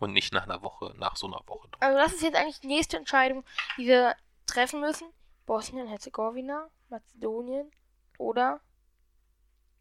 Und 0.00 0.12
nicht 0.12 0.32
nach 0.32 0.44
einer 0.44 0.62
Woche, 0.62 0.94
nach 0.98 1.16
so 1.16 1.26
einer 1.26 1.40
Woche. 1.46 1.68
Also 1.80 1.98
das 1.98 2.12
ist 2.12 2.22
jetzt 2.22 2.36
eigentlich 2.36 2.60
die 2.60 2.68
nächste 2.68 2.96
Entscheidung, 2.96 3.44
die 3.78 3.86
wir 3.86 4.14
treffen 4.46 4.80
müssen. 4.80 5.08
Bosnien-Herzegowina, 5.46 6.68
Mazedonien 6.90 7.70
oder 8.18 8.60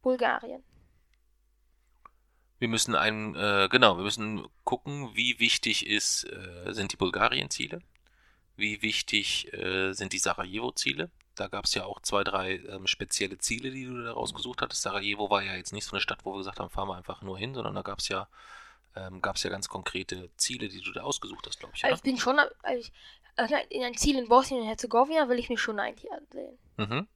Bulgarien. 0.01 0.63
Wir 2.59 2.67
müssen 2.69 2.95
einen, 2.95 3.36
äh, 3.36 3.67
genau, 3.69 3.97
wir 3.97 4.03
müssen 4.03 4.47
gucken, 4.63 5.11
wie 5.13 5.38
wichtig 5.39 5.86
ist, 5.86 6.23
äh, 6.23 6.73
sind 6.73 6.91
die 6.93 6.95
Bulgarien-Ziele, 6.97 7.82
wie 8.58 8.82
wichtig 8.82 9.53
äh, 9.53 9.93
sind 9.93 10.14
die 10.14 10.20
Sarajevo-Ziele. 10.20 11.10
Da 11.36 11.47
gab 11.47 11.66
es 11.66 11.76
ja 11.76 11.86
auch 11.86 12.01
zwei, 12.01 12.24
drei 12.24 12.55
ähm, 12.55 12.88
spezielle 12.88 13.38
Ziele, 13.38 13.70
die 13.70 13.86
du 13.86 14.03
da 14.03 14.14
rausgesucht 14.14 14.62
hattest. 14.62 14.82
Sarajevo 14.82 15.30
war 15.30 15.43
ja 15.43 15.55
jetzt 15.55 15.72
nicht 15.72 15.86
so 15.86 15.91
eine 15.91 16.01
Stadt, 16.01 16.26
wo 16.26 16.34
wir 16.34 16.39
gesagt 16.39 16.60
haben, 16.60 16.70
fahren 16.70 16.88
wir 16.88 16.95
einfach 16.97 17.22
nur 17.22 17.38
hin, 17.38 17.53
sondern 17.53 17.76
da 17.76 17.84
gab 17.84 17.99
es 17.99 18.08
ja, 18.08 18.28
ähm, 18.95 19.22
gab's 19.22 19.43
ja 19.43 19.51
ganz 19.51 19.70
konkrete 19.70 20.30
Ziele, 20.38 20.68
die 20.68 20.82
du 20.82 20.91
da 20.91 21.03
ausgesucht 21.03 21.45
hast, 21.47 21.60
glaube 21.60 21.76
ich. 21.76 21.86
Also 21.86 21.95
ich 21.95 22.01
bin 22.01 22.18
schon, 22.18 22.39
also 22.39 22.80
ich, 22.80 22.91
also 23.36 23.55
in 23.70 23.84
ein 23.84 23.95
Ziel 23.95 24.18
in 24.18 24.28
Bosnien 24.28 24.62
und 24.62 24.68
Herzegowina 24.68 25.30
will 25.30 25.38
ich 25.38 25.49
mir 25.49 25.60
schon 25.60 25.80
eigentlich 25.80 26.12
ansehen. 26.12 26.58
Mhm. 26.78 27.08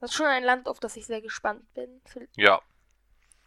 Das 0.00 0.10
ist 0.10 0.16
schon 0.16 0.26
ein 0.26 0.44
Land, 0.44 0.68
auf 0.68 0.78
das 0.78 0.96
ich 0.96 1.06
sehr 1.06 1.20
gespannt 1.20 1.64
bin. 1.74 2.00
Ja. 2.36 2.60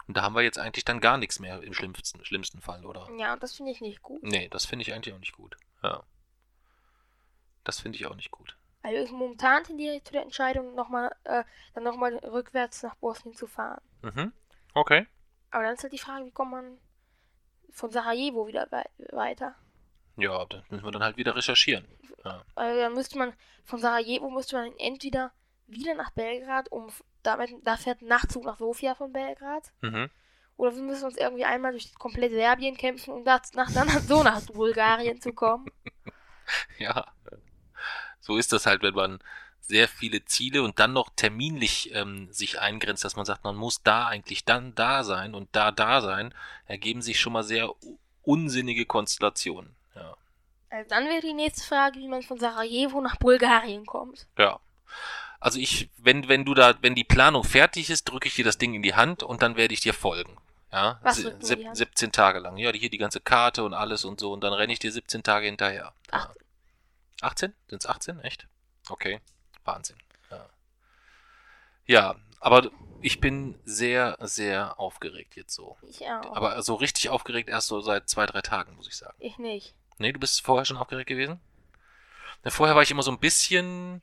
Und 0.08 0.18
da 0.18 0.24
haben 0.24 0.36
wir 0.36 0.42
jetzt 0.42 0.58
eigentlich 0.58 0.86
dann 0.86 1.00
gar 1.00 1.18
nichts 1.18 1.40
mehr 1.40 1.62
im 1.64 1.74
schlimmsten, 1.74 2.24
schlimmsten 2.26 2.62
Fall, 2.62 2.86
oder? 2.86 3.08
Ja, 3.18 3.34
und 3.34 3.44
das 3.44 3.54
finde 3.56 3.72
ich 3.72 3.82
nicht 3.82 4.02
gut. 4.02 4.24
Nee, 4.24 4.48
das 4.50 4.66
finde 4.66 4.84
ich 4.84 4.94
eigentlich 4.94 5.14
auch 5.14 5.20
nicht 5.20 5.34
gut. 5.34 5.56
Ja. 5.84 6.04
Das 7.68 7.82
finde 7.82 7.98
ich 7.98 8.06
auch 8.06 8.16
nicht 8.16 8.32
gut. 8.32 8.56
Also 8.82 9.04
ich 9.04 9.12
momentan 9.12 9.66
tendiere 9.66 9.96
ich 9.98 10.06
zu 10.06 10.14
der 10.14 10.22
Entscheidung, 10.22 10.74
noch 10.74 10.88
mal, 10.88 11.14
äh, 11.26 11.44
dann 11.74 11.84
nochmal 11.84 12.16
rückwärts 12.16 12.82
nach 12.82 12.96
Bosnien 12.96 13.36
zu 13.36 13.46
fahren. 13.46 13.82
Mhm. 14.04 14.32
Okay. 14.74 15.06
Aber 15.52 15.64
dann 15.64 15.74
ist 15.74 15.84
halt 15.84 15.92
die 15.92 15.98
Frage, 15.98 16.26
wie 16.26 16.32
kommt 16.32 16.52
man 16.52 16.78
von 17.70 17.92
Sarajevo 17.92 18.48
wieder 18.48 18.68
wei 18.72 18.86
weiter? 19.12 19.54
Ja, 20.16 20.46
das 20.46 20.64
müssen 20.70 20.86
wir 20.86 20.92
dann 20.92 21.04
halt 21.04 21.18
wieder 21.18 21.36
recherchieren. 21.36 21.86
Ja. 22.24 22.42
Also 22.56 22.80
dann 22.80 22.94
müsste 22.94 23.18
man, 23.18 23.34
von 23.66 23.80
Sarajevo 23.80 24.30
müsste 24.30 24.56
man 24.56 24.72
entweder 24.78 25.34
wieder 25.68 25.94
nach 25.94 26.12
Belgrad, 26.12 26.72
um 26.72 26.90
damit, 27.24 27.54
da 27.64 27.76
fährt 27.76 28.02
ein 28.02 28.08
Nachtzug 28.08 28.46
nach 28.46 28.60
Sofia 28.60 28.96
von 28.96 29.12
Belgrad. 29.12 29.74
Mhm. 29.82 30.10
Oder 30.56 30.74
wir 30.74 30.84
müssen 30.84 31.04
uns 31.04 31.18
irgendwie 31.18 31.44
einmal 31.44 31.74
durch 31.74 31.94
komplett 31.96 32.32
Serbien 32.32 32.78
kämpfen, 32.78 33.12
um 33.12 33.26
das, 33.26 33.52
nach, 33.56 33.70
dann 33.74 33.90
so 33.90 34.24
nach 34.24 34.42
Bulgarien 34.46 35.20
zu 35.20 35.34
kommen. 35.34 35.70
Ja. 36.80 37.12
So 38.28 38.36
ist 38.36 38.52
das 38.52 38.66
halt, 38.66 38.84
wenn 38.84 38.94
man 38.94 39.20
sehr 39.62 39.88
viele 39.88 40.26
Ziele 40.26 40.64
und 40.64 40.80
dann 40.80 40.92
noch 40.92 41.10
terminlich 41.16 41.94
ähm, 41.94 42.28
sich 42.30 42.60
eingrenzt, 42.60 43.06
dass 43.06 43.16
man 43.16 43.26
sagt, 43.26 43.46
man 43.46 43.56
muss 43.56 43.84
da 43.84 44.08
eigentlich 44.08 44.44
dann 44.44 44.76
da 44.76 45.06
sein 45.06 45.34
und 45.34 45.48
da 45.54 45.72
da 45.72 46.02
sein, 46.02 46.34
ergeben 46.66 47.02
sich 47.02 47.22
schon 47.22 47.34
mal 47.34 47.44
sehr 47.44 47.70
unsinnige 48.24 48.86
Konstellationen. 48.86 49.74
Ja. 49.96 50.16
Also 50.70 50.90
dann 50.90 51.06
wäre 51.06 51.22
die 51.22 51.34
nächste 51.34 51.66
Frage, 51.66 52.00
wie 52.00 52.08
man 52.10 52.22
von 52.22 52.38
Sarajevo 52.38 53.00
nach 53.00 53.16
Bulgarien 53.16 53.86
kommt. 53.86 54.28
Ja. 54.38 54.60
Also 55.40 55.58
ich, 55.58 55.90
wenn, 55.98 56.28
wenn 56.28 56.44
du 56.44 56.54
da, 56.54 56.76
wenn 56.82 56.96
die 56.96 57.06
Planung 57.06 57.46
fertig 57.46 57.90
ist, 57.90 58.06
drücke 58.06 58.28
ich 58.28 58.36
dir 58.36 58.44
das 58.44 58.58
Ding 58.58 58.74
in 58.74 58.84
die 58.84 58.96
Hand 58.96 59.24
und 59.24 59.42
dann 59.42 59.56
werde 59.56 59.74
ich 59.74 59.80
dir 59.80 59.94
folgen. 59.94 60.36
Ja, 60.74 61.00
Was 61.02 61.24
Hand? 61.24 61.46
17 61.46 62.12
Tage 62.12 62.40
lang. 62.40 62.58
Ja, 62.58 62.74
hier 62.74 62.90
die 62.90 62.98
ganze 62.98 63.22
Karte 63.22 63.64
und 63.64 63.74
alles 63.74 64.04
und 64.04 64.20
so. 64.20 64.34
Und 64.34 64.44
dann 64.44 64.52
renne 64.52 64.74
ich 64.74 64.80
dir 64.80 64.92
17 64.92 65.24
Tage 65.24 65.46
hinterher. 65.46 65.94
Ja. 66.12 66.30
18. 67.22 67.50
18? 67.52 67.54
Sind 67.70 67.84
es 67.84 67.90
18? 67.90 68.20
Echt? 68.22 68.48
Okay. 68.90 69.22
Wahnsinn. 69.66 69.98
Ja. 70.30 70.50
ja, 71.86 72.16
aber 72.40 72.70
ich 73.02 73.20
bin 73.20 73.60
sehr, 73.66 74.18
sehr 74.22 74.80
aufgeregt 74.80 75.36
jetzt 75.36 75.54
so. 75.54 75.78
Ich 75.82 76.02
auch. 76.02 76.36
Aber 76.36 76.62
so 76.62 76.76
richtig 76.76 77.10
aufgeregt 77.10 77.50
erst 77.50 77.68
so 77.68 77.82
seit 77.82 78.10
zwei, 78.10 78.26
drei 78.26 78.42
Tagen, 78.42 78.76
muss 78.76 78.88
ich 78.88 78.96
sagen. 78.96 79.16
ich 79.20 79.38
nicht. 79.38 79.76
Nee, 79.98 80.12
du 80.12 80.20
bist 80.20 80.42
vorher 80.42 80.66
schon 80.66 80.78
aufgeregt 80.78 81.08
gewesen? 81.08 81.40
Na, 82.44 82.52
vorher 82.52 82.76
war 82.76 82.84
ich 82.84 82.92
immer 82.92 83.04
so 83.04 83.12
ein 83.12 83.20
bisschen, 83.20 84.02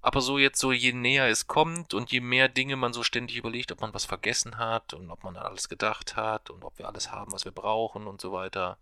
aber 0.00 0.20
so 0.20 0.38
jetzt 0.38 0.60
so, 0.60 0.72
je 0.72 0.92
näher 0.92 1.28
es 1.28 1.46
kommt 1.46 1.94
und 1.94 2.12
je 2.12 2.20
mehr 2.20 2.48
Dinge 2.48 2.76
man 2.76 2.92
so 2.92 3.02
ständig 3.02 3.36
überlegt, 3.36 3.72
ob 3.72 3.80
man 3.80 3.94
was 3.94 4.04
vergessen 4.04 4.58
hat 4.58 4.94
und 4.94 5.10
ob 5.10 5.24
man 5.24 5.36
an 5.36 5.44
alles 5.44 5.68
gedacht 5.68 6.16
hat 6.16 6.50
und 6.50 6.64
ob 6.64 6.78
wir 6.78 6.86
alles 6.86 7.10
haben, 7.10 7.32
was 7.32 7.44
wir 7.44 7.52
brauchen 7.52 8.06
und 8.06 8.20
so 8.20 8.32
weiter, 8.32 8.78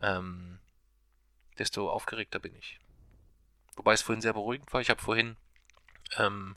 ähm, 0.00 0.58
desto 1.58 1.90
aufgeregter 1.90 2.38
bin 2.38 2.54
ich. 2.56 2.79
Wobei 3.80 3.94
es 3.94 4.02
vorhin 4.02 4.20
sehr 4.20 4.34
beruhigend 4.34 4.70
war. 4.74 4.82
Ich 4.82 4.90
habe 4.90 5.00
vorhin 5.00 5.38
ähm, 6.18 6.54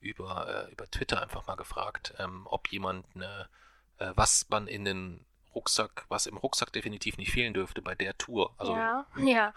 über, 0.00 0.66
äh, 0.66 0.72
über 0.72 0.90
Twitter 0.90 1.20
einfach 1.20 1.46
mal 1.46 1.56
gefragt, 1.56 2.14
ähm, 2.18 2.46
ob 2.46 2.72
jemand 2.72 3.04
eine, 3.14 3.50
äh, 3.98 4.12
was 4.14 4.46
man 4.48 4.66
in 4.66 4.86
den 4.86 5.26
Rucksack, 5.54 6.06
was 6.08 6.24
im 6.24 6.38
Rucksack 6.38 6.72
definitiv 6.72 7.18
nicht 7.18 7.32
fehlen 7.32 7.52
dürfte 7.52 7.82
bei 7.82 7.94
der 7.94 8.16
Tour. 8.16 8.54
Also 8.56 8.74
ja, 8.74 9.06
ja, 9.18 9.52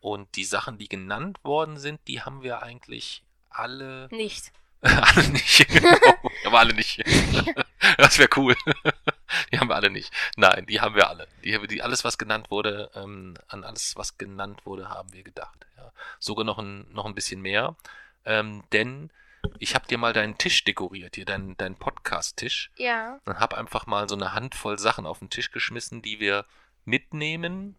und 0.00 0.34
die 0.34 0.42
Sachen, 0.42 0.78
die 0.78 0.88
genannt 0.88 1.38
worden 1.44 1.78
sind, 1.78 2.00
die 2.08 2.22
haben 2.22 2.42
wir 2.42 2.60
eigentlich 2.60 3.22
alle. 3.50 4.08
nicht. 4.10 4.50
alle 4.80 5.28
nicht. 5.28 5.64
Genau. 5.68 5.96
Aber 6.44 6.58
alle 6.58 6.74
nicht. 6.74 6.98
das 7.98 8.18
wäre 8.18 8.28
cool. 8.36 8.56
die 9.52 9.58
haben 9.58 9.68
wir 9.68 9.76
alle 9.76 9.90
nicht. 9.90 10.12
Nein, 10.36 10.66
die 10.66 10.80
haben 10.80 10.94
wir 10.94 11.08
alle. 11.08 11.26
Die, 11.44 11.66
die 11.66 11.82
alles, 11.82 12.04
was 12.04 12.18
genannt 12.18 12.50
wurde, 12.50 12.90
ähm, 12.94 13.34
an 13.48 13.64
alles, 13.64 13.96
was 13.96 14.18
genannt 14.18 14.66
wurde, 14.66 14.88
haben 14.88 15.12
wir 15.12 15.22
gedacht. 15.22 15.66
Ja. 15.76 15.92
Sogar 16.18 16.44
noch 16.44 16.58
ein, 16.58 16.90
noch 16.92 17.06
ein 17.06 17.14
bisschen 17.14 17.40
mehr. 17.40 17.76
Ähm, 18.24 18.64
denn 18.72 19.10
ich 19.58 19.74
habe 19.74 19.86
dir 19.86 19.98
mal 19.98 20.12
deinen 20.12 20.36
Tisch 20.38 20.64
dekoriert, 20.64 21.16
hier, 21.16 21.24
deinen, 21.24 21.56
deinen 21.56 21.76
Podcast-Tisch. 21.76 22.70
Ja, 22.76 23.20
und 23.24 23.38
habe 23.38 23.56
einfach 23.56 23.86
mal 23.86 24.08
so 24.08 24.14
eine 24.14 24.34
Handvoll 24.34 24.78
Sachen 24.78 25.06
auf 25.06 25.20
den 25.20 25.30
Tisch 25.30 25.50
geschmissen, 25.50 26.02
die 26.02 26.20
wir 26.20 26.44
mitnehmen, 26.84 27.76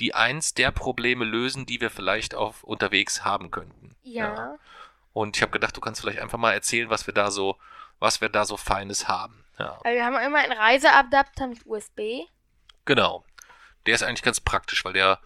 die 0.00 0.14
eins 0.14 0.54
der 0.54 0.70
Probleme 0.70 1.24
lösen, 1.24 1.66
die 1.66 1.80
wir 1.80 1.90
vielleicht 1.90 2.34
auf 2.34 2.64
unterwegs 2.64 3.24
haben 3.24 3.50
könnten. 3.50 3.94
ja. 4.02 4.56
Und 5.14 5.36
ich 5.36 5.42
habe 5.42 5.50
gedacht, 5.50 5.76
du 5.76 5.80
kannst 5.80 6.00
vielleicht 6.00 6.20
einfach 6.20 6.38
mal 6.38 6.52
erzählen, 6.52 6.90
was 6.90 7.08
wir 7.08 7.14
da 7.14 7.32
so, 7.32 7.56
was 7.98 8.20
wir 8.20 8.28
da 8.28 8.44
so 8.44 8.56
Feines 8.56 9.08
haben. 9.08 9.44
Ja, 9.58 9.72
Also 9.84 9.96
wir 9.96 10.04
haben 10.04 10.16
immer 10.16 10.38
einen 10.38 10.52
Reiseadapter 10.52 11.46
mit 11.48 11.66
USB. 11.66 12.26
genau. 12.84 13.24
Der 13.86 13.94
ist 13.94 14.02
eigentlich 14.02 14.22
ganz 14.22 14.38
praktisch, 14.40 14.84
weil 14.84 14.92
der, 14.92 15.18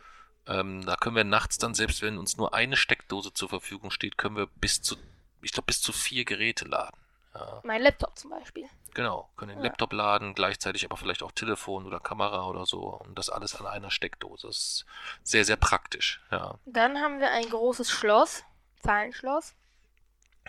ähm, 0.46 0.86
da 0.86 0.94
können 0.94 1.16
wir 1.16 1.24
nachts 1.24 1.58
dann, 1.58 1.74
selbst 1.74 2.00
wenn 2.00 2.16
uns 2.16 2.36
nur 2.36 2.54
eine 2.54 2.76
Steckdose 2.76 3.32
zur 3.34 3.48
Verfügung 3.48 3.90
steht, 3.90 4.16
können 4.18 4.36
wir 4.36 4.46
bis 4.46 4.80
zu, 4.82 4.96
ich 5.40 5.50
glaube, 5.52 5.66
bis 5.66 5.80
zu 5.80 5.92
vier 5.92 6.24
Geräte 6.24 6.66
laden. 6.66 6.96
Ja. 7.34 7.60
Mein 7.64 7.82
Laptop 7.82 8.16
zum 8.16 8.30
Beispiel. 8.30 8.68
Genau, 8.94 9.30
können 9.36 9.48
den 9.50 9.58
Ja. 9.58 9.64
Laptop 9.64 9.92
laden, 9.94 10.34
gleichzeitig 10.34 10.84
aber 10.84 10.96
vielleicht 10.96 11.22
auch 11.24 11.32
Telefon 11.32 11.86
oder 11.86 11.98
Kamera 11.98 12.46
oder 12.46 12.66
so 12.66 12.80
und 12.82 13.18
das 13.18 13.30
alles 13.30 13.56
an 13.56 13.66
einer 13.66 13.90
Steckdose. 13.90 14.46
Das 14.46 14.56
ist 14.56 14.86
sehr, 15.24 15.44
sehr 15.44 15.56
praktisch, 15.56 16.20
ja. 16.30 16.54
Dann 16.66 16.98
haben 16.98 17.18
wir 17.18 17.30
ein 17.32 17.48
großes 17.48 17.90
Schloss, 17.90 18.44
Zahlenschloss. 18.82 19.54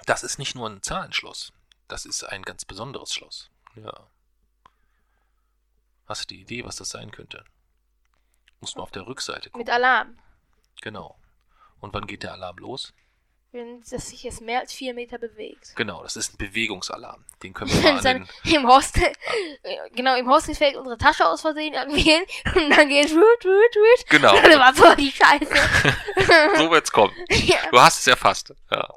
Das 0.05 0.21
ist 0.23 0.37
nicht 0.39 0.55
nur 0.55 0.69
ein 0.69 0.83
Zahlenschloss, 0.83 1.51
das 1.93 2.05
ist 2.05 2.23
ein 2.23 2.41
ganz 2.41 2.65
besonderes 2.65 3.13
Schloss, 3.13 3.51
ja. 3.75 3.93
Hast 6.07 6.23
du 6.23 6.33
die 6.33 6.41
Idee, 6.41 6.65
was 6.65 6.75
das 6.77 6.89
sein 6.89 7.11
könnte? 7.11 7.45
Muss 8.61 8.73
man 8.73 8.81
auf 8.81 8.89
der 8.89 9.05
Rückseite 9.05 9.51
gucken. 9.51 9.59
Mit 9.59 9.69
Alarm. 9.69 10.17
Genau. 10.81 11.19
Und 11.81 11.93
wann 11.93 12.07
geht 12.07 12.23
der 12.23 12.33
Alarm 12.33 12.57
los? 12.57 12.93
Wenn 13.51 13.81
das 13.81 14.09
sich 14.09 14.23
jetzt 14.23 14.41
mehr 14.41 14.61
als 14.61 14.73
vier 14.73 14.95
Meter 14.95 15.19
bewegt. 15.19 15.75
Genau, 15.75 16.01
das 16.01 16.15
ist 16.15 16.33
ein 16.33 16.37
Bewegungsalarm. 16.37 17.25
Den 17.43 17.53
können 17.53 17.69
wir 17.71 17.81
mal 17.83 17.97
an 17.99 18.03
Dann 18.03 18.29
im 18.45 18.67
Hostel, 18.67 19.13
genau, 19.95 20.15
im 20.15 20.27
Hostel 20.27 20.55
fällt 20.55 20.75
unsere 20.75 20.97
Tasche 20.97 21.27
aus 21.27 21.41
Versehen 21.41 21.75
irgendwie 21.75 22.01
hin 22.01 22.23
und 22.55 22.71
dann 22.71 22.89
geht 22.89 23.05
es 23.05 23.11
wut, 23.11 23.45
wut, 23.45 23.75
wut. 23.75 24.09
Genau. 24.09 24.35
Und 24.35 24.43
dann 24.43 24.59
war 24.59 24.73
so 24.73 24.95
die 24.95 25.11
Scheiße. 25.11 26.57
so 26.57 26.71
wird's 26.71 26.91
kommen. 26.91 27.13
ja. 27.29 27.69
Du 27.69 27.79
hast 27.79 27.99
es 27.99 28.07
erfasst. 28.07 28.51
Ja. 28.71 28.89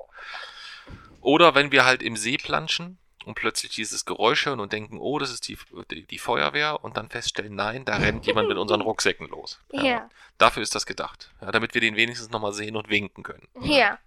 Oder 1.27 1.57
wenn 1.57 1.73
wir 1.73 1.85
halt 1.85 2.05
im 2.05 2.17
See 2.17 2.39
planschen 2.39 2.99
und 3.25 3.35
plötzlich 3.35 3.73
dieses 3.73 4.05
Geräusch 4.05 4.47
hören 4.47 4.61
und 4.61 4.73
denken, 4.73 4.99
oh, 5.01 5.19
das 5.19 5.33
ist 5.33 5.49
die, 5.49 5.59
die, 5.91 6.07
die 6.07 6.19
Feuerwehr 6.19 6.85
und 6.85 6.97
dann 6.97 7.11
feststellen, 7.11 7.57
nein, 7.57 7.85
da 7.85 7.97
rennt 7.97 8.27
jemand 8.27 8.47
mit 8.49 8.57
unseren 8.57 8.81
Rucksäcken 8.83 9.27
los. 9.27 9.59
Ja. 9.73 10.09
Dafür 10.39 10.63
ist 10.63 10.77
das 10.77 10.87
gedacht. 10.87 11.33
Ja, 11.41 11.51
damit 11.51 11.75
wir 11.75 11.81
den 11.81 11.97
wenigstens 11.97 12.31
nochmal 12.31 12.53
sehen 12.53 12.77
und 12.77 12.89
winken 12.91 13.25
können. 13.25 13.49
ja. 13.61 13.99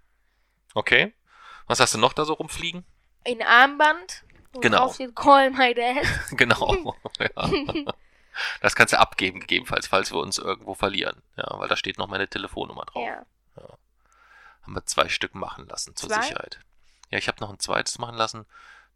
Okay. 0.74 1.14
Was 1.68 1.82
hast 1.82 1.94
du 1.94 1.98
noch 1.98 2.14
da 2.14 2.24
so 2.24 2.32
rumfliegen? 2.32 2.86
Ein 3.28 3.42
Armband. 3.42 4.24
Genau. 4.62 4.78
drauf 4.78 4.96
steht, 4.96 5.14
Call 5.14 5.52
my 5.52 5.74
dad. 5.74 6.08
genau. 6.38 6.96
ja. 7.20 7.94
Das 8.62 8.76
kannst 8.76 8.94
du 8.94 9.00
abgeben, 9.00 9.42
gegebenenfalls, 9.42 9.88
falls 9.88 10.14
wir 10.14 10.20
uns 10.20 10.38
irgendwo 10.38 10.74
verlieren. 10.74 11.22
Ja, 11.36 11.60
weil 11.60 11.68
da 11.68 11.76
steht 11.76 11.98
noch 11.98 12.08
meine 12.08 12.30
Telefonnummer 12.30 12.86
drauf. 12.86 13.06
Ja. 13.06 13.26
haben 14.62 14.74
wir 14.74 14.86
zwei 14.86 15.10
Stück 15.10 15.36
machen 15.36 15.68
lassen 15.68 15.98
zur 15.98 16.08
Zwei? 16.08 16.22
Sicherheit. 16.22 16.60
Ja, 17.10 17.18
ich 17.18 17.28
habe 17.28 17.40
noch 17.42 17.50
ein 17.50 17.60
zweites 17.60 17.98
machen 17.98 18.16
lassen, 18.16 18.46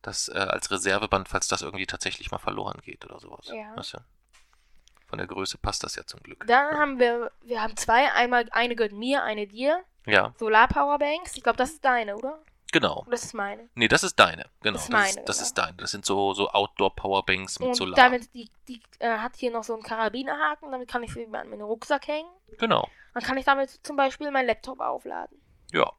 das 0.02 0.28
äh, 0.30 0.34
als 0.38 0.70
Reserveband, 0.72 1.30
falls 1.30 1.48
das 1.48 1.62
irgendwie 1.62 1.86
tatsächlich 1.86 2.32
mal 2.32 2.38
verloren 2.38 2.80
geht 2.82 3.06
oder 3.06 3.20
sowas. 3.20 3.48
Ja. 3.48 3.76
Weißt 3.76 3.94
du? 3.96 3.98
Von 5.08 5.18
der 5.18 5.28
Größe 5.28 5.58
passt 5.58 5.84
das 5.84 5.96
ja 5.96 6.06
zum 6.06 6.22
Glück. 6.22 6.46
Dann 6.48 6.78
haben 6.78 7.00
wir, 7.00 7.32
wir 7.44 7.62
haben 7.62 7.78
zwei. 7.78 8.12
Einmal, 8.14 8.48
eine 8.52 8.76
gehört 8.76 8.94
mir, 8.94 9.24
eine 9.24 9.48
dir. 9.48 9.84
Ja, 10.06 10.34
Solar-Powerbanks. 10.38 11.38
Ich 11.38 11.44
glaube, 11.44 11.58
das 11.58 11.72
ist 11.72 11.86
deine, 11.86 12.18
oder? 12.18 12.40
genau. 12.74 13.06
Das 13.10 13.24
ist 13.24 13.34
meine. 13.34 13.70
Nee, 13.76 13.88
das 13.88 14.04
ist 14.04 14.20
deine. 14.20 14.50
Genau. 14.62 14.74
Das 14.74 14.84
ist 14.84 14.92
Das 14.94 15.06
ist, 15.10 15.16
meine, 15.16 15.26
das 15.26 15.42
ist 15.42 15.54
deine. 15.58 15.78
Das 15.78 15.92
sind 15.92 16.06
so, 16.06 16.34
so 16.34 16.50
Outdoor-Powerbanks 16.50 17.60
mit 17.60 17.70
Und 17.70 17.76
Solar. 17.76 17.96
damit, 17.96 18.34
die, 18.34 18.50
die 18.68 18.82
äh, 19.00 19.18
hat 19.20 19.38
hier 19.38 19.52
noch 19.52 19.64
so 19.64 19.74
einen 19.74 19.84
Karabinerhaken. 19.84 20.72
Damit 20.72 20.90
kann 20.90 21.04
ich 21.04 21.14
sie 21.14 21.26
an 21.26 21.32
meinen 21.32 21.62
Rucksack 21.62 22.08
hängen. 22.08 22.30
Genau. 22.58 22.90
Dann 23.14 23.24
kann 23.24 23.38
ich 23.38 23.46
damit 23.46 23.70
zum 23.84 23.96
Beispiel 23.96 24.32
meinen 24.32 24.48
Laptop 24.48 24.80
aufladen. 24.82 25.40
Ja. 25.72 25.94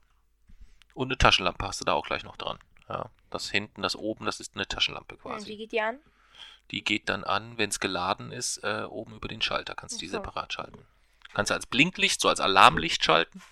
Und 0.94 1.08
eine 1.08 1.18
Taschenlampe 1.18 1.66
hast 1.66 1.80
du 1.80 1.84
da 1.84 1.92
auch 1.92 2.06
gleich 2.06 2.22
noch 2.24 2.36
dran. 2.36 2.58
Ja. 2.88 3.10
Das 3.30 3.50
hinten, 3.50 3.82
das 3.82 3.96
oben, 3.96 4.26
das 4.26 4.40
ist 4.40 4.54
eine 4.54 4.66
Taschenlampe 4.66 5.16
Und 5.16 5.20
quasi. 5.22 5.48
wie 5.48 5.56
geht 5.56 5.72
die 5.72 5.80
an? 5.80 5.98
Die 6.70 6.82
geht 6.82 7.08
dann 7.08 7.24
an, 7.24 7.58
wenn 7.58 7.70
es 7.70 7.80
geladen 7.80 8.32
ist, 8.32 8.58
äh, 8.64 8.84
oben 8.88 9.14
über 9.16 9.28
den 9.28 9.42
Schalter. 9.42 9.74
Kannst 9.74 9.96
du 9.96 10.00
die 10.00 10.08
separat 10.08 10.52
schalten. 10.52 10.86
Kannst 11.34 11.50
du 11.50 11.54
als 11.54 11.66
Blinklicht, 11.66 12.20
so 12.20 12.28
als 12.28 12.40
Alarmlicht 12.40 13.04
schalten 13.04 13.42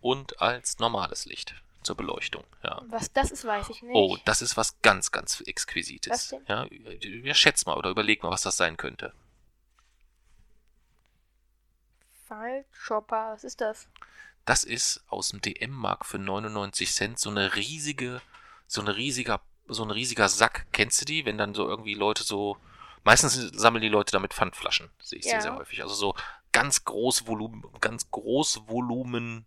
und 0.00 0.40
als 0.40 0.78
normales 0.78 1.26
Licht 1.26 1.54
zur 1.82 1.96
Beleuchtung. 1.96 2.44
Ja. 2.62 2.82
Was 2.88 3.12
das 3.12 3.30
ist, 3.30 3.44
weiß 3.44 3.68
ich 3.70 3.82
nicht. 3.82 3.94
Oh, 3.94 4.16
das 4.24 4.42
ist 4.42 4.56
was 4.56 4.80
ganz, 4.82 5.10
ganz 5.12 5.40
Was 5.40 5.46
Exquisites. 5.46 6.28
denn? 6.28 6.44
Ja, 6.48 6.66
ja, 7.00 7.34
schätz 7.34 7.66
mal 7.66 7.76
oder 7.76 7.90
überleg 7.90 8.22
mal, 8.22 8.30
was 8.30 8.42
das 8.42 8.56
sein 8.56 8.76
könnte. 8.76 9.12
Fallchopper, 12.26 13.32
was 13.32 13.44
ist 13.44 13.60
das? 13.60 13.88
Das 14.46 14.64
ist 14.64 15.04
aus 15.08 15.28
dem 15.30 15.40
DM-Markt 15.42 16.06
für 16.06 16.18
99 16.18 16.92
Cent 16.92 17.18
so 17.18 17.28
eine 17.30 17.54
riesige, 17.56 18.22
so 18.66 18.80
eine 18.80 18.96
riesiger, 18.96 19.40
so 19.68 19.82
ein 19.84 19.90
riesiger 19.90 20.28
Sack. 20.28 20.66
Kennst 20.72 21.00
du 21.00 21.04
die? 21.04 21.26
Wenn 21.26 21.36
dann 21.36 21.52
so 21.54 21.68
irgendwie 21.68 21.94
Leute 21.94 22.22
so, 22.22 22.56
meistens 23.04 23.34
sammeln 23.34 23.82
die 23.82 23.88
Leute 23.88 24.12
damit 24.12 24.32
Pfandflaschen, 24.34 24.88
sehe 25.02 25.18
ich 25.18 25.24
Ja. 25.26 25.32
sehr, 25.32 25.42
sehr 25.42 25.56
häufig. 25.56 25.82
Also 25.82 25.94
so 25.94 26.14
ganz 26.52 26.84
groß 26.84 27.26
Volumen, 27.26 27.62
ganz 27.80 28.10
groß 28.10 28.62
Volumen 28.68 29.44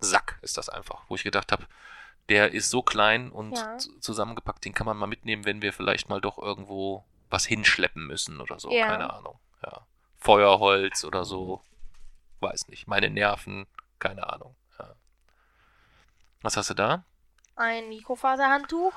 Sack 0.00 0.38
ist 0.42 0.56
das 0.56 0.68
einfach, 0.68 1.02
wo 1.08 1.14
ich 1.14 1.22
gedacht 1.24 1.52
habe, 1.52 1.66
der 2.28 2.52
ist 2.52 2.70
so 2.70 2.82
klein 2.82 3.30
und 3.30 3.52
Ja. 3.56 3.78
zu- 3.78 3.98
zusammengepackt, 4.00 4.64
den 4.64 4.72
kann 4.74 4.86
man 4.86 4.96
mal 4.96 5.06
mitnehmen, 5.06 5.44
wenn 5.44 5.60
wir 5.62 5.72
vielleicht 5.72 6.08
mal 6.08 6.20
doch 6.20 6.38
irgendwo 6.38 7.04
was 7.30 7.44
hinschleppen 7.46 8.06
müssen 8.06 8.40
oder 8.40 8.58
so, 8.58 8.70
Ja. 8.70 8.86
keine 8.86 9.12
Ahnung. 9.12 9.38
Ja. 9.62 9.86
Feuerholz 10.18 11.04
oder 11.04 11.24
so, 11.24 11.62
weiß 12.40 12.68
nicht. 12.68 12.86
Meine 12.86 13.10
Nerven, 13.10 13.66
keine 13.98 14.28
Ahnung. 14.28 14.56
Ja. 14.78 14.94
Was 16.42 16.56
hast 16.56 16.70
du 16.70 16.74
da? 16.74 17.04
Ein 17.56 17.88
Mikrofaserhandtuch. 17.88 18.92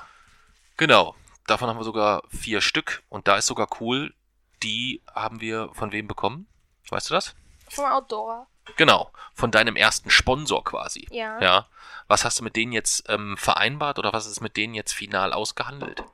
Genau, 0.76 1.14
davon 1.46 1.68
haben 1.68 1.78
wir 1.78 1.84
sogar 1.84 2.22
vier 2.28 2.60
Stück 2.60 3.02
und 3.08 3.28
da 3.28 3.36
ist 3.36 3.46
sogar 3.46 3.68
cool, 3.80 4.14
die 4.62 5.02
haben 5.12 5.40
wir 5.40 5.70
von 5.74 5.92
wem 5.92 6.06
bekommen? 6.06 6.46
Weißt 6.90 7.10
du 7.10 7.14
das? 7.14 7.34
Vom 7.68 7.84
Outdoor. 7.84 8.46
Genau, 8.76 9.10
von 9.34 9.50
deinem 9.50 9.76
ersten 9.76 10.10
Sponsor 10.10 10.62
quasi. 10.62 11.08
Ja. 11.10 11.40
Ja. 11.40 11.68
Was 12.06 12.24
hast 12.24 12.38
du 12.38 12.44
mit 12.44 12.54
denen 12.54 12.72
jetzt 12.72 13.08
ähm, 13.08 13.36
vereinbart 13.36 13.98
oder 13.98 14.12
was 14.12 14.26
ist 14.26 14.40
mit 14.40 14.56
denen 14.56 14.74
jetzt 14.74 14.92
final 14.92 15.32
ausgehandelt? 15.32 16.04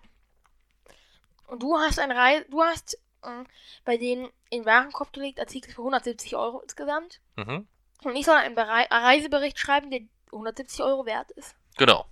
Und 1.47 1.63
du 1.63 1.79
hast 1.79 1.99
ein 1.99 2.13
Reis 2.13 2.45
du 2.51 2.63
hast 2.63 2.99
ähm, 3.25 3.47
bei 3.85 3.97
denen 3.97 4.29
in 4.51 4.65
Warenkorb 4.65 5.13
gelegt 5.13 5.41
Artikel 5.41 5.73
für 5.73 5.83
170 5.83 6.37
Euro 6.37 6.61
insgesamt. 6.61 7.21
Mhm. 7.37 7.67
Und 8.05 8.17
ich 8.17 8.27
soll 8.27 8.37
einen 8.37 8.55
Berei 8.55 8.85
Reisebericht 8.91 9.59
schreiben, 9.59 9.91
der 9.91 10.01
170 10.27 10.83
Euro 10.83 11.07
wert 11.07 11.31
ist. 11.33 11.57
Genau. 11.77 12.07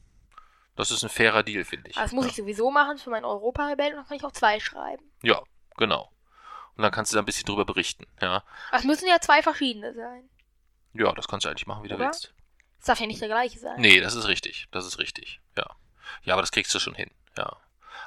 Das 0.74 0.90
ist 0.90 1.02
ein 1.02 1.08
fairer 1.08 1.42
Deal, 1.42 1.64
finde 1.64 1.90
ich. 1.90 1.96
Das 1.96 2.12
muss 2.12 2.26
ja. 2.26 2.30
ich 2.30 2.36
sowieso 2.36 2.70
machen 2.70 2.98
für 2.98 3.10
meinen 3.10 3.24
Europa-Rebell 3.24 3.92
und 3.92 3.96
dann 3.96 4.06
kann 4.06 4.16
ich 4.16 4.24
auch 4.24 4.32
zwei 4.32 4.60
schreiben. 4.60 5.10
Ja, 5.22 5.42
Genau. 5.76 6.10
Und 6.76 6.82
dann 6.82 6.92
kannst 6.92 7.12
du 7.12 7.16
da 7.16 7.22
ein 7.22 7.26
bisschen 7.26 7.46
drüber 7.46 7.64
berichten, 7.64 8.06
ja. 8.20 8.42
Es 8.72 8.84
müssen 8.84 9.08
ja 9.08 9.18
zwei 9.20 9.42
verschiedene 9.42 9.94
sein. 9.94 10.28
Ja, 10.92 11.12
das 11.12 11.28
kannst 11.28 11.44
du 11.44 11.48
eigentlich 11.48 11.66
machen, 11.66 11.84
wie 11.84 11.88
du 11.88 11.94
Oder? 11.94 12.06
willst. 12.06 12.34
Es 12.78 12.86
darf 12.86 13.00
ja 13.00 13.06
nicht 13.06 13.20
der 13.20 13.28
gleiche 13.28 13.58
sein. 13.58 13.80
Nee, 13.80 14.00
das 14.00 14.14
ist 14.14 14.28
richtig. 14.28 14.68
Das 14.70 14.86
ist 14.86 14.98
richtig. 14.98 15.40
Ja. 15.56 15.66
Ja, 16.22 16.34
aber 16.34 16.42
das 16.42 16.52
kriegst 16.52 16.74
du 16.74 16.78
schon 16.78 16.94
hin. 16.94 17.10
Ja. 17.36 17.56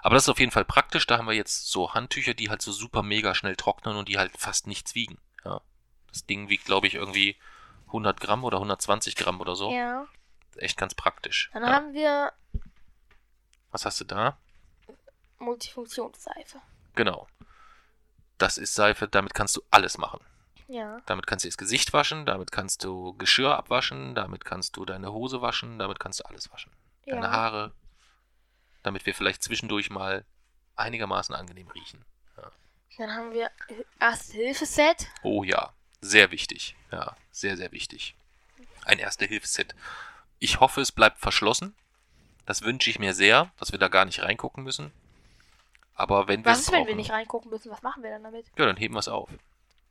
Aber 0.01 0.15
das 0.15 0.23
ist 0.23 0.29
auf 0.29 0.39
jeden 0.39 0.51
Fall 0.51 0.65
praktisch. 0.65 1.05
Da 1.07 1.17
haben 1.17 1.27
wir 1.27 1.33
jetzt 1.33 1.69
so 1.69 1.93
Handtücher, 1.93 2.33
die 2.33 2.49
halt 2.49 2.61
so 2.61 2.71
super 2.71 3.01
mega 3.01 3.33
schnell 3.33 3.55
trocknen 3.55 3.97
und 3.97 4.07
die 4.07 4.17
halt 4.17 4.37
fast 4.37 4.67
nichts 4.67 4.95
wiegen. 4.95 5.19
Ja. 5.43 5.61
Das 6.07 6.25
Ding 6.25 6.49
wiegt, 6.49 6.65
glaube 6.65 6.87
ich, 6.87 6.95
irgendwie 6.95 7.37
100 7.89 8.19
Gramm 8.19 8.43
oder 8.43 8.57
120 8.57 9.15
Gramm 9.15 9.39
oder 9.41 9.55
so. 9.55 9.71
Ja. 9.71 10.05
Echt 10.57 10.77
ganz 10.77 10.93
praktisch. 10.95 11.49
Dann 11.53 11.63
Ja. 11.63 11.69
haben 11.73 11.93
wir 11.93 12.31
Was 13.71 13.85
hast 13.85 13.99
du 14.01 14.05
da? 14.05 14.37
Multifunktionsseife. 15.37 16.59
Genau. 16.95 17.27
Das 18.39 18.57
ist 18.57 18.73
Seife, 18.73 19.07
damit 19.07 19.33
kannst 19.33 19.55
du 19.57 19.61
alles 19.69 19.97
machen. 19.97 20.19
Ja. 20.67 21.01
Damit 21.05 21.27
kannst 21.27 21.45
du 21.45 21.49
das 21.49 21.57
Gesicht 21.57 21.93
waschen, 21.93 22.25
damit 22.25 22.51
kannst 22.51 22.83
du 22.83 23.13
Geschirr 23.17 23.55
abwaschen, 23.57 24.15
damit 24.15 24.45
kannst 24.45 24.75
du 24.77 24.85
deine 24.85 25.11
Hose 25.11 25.41
waschen, 25.41 25.79
damit 25.79 25.99
kannst 25.99 26.19
du 26.19 26.25
alles 26.25 26.51
waschen. 26.51 26.71
Deine 27.05 27.25
ja. 27.25 27.31
Haare, 27.31 27.73
damit 28.83 29.05
wir 29.05 29.15
vielleicht 29.15 29.43
zwischendurch 29.43 29.89
mal 29.89 30.25
einigermaßen 30.75 31.33
angenehm 31.35 31.67
riechen. 31.69 32.05
Dann 32.97 33.13
haben 33.13 33.31
wir 33.31 33.49
Erste-Hilfe-Set. 33.99 35.07
Oh 35.23 35.43
ja, 35.43 35.73
sehr 36.01 36.31
wichtig. 36.31 36.75
Ja, 36.91 37.15
sehr, 37.31 37.57
sehr 37.57 37.71
wichtig. 37.71 38.15
Ein 38.85 38.99
Erste-Hilfe-Set. 38.99 39.75
Ich 40.39 40.59
hoffe, 40.59 40.81
es 40.81 40.91
bleibt 40.91 41.19
verschlossen. 41.19 41.75
Das 42.45 42.61
wünsche 42.63 42.89
ich 42.89 42.97
mir 42.99 43.13
sehr, 43.13 43.51
dass 43.59 43.71
wir 43.71 43.79
da 43.79 43.89
gar 43.89 44.05
nicht 44.05 44.21
reingucken 44.23 44.63
müssen. 44.63 44.91
Aber 45.93 46.27
wenn 46.27 46.43
wir 46.45 46.51
Was 46.51 46.61
ist, 46.61 46.71
wenn 46.71 46.79
wir 46.79 46.85
brauchen, 46.85 46.97
nicht 46.97 47.11
reingucken 47.11 47.51
müssen? 47.51 47.69
Was 47.71 47.81
machen 47.81 48.01
wir 48.03 48.09
dann 48.09 48.23
damit? 48.23 48.45
ja, 48.57 48.65
dann 48.65 48.77
heben 48.77 48.95
wir 48.95 48.99
es 48.99 49.09
auf. 49.09 49.29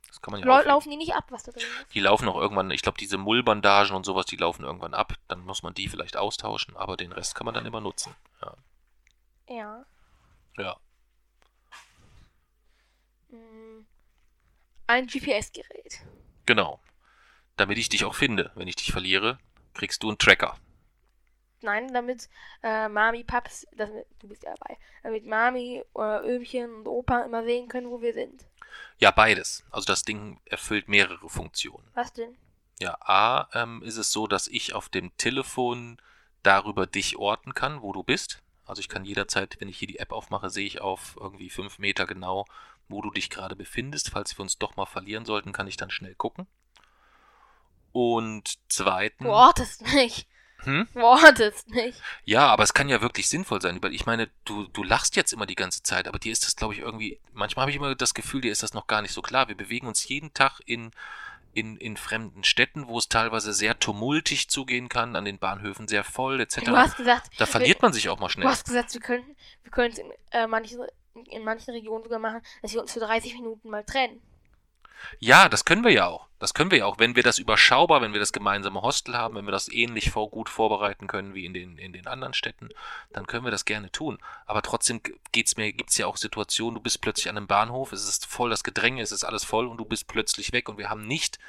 Das 0.07 0.21
kann 0.21 0.31
man 0.31 0.41
ja 0.41 0.47
Lau 0.47 0.53
aufheben. 0.53 0.69
laufen 0.69 0.89
die 0.89 0.97
nicht 0.97 1.13
ab, 1.13 1.25
was 1.29 1.43
da 1.43 1.51
drin 1.51 1.61
ist? 1.61 1.93
Die 1.93 1.99
laufen 1.99 2.27
auch 2.27 2.35
irgendwann, 2.35 2.71
ich 2.71 2.81
glaube, 2.81 2.97
diese 2.97 3.17
Mullbandagen 3.19 3.95
und 3.95 4.05
sowas, 4.05 4.25
die 4.25 4.37
laufen 4.37 4.63
irgendwann 4.63 4.95
ab. 4.95 5.13
Dann 5.27 5.45
muss 5.45 5.61
man 5.61 5.75
die 5.75 5.87
vielleicht 5.87 6.17
austauschen, 6.17 6.75
aber 6.75 6.97
den 6.97 7.11
Rest 7.11 7.35
kann 7.35 7.45
man 7.45 7.53
dann 7.53 7.65
immer 7.67 7.79
nutzen. 7.79 8.15
Ja. 8.41 8.53
Ja. 9.47 9.85
ja. 10.57 10.75
Ein 14.89 15.05
GPS-Gerät. 15.05 15.99
Genau. 16.47 16.79
Damit 17.57 17.77
ich 17.77 17.89
dich 17.89 18.05
auch 18.05 18.15
finde. 18.15 18.51
Wenn 18.55 18.67
ich 18.67 18.75
dich 18.75 18.91
verliere, 18.91 19.37
kriegst 19.75 20.01
du 20.01 20.07
einen 20.07 20.17
Tracker. 20.17 20.57
Nein, 21.61 21.93
damit 21.93 22.27
äh, 22.63 22.89
Mami, 22.89 23.23
Paps, 23.23 23.67
das, 23.73 23.91
du 24.17 24.27
bist 24.27 24.41
ja 24.41 24.55
dabei, 24.55 24.79
damit 25.03 25.27
Mami, 25.27 25.83
oder 25.93 26.25
Ömchen 26.25 26.73
und 26.73 26.87
Opa 26.87 27.21
immer 27.21 27.43
sehen 27.43 27.67
können, 27.67 27.91
wo 27.91 28.01
wir 28.01 28.15
sind. 28.15 28.47
Ja, 28.97 29.11
beides. 29.11 29.63
Also 29.69 29.85
das 29.85 30.01
Ding 30.01 30.41
erfüllt 30.45 30.87
mehrere 30.87 31.29
Funktionen. 31.29 31.87
Was 31.93 32.11
denn? 32.11 32.35
Ja, 32.79 32.97
A 33.01 33.47
ähm, 33.53 33.83
ist 33.83 33.97
es 33.97 34.11
so, 34.11 34.25
dass 34.25 34.47
ich 34.47 34.73
auf 34.73 34.89
dem 34.89 35.15
Telefon 35.17 36.01
darüber 36.41 36.87
dich 36.87 37.15
orten 37.15 37.53
kann, 37.53 37.83
wo 37.83 37.93
du 37.93 38.01
bist. 38.01 38.41
Also 38.65 38.79
ich 38.79 38.89
kann 38.89 39.05
jederzeit, 39.05 39.57
wenn 39.59 39.69
ich 39.69 39.77
hier 39.77 39.87
die 39.87 39.99
App 39.99 40.11
aufmache, 40.11 40.49
sehe 40.49 40.65
ich 40.65 40.81
auf 40.81 41.15
irgendwie 41.19 41.51
fünf 41.51 41.77
Meter 41.77 42.07
genau, 42.07 42.47
wo 42.89 43.01
du 43.01 43.11
dich 43.11 43.29
gerade 43.29 43.55
befindest. 43.55 44.09
Falls 44.11 44.37
wir 44.37 44.41
uns 44.41 44.57
doch 44.57 44.75
mal 44.75 44.85
verlieren 44.85 45.25
sollten, 45.25 45.53
kann 45.53 45.67
ich 45.67 45.77
dann 45.77 45.91
schnell 45.91 46.15
gucken. 46.15 46.47
Und 47.91 48.59
zweitens. 48.69 49.25
Du 49.25 49.31
ortest 49.31 49.81
nicht. 49.93 50.27
Hm? 50.63 50.87
Du 50.93 50.99
ortest 51.01 51.69
nicht. 51.69 52.01
Ja, 52.25 52.47
aber 52.47 52.63
es 52.63 52.73
kann 52.73 52.89
ja 52.89 53.01
wirklich 53.01 53.29
sinnvoll 53.29 53.61
sein. 53.61 53.81
weil 53.81 53.93
Ich 53.95 54.05
meine, 54.05 54.29
du, 54.43 54.67
du 54.67 54.83
lachst 54.83 55.15
jetzt 55.15 55.31
immer 55.31 55.45
die 55.45 55.55
ganze 55.55 55.83
Zeit, 55.83 56.07
aber 56.07 56.19
dir 56.19 56.31
ist 56.33 56.45
das, 56.45 56.55
glaube 56.55 56.73
ich, 56.73 56.81
irgendwie. 56.81 57.19
Manchmal 57.31 57.63
habe 57.63 57.71
ich 57.71 57.77
immer 57.77 57.95
das 57.95 58.13
Gefühl, 58.13 58.41
dir 58.41 58.51
ist 58.51 58.63
das 58.63 58.73
noch 58.73 58.87
gar 58.87 59.01
nicht 59.01 59.13
so 59.13 59.21
klar. 59.21 59.47
Wir 59.47 59.55
bewegen 59.55 59.87
uns 59.87 60.05
jeden 60.07 60.33
Tag 60.33 60.59
in, 60.65 60.91
in, 61.53 61.77
in 61.77 61.95
fremden 61.95 62.43
Städten, 62.43 62.87
wo 62.87 62.97
es 62.99 63.07
teilweise 63.07 63.53
sehr 63.53 63.79
tumultig 63.79 64.49
zugehen 64.49 64.89
kann, 64.89 65.15
an 65.15 65.23
den 65.23 65.39
Bahnhöfen 65.39 65.87
sehr 65.87 66.03
voll, 66.03 66.41
etc. 66.41 66.59
Du 66.65 66.75
hast 66.75 66.97
gesagt, 66.97 67.31
Da 67.37 67.45
verliert 67.45 67.81
man 67.81 67.93
sich 67.93 68.09
auch 68.09 68.19
mal 68.19 68.27
du 68.27 68.33
schnell. 68.33 68.47
hast 68.47 68.65
gesagt, 68.65 68.93
wir 68.93 69.01
könnten, 69.01 69.35
wir 69.63 69.71
können 69.71 69.93
es 69.93 69.97
in, 69.97 70.11
äh, 70.31 70.45
manchen, 70.45 70.81
in 71.13 71.43
manchen 71.43 71.71
Regionen 71.71 72.03
sogar 72.03 72.19
machen, 72.19 72.41
dass 72.61 72.73
wir 72.73 72.81
uns 72.81 72.93
für 72.93 72.99
30 72.99 73.35
Minuten 73.35 73.69
mal 73.69 73.83
trennen. 73.83 74.21
Ja, 75.19 75.49
das 75.49 75.65
können 75.65 75.83
wir 75.83 75.91
ja 75.91 76.07
auch. 76.07 76.27
Das 76.39 76.53
können 76.53 76.71
wir 76.71 76.79
ja 76.79 76.85
auch. 76.85 76.99
Wenn 76.99 77.15
wir 77.15 77.23
das 77.23 77.37
überschaubar, 77.37 78.01
wenn 78.01 78.13
wir 78.13 78.19
das 78.19 78.31
gemeinsame 78.31 78.81
Hostel 78.81 79.17
haben, 79.17 79.35
wenn 79.35 79.45
wir 79.45 79.51
das 79.51 79.71
ähnlich 79.71 80.11
vor, 80.11 80.29
gut 80.29 80.49
vorbereiten 80.49 81.07
können 81.07 81.33
wie 81.33 81.45
in 81.45 81.53
den, 81.53 81.77
in 81.77 81.93
den 81.93 82.07
anderen 82.07 82.33
Städten, 82.33 82.69
dann 83.11 83.27
können 83.27 83.43
wir 83.43 83.51
das 83.51 83.65
gerne 83.65 83.91
tun. 83.91 84.19
Aber 84.45 84.61
trotzdem 84.61 85.01
geht's 85.31 85.57
mir, 85.57 85.71
gibt's 85.73 85.97
ja 85.97 86.05
auch 86.05 86.17
Situationen, 86.17 86.75
du 86.75 86.81
bist 86.81 87.01
plötzlich 87.01 87.29
an 87.29 87.37
einem 87.37 87.47
Bahnhof, 87.47 87.91
es 87.91 88.07
ist 88.07 88.25
voll 88.25 88.49
das 88.49 88.63
Gedränge, 88.63 89.01
es 89.01 89.11
ist 89.11 89.23
alles 89.23 89.43
voll 89.43 89.67
und 89.67 89.77
du 89.77 89.85
bist 89.85 90.07
plötzlich 90.07 90.53
weg 90.53 90.69
und 90.69 90.77
wir 90.77 90.89
haben 90.89 91.07
nicht 91.07 91.39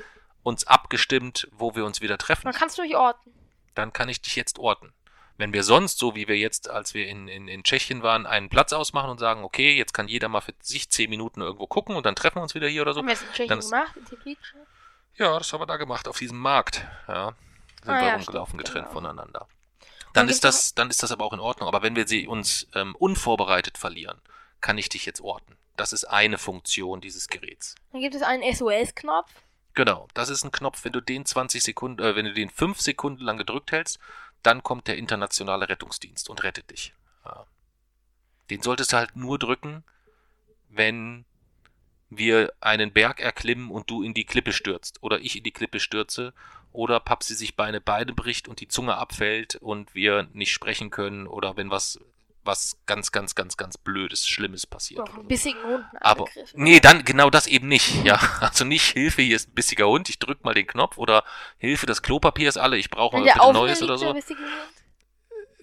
uns 0.42 0.66
abgestimmt, 0.66 1.48
wo 1.52 1.74
wir 1.74 1.84
uns 1.84 2.00
wieder 2.00 2.18
treffen. 2.18 2.46
Man 2.46 2.54
kann 2.54 2.68
es 2.68 2.76
durchorten. 2.76 3.32
Dann 3.74 3.92
kann 3.92 4.08
ich 4.08 4.20
dich 4.20 4.34
jetzt 4.36 4.58
orten. 4.58 4.92
Wenn 5.40 5.52
wir 5.54 5.62
sonst, 5.64 5.98
so 5.98 6.14
wie 6.14 6.28
wir 6.28 6.36
jetzt, 6.36 6.68
als 6.68 6.92
wir 6.94 7.08
in, 7.08 7.26
in, 7.26 7.48
in 7.48 7.62
Tschechien 7.64 8.02
waren, 8.02 8.26
einen 8.26 8.50
Platz 8.50 8.72
ausmachen 8.74 9.08
und 9.10 9.18
sagen, 9.18 9.42
okay, 9.42 9.74
jetzt 9.76 9.94
kann 9.94 10.06
jeder 10.06 10.28
mal 10.28 10.42
für 10.42 10.52
sich 10.60 10.90
zehn 10.90 11.08
Minuten 11.08 11.40
irgendwo 11.40 11.66
gucken 11.66 11.96
und 11.96 12.04
dann 12.04 12.14
treffen 12.14 12.36
wir 12.36 12.42
uns 12.42 12.54
wieder 12.54 12.68
hier 12.68 12.82
oder 12.82 12.92
so, 12.92 13.00
Haben 13.00 13.06
wir 13.06 13.14
es 13.14 13.22
in 13.22 13.32
Tschechien 13.32 13.58
ist- 13.58 13.70
gemacht, 13.70 13.96
in 13.96 14.04
Teplice? 14.04 14.36
ja, 15.16 15.38
das 15.38 15.52
haben 15.52 15.60
wir 15.60 15.66
da 15.66 15.78
gemacht, 15.78 16.06
auf 16.08 16.18
diesem 16.18 16.38
Markt. 16.38 16.86
Ja. 17.08 17.32
Sind 17.82 17.90
Ah, 17.90 18.00
wir 18.00 18.08
ja, 18.08 18.14
rumgelaufen, 18.16 18.50
stimmt, 18.60 18.64
getrennt 18.66 18.88
genau. 18.88 19.00
voneinander. 19.00 19.48
Dann 20.12 20.28
ist, 20.28 20.44
das, 20.44 20.74
dann 20.74 20.90
ist 20.90 21.02
das 21.02 21.10
aber 21.12 21.24
auch 21.24 21.32
in 21.32 21.40
Ordnung. 21.40 21.68
Aber 21.68 21.82
wenn 21.82 21.96
wir 21.96 22.06
sie 22.06 22.26
uns 22.26 22.66
ähm, 22.74 22.94
unvorbereitet 22.96 23.78
verlieren, 23.78 24.20
kann 24.60 24.76
ich 24.76 24.88
dich 24.90 25.06
jetzt 25.06 25.20
orten. 25.22 25.56
Das 25.76 25.94
ist 25.94 26.04
eine 26.04 26.36
Funktion 26.36 27.00
dieses 27.00 27.28
Geräts. 27.28 27.76
Dann 27.92 28.02
gibt 28.02 28.14
es 28.14 28.20
einen 28.22 28.42
SOS-Knopf. 28.54 29.30
Genau, 29.74 30.08
das 30.14 30.28
ist 30.28 30.44
ein 30.44 30.50
Knopf, 30.52 30.84
wenn 30.84 30.92
du 30.92 31.00
den 31.00 31.24
20 31.24 31.62
Sekunden, 31.62 32.02
äh, 32.02 32.16
wenn 32.16 32.24
du 32.26 32.34
den 32.34 32.50
5 32.50 32.80
Sekunden 32.80 33.22
lang 33.22 33.38
gedrückt 33.38 33.70
hältst, 33.72 33.98
dann 34.42 34.62
kommt 34.62 34.88
der 34.88 34.96
internationale 34.96 35.68
Rettungsdienst 35.68 36.28
und 36.30 36.42
rettet 36.42 36.70
dich. 36.70 36.94
Den 38.50 38.62
solltest 38.62 38.92
du 38.92 38.96
halt 38.96 39.14
nur 39.14 39.38
drücken, 39.38 39.84
wenn 40.68 41.24
wir 42.10 42.52
einen 42.60 42.92
Berg 42.92 43.20
erklimmen 43.20 43.70
und 43.70 43.88
du 43.88 44.02
in 44.02 44.14
die 44.14 44.24
Klippe 44.24 44.52
stürzt 44.52 45.02
oder 45.02 45.20
ich 45.20 45.36
in 45.36 45.44
die 45.44 45.52
Klippe 45.52 45.78
stürze 45.78 46.34
oder 46.72 46.98
Papsi 46.98 47.34
sich 47.34 47.54
Beine 47.54 47.80
beide 47.80 48.12
bricht 48.12 48.48
und 48.48 48.60
die 48.60 48.68
Zunge 48.68 48.96
abfällt 48.96 49.56
und 49.56 49.94
wir 49.94 50.28
nicht 50.32 50.52
sprechen 50.52 50.90
können 50.90 51.28
oder 51.28 51.56
wenn 51.56 51.70
was 51.70 52.00
was 52.44 52.78
ganz 52.86 53.12
ganz 53.12 53.34
ganz 53.34 53.56
ganz 53.56 53.76
blödes 53.78 54.26
schlimmes 54.26 54.66
passiert. 54.66 55.00
Oder 55.00 55.12
von 55.12 55.26
bissigen 55.28 55.62
Hunden 55.62 55.96
Aber, 56.00 56.26
nee, 56.54 56.80
dann 56.80 57.04
genau 57.04 57.30
das 57.30 57.46
eben 57.46 57.68
nicht. 57.68 58.04
Ja, 58.04 58.18
also 58.40 58.64
nicht 58.64 58.92
Hilfe, 58.92 59.22
hier 59.22 59.36
ist 59.36 59.48
ein 59.48 59.54
bissiger 59.54 59.88
Hund, 59.88 60.08
ich 60.08 60.18
drück 60.18 60.44
mal 60.44 60.54
den 60.54 60.66
Knopf 60.66 60.98
oder 60.98 61.24
Hilfe, 61.58 61.86
das 61.86 62.02
Klopapier 62.02 62.48
ist 62.48 62.56
alle, 62.56 62.76
ich 62.76 62.90
brauche 62.90 63.18
mal 63.18 63.24
bitte 63.24 63.52
neues 63.52 63.82
oder 63.82 63.96
der 63.96 64.22
so. 64.22 64.34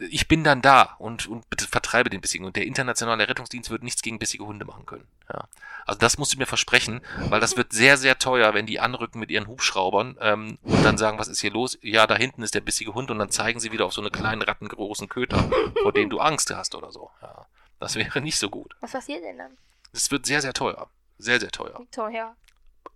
Ich 0.10 0.28
bin 0.28 0.44
dann 0.44 0.61
da 0.61 0.95
und, 0.99 1.28
und 1.28 1.44
vertreibe 1.60 2.10
den 2.10 2.22
bissigen. 2.22 2.45
Und 2.45 2.56
der 2.56 2.65
internationale 2.65 3.28
Rettungsdienst 3.28 3.69
wird 3.69 3.84
nichts 3.84 4.02
gegen 4.02 4.19
bissige 4.19 4.45
Hunde 4.45 4.65
machen 4.65 4.86
können. 4.86 5.07
Ja. 5.32 5.48
Also 5.86 5.99
das 5.99 6.18
musst 6.18 6.34
du 6.34 6.38
mir 6.38 6.45
versprechen, 6.45 7.02
weil 7.30 7.40
das 7.40 7.57
wird 7.57 7.74
sehr, 7.74 7.98
sehr 7.98 8.19
teuer, 8.19 8.53
wenn 8.53 8.65
die 8.65 8.80
anrücken 8.80 9.19
mit 9.19 9.32
ihren 9.32 9.48
Hubschraubern 9.48 10.18
ähm, 10.19 10.57
und 10.61 10.84
dann 10.84 10.98
sagen, 10.98 11.18
was 11.18 11.30
ist 11.30 11.40
hier 11.40 11.52
los? 11.52 11.78
Ja, 11.82 12.06
da 12.07 12.15
hinten 12.15 12.44
ist 12.44 12.53
der 12.53 12.61
bissige 12.61 12.94
Hund 12.94 13.10
und 13.10 13.19
dann 13.19 13.32
zeigen 13.32 13.60
sie 13.60 13.72
wieder 13.72 13.86
auf 13.86 13.94
so 13.94 14.02
eine 14.02 14.11
kleinen 14.11 14.41
rattengroßen 14.41 15.07
Köter, 15.07 15.49
vor 15.82 15.94
denen 15.94 16.10
du 16.10 16.19
Angst 16.19 16.53
hast 16.53 16.76
oder 16.76 16.91
so. 16.91 17.10
Ja. 17.22 17.48
Das 17.80 17.95
wäre 17.95 18.22
nicht 18.22 18.38
so 18.38 18.49
gut. 18.49 18.76
Was 18.82 18.91
passiert 18.91 19.24
denn 19.24 19.38
dann? 19.38 19.57
Das 19.94 20.11
wird 20.11 20.26
sehr, 20.26 20.41
sehr 20.41 20.53
teuer. 20.53 20.90
Sehr, 21.18 21.40
sehr 21.40 21.52
teuer. 21.52 21.80
Wie 21.80 21.88
teuer. 21.88 22.36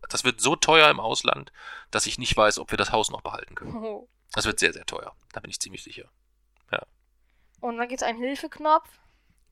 Das 0.09 0.23
wird 0.23 0.41
so 0.41 0.55
teuer 0.55 0.89
im 0.89 0.99
Ausland, 0.99 1.51
dass 1.91 2.05
ich 2.05 2.17
nicht 2.17 2.35
weiß, 2.35 2.59
ob 2.59 2.71
wir 2.71 2.77
das 2.77 2.91
Haus 2.91 3.09
noch 3.09 3.21
behalten 3.21 3.55
können. 3.55 3.75
Oh. 3.75 4.07
Das 4.33 4.45
wird 4.45 4.59
sehr, 4.59 4.73
sehr 4.73 4.85
teuer. 4.85 5.15
Da 5.33 5.39
bin 5.39 5.49
ich 5.49 5.59
ziemlich 5.59 5.83
sicher. 5.83 6.09
Und 7.61 7.77
dann 7.77 7.87
gibt 7.87 8.01
es 8.01 8.07
einen 8.07 8.19
Hilfeknopf. 8.19 8.89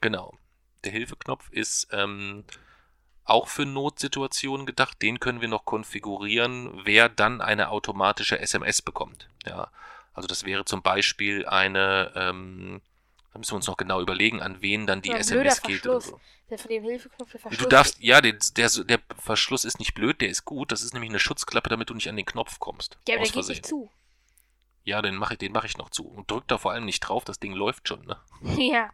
Genau. 0.02 0.34
Der 0.84 0.92
Hilfeknopf 0.92 1.50
ist 1.52 1.88
ähm, 1.92 2.44
auch 3.24 3.48
für 3.48 3.66
Notsituationen 3.66 4.66
gedacht. 4.66 5.02
Den 5.02 5.20
können 5.20 5.42
wir 5.42 5.48
noch 5.48 5.66
konfigurieren, 5.66 6.82
wer 6.84 7.08
dann 7.08 7.42
eine 7.42 7.70
automatische 7.70 8.40
SMS 8.40 8.82
bekommt. 8.82 9.30
Ja. 9.46 9.72
Also 10.14 10.28
das 10.28 10.44
wäre 10.44 10.66
zum 10.66 10.82
Beispiel 10.82 11.46
eine, 11.46 12.12
ähm, 12.16 12.82
da 13.32 13.40
müssen 13.40 13.52
wir 13.52 13.58
uns 13.58 13.68
noch 13.68 13.78
genau 13.78 14.02
überlegen, 14.02 14.42
an 14.42 14.62
wen 14.62 14.88
dann 14.88 15.02
die 15.02 15.10
blöder 15.10 15.22
SMS 15.22 15.62
geht. 15.62 15.86
Oder 15.86 16.02
Verschluss. 16.02 16.20
so. 16.20 16.22
Der 16.50 16.58
von 16.58 16.70
dem 16.70 16.84
Hilfeknopf 16.84 17.32
der 17.32 17.40
Verschluss. 17.40 17.64
Du 17.64 17.70
darfst, 17.70 18.00
ja, 18.00 18.22
der, 18.22 18.34
der, 18.58 18.70
der 18.70 19.00
Verschluss 19.18 19.66
ist 19.66 19.78
nicht 19.80 19.94
blöd, 19.94 20.20
der 20.20 20.30
ist 20.30 20.46
gut. 20.46 20.72
Das 20.72 20.82
ist 20.82 20.94
nämlich 20.94 21.12
eine 21.12 21.20
Schutzklappe, 21.20 21.70
damit 21.70 21.90
du 21.90 21.94
nicht 21.94 22.10
an 22.10 22.18
den 22.18 22.26
Knopf 22.26 22.60
kommst. 22.60 22.98
Ja, 23.08 23.16
aber 23.16 23.24
der 23.24 23.32
geht 23.32 23.48
nicht 23.50 23.66
zu. 23.66 23.92
Ja, 24.90 25.04
den 25.04 25.16
mache 25.16 25.36
ich, 25.36 25.38
den 25.38 25.52
mach 25.52 25.66
ich 25.66 25.78
noch 25.78 25.92
zu. 25.92 26.08
Und 26.08 26.32
drück 26.32 26.48
da 26.48 26.58
vor 26.58 26.72
allem 26.72 26.86
nicht 26.86 27.02
drauf, 27.02 27.24
das 27.24 27.40
Ding 27.40 27.54
läuft 27.54 27.88
schon, 27.88 28.04
ne? 28.08 28.18
ja. 28.58 28.90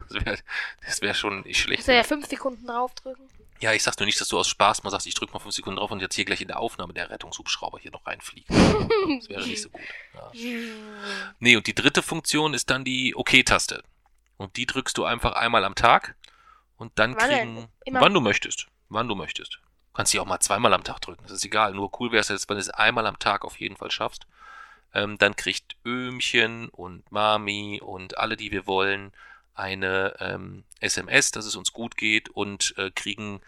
Das 0.00 0.12
wäre 0.12 0.38
wär 1.00 1.14
schon 1.14 1.40
nicht 1.40 1.58
schlecht. 1.58 1.80
Muss 1.80 1.88
er 1.88 1.94
ja 1.94 2.02
fünf 2.04 2.26
Sekunden 2.26 2.66
draufdrücken. 2.66 3.26
Ja, 3.60 3.72
ich 3.72 3.82
sag 3.82 3.98
nur 3.98 4.04
nicht, 4.04 4.20
dass 4.20 4.28
du 4.28 4.38
aus 4.38 4.48
Spaß 4.48 4.82
mal 4.82 4.90
sagst, 4.90 5.06
ich 5.06 5.14
drück 5.14 5.32
mal 5.32 5.38
fünf 5.38 5.54
Sekunden 5.54 5.78
drauf 5.78 5.90
und 5.90 6.00
jetzt 6.00 6.14
hier 6.14 6.26
gleich 6.26 6.42
in 6.42 6.48
der 6.48 6.60
Aufnahme 6.60 6.92
der 6.92 7.08
Rettungshubschrauber 7.08 7.78
hier 7.78 7.90
noch 7.90 8.06
reinfliegt. 8.06 8.48
Das 8.50 9.28
wäre 9.30 9.46
nicht 9.46 9.62
so 9.62 9.70
gut. 9.70 9.80
Ja. 10.14 10.30
Nee, 11.38 11.56
und 11.56 11.66
die 11.66 11.74
dritte 11.74 12.02
Funktion 12.02 12.52
ist 12.52 12.68
dann 12.68 12.84
die 12.84 13.16
OK-Taste. 13.16 13.82
Und 14.36 14.56
die 14.56 14.66
drückst 14.66 14.98
du 14.98 15.04
einfach 15.04 15.32
einmal 15.32 15.64
am 15.64 15.74
Tag 15.74 16.16
Und 16.76 16.92
dann 16.98 17.16
Wann 17.16 17.28
kriegen, 17.30 17.68
wann 17.90 18.12
du 18.12 18.20
möchtest, 18.20 18.66
wann 18.90 19.08
du 19.08 19.14
möchtest. 19.14 19.58
Kannst 19.94 20.12
dich 20.12 20.20
auch 20.20 20.26
mal 20.26 20.38
zweimal 20.40 20.74
am 20.74 20.84
Tag 20.84 21.00
drücken, 21.00 21.22
das 21.22 21.32
ist 21.32 21.44
egal. 21.46 21.72
Nur 21.72 21.90
cool 21.98 22.12
wäre 22.12 22.20
es 22.20 22.28
jetzt, 22.28 22.48
wenn 22.50 22.56
du 22.56 22.60
es 22.60 22.68
einmal 22.68 23.06
am 23.06 23.18
Tag 23.18 23.44
auf 23.44 23.58
jeden 23.58 23.76
Fall 23.76 23.90
schaffst. 23.90 24.26
Ähm, 24.98 25.16
dann 25.16 25.36
kriegt 25.36 25.76
Öhmchen 25.86 26.68
und 26.70 27.10
Mami 27.12 27.80
und 27.80 28.18
alle, 28.18 28.36
die 28.36 28.50
wir 28.50 28.66
wollen, 28.66 29.12
eine 29.54 30.16
ähm, 30.18 30.64
SMS, 30.80 31.30
dass 31.30 31.44
es 31.44 31.54
uns 31.54 31.72
gut 31.72 31.96
geht 31.96 32.28
und 32.30 32.74
äh, 32.78 32.90
kriegen 32.90 33.40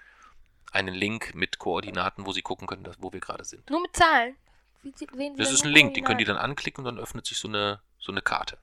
einen 0.70 0.94
Link 0.94 1.35
mit 1.35 1.59
Koordinaten, 1.59 2.24
wo 2.24 2.32
sie 2.32 2.43
gucken 2.43 2.68
können, 2.68 2.85
dass, 2.85 3.02
wo 3.02 3.12
wir 3.12 3.18
gerade 3.18 3.44
sind. 3.44 3.68
Nur 3.68 3.81
mit 3.82 3.97
Zahlen. 3.97 4.36
Wie 4.82 5.35
Das 5.36 5.51
ist 5.51 5.64
ein 5.64 5.72
Link, 5.72 5.94
den 5.94 6.05
können 6.05 6.18
die 6.18 6.24
dann 6.24 6.36
anklicken 6.36 6.86
und 6.86 6.94
dann 6.94 7.02
öffnet 7.02 7.27
sich 7.27 7.36
so 7.36 7.48
eine, 7.48 7.81
so 7.98 8.12
eine 8.12 8.22
Karte. 8.22 8.56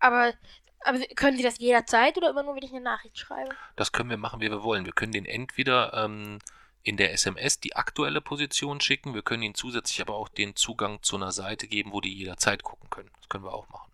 Aber, 0.00 0.34
aber 0.80 0.98
können 1.16 1.38
sie 1.38 1.42
das 1.42 1.58
jederzeit 1.58 2.18
oder 2.18 2.30
immer 2.30 2.42
nur, 2.42 2.54
wenn 2.54 2.62
ich 2.62 2.70
eine 2.70 2.82
Nachricht 2.82 3.18
schreibe? 3.18 3.50
Das 3.76 3.92
können 3.92 4.10
wir 4.10 4.18
machen, 4.18 4.40
wie 4.40 4.50
wir 4.50 4.62
wollen. 4.62 4.84
Wir 4.84 4.92
können 4.92 5.12
den 5.12 5.24
entweder 5.24 5.94
ähm, 5.94 6.38
in 6.84 6.98
der 6.98 7.12
SMS 7.12 7.58
die 7.58 7.74
aktuelle 7.74 8.20
Position 8.20 8.80
schicken, 8.80 9.14
wir 9.14 9.22
können 9.22 9.42
ihnen 9.42 9.54
zusätzlich 9.54 10.02
aber 10.02 10.14
auch 10.14 10.28
den 10.28 10.54
Zugang 10.54 11.02
zu 11.02 11.16
einer 11.16 11.32
Seite 11.32 11.66
geben, 11.66 11.92
wo 11.92 12.02
die 12.02 12.14
jederzeit 12.14 12.62
gucken 12.62 12.90
können. 12.90 13.10
Das 13.18 13.28
können 13.30 13.44
wir 13.44 13.54
auch 13.54 13.68
machen. 13.70 13.90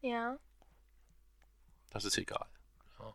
Ja. 0.00 0.38
Das 1.90 2.04
ist 2.04 2.16
egal. 2.16 2.46
Ja. 3.00 3.12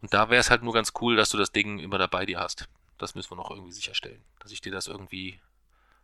Und 0.00 0.14
da 0.14 0.30
wäre 0.30 0.40
es 0.40 0.50
halt 0.50 0.62
nur 0.62 0.72
ganz 0.72 0.94
cool, 1.00 1.14
dass 1.14 1.28
du 1.28 1.36
das 1.36 1.52
Ding 1.52 1.78
immer 1.78 1.98
dabei 1.98 2.24
dir 2.24 2.40
hast. 2.40 2.68
Das 2.96 3.14
müssen 3.14 3.30
wir 3.32 3.36
noch 3.36 3.50
irgendwie 3.50 3.72
sicherstellen. 3.72 4.24
Dass 4.38 4.50
ich 4.50 4.62
dir 4.62 4.72
das 4.72 4.86
irgendwie 4.86 5.38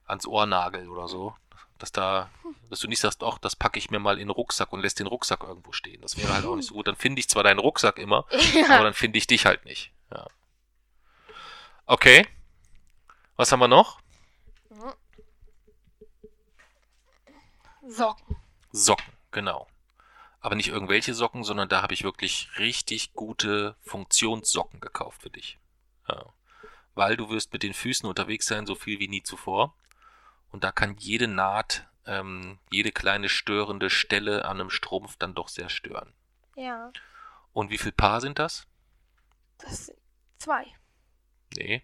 ans 0.06 0.26
Ohr 0.26 0.44
nagel 0.44 0.90
oder 0.90 1.08
so. 1.08 1.34
Dass 1.78 1.92
da, 1.92 2.30
dass 2.68 2.80
du 2.80 2.88
nicht 2.88 3.00
sagst, 3.00 3.22
ach, 3.22 3.38
das 3.38 3.56
packe 3.56 3.78
ich 3.78 3.90
mir 3.90 3.98
mal 3.98 4.18
in 4.18 4.28
den 4.28 4.30
Rucksack 4.30 4.70
und 4.72 4.82
lässt 4.82 5.00
den 5.00 5.06
Rucksack 5.06 5.42
irgendwo 5.44 5.72
stehen. 5.72 6.02
Das 6.02 6.18
wäre 6.18 6.34
halt 6.34 6.44
auch 6.44 6.56
nicht 6.56 6.68
so 6.68 6.74
gut. 6.74 6.86
Dann 6.86 6.96
finde 6.96 7.20
ich 7.20 7.28
zwar 7.30 7.42
deinen 7.42 7.58
Rucksack 7.58 7.98
immer, 7.98 8.26
aber 8.30 8.58
ja. 8.58 8.82
dann 8.82 8.94
finde 8.94 9.16
ich 9.16 9.26
dich 9.26 9.46
halt 9.46 9.64
nicht. 9.64 9.92
Okay. 11.86 12.26
Was 13.36 13.50
haben 13.50 13.60
wir 13.60 13.68
noch? 13.68 14.00
Socken. 17.86 18.36
Socken, 18.70 19.12
genau. 19.30 19.66
Aber 20.40 20.54
nicht 20.54 20.68
irgendwelche 20.68 21.14
Socken, 21.14 21.44
sondern 21.44 21.68
da 21.68 21.82
habe 21.82 21.94
ich 21.94 22.04
wirklich 22.04 22.48
richtig 22.58 23.12
gute 23.14 23.76
Funktionssocken 23.82 24.80
gekauft 24.80 25.22
für 25.22 25.30
dich. 25.30 25.58
Ja. 26.08 26.26
Weil 26.94 27.16
du 27.16 27.30
wirst 27.30 27.52
mit 27.52 27.62
den 27.62 27.74
Füßen 27.74 28.08
unterwegs 28.08 28.46
sein, 28.46 28.66
so 28.66 28.74
viel 28.74 28.98
wie 28.98 29.08
nie 29.08 29.22
zuvor. 29.22 29.74
Und 30.50 30.64
da 30.64 30.72
kann 30.72 30.96
jede 30.98 31.28
Naht, 31.28 31.86
ähm, 32.06 32.58
jede 32.70 32.92
kleine 32.92 33.28
störende 33.28 33.88
Stelle 33.88 34.44
an 34.44 34.60
einem 34.60 34.70
Strumpf 34.70 35.16
dann 35.16 35.34
doch 35.34 35.48
sehr 35.48 35.68
stören. 35.68 36.12
Ja. 36.56 36.92
Und 37.52 37.70
wie 37.70 37.78
viel 37.78 37.92
Paar 37.92 38.20
sind 38.20 38.38
das? 38.38 38.66
Das 39.58 39.86
sind 39.86 39.98
zwei. 40.38 40.66
Nee, 41.56 41.82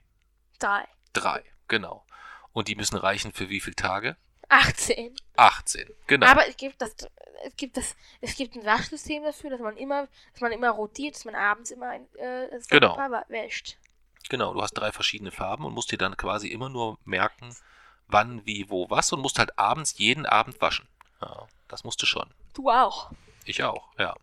Drei. 0.58 0.84
drei, 1.12 1.44
genau. 1.68 2.04
Und 2.52 2.68
die 2.68 2.74
müssen 2.74 2.96
reichen 2.96 3.32
für 3.32 3.48
wie 3.48 3.60
viele 3.60 3.76
Tage? 3.76 4.16
18. 4.48 5.14
18, 5.36 5.88
genau. 6.06 6.26
Aber 6.26 6.48
es 6.48 6.56
gibt 6.56 6.80
das, 6.80 6.94
es 7.44 7.56
gibt 7.56 7.76
das, 7.76 7.94
es 8.22 8.34
gibt 8.34 8.56
ein 8.56 8.64
Waschsystem 8.64 9.22
dafür, 9.22 9.50
dass 9.50 9.60
man 9.60 9.76
immer, 9.76 10.08
dass 10.32 10.40
man 10.40 10.52
immer 10.52 10.70
rotiert, 10.70 11.14
dass 11.14 11.24
man 11.26 11.34
abends 11.34 11.70
immer 11.70 11.88
ein 11.90 12.06
äh, 12.16 12.48
das 12.50 12.66
Genau. 12.68 12.96
Wäscht. 13.28 13.76
Genau, 14.30 14.52
du 14.54 14.62
hast 14.62 14.72
drei 14.72 14.90
verschiedene 14.92 15.30
Farben 15.30 15.64
und 15.64 15.74
musst 15.74 15.92
dir 15.92 15.98
dann 15.98 16.16
quasi 16.16 16.48
immer 16.48 16.68
nur 16.68 16.98
merken, 17.04 17.54
wann, 18.06 18.44
wie, 18.46 18.68
wo, 18.70 18.88
was 18.90 19.12
und 19.12 19.20
musst 19.20 19.38
halt 19.38 19.58
abends 19.58 19.96
jeden 19.98 20.26
Abend 20.26 20.60
waschen. 20.60 20.88
Ja, 21.20 21.46
das 21.68 21.84
musst 21.84 22.00
du 22.02 22.06
schon. 22.06 22.32
Du 22.54 22.70
auch. 22.70 23.10
Ich 23.44 23.62
auch, 23.62 23.88
ja. 23.98 24.14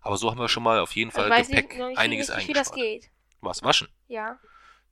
Aber 0.00 0.16
so 0.16 0.30
haben 0.30 0.38
wir 0.38 0.48
schon 0.48 0.62
mal 0.62 0.78
auf 0.80 0.92
jeden 0.96 1.08
Ich 1.10 1.14
Fall 1.14 1.30
weiß 1.30 1.48
Gepäck 1.48 1.68
nicht, 1.70 1.78
noch 1.78 1.88
nicht, 1.88 1.98
einiges 1.98 2.26
das 2.28 2.36
eingespart. 2.36 2.74
geht. 2.74 3.10
Was, 3.40 3.62
waschen? 3.62 3.88
Ja. 4.08 4.38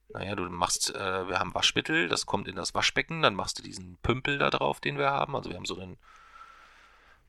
Naja, 0.09 0.35
du 0.35 0.45
machst, 0.45 0.95
äh, 0.95 1.29
wir 1.29 1.39
haben 1.39 1.55
Waschmittel, 1.55 2.09
das 2.09 2.27
kommt 2.27 2.49
in 2.49 2.57
das 2.57 2.75
Waschbecken, 2.75 3.23
dann 3.23 3.35
machst 3.35 3.59
du 3.59 3.63
diesen 3.63 3.97
Pümpel 3.99 4.39
da 4.39 4.51
drauf, 4.51 4.81
den 4.81 4.99
wir 4.99 5.11
haben. 5.11 5.35
Also 5.35 5.51
wir 5.51 5.57
haben 5.57 5.65
so 5.67 5.79
einen, 5.79 5.99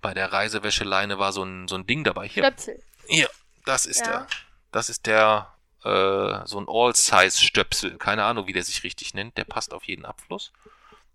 bei 0.01 0.13
der 0.13 0.31
Reisewäscheleine 0.31 1.17
war 1.19 1.31
so 1.33 1.43
ein, 1.43 1.67
so 1.67 1.75
ein 1.75 1.87
Ding 1.87 2.03
dabei. 2.03 2.27
Hier, 2.27 2.43
Stöpsel. 2.43 2.81
hier, 3.07 3.29
das 3.65 3.85
ist 3.85 4.01
Ja. 4.05 4.19
der. 4.19 4.27
Das 4.71 4.89
ist 4.89 5.05
der, 5.05 5.53
äh, 5.83 6.45
so 6.45 6.59
ein 6.59 6.65
All-Size-Stöpsel. 6.67 7.97
Keine 7.97 8.25
Ahnung, 8.25 8.45
wie 8.47 8.53
der 8.53 8.63
sich 8.63 8.83
richtig 8.83 9.13
nennt. 9.13 9.37
Der 9.37 9.45
passt 9.45 9.73
auf 9.73 9.85
jeden 9.85 10.05
Abfluss. 10.05 10.51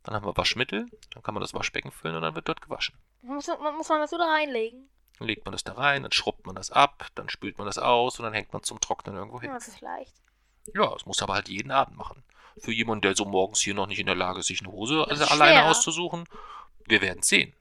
Dann 0.03 0.15
haben 0.17 0.27
wir 0.27 0.37
Waschmittel, 0.37 0.87
dann 1.11 1.23
kann 1.23 1.35
man 1.35 1.43
das 1.43 1.55
Waschbecken 1.55 1.93
füllen 1.93 2.17
und 2.17 2.23
dann 2.23 2.35
wird 2.35 2.49
dort 2.49 2.61
gewaschen. 2.61 2.97
Muss, 3.23 3.47
man, 3.47 3.77
muss 3.77 3.89
man 3.89 4.01
das 4.01 4.11
so 4.11 4.19
da 4.19 4.25
reinlegen? 4.25 4.89
Dann 5.19 5.29
legt 5.29 5.45
man 5.45 5.53
das 5.53 5.63
da 5.63 5.75
rein, 5.75 6.03
dann 6.03 6.11
schrubbt 6.11 6.45
man 6.45 6.57
das 6.57 6.73
ab, 6.73 7.07
dann 7.15 7.29
spült 7.29 7.57
man 7.59 7.67
das 7.69 7.79
aus 7.79 8.19
und 8.19 8.25
dann 8.25 8.33
hängt 8.33 8.53
man 8.53 8.65
zum 8.65 8.81
Trocknen 8.81 9.15
irgendwo 9.15 9.41
hin. 9.41 9.51
Ja, 9.51 9.55
das 9.55 9.69
ist 9.69 9.81
leicht. 9.81 10.13
Ja, 10.75 10.91
das 10.91 11.07
muss 11.07 11.23
aber 11.23 11.35
halt 11.35 11.49
jeden 11.49 11.71
Abend 11.71 11.97
machen. 11.97 12.23
Für 12.59 12.73
jemanden, 12.73 13.03
der 13.03 13.17
so 13.17 13.25
morgens 13.25 13.61
hier 13.61 13.75
noch 13.75 13.87
nicht 13.87 13.99
in 13.99 14.07
der 14.07 14.15
Lage 14.15 14.41
ist, 14.41 14.47
sich 14.47 14.61
eine 14.61 14.73
Hose 14.73 15.07
also 15.09 15.25
alleine 15.25 15.61
schwer. 15.61 15.71
auszusuchen, 15.71 16.25
wir 16.87 17.01
werden 17.01 17.23
sehen. 17.23 17.55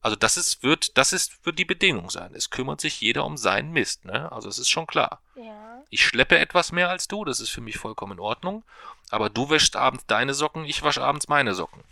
Also 0.00 0.16
das 0.16 0.36
ist, 0.36 0.64
wird, 0.64 0.98
das 0.98 1.12
ist, 1.12 1.46
wird 1.46 1.60
die 1.60 1.64
Bedingung 1.64 2.10
sein. 2.10 2.34
Es 2.34 2.50
kümmert 2.50 2.80
sich 2.80 3.00
jeder 3.00 3.24
um 3.24 3.36
seinen 3.36 3.70
Mist, 3.70 4.04
ne? 4.04 4.30
Also 4.32 4.48
es 4.48 4.58
ist 4.58 4.68
schon 4.68 4.88
klar. 4.88 5.22
Ja. 5.36 5.82
Ich 5.90 6.04
schleppe 6.04 6.38
etwas 6.38 6.72
mehr 6.72 6.90
als 6.90 7.06
du, 7.06 7.24
das 7.24 7.38
ist 7.38 7.50
für 7.50 7.60
mich 7.60 7.78
vollkommen 7.78 8.14
in 8.14 8.20
Ordnung. 8.20 8.64
Aber 9.10 9.30
du 9.30 9.48
wäschst 9.48 9.76
abends 9.76 10.04
deine 10.06 10.34
Socken, 10.34 10.64
ich 10.64 10.82
wasche 10.82 11.02
abends 11.02 11.28
meine 11.28 11.54
Socken. 11.54 11.84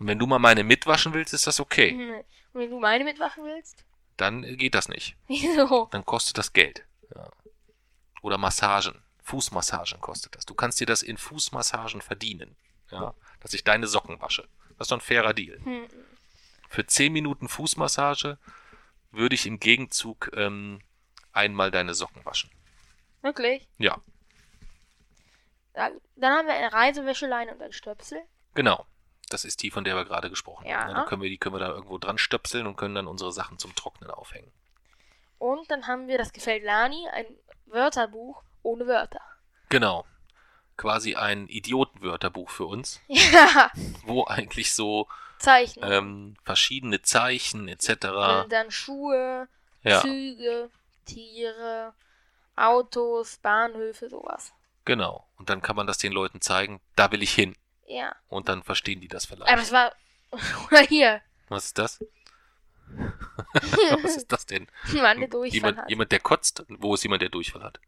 Und 0.00 0.08
wenn 0.08 0.18
du 0.18 0.26
mal 0.26 0.40
meine 0.40 0.64
mitwaschen 0.64 1.12
willst, 1.12 1.32
ist 1.32 1.46
das 1.46 1.60
okay. 1.60 1.92
Mhm. 1.92 2.14
Und 2.54 2.60
wenn 2.60 2.70
du 2.70 2.80
meine 2.80 3.04
mitwaschen 3.04 3.44
willst? 3.44 3.84
Dann 4.16 4.42
äh, 4.42 4.56
geht 4.56 4.74
das 4.74 4.88
nicht. 4.88 5.16
Wieso? 5.28 5.88
Dann 5.92 6.04
kostet 6.04 6.38
das 6.38 6.52
Geld. 6.52 6.84
Ja. 7.14 7.28
Oder 8.22 8.36
Massagen. 8.38 9.00
Fußmassagen 9.30 10.00
kostet 10.00 10.34
das. 10.34 10.44
Du 10.44 10.54
kannst 10.54 10.80
dir 10.80 10.86
das 10.86 11.02
in 11.02 11.16
Fußmassagen 11.16 12.00
verdienen. 12.02 12.56
Ja. 12.90 13.14
Dass 13.40 13.54
ich 13.54 13.62
deine 13.62 13.86
Socken 13.86 14.20
wasche. 14.20 14.48
Das 14.76 14.86
ist 14.86 14.90
doch 14.90 14.96
ein 14.98 15.00
fairer 15.00 15.32
Deal. 15.34 15.58
Hm. 15.64 15.86
Für 16.68 16.84
10 16.86 17.12
Minuten 17.12 17.48
Fußmassage 17.48 18.38
würde 19.12 19.34
ich 19.34 19.46
im 19.46 19.60
Gegenzug 19.60 20.30
ähm, 20.34 20.80
einmal 21.32 21.70
deine 21.70 21.94
Socken 21.94 22.24
waschen. 22.24 22.50
Wirklich? 23.22 23.68
Ja, 23.78 23.98
Ja, 25.76 25.90
Dann 26.16 26.32
haben 26.36 26.46
wir 26.48 26.54
eine 26.54 26.72
Reisewäscheleine 26.72 27.52
und 27.54 27.62
ein 27.62 27.72
Stöpsel. 27.72 28.20
genau. 28.54 28.86
Das 29.28 29.44
ist 29.44 29.62
die, 29.62 29.70
von 29.70 29.84
der 29.84 29.94
wir 29.94 30.04
gerade 30.04 30.28
gesprochen 30.28 30.66
Ja. 30.66 30.80
haben. 30.80 30.92
Dann 30.94 31.06
können 31.06 31.22
wir, 31.22 31.30
die 31.30 31.38
können 31.38 31.54
wir 31.54 31.60
da 31.60 31.68
irgendwo 31.68 31.98
dran 31.98 32.18
stöpseln 32.18 32.66
und 32.66 32.74
können 32.76 32.96
dann 32.96 33.06
unsere 33.06 33.30
Sachen 33.30 33.60
zum 33.60 33.72
Trocknen 33.76 34.10
aufhängen. 34.10 34.50
Und 35.38 35.70
dann 35.70 35.86
haben 35.86 36.08
wir, 36.08 36.18
das 36.18 36.32
gefällt 36.32 36.64
Lani, 36.64 37.06
ein 37.12 37.26
Wörterbuch 37.66 38.42
ohne 38.62 38.86
Wörter. 38.86 39.20
Genau. 39.68 40.04
Quasi 40.76 41.14
ein 41.14 41.46
Idiotenwörterbuch 41.48 42.50
für 42.50 42.64
uns, 42.66 43.00
Ja, 43.08 43.70
wo 44.04 44.24
eigentlich 44.26 44.72
so 44.74 45.08
Zeichen. 45.38 45.82
ähm, 45.84 46.36
verschiedene 46.44 47.02
Zeichen 47.02 47.68
etc. 47.68 47.96
Dann, 48.00 48.48
dann 48.48 48.70
Schuhe, 48.70 49.48
Ja, 49.82 50.00
Züge, 50.00 50.70
Tiere, 51.04 51.92
Autos, 52.56 53.38
Bahnhöfe, 53.38 54.08
sowas. 54.08 54.52
genau. 54.84 55.26
Und 55.36 55.48
dann 55.50 55.62
kann 55.62 55.76
man 55.76 55.86
das 55.86 55.98
den 55.98 56.12
Leuten 56.12 56.40
zeigen, 56.40 56.80
da 56.96 57.10
will 57.12 57.22
ich 57.22 57.32
hin. 57.34 57.54
Ja. 57.86 58.14
Und 58.28 58.48
dann 58.48 58.62
verstehen 58.62 59.00
die 59.00 59.08
das 59.08 59.26
vielleicht. 59.26 59.50
Aber 59.50 59.60
es 59.62 59.72
war. 59.72 59.92
Oder 60.70 60.80
hier. 60.82 61.20
Was 61.48 61.66
ist 61.66 61.78
das? 61.78 61.98
Was 64.02 64.16
ist 64.16 64.30
das 64.32 64.46
denn? 64.46 64.66
Mann, 64.94 65.18
der 65.20 65.28
Durchfall 65.28 65.54
Jemand, 65.54 65.78
hat. 65.78 65.90
jemand, 65.90 66.12
der 66.12 66.20
kotzt? 66.20 66.64
Wo 66.68 66.94
ist 66.94 67.02
jemand, 67.02 67.22
der 67.22 67.28
Durchfall 67.28 67.62
hat? 67.62 67.80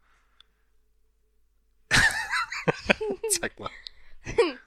Zeig 3.29 3.59
mal. 3.59 3.69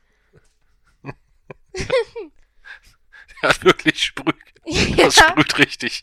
Der 3.43 3.51
hat 3.51 3.65
wirklich 3.65 4.03
sprüht. 4.03 4.37
Das 4.97 5.15
ja. 5.15 5.29
sprüht 5.29 5.59
richtig. 5.59 6.03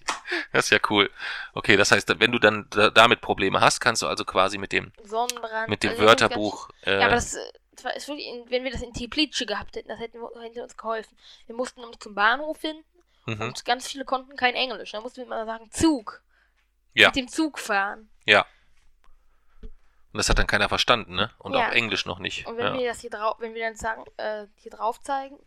Das 0.54 0.66
ist 0.66 0.72
ja 0.72 0.80
cool. 0.90 1.12
Okay, 1.54 1.76
das 1.76 1.92
heißt, 1.92 2.18
wenn 2.20 2.32
du 2.32 2.40
dann 2.40 2.68
da, 2.70 2.90
damit 2.90 3.20
Probleme 3.20 3.60
hast, 3.60 3.82
kannst 3.82 4.02
du 4.02 4.08
also 4.08 4.24
quasi 4.24 4.58
mit 4.58 4.72
dem, 4.72 4.94
Sonnenbrand. 5.04 5.68
mit 5.68 5.84
dem 5.84 5.92
also 5.92 6.04
Wörterbuch. 6.04 6.70
Ganz, 6.70 6.88
Äh, 6.88 7.00
ja, 7.00 7.06
aber 7.08 7.16
das, 7.16 7.38
das 7.74 7.84
war, 7.84 7.94
ist 7.94 8.08
wirklich, 8.08 8.28
wenn 8.48 8.64
wir 8.64 8.72
das 8.72 8.82
in 8.82 8.94
Teplice 8.94 9.46
gehabt 9.46 9.76
hätten, 9.76 9.90
das 9.90 10.00
hätten 10.00 10.20
wir, 10.20 10.30
hätte 10.42 10.64
uns 10.64 10.78
geholfen. 10.78 11.18
Wir 11.48 11.56
mussten 11.56 11.82
nämlich 11.82 12.00
zum 12.00 12.16
Bahnhof 12.16 12.58
finden 12.58 12.86
mhm. 13.26 13.42
und 13.42 13.66
ganz 13.66 13.90
viele 13.90 14.06
konnten 14.06 14.38
kein 14.38 14.56
Englisch. 14.56 14.92
Da 14.92 15.02
mussten 15.02 15.18
wir 15.18 15.28
mal 15.28 15.46
sagen, 15.46 15.70
Zug. 15.72 16.24
Ja. 16.94 17.10
Mit 17.10 17.18
dem 17.18 17.28
Zug 17.28 17.60
fahren. 17.60 18.10
Ja. 18.26 18.46
Und 20.14 20.18
das 20.20 20.30
hat 20.30 20.38
dann 20.38 20.46
keiner 20.48 20.70
verstanden, 20.70 21.16
ne? 21.16 21.32
Und 21.40 21.54
Ja. 21.56 21.68
auch 21.68 21.72
Englisch 21.74 22.06
noch 22.06 22.20
nicht. 22.20 22.46
Und 22.46 22.58
wenn 22.58 22.68
Ja. 22.68 22.74
wir 22.80 22.88
das 22.88 23.02
hier 23.02 23.10
drauf, 23.10 23.36
wenn 23.40 23.56
wir 23.56 23.66
dann 23.66 23.76
sagen, 23.76 24.06
äh, 24.18 24.46
hier 24.58 24.72
drauf 24.72 25.02
zeigen, 25.02 25.40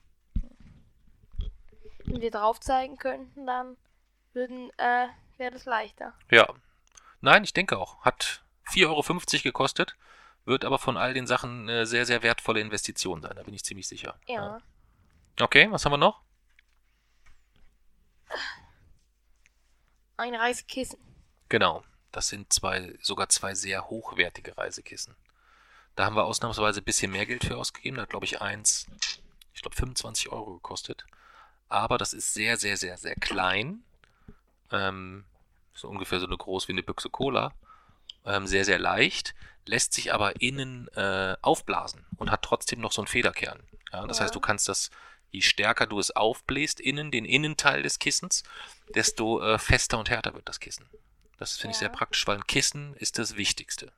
wenn 2.04 2.20
wir 2.20 2.32
drauf 2.32 2.58
zeigen 2.60 2.96
könnten, 2.98 3.46
dann 3.46 3.76
würden, 4.32 4.70
äh, 4.78 5.06
wäre 5.38 5.52
das 5.52 5.64
leichter. 5.64 6.12
ja. 6.30 6.46
Nein, 7.22 7.44
ich 7.44 7.54
denke 7.54 7.78
auch. 7.78 8.02
Hat 8.02 8.42
4,50 8.64 9.38
Euro 9.38 9.42
gekostet, 9.44 9.96
wird 10.44 10.64
aber 10.64 10.78
von 10.78 10.96
all 10.96 11.14
den 11.14 11.26
Sachen 11.26 11.62
eine 11.62 11.86
sehr, 11.86 12.04
sehr 12.04 12.22
wertvolle 12.22 12.60
Investition 12.60 13.22
sein, 13.22 13.32
da 13.34 13.42
bin 13.42 13.54
ich 13.54 13.64
ziemlich 13.64 13.88
sicher. 13.88 14.18
Ja. 14.26 14.58
Okay, 15.40 15.68
was 15.70 15.84
haben 15.84 15.92
wir 15.92 15.96
noch? 15.96 16.20
Ein 20.18 20.34
Reisekissen. 20.34 20.98
Genau. 21.48 21.82
Das 22.16 22.28
sind 22.28 22.50
zwei, 22.50 22.94
sogar 23.02 23.28
zwei 23.28 23.54
sehr 23.54 23.90
hochwertige 23.90 24.56
Reisekissen. 24.56 25.14
Da 25.96 26.06
haben 26.06 26.16
wir 26.16 26.24
ausnahmsweise 26.24 26.80
ein 26.80 26.84
bisschen 26.84 27.12
mehr 27.12 27.26
Geld 27.26 27.44
für 27.44 27.58
ausgegeben. 27.58 27.96
Da 27.96 28.04
hat, 28.04 28.08
glaube 28.08 28.24
ich, 28.24 28.40
eins, 28.40 28.86
ich 29.52 29.60
glaube, 29.60 29.76
25 29.76 30.30
Euro 30.30 30.54
gekostet. 30.54 31.04
Aber 31.68 31.98
das 31.98 32.14
ist 32.14 32.32
sehr, 32.32 32.56
sehr, 32.56 32.78
sehr, 32.78 32.96
sehr 32.96 33.16
klein. 33.16 33.82
Ähm, 34.72 35.26
so 35.74 35.88
ungefähr 35.88 36.18
so 36.18 36.24
eine 36.24 36.38
groß 36.38 36.68
wie 36.68 36.72
eine 36.72 36.82
Büchse 36.82 37.10
Cola. 37.10 37.52
Ähm, 38.24 38.46
sehr, 38.46 38.64
sehr 38.64 38.78
leicht, 38.78 39.34
lässt 39.66 39.92
sich 39.92 40.14
aber 40.14 40.40
innen 40.40 40.88
äh, 40.94 41.36
aufblasen 41.42 42.06
und 42.16 42.30
hat 42.30 42.40
trotzdem 42.40 42.80
noch 42.80 42.92
so 42.92 43.02
einen 43.02 43.08
Federkern. 43.08 43.62
Ja, 43.92 44.06
das 44.06 44.20
Ja. 44.20 44.24
heißt, 44.24 44.34
du 44.34 44.40
kannst 44.40 44.70
das, 44.70 44.88
je 45.32 45.42
stärker 45.42 45.86
du 45.86 45.98
es 45.98 46.16
aufbläst, 46.16 46.80
innen, 46.80 47.10
den 47.10 47.26
Innenteil 47.26 47.82
des 47.82 47.98
Kissens, 47.98 48.42
desto 48.94 49.42
äh, 49.42 49.58
fester 49.58 49.98
und 49.98 50.08
härter 50.08 50.32
wird 50.32 50.48
das 50.48 50.60
Kissen. 50.60 50.88
Das 51.38 51.56
finde 51.56 51.72
ich 51.72 51.76
Ja. 51.76 51.88
sehr 51.88 51.88
praktisch, 51.90 52.26
weil 52.26 52.36
ein 52.36 52.46
Kissen 52.46 52.94
ist 52.94 53.18
das 53.18 53.36
Wichtigste. 53.36 53.92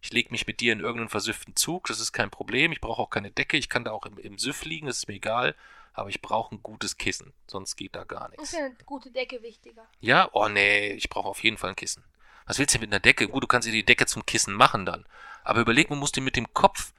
Ich 0.00 0.12
lege 0.12 0.30
mich 0.30 0.46
mit 0.46 0.60
dir 0.60 0.72
in 0.72 0.80
irgendeinen 0.80 1.08
versüfften 1.08 1.56
Zug, 1.56 1.88
das 1.88 1.98
ist 2.00 2.12
kein 2.12 2.30
Problem. 2.30 2.70
Ich 2.72 2.80
brauche 2.80 3.02
auch 3.02 3.10
keine 3.10 3.30
Decke, 3.30 3.56
ich 3.56 3.68
kann 3.68 3.84
da 3.84 3.90
auch 3.90 4.06
im, 4.06 4.16
im 4.18 4.38
Süff 4.38 4.64
liegen, 4.64 4.86
das 4.86 4.98
ist 4.98 5.08
mir 5.08 5.14
egal. 5.14 5.54
Aber 5.92 6.08
ich 6.10 6.22
brauche 6.22 6.54
ein 6.54 6.62
gutes 6.62 6.96
Kissen, 6.96 7.32
sonst 7.48 7.74
geht 7.74 7.96
da 7.96 8.04
gar 8.04 8.30
Ich 8.32 8.38
nichts. 8.38 8.50
finde 8.50 8.66
eine 8.66 8.84
gute 8.84 9.10
Decke 9.10 9.42
wichtiger. 9.42 9.84
Ja, 10.00 10.28
oh 10.32 10.48
nee, 10.48 10.92
ich 10.92 11.08
brauche 11.10 11.26
auf 11.28 11.42
jeden 11.42 11.56
Fall 11.58 11.70
ein 11.70 11.76
Kissen. 11.76 12.04
Was 12.46 12.58
willst 12.60 12.74
du 12.74 12.78
mit 12.78 12.90
einer 12.90 13.00
Decke? 13.00 13.26
Gut, 13.28 13.42
du 13.42 13.46
kannst 13.48 13.66
dir 13.66 13.72
die 13.72 13.84
Decke 13.84 14.06
zum 14.06 14.24
Kissen 14.24 14.54
machen 14.54 14.86
dann. 14.86 15.04
Aber 15.42 15.60
überleg, 15.60 15.90
man 15.90 15.98
muss 15.98 16.12
dir 16.12 16.20
mit 16.20 16.36
dem 16.36 16.54
Kopf 16.54 16.92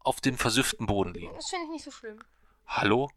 auf 0.00 0.20
dem 0.22 0.38
versüfften 0.38 0.86
Boden 0.86 1.12
liegen. 1.12 1.34
Das 1.34 1.50
finde 1.50 1.66
ich 1.66 1.70
nicht 1.72 1.84
so 1.84 1.90
schlimm. 1.90 2.18
Hallo? 2.66 3.10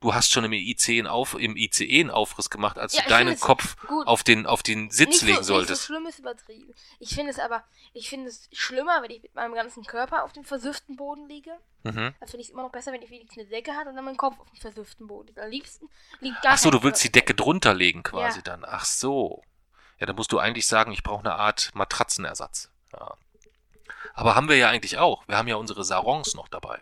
Du 0.00 0.14
hast 0.14 0.30
schon 0.30 0.44
im 0.44 0.52
ICE 0.52 1.00
einen, 1.00 1.06
auf, 1.08 1.34
im 1.34 1.56
ICE 1.56 2.00
einen 2.00 2.10
Aufriss 2.10 2.50
gemacht, 2.50 2.78
als 2.78 2.94
Ja, 2.94 3.02
du 3.02 3.08
deinen 3.08 3.38
Kopf 3.40 3.76
gut. 3.88 4.06
auf 4.06 4.22
den, 4.22 4.46
auf 4.46 4.62
den 4.62 4.90
Sitz 4.92 5.22
legen 5.22 5.34
so, 5.42 5.56
Nicht 5.56 5.66
solltest. 5.66 5.82
so 5.82 5.86
schlimm 5.86 6.06
ist 6.06 6.20
übertrieben. 6.20 6.72
Ich 7.00 7.14
finde 7.16 7.30
es 7.32 7.40
aber, 7.40 7.64
ich 7.94 8.08
finde 8.08 8.28
es 8.28 8.48
schlimmer, 8.52 9.02
wenn 9.02 9.10
ich 9.10 9.22
mit 9.22 9.34
meinem 9.34 9.54
ganzen 9.54 9.84
Körper 9.84 10.22
auf 10.22 10.32
dem 10.32 10.44
versüfften 10.44 10.94
Boden 10.94 11.28
liege. 11.28 11.50
Mhm. 11.82 12.14
Da 12.20 12.26
finde 12.26 12.38
ich 12.42 12.46
es 12.46 12.50
immer 12.50 12.62
noch 12.62 12.70
besser, 12.70 12.92
wenn 12.92 13.02
ich 13.02 13.10
wenigstens 13.10 13.38
eine 13.40 13.48
Decke 13.48 13.72
habe 13.72 13.90
und 13.90 13.96
dann 13.96 14.04
mein 14.04 14.16
Kopf 14.16 14.38
auf 14.38 14.48
dem 14.50 14.60
versüfften 14.60 15.08
Boden 15.08 15.26
liegt. 15.28 15.38
Am 15.40 15.50
liebsten 15.50 15.88
liegt 16.20 16.42
gar 16.42 16.52
Ach 16.52 16.58
so, 16.58 16.70
du 16.70 16.82
willst 16.84 17.02
die. 17.02 17.10
Decke 17.10 17.34
drunter 17.34 17.74
legen 17.74 18.04
quasi 18.04 18.38
Ja. 18.38 18.42
dann. 18.42 18.64
Ach 18.64 18.84
so. 18.84 19.42
Ja, 19.98 20.06
dann 20.06 20.14
musst 20.14 20.30
du 20.30 20.38
eigentlich 20.38 20.68
sagen, 20.68 20.92
ich 20.92 21.02
brauche 21.02 21.20
eine 21.24 21.34
Art 21.34 21.70
Matratzenersatz. 21.74 22.70
Ja. 22.92 23.14
Aber 24.14 24.36
haben 24.36 24.48
wir 24.48 24.56
ja 24.56 24.68
eigentlich 24.68 24.98
auch. 24.98 25.26
Wir 25.26 25.36
haben 25.36 25.48
ja 25.48 25.56
unsere 25.56 25.82
Sarons 25.82 26.34
noch 26.34 26.46
dabei. 26.46 26.80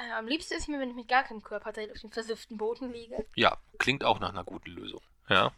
Äh, 0.00 0.12
Am 0.12 0.26
liebsten 0.26 0.54
ist 0.54 0.68
mir, 0.68 0.78
wenn 0.80 0.90
ich 0.90 0.96
mit 0.96 1.08
gar 1.08 1.24
keinem 1.24 1.42
Körperteil 1.42 1.90
auf 1.90 2.00
dem 2.00 2.10
versüfften 2.10 2.56
Boden 2.56 2.92
liege. 2.92 3.26
Ja, 3.34 3.58
klingt 3.78 4.04
auch 4.04 4.18
nach 4.18 4.30
einer 4.30 4.44
guten 4.44 4.70
Lösung. 4.70 5.02
Ja. 5.28 5.52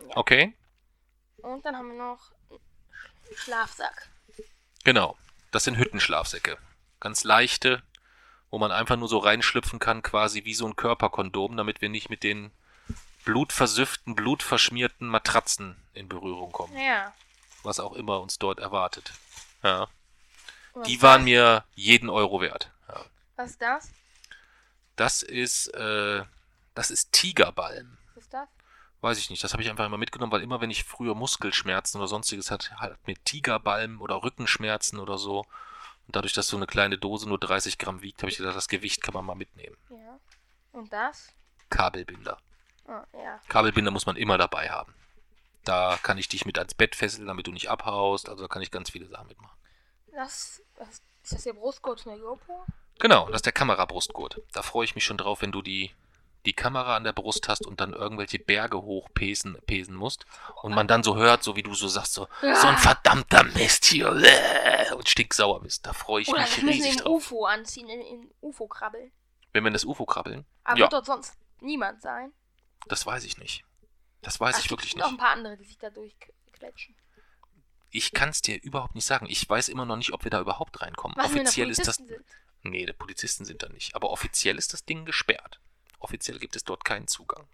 Ja. 0.00 0.16
Okay. 0.16 0.54
Und 1.38 1.64
dann 1.64 1.76
haben 1.76 1.88
wir 1.88 1.98
noch 1.98 2.32
einen 2.50 3.36
Schlafsack. 3.36 4.10
Genau. 4.84 5.16
Das 5.50 5.64
sind 5.64 5.76
Hüttenschlafsäcke. 5.76 6.56
Ganz 7.00 7.24
leichte, 7.24 7.82
wo 8.50 8.58
man 8.58 8.72
einfach 8.72 8.96
nur 8.96 9.08
so 9.08 9.18
reinschlüpfen 9.18 9.78
kann, 9.78 10.02
quasi 10.02 10.44
wie 10.44 10.54
so 10.54 10.66
ein 10.66 10.76
Körperkondom, 10.76 11.56
damit 11.56 11.80
wir 11.80 11.88
nicht 11.88 12.10
mit 12.10 12.22
den 12.22 12.52
blutversüfften, 13.24 14.14
blutverschmierten 14.14 15.08
Matratzen 15.08 15.76
in 15.92 16.08
Berührung 16.08 16.52
kommen. 16.52 16.76
Ja. 16.78 17.12
Was 17.62 17.80
auch 17.80 17.92
immer 17.92 18.20
uns 18.20 18.38
dort 18.38 18.60
erwartet. 18.60 19.12
Ja. 19.62 19.88
Die 20.86 21.02
waren 21.02 21.24
mir 21.24 21.64
jeden 21.74 22.08
Euro 22.08 22.40
wert. 22.40 22.72
Was 23.36 23.50
ist 23.50 23.62
das? 23.62 23.90
Das 24.96 25.22
ist, 25.22 25.68
äh, 25.68 26.24
das 26.74 26.90
ist 26.90 27.12
Tigerbalm. 27.12 27.98
Was 28.14 28.24
ist 28.24 28.34
das? 28.34 28.48
Weiß 29.00 29.18
ich 29.18 29.30
nicht. 29.30 29.42
Das 29.42 29.52
habe 29.52 29.62
ich 29.62 29.70
einfach 29.70 29.86
immer 29.86 29.98
mitgenommen, 29.98 30.32
weil 30.32 30.42
immer, 30.42 30.60
wenn 30.60 30.70
ich 30.70 30.84
früher 30.84 31.14
Muskelschmerzen 31.14 31.98
oder 31.98 32.08
sonstiges 32.08 32.50
hatte, 32.50 32.78
hat 32.78 33.06
mir 33.06 33.16
Tigerbalm 33.24 34.00
oder 34.00 34.22
Rückenschmerzen 34.22 34.98
oder 34.98 35.18
so. 35.18 35.40
Und 36.06 36.16
dadurch, 36.16 36.32
dass 36.32 36.48
so 36.48 36.56
eine 36.56 36.66
kleine 36.66 36.98
Dose 36.98 37.28
nur 37.28 37.38
30 37.38 37.78
Gramm 37.78 38.02
wiegt, 38.02 38.22
habe 38.22 38.30
ich 38.30 38.36
gedacht, 38.36 38.56
das 38.56 38.68
Gewicht 38.68 39.02
kann 39.02 39.14
man 39.14 39.24
mal 39.24 39.34
mitnehmen. 39.34 39.76
Ja. 39.90 40.18
Und 40.72 40.92
das? 40.92 41.32
Kabelbinder. 41.70 42.38
Ah, 42.86 43.04
ja. 43.12 43.40
Kabelbinder 43.48 43.90
muss 43.90 44.06
man 44.06 44.16
immer 44.16 44.38
dabei 44.38 44.70
haben. 44.70 44.94
Da 45.64 45.98
kann 46.02 46.18
ich 46.18 46.28
dich 46.28 46.44
mit 46.44 46.58
ans 46.58 46.74
Bett 46.74 46.96
fesseln, 46.96 47.26
damit 47.26 47.46
du 47.46 47.52
nicht 47.52 47.70
abhaust. 47.70 48.28
Also 48.28 48.44
da 48.44 48.48
kann 48.48 48.62
ich 48.62 48.70
ganz 48.70 48.90
viele 48.90 49.06
Sachen 49.06 49.28
mitmachen. 49.28 49.56
Das, 50.12 50.62
das 50.76 50.88
ist 51.22 51.32
das 51.32 51.42
der 51.44 51.52
Brustgurt 51.54 52.00
von 52.00 52.12
der 52.12 52.20
GoPro? 52.20 52.66
Genau, 53.02 53.26
das 53.26 53.36
ist 53.38 53.46
der 53.46 53.52
Kamerabrustgurt. 53.52 54.40
Da 54.52 54.62
freue 54.62 54.84
ich 54.84 54.94
mich 54.94 55.04
schon 55.04 55.16
drauf, 55.18 55.42
wenn 55.42 55.50
du 55.50 55.60
die, 55.60 55.90
die 56.46 56.52
Kamera 56.52 56.94
an 56.94 57.02
der 57.02 57.12
Brust 57.12 57.48
hast 57.48 57.66
und 57.66 57.80
dann 57.80 57.92
irgendwelche 57.92 58.38
Berge 58.38 58.80
hochpesen 58.80 59.58
pesen 59.66 59.96
musst. 59.96 60.24
Und 60.62 60.72
man 60.72 60.86
dann 60.86 61.02
so 61.02 61.16
hört, 61.16 61.42
so 61.42 61.56
wie 61.56 61.64
du 61.64 61.74
so 61.74 61.88
sagst, 61.88 62.12
so, 62.14 62.28
so 62.40 62.66
ein 62.68 62.78
verdammter 62.78 63.42
Mist 63.42 63.86
hier. 63.86 64.06
äh, 64.22 64.94
Und 64.94 65.08
stinksauer 65.08 65.60
bist. 65.62 65.84
Da 65.84 65.92
freue 65.92 66.22
ich 66.22 66.28
Oder 66.28 66.42
mich 66.42 66.56
wir 66.58 66.64
müssen 66.64 66.76
riesig 66.82 66.96
den 66.98 67.04
drauf. 67.04 67.12
UFO 67.32 67.44
anziehen, 67.46 67.88
in, 67.88 68.00
in 68.02 68.30
UFO 68.40 68.68
krabbeln. 68.68 69.10
Wenn 69.52 69.64
wir 69.64 69.68
in 69.68 69.72
das 69.74 69.84
UFO 69.84 70.06
krabbeln? 70.06 70.44
Aber 70.62 70.78
Ja. 70.78 70.84
wird 70.84 70.92
dort 70.92 71.06
sonst 71.06 71.34
niemand 71.60 72.00
sein? 72.02 72.32
Das 72.86 73.04
weiß 73.04 73.24
ich 73.24 73.36
nicht. 73.36 73.64
Das 74.22 74.38
weiß 74.38 74.54
Ach, 74.54 74.58
ich 74.60 74.66
es 74.66 74.70
wirklich 74.70 74.90
gibt 74.90 75.00
noch 75.02 75.10
nicht. 75.10 75.18
ein 75.20 75.24
paar 75.24 75.32
andere, 75.34 75.56
die 75.56 75.64
sich 75.64 75.78
da 75.78 75.90
durchquetschen. 75.90 76.94
Ich 77.90 78.12
kann 78.12 78.28
es 78.30 78.40
dir 78.40 78.62
überhaupt 78.62 78.94
nicht 78.94 79.04
sagen. 79.04 79.26
Ich 79.28 79.48
weiß 79.48 79.68
immer 79.68 79.84
noch 79.84 79.96
nicht, 79.96 80.12
ob 80.12 80.22
wir 80.24 80.30
da 80.30 80.40
überhaupt 80.40 80.80
reinkommen. 80.80 81.16
Was 81.18 81.26
Offiziell 81.26 81.68
ist 81.68 81.86
das. 81.86 81.96
Sind. 81.96 82.10
Nee, 82.62 82.86
die 82.86 82.92
Polizisten 82.92 83.44
sind 83.44 83.62
da 83.62 83.68
nicht. 83.68 83.94
Aber 83.94 84.10
offiziell 84.10 84.56
ist 84.58 84.72
das 84.72 84.84
Ding 84.84 85.04
gesperrt. 85.04 85.60
Offiziell 85.98 86.38
gibt 86.38 86.56
es 86.56 86.64
dort 86.64 86.84
keinen 86.84 87.08
Zugang. 87.08 87.46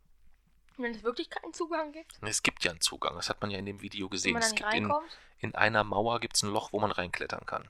Wenn 0.76 0.94
es 0.94 1.02
wirklich 1.02 1.28
keinen 1.28 1.52
Zugang 1.52 1.92
gibt, 1.92 2.18
Es 2.22 2.42
gibt 2.42 2.62
ja 2.64 2.70
einen 2.70 2.80
Zugang. 2.80 3.14
Das 3.16 3.28
hat 3.28 3.40
man 3.40 3.50
ja 3.50 3.58
in 3.58 3.66
dem 3.66 3.80
Video 3.80 4.06
wenn 4.06 4.10
gesehen. 4.10 4.32
man 4.34 4.42
da 4.42 4.46
Es 4.46 4.52
nicht 4.52 4.62
gibt 4.62 4.74
in, 4.74 4.84
reinkommt. 4.90 5.18
in 5.38 5.54
einer 5.54 5.82
Mauer 5.84 6.20
gibt's 6.20 6.42
ein 6.42 6.50
Loch, 6.50 6.72
wo 6.72 6.78
man 6.80 6.92
reinklettern 6.92 7.44
kann. 7.46 7.68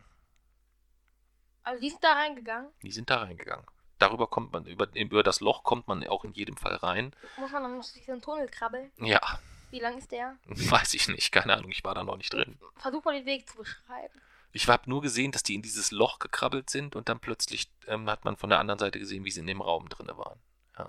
Also 1.63 1.81
die 1.81 1.91
sind 1.91 2.03
da 2.05 2.13
reingegangen. 2.13 2.71
Die 2.83 2.93
sind 2.93 3.11
da 3.11 3.19
reingegangen. 3.23 3.67
Darüber 3.99 4.27
kommt 4.29 4.53
man, 4.53 4.65
über, 4.67 4.89
über 4.95 5.23
das 5.23 5.41
Loch 5.41 5.65
kommt 5.65 5.89
man 5.89 6.07
auch 6.07 6.25
in 6.25 6.33
jedem 6.33 6.57
Fall 6.57 6.77
rein. 6.77 7.15
Muss 7.37 7.51
man 7.51 7.63
dann 7.65 7.77
noch 7.79 7.93
durch 7.93 8.05
so 8.07 8.13
einen 8.13 8.23
Tunnel 8.23 8.49
krabbeln. 8.49 8.93
Ja, 8.99 9.41
Wie 9.71 9.81
lang 9.81 9.99
ist 9.99 10.13
der? 10.13 10.37
weiß 10.47 10.95
ich 10.95 11.09
nicht. 11.09 11.33
Keine 11.33 11.55
Ahnung, 11.55 11.71
ich 11.71 11.83
war 11.85 11.95
da 11.95 12.05
noch 12.05 12.17
nicht 12.17 12.33
drin. 12.33 12.59
Versuch 12.77 13.05
mal 13.05 13.15
den 13.15 13.27
Weg 13.27 13.49
zu 13.49 13.57
beschreiben. 13.57 14.21
Ich 14.53 14.67
habe 14.69 14.89
nur 14.89 15.03
gesehen, 15.03 15.31
dass 15.33 15.43
die 15.43 15.55
in 15.55 15.63
dieses 15.63 15.91
Loch 15.91 16.19
gekrabbelt 16.19 16.71
sind 16.71 16.97
und 16.97 17.09
dann 17.09 17.21
plötzlich 17.21 17.71
ähm, 17.87 18.09
hat 18.09 18.25
man 18.25 18.37
von 18.37 18.51
der 18.51 18.59
anderen 18.59 18.79
Seite 18.79 18.99
gesehen, 18.99 19.25
wie 19.25 19.31
sie 19.31 19.41
in 19.41 19.47
dem 19.47 19.61
Raum 19.61 19.89
drinne 19.89 20.17
waren. 20.17 20.39
Ja. 20.79 20.89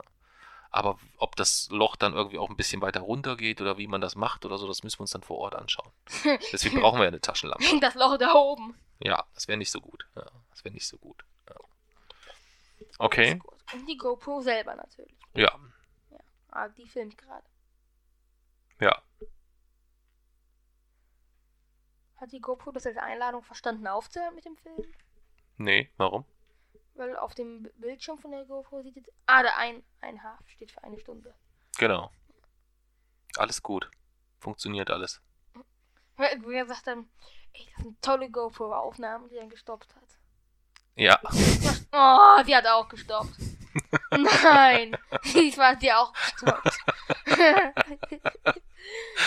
Aber 0.72 1.00
ob 1.18 1.36
das 1.36 1.68
Loch 1.72 1.96
dann 1.96 2.14
irgendwie 2.14 2.38
auch 2.38 2.50
ein 2.50 2.56
bisschen 2.56 2.82
weiter 2.82 3.02
runter 3.02 3.36
geht 3.36 3.60
oder 3.60 3.78
wie 3.78 3.88
man 3.88 4.02
das 4.02 4.16
macht 4.16 4.46
oder 4.46 4.58
so, 4.58 4.68
das 4.68 4.84
müssen 4.84 5.00
wir 5.00 5.02
uns 5.02 5.12
dann 5.12 5.24
vor 5.24 5.40
Ort 5.40 5.56
anschauen. 5.56 5.92
Deswegen 6.52 6.80
brauchen 6.80 6.98
wir 7.00 7.04
ja 7.04 7.10
eine 7.10 7.22
Taschenlampe. 7.22 7.64
Das 7.82 7.96
Loch 7.96 8.18
da 8.18 8.34
oben. 8.34 8.76
Ja, 9.00 9.26
das 9.34 9.48
wäre 9.48 9.58
nicht 9.58 9.72
so 9.72 9.82
gut. 9.82 10.06
Ja, 10.16 10.26
das 10.52 10.64
wäre 10.64 10.74
nicht 10.74 10.88
so 10.88 10.98
gut. 10.98 11.24
Ja. 11.50 11.56
Okay. 12.98 13.40
Und 13.74 13.88
die 13.88 13.98
GoPro 13.98 14.42
selber 14.42 14.76
natürlich. 14.76 15.16
Ja, 15.34 15.52
Ah, 16.52 16.68
die 16.70 16.88
filmt 16.88 17.16
gerade. 17.18 17.46
ja. 18.80 19.02
Hat 22.20 22.32
die 22.32 22.42
GoPro 22.42 22.72
das 22.72 22.86
als 22.86 22.98
Einladung 22.98 23.44
verstanden 23.44 23.88
aufzuhören 23.88 24.36
mit 24.36 24.46
dem 24.46 24.58
Film? 24.58 24.84
Nee, 25.58 25.90
warum? 25.98 26.26
Weil 26.96 27.16
auf 27.16 27.34
dem 27.34 27.70
Bildschirm 27.78 28.18
von 28.18 28.32
der 28.32 28.44
GoPro 28.44 28.82
sieht 28.82 28.98
jetzt. 28.98 29.12
Ah, 29.26 29.42
der 29.42 29.58
ein, 29.58 29.84
ein 30.02 30.22
H 30.22 30.38
steht 30.48 30.72
für 30.72 30.84
eine 30.84 31.00
Stunde. 31.00 31.34
Genau. 31.78 32.12
Alles 33.38 33.64
gut. 33.64 33.90
Funktioniert 34.40 34.90
alles. 34.90 35.22
Weil 36.18 36.42
wir 36.42 36.66
gesagt 36.66 36.88
haben, 36.88 37.10
ey, 37.54 37.66
das 37.74 37.84
sind 37.84 38.02
tolle 38.02 38.30
GoPro-Aufnahmen, 38.30 39.30
die 39.30 39.38
er 39.38 39.48
gestoppt 39.48 39.96
hat. 39.96 40.20
Ja. 40.96 41.20
Oh, 41.92 42.44
die 42.46 42.56
hat 42.56 42.68
auch 42.68 42.88
gestoppt. 42.88 43.34
Nein, 44.12 44.96
diesmal 45.34 45.72
hat 45.72 45.82
sie 45.82 45.92
auch 45.92 46.14
gestoppt. 46.14 46.78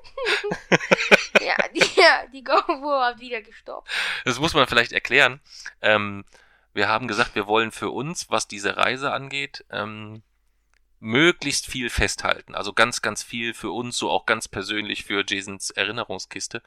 ja, 1.41 1.57
die, 1.73 1.99
ja, 1.99 2.27
die 2.31 2.43
GoPro 2.43 3.01
hat 3.01 3.19
wieder 3.19 3.41
gestoppt. 3.41 3.89
Das 4.25 4.39
muss 4.39 4.53
man 4.53 4.67
vielleicht 4.67 4.91
erklären. 4.91 5.41
Ähm, 5.81 6.25
wir 6.73 6.87
haben 6.87 7.07
gesagt, 7.07 7.35
wir 7.35 7.47
wollen 7.47 7.71
für 7.71 7.89
uns, 7.91 8.29
was 8.29 8.47
diese 8.47 8.77
Reise 8.77 9.11
angeht, 9.11 9.63
ähm, 9.69 10.23
möglichst 10.99 11.67
viel 11.67 11.89
festhalten. 11.89 12.55
Also 12.55 12.73
ganz, 12.73 13.01
ganz 13.01 13.23
viel 13.23 13.53
für 13.53 13.71
uns, 13.71 13.97
so 13.97 14.09
auch 14.09 14.25
ganz 14.25 14.47
persönlich 14.47 15.03
für 15.03 15.23
Jasons 15.27 15.69
Erinnerungskiste. 15.69 16.63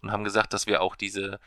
Und 0.00 0.12
haben 0.12 0.24
gesagt, 0.24 0.52
dass 0.52 0.66
wir 0.66 0.80
auch 0.80 0.94
diese, 0.94 1.40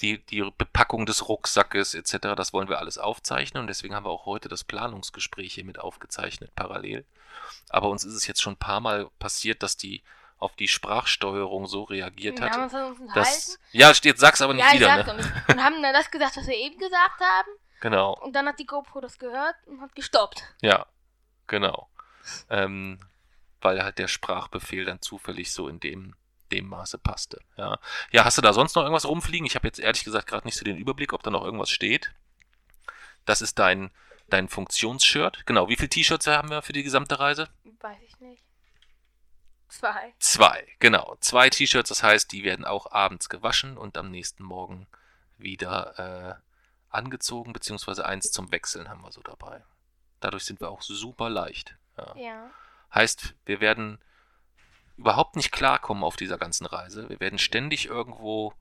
die, 0.00 0.18
die 0.18 0.42
Bepackung 0.56 1.06
des 1.06 1.28
Rucksackes 1.28 1.94
etc., 1.94 2.34
das 2.36 2.52
wollen 2.52 2.68
wir 2.68 2.78
alles 2.78 2.98
aufzeichnen. 2.98 3.62
Und 3.62 3.66
deswegen 3.66 3.94
haben 3.94 4.06
wir 4.06 4.10
auch 4.10 4.26
heute 4.26 4.48
das 4.48 4.64
Planungsgespräch 4.64 5.54
hier 5.54 5.64
mit 5.64 5.78
aufgezeichnet, 5.78 6.54
parallel. 6.54 7.04
Aber 7.68 7.88
uns 7.88 8.04
ist 8.04 8.14
es 8.14 8.26
jetzt 8.26 8.42
schon 8.42 8.54
ein 8.54 8.58
paar 8.58 8.80
Mal 8.80 9.10
passiert, 9.18 9.62
dass 9.62 9.76
die 9.76 10.02
auf 10.38 10.54
die 10.54 10.68
Sprachsteuerung 10.68 11.66
so 11.66 11.82
reagiert 11.82 12.40
hat. 12.40 12.72
ja, 13.72 13.92
steht, 13.92 14.18
sag's 14.18 14.40
aber 14.40 14.54
nicht 14.54 14.64
ja, 14.64 14.74
wieder, 14.74 15.04
ne? 15.04 15.14
nicht. 15.16 15.30
Und 15.48 15.62
haben 15.62 15.82
dann 15.82 15.92
das 15.92 16.10
gesagt, 16.10 16.36
was 16.36 16.46
wir 16.46 16.54
eben 16.54 16.78
gesagt 16.78 17.20
haben. 17.20 17.50
Genau. 17.80 18.14
Und 18.14 18.34
dann 18.34 18.46
hat 18.46 18.58
die 18.58 18.66
GoPro 18.66 19.00
das 19.00 19.18
gehört 19.18 19.56
und 19.66 19.80
hat 19.80 19.94
gestoppt. 19.94 20.42
Ja, 20.60 20.86
genau. 21.46 21.88
Ähm, 22.50 23.00
weil 23.60 23.82
halt 23.82 23.98
der 23.98 24.08
Sprachbefehl 24.08 24.84
dann 24.84 25.00
zufällig 25.00 25.52
so 25.52 25.68
in 25.68 25.80
dem, 25.80 26.14
dem 26.48 26.68
Maße 26.68 26.98
passte. 26.98 27.40
Ja. 27.56 27.78
ja, 28.10 28.24
hast 28.24 28.38
du 28.38 28.42
da 28.42 28.52
sonst 28.52 28.74
noch 28.74 28.82
irgendwas 28.82 29.06
rumfliegen? 29.06 29.46
Ich 29.46 29.54
habe 29.54 29.66
jetzt 29.66 29.78
ehrlich 29.78 30.04
gesagt 30.04 30.26
gerade 30.26 30.46
nicht 30.46 30.56
so 30.56 30.64
den 30.64 30.76
Überblick, 30.76 31.12
ob 31.12 31.22
da 31.22 31.30
noch 31.30 31.44
irgendwas 31.44 31.70
steht. 31.70 32.12
Das 33.24 33.42
ist 33.42 33.58
dein, 33.58 33.90
dein 34.28 34.48
Funktionsshirt. 34.48 35.44
Genau, 35.46 35.68
wie 35.68 35.76
viele 35.76 35.88
T-Shirts 35.88 36.26
haben 36.26 36.50
wir 36.50 36.62
für 36.62 36.72
die 36.72 36.82
gesamte 36.82 37.18
Reise? 37.18 37.48
Weiß 37.80 37.98
ich 38.06 38.18
nicht. 38.20 38.42
Zwei. 39.68 40.14
Zwei, 40.18 40.66
genau. 40.78 41.16
Zwei 41.20 41.50
T-Shirts, 41.50 41.90
das 41.90 42.02
heißt, 42.02 42.32
die 42.32 42.42
werden 42.42 42.64
auch 42.64 42.90
abends 42.90 43.28
gewaschen 43.28 43.76
und 43.76 43.98
am 43.98 44.10
nächsten 44.10 44.42
Morgen 44.42 44.86
wieder 45.36 46.40
äh, 46.40 46.94
angezogen, 46.94 47.52
beziehungsweise 47.52 48.06
eins 48.06 48.32
zum 48.32 48.50
Wechseln 48.50 48.88
haben 48.88 49.02
wir 49.02 49.12
so 49.12 49.20
dabei. 49.22 49.62
Dadurch 50.20 50.44
sind 50.44 50.60
wir 50.60 50.70
auch 50.70 50.82
super 50.82 51.28
leicht. 51.28 51.76
Ja. 51.96 52.16
Ja. 52.16 52.50
Heißt, 52.94 53.34
wir 53.44 53.60
werden 53.60 53.98
überhaupt 54.98 55.36
nicht 55.36 55.52
klarkommen 55.52 56.04
auf 56.04 56.16
dieser 56.16 56.38
ganzen 56.38 56.66
Reise. 56.66 57.08
Wir 57.08 57.20
werden 57.20 57.38
ständig 57.38 57.86
irgendwo 57.86 58.52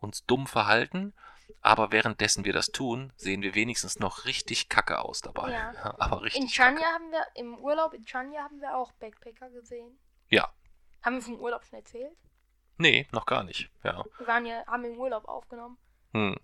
uns 0.00 0.26
dumm 0.26 0.46
verhalten, 0.46 1.14
aber 1.60 1.92
währenddessen 1.92 2.44
wir 2.44 2.52
das 2.52 2.66
tun, 2.68 3.12
sehen 3.16 3.42
wir 3.42 3.54
wenigstens 3.54 3.98
noch 3.98 4.24
richtig 4.24 4.68
kacke 4.68 4.98
aus 4.98 5.20
dabei. 5.20 5.52
Ja. 5.52 5.94
aber 5.98 6.22
richtig. 6.22 6.42
In 6.42 6.48
Chania 6.48 6.84
haben 6.86 7.10
wir, 7.10 7.26
im 7.36 7.56
Urlaub 7.58 7.94
in 7.94 8.04
Chania 8.04 8.42
haben 8.42 8.60
wir 8.60 8.76
auch 8.76 8.92
Backpacker 8.92 9.50
gesehen. 9.50 9.98
Ja. 10.28 10.52
Haben 11.02 11.16
wir 11.16 11.22
vom 11.22 11.40
Urlaub 11.40 11.64
schon 11.64 11.78
erzählt? 11.78 12.16
Nee, 12.76 13.06
noch 13.12 13.24
gar 13.24 13.44
nicht. 13.44 13.70
Ja. 13.84 14.04
Wir 14.18 14.26
waren 14.26 14.46
ja, 14.46 14.66
haben 14.66 14.84
im 14.84 14.98
Urlaub 14.98 15.26
aufgenommen. 15.26 15.78
Hm. 16.12 16.36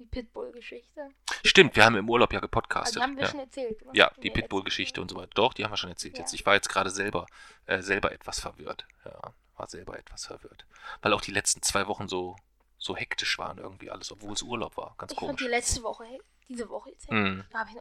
Die 0.00 0.06
Pitbull-Geschichte. 0.06 1.10
Stimmt, 1.44 1.76
wir 1.76 1.84
haben 1.84 1.94
im 1.96 2.08
Urlaub 2.08 2.32
ja 2.32 2.38
Also 2.38 2.46
gepodcastet. 2.48 2.96
die 2.96 3.02
haben 3.02 3.16
wir 3.16 3.24
ja. 3.24 3.28
schon 3.30 3.40
erzählt. 3.40 3.82
oder? 3.82 3.94
Ja, 3.94 4.10
Nee, 4.16 4.22
die 4.22 4.30
Pitbull-Geschichte 4.30 5.00
und 5.02 5.10
so 5.10 5.16
weiter. 5.16 5.30
Doch, 5.34 5.52
die 5.52 5.62
haben 5.64 5.72
wir 5.72 5.76
schon 5.76 5.90
erzählt. 5.90 6.14
Ja. 6.16 6.20
Jetzt, 6.24 6.32
ich 6.32 6.46
war 6.46 6.54
jetzt 6.54 6.70
gerade 6.70 6.88
selber, 6.90 7.26
äh, 7.66 7.82
selber 7.82 8.10
etwas 8.12 8.40
verwirrt. 8.40 8.86
Ja, 9.04 9.20
war 9.56 9.68
selber 9.68 9.98
etwas 9.98 10.24
verwirrt. 10.24 10.64
Weil 11.02 11.12
auch 11.12 11.20
die 11.20 11.32
letzten 11.32 11.60
zwei 11.62 11.86
Wochen 11.86 12.08
so, 12.08 12.34
so 12.78 12.96
hektisch 12.96 13.38
waren 13.38 13.58
irgendwie 13.58 13.90
alles, 13.90 14.10
obwohl 14.10 14.32
es 14.32 14.42
Urlaub 14.42 14.76
war. 14.78 14.94
Ganz 14.96 15.12
Ich 15.12 15.18
fand 15.18 15.38
die 15.38 15.44
komisch. 15.44 15.50
letzte 15.50 15.82
Woche, 15.82 16.04
diese 16.48 16.68
Woche 16.70 16.90
jetzt, 16.90 17.08
hab 17.10 17.68
ich 17.68 17.76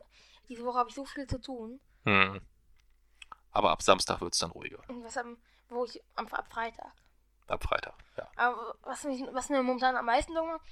diese 0.50 0.66
Woche 0.66 0.78
habe 0.80 0.90
ich 0.90 0.96
so 0.96 1.06
viel 1.06 1.26
zu 1.28 1.40
tun. 1.40 1.80
hm. 2.04 2.42
Aber 3.52 3.72
ab 3.72 3.82
Samstag 3.82 4.22
wird 4.22 4.34
es 4.34 4.40
dann 4.40 4.52
ruhiger. 4.52 4.80
Und 4.90 5.04
was 5.04 5.18
am, 5.18 5.38
wo 5.70 5.84
ich 5.86 6.02
am 6.16 6.28
ab 6.28 6.52
Freitag. 6.52 6.92
Ab 7.48 7.64
Freitag, 7.64 7.96
ja. 8.18 8.30
Aber 8.36 8.76
was, 8.84 9.04
mich, 9.06 9.24
was 9.32 9.50
mir 9.50 9.64
momentan 9.64 9.96
am 9.96 10.06
meisten 10.06 10.34
Sorgen 10.34 10.50
macht, 10.52 10.62
ma- 10.62 10.68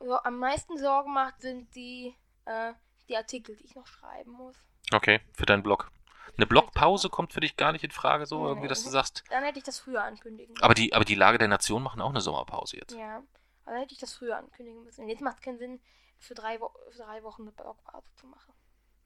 so, 0.00 0.16
am 0.18 0.38
meisten 0.38 0.78
Sorgen 0.78 1.12
macht, 1.12 1.40
sind 1.40 1.74
die, 1.74 2.14
äh, 2.44 2.72
die 3.08 3.16
Artikel, 3.16 3.56
die 3.56 3.64
ich 3.64 3.74
noch 3.74 3.86
schreiben 3.86 4.32
muss. 4.32 4.56
Okay, 4.92 5.20
für 5.32 5.46
deinen 5.46 5.62
Blog. 5.62 5.90
Eine 6.36 6.46
Blogpause 6.46 7.08
kommt 7.10 7.32
für 7.32 7.40
dich 7.40 7.56
gar 7.56 7.72
nicht 7.72 7.84
in 7.84 7.90
Frage, 7.90 8.24
so 8.26 8.42
Nee. 8.42 8.48
irgendwie, 8.48 8.68
dass 8.68 8.84
du 8.84 8.90
sagst. 8.90 9.24
Dann 9.30 9.42
hätte 9.44 9.58
ich 9.58 9.64
das 9.64 9.78
früher 9.80 10.04
ankündigen 10.04 10.52
müssen. 10.52 10.64
Aber 10.64 10.74
die, 10.74 10.92
aber 10.94 11.04
die 11.04 11.16
Lage 11.16 11.38
der 11.38 11.48
Nation 11.48 11.82
machen 11.82 12.00
auch 12.00 12.10
eine 12.10 12.20
Sommerpause 12.20 12.76
jetzt. 12.76 12.94
Ja, 12.94 13.16
aber 13.64 13.72
dann 13.72 13.80
hätte 13.80 13.94
ich 13.94 13.98
das 14.00 14.14
früher 14.14 14.36
ankündigen 14.36 14.84
müssen. 14.84 15.08
Jetzt 15.08 15.20
macht 15.20 15.38
es 15.38 15.42
keinen 15.42 15.58
Sinn, 15.58 15.80
für 16.18 16.34
drei, 16.34 16.60
Wo 16.60 16.70
für 16.90 16.98
drei 16.98 17.22
Wochen 17.22 17.42
eine 17.42 17.52
Blogpause 17.52 18.06
zu 18.16 18.26
machen. 18.26 18.52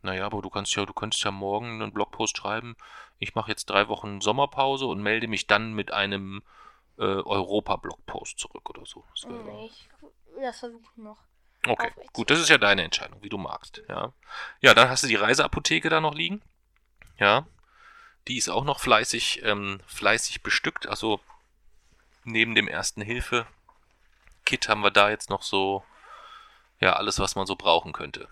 Naja, 0.03 0.27
aber 0.27 0.43
du 0.43 0.51
kannst 0.51 0.75
ja, 0.75 0.85
du 0.85 0.93
könntest 0.93 1.23
ja 1.25 1.31
morgen 1.31 1.81
einen 1.81 1.93
Blogpost 1.93 2.37
schreiben. 2.37 2.77
Ich 3.19 3.35
mache 3.35 3.51
jetzt 3.51 3.67
drei 3.67 3.89
Wochen 3.89 4.21
Sommerpause 4.21 4.87
und 4.87 5.01
melde 5.01 5.29
mich 5.29 5.47
dann 5.47 5.75
mit 5.75 5.93
einem 5.93 6.43
äh, 6.99 7.03
Europa-Blogpost 7.03 8.39
zurück 8.39 8.69
oder 8.69 8.85
so. 8.85 9.05
Das 9.15 9.27
Nee, 9.27 9.67
ich 9.67 9.89
das 10.43 10.59
versuchen 10.59 11.03
noch. 11.03 11.19
Okay, 11.67 11.93
gut, 12.13 12.31
das 12.31 12.41
ist 12.41 12.49
ja 12.49 12.59
deine 12.59 12.83
Entscheidung, 12.83 13.23
wie 13.23 13.29
du 13.29 13.39
magst. 13.39 13.83
Ja, 13.89 14.13
ja 14.61 14.75
dann 14.75 14.89
hast 14.89 15.05
du 15.05 15.07
die 15.07 15.15
Reiseapotheke 15.15 15.89
da 15.89 16.01
noch 16.01 16.15
liegen. 16.15 16.43
Ja, 17.19 17.47
die 18.29 18.37
ist 18.37 18.49
auch 18.49 18.65
noch 18.65 18.81
fleißig, 18.81 19.43
ähm, 19.45 19.81
fleißig 19.87 20.43
bestückt. 20.43 20.89
Also 20.89 21.21
neben 22.25 22.55
dem 22.55 22.69
ersten 22.69 23.01
Hilfe-Kit 23.03 24.69
haben 24.69 24.83
wir 24.83 24.91
da 24.91 25.11
jetzt 25.11 25.31
noch 25.31 25.43
so, 25.43 25.85
ja, 26.81 26.95
alles, 26.95 27.21
was 27.21 27.37
man 27.37 27.47
so 27.47 27.55
brauchen 27.57 27.93
könnte. 27.93 28.29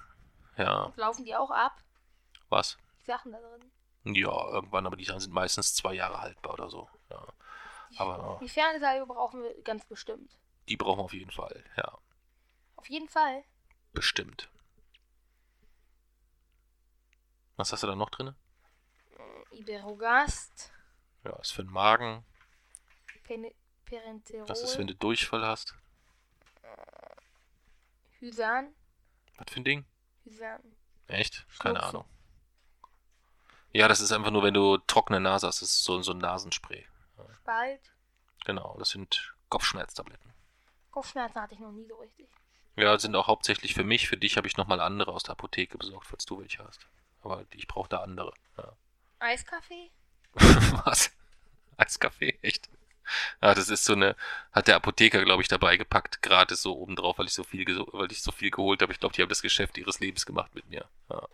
Ja, 0.57 0.93
Laufen 0.97 1.25
die 1.25 1.35
auch 1.35 1.51
ab? 1.51 1.77
was? 2.49 2.79
Die 3.01 3.07
Sachen 3.07 3.33
da 3.33 3.39
drin. 3.39 3.71
Ja, 4.17 4.49
irgendwann, 4.51 4.87
aber 4.87 4.97
die 4.97 5.05
Sachen 5.05 5.21
sind 5.21 5.33
meistens 5.33 5.75
zwei 5.75 5.95
Jahre 5.95 6.21
haltbar 6.21 6.55
oder 6.55 6.69
so. 6.69 6.89
Ja. 7.11 7.27
Aber 7.97 8.39
Die 8.43 8.49
Fernsehsalbe 8.49 9.07
brauchen 9.07 9.43
wir 9.43 9.55
ganz 9.63 9.85
bestimmt. 9.87 10.33
Die 10.71 10.77
brauchen 10.77 11.01
wir 11.01 11.05
auf 11.05 11.13
jeden 11.13 11.31
Fall. 11.33 11.65
Ja, 11.77 11.99
Auf 12.77 12.89
jeden 12.89 13.09
Fall. 13.09 13.45
bestimmt. 13.93 14.49
Was 17.57 17.73
hast 17.73 17.83
du 17.83 17.87
da 17.89 17.95
noch 17.97 18.11
drin? 18.11 18.35
Iberogast, 19.51 20.73
Ja, 21.25 21.37
ist 21.41 21.51
für 21.53 21.63
den 21.65 21.73
Magen. 21.73 22.25
Pen 23.25 23.51
Perenterol, 23.85 24.47
Das 24.47 24.63
ist, 24.63 24.79
wenn 24.79 24.87
du 24.87 24.95
Durchfall 24.95 25.45
hast. 25.45 25.75
Hysan, 28.21 28.75
Was 29.37 29.51
für 29.51 29.61
ein 29.61 29.65
Ding? 29.65 29.85
Hysan. 30.25 30.61
Echt? 31.09 31.47
Keine 31.59 31.79
Schnupfen. 31.81 31.97
Ahnung. 31.99 32.05
Ja, 33.73 33.89
das 33.89 34.01
ist 34.01 34.13
einfach 34.13 34.31
nur, 34.31 34.43
wenn 34.45 34.55
du 34.55 34.79
trockene 34.79 35.21
Nase 35.21 35.47
hast. 35.47 35.63
Das 35.63 35.71
ist 35.71 35.83
so, 35.85 36.01
so 36.03 36.13
ein 36.13 36.19
Nasenspray. 36.19 36.87
Spalt. 37.41 37.93
Genau, 38.45 38.77
das 38.79 38.91
sind 38.91 39.35
Kopfschmerztabletten. 39.49 40.33
Kopfschmerzen 40.91 41.41
hatte 41.41 41.55
ich 41.55 41.61
noch 41.61 41.73
nie 41.73 41.87
so 41.87 41.97
richtig. 41.97 42.29
Ja, 42.77 42.99
sind 42.99 43.15
auch 43.17 43.27
hauptsächlich 43.27 43.75
für 43.75 43.85
mich. 43.85 44.09
Für 44.09 44.17
dich 44.17 44.37
habe 44.37 44.47
ich 44.47 44.57
nochmal 44.57 44.81
andere 44.81 45.13
aus 45.13 45.23
der 45.23 45.33
Apotheke 45.33 45.79
besorgt, 45.79 46.07
falls 46.07 46.25
du 46.25 46.41
welche 46.41 46.65
hast. 46.65 46.81
Aber 47.23 47.45
ich 47.53 47.69
brauche 47.69 47.89
da 47.89 47.99
andere. 47.99 48.33
Ja. 48.57 48.73
Eiskaffee? 49.19 49.91
Was? 50.33 51.11
Eiskaffee? 51.77 52.39
Echt? 52.43 52.71
Ja, 53.43 53.55
das 53.55 53.69
ist 53.69 53.85
so 53.85 53.95
eine, 53.95 54.17
hat 54.53 54.69
der 54.69 54.77
Apotheker, 54.77 55.23
glaube 55.25 55.43
ich, 55.43 55.49
dabei 55.49 55.77
gepackt, 55.77 56.23
gratis 56.23 56.63
so 56.63 56.79
obendrauf, 56.79 57.19
weil 57.19 57.27
ich 57.27 57.35
so 57.35 57.43
viel, 57.43 57.67
weil 57.93 58.13
ich 58.13 58.23
so 58.23 58.31
viel 58.31 58.51
geholt 58.51 58.83
habe. 58.83 58.93
Ich 58.93 59.01
glaube, 59.01 59.15
die 59.15 59.23
haben 59.23 59.29
das 59.29 59.43
Geschäft 59.43 59.77
ihres 59.79 60.01
Lebens 60.01 60.25
gemacht 60.27 60.55
mit 60.55 60.69
mir. 60.69 60.87
Ja. 61.11 61.29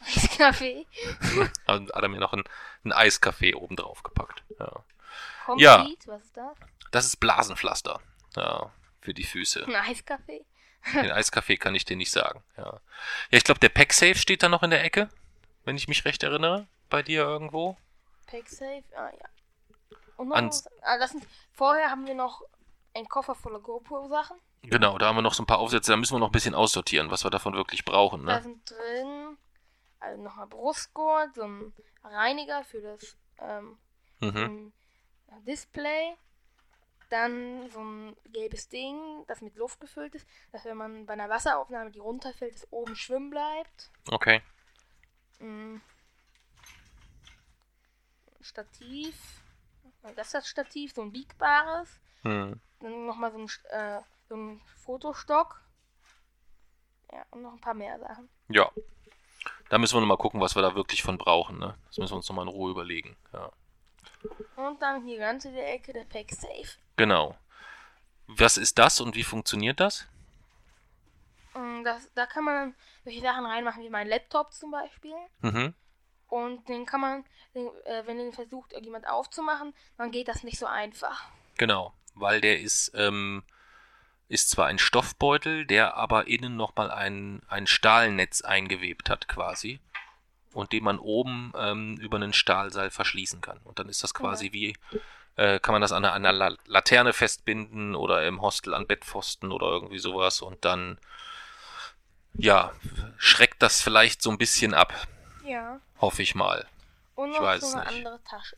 Eiskaffee? 0.00 0.86
Und 1.66 1.92
hat 1.92 2.02
er 2.02 2.08
mir 2.08 2.18
noch 2.18 2.32
einen, 2.32 2.44
einen 2.82 2.92
Eiskaffee 2.92 3.54
obendrauf 3.54 4.02
gepackt. 4.02 4.42
Ja. 4.58 4.84
Komplett? 5.44 5.60
Ja. 5.60 5.86
Was 6.06 6.22
ist 6.22 6.36
das? 6.36 6.56
Das 6.90 7.06
ist 7.06 7.16
Blasenpflaster. 7.16 8.00
Ja, 8.36 8.72
für 9.02 9.12
die 9.12 9.24
Füße. 9.24 9.66
Ein 9.66 9.74
Eiskaffee? 9.76 10.46
Den 10.94 11.12
Eiskaffee 11.12 11.58
kann 11.58 11.74
ich 11.74 11.84
dir 11.84 11.96
nicht 11.96 12.10
sagen. 12.10 12.42
Ja, 12.56 12.64
ja 12.64 12.80
ich 13.30 13.44
glaube, 13.44 13.60
der 13.60 13.68
Packsafe 13.68 14.14
steht 14.16 14.42
da 14.42 14.48
noch 14.48 14.62
in 14.62 14.70
der 14.70 14.82
Ecke, 14.82 15.08
wenn 15.64 15.76
ich 15.76 15.86
mich 15.88 16.04
recht 16.06 16.22
erinnere. 16.22 16.66
Bei 16.88 17.02
dir 17.02 17.22
irgendwo. 17.22 17.76
Packsafe? 18.26 18.82
Ah, 18.96 19.10
ja. 19.10 19.28
Und 20.16 20.28
noch 20.28 20.36
Ans- 20.36 20.64
was? 20.64 20.82
Ah, 20.82 20.98
das 20.98 21.10
sind, 21.10 21.26
vorher 21.52 21.90
haben 21.90 22.06
wir 22.06 22.14
noch 22.14 22.42
einen 22.94 23.08
Koffer 23.08 23.34
voller 23.34 23.60
GoPro-Sachen. 23.60 24.38
Genau, 24.62 24.96
da 24.98 25.06
haben 25.06 25.16
wir 25.16 25.22
noch 25.22 25.34
so 25.34 25.42
ein 25.42 25.46
paar 25.46 25.58
Aufsätze, 25.58 25.90
da 25.92 25.96
müssen 25.96 26.14
wir 26.14 26.20
noch 26.20 26.28
ein 26.28 26.32
bisschen 26.32 26.54
aussortieren, 26.54 27.10
was 27.10 27.24
wir 27.24 27.30
davon 27.30 27.54
wirklich 27.54 27.84
brauchen. 27.84 28.24
Da 28.26 28.36
Ne? 28.36 28.42
sind 28.42 28.70
drin 28.70 29.36
also 30.00 30.20
nochmal 30.22 30.46
Brustgurt, 30.48 31.34
so 31.34 31.42
ein 31.42 31.72
Reiniger 32.04 32.64
für 32.64 32.80
das 32.80 33.16
ähm, 33.40 33.78
Mhm. 34.20 34.72
Display. 35.46 36.14
Dann 37.12 37.68
so 37.68 37.78
ein 37.78 38.16
gelbes 38.32 38.70
Ding, 38.70 38.96
das 39.26 39.42
mit 39.42 39.54
Luft 39.56 39.80
gefüllt 39.80 40.14
ist, 40.14 40.26
dass 40.50 40.64
wenn 40.64 40.78
man 40.78 41.04
bei 41.04 41.12
einer 41.12 41.28
Wasseraufnahme, 41.28 41.90
die 41.90 41.98
runterfällt, 41.98 42.54
es 42.54 42.66
oben 42.72 42.96
schwimmen 42.96 43.28
bleibt. 43.28 43.90
Okay. 44.10 44.40
Mm. 45.38 45.76
Stativ. 48.40 49.14
Das 50.16 50.28
ist 50.28 50.34
das 50.34 50.48
Stativ, 50.48 50.94
so 50.94 51.02
ein 51.02 51.12
biegbares. 51.12 52.00
Hm. 52.22 52.58
Dann 52.80 53.04
nochmal 53.04 53.30
so 53.30 53.40
ein, 53.40 53.48
äh, 53.68 54.00
so 54.30 54.34
ein 54.34 54.62
Fotostock. 54.82 55.60
Ja, 57.12 57.26
und 57.30 57.42
noch 57.42 57.52
ein 57.52 57.60
paar 57.60 57.74
mehr 57.74 57.98
Sachen. 57.98 58.30
Ja. 58.48 58.70
Da 59.68 59.76
müssen 59.76 59.96
wir 59.96 60.00
noch 60.00 60.08
mal 60.08 60.16
gucken, 60.16 60.40
was 60.40 60.54
wir 60.54 60.62
da 60.62 60.74
wirklich 60.74 61.02
von 61.02 61.18
brauchen. 61.18 61.58
Ne? 61.58 61.76
Das 61.88 61.98
müssen 61.98 62.12
wir 62.12 62.16
uns 62.16 62.28
noch 62.30 62.36
mal 62.36 62.42
in 62.42 62.48
Ruhe 62.48 62.70
überlegen. 62.70 63.18
Ja. 63.34 63.52
Und 64.56 64.80
dann 64.80 65.04
hier 65.04 65.18
ganz 65.18 65.44
in 65.44 65.54
der 65.54 65.72
Ecke 65.74 65.92
der 65.92 66.04
Pack 66.04 66.30
Safe. 66.30 66.78
Genau. 66.96 67.36
Was 68.26 68.56
ist 68.56 68.78
das 68.78 69.00
und 69.00 69.14
wie 69.14 69.24
funktioniert 69.24 69.80
das? 69.80 70.06
Mm, 71.54 71.84
Das, 71.84 72.08
da 72.14 72.26
kann 72.26 72.44
man 72.44 72.74
solche 73.04 73.20
Sachen 73.20 73.44
reinmachen, 73.44 73.82
wie 73.82 73.90
mein 73.90 74.08
Laptop 74.08 74.52
zum 74.52 74.70
Beispiel. 74.70 75.14
Mhm. 75.40 75.74
Und 76.28 76.68
den 76.68 76.86
kann 76.86 77.00
man, 77.00 77.24
den, 77.54 77.66
äh, 77.84 78.06
wenn 78.06 78.18
den 78.18 78.32
versucht, 78.32 78.72
irgendjemand 78.72 79.06
aufzumachen, 79.06 79.74
dann 79.98 80.10
geht 80.10 80.28
das 80.28 80.44
nicht 80.44 80.58
so 80.58 80.66
einfach. 80.66 81.24
Genau, 81.58 81.92
weil 82.14 82.40
der 82.40 82.60
ist, 82.60 82.92
ähm, 82.94 83.42
ist 84.28 84.48
zwar 84.48 84.66
ein 84.68 84.78
Stoffbeutel, 84.78 85.66
der 85.66 85.96
aber 85.96 86.28
innen 86.28 86.56
nochmal 86.56 86.90
ein, 86.90 87.42
ein 87.48 87.66
Stahlnetz 87.66 88.40
eingewebt 88.40 89.10
hat 89.10 89.28
quasi 89.28 89.80
und 90.54 90.72
den 90.72 90.84
man 90.84 90.98
oben 90.98 91.52
ähm, 91.56 91.96
über 91.98 92.16
einen 92.16 92.32
Stahlseil 92.32 92.90
verschließen 92.90 93.40
kann. 93.40 93.58
Und 93.64 93.78
dann 93.78 93.88
ist 93.88 94.02
das 94.02 94.14
quasi 94.14 94.52
wie, 94.52 94.76
äh, 95.36 95.58
kann 95.60 95.72
man 95.72 95.82
das 95.82 95.92
an 95.92 96.04
einer, 96.04 96.32
La 96.32 96.54
Laterne 96.66 97.12
festbinden 97.12 97.94
oder 97.94 98.26
im 98.26 98.40
Hostel 98.42 98.74
an 98.74 98.86
Bettpfosten 98.86 99.52
oder 99.52 99.66
irgendwie 99.66 99.98
sowas 99.98 100.40
und 100.42 100.64
dann, 100.64 100.98
ja, 102.34 102.72
schreckt 103.18 103.62
das 103.62 103.80
vielleicht 103.80 104.22
so 104.22 104.30
ein 104.30 104.38
bisschen 104.38 104.74
ab, 104.74 104.92
Ja. 105.44 105.80
hoffe 106.00 106.22
ich 106.22 106.34
mal. 106.34 106.66
Und 107.14 107.30
Ich 107.30 107.36
noch 107.36 107.42
weiß 107.44 107.60
so 107.60 107.66
es 107.68 107.74
eine 107.74 107.84
nicht. 107.84 107.96
andere 108.06 108.20
Tasche. 108.24 108.56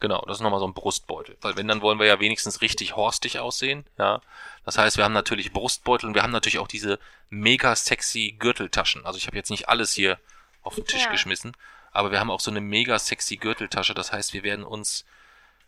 Genau, 0.00 0.24
das 0.26 0.38
ist 0.38 0.42
nochmal 0.42 0.60
so 0.60 0.66
ein 0.66 0.72
Brustbeutel. 0.72 1.36
Weil 1.42 1.56
wenn, 1.56 1.68
dann 1.68 1.82
wollen 1.82 1.98
wir 1.98 2.06
ja 2.06 2.18
wenigstens 2.20 2.62
richtig 2.62 2.96
horstig 2.96 3.38
aussehen. 3.38 3.84
Ja. 3.98 4.22
Das 4.64 4.78
heißt, 4.78 4.96
wir 4.96 5.04
haben 5.04 5.12
natürlich 5.12 5.52
Brustbeutel 5.52 6.08
und 6.08 6.14
wir 6.14 6.22
haben 6.22 6.32
natürlich 6.32 6.58
auch 6.58 6.68
diese 6.68 6.98
mega 7.28 7.76
sexy 7.76 8.34
Gürteltaschen. 8.38 9.04
Also 9.04 9.18
ich 9.18 9.26
habe 9.26 9.36
jetzt 9.36 9.50
nicht 9.50 9.68
alles 9.68 9.92
hier 9.92 10.18
auf 10.62 10.74
den 10.74 10.86
Tisch 10.86 11.04
Ja. 11.04 11.10
geschmissen, 11.10 11.56
aber 11.92 12.10
wir 12.10 12.20
haben 12.20 12.30
auch 12.30 12.40
so 12.40 12.50
eine 12.50 12.60
mega 12.60 12.98
sexy 12.98 13.36
Gürteltasche. 13.36 13.94
Das 13.94 14.12
heißt, 14.12 14.32
wir 14.32 14.42
werden 14.42 14.64
uns, 14.64 15.04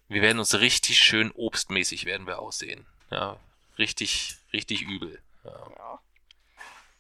wir 0.09 0.23
werden 0.23 0.39
uns 0.39 0.55
richtig 0.55 0.99
schön 0.99 1.31
obstmäßig 1.33 2.05
werden 2.05 2.27
wir 2.27 2.39
aussehen. 2.39 2.87
Ja. 3.11 3.39
Richtig, 3.79 4.37
richtig 4.53 4.83
übel. 4.83 5.21
Ja, 5.45 5.51
Ja. 5.77 5.99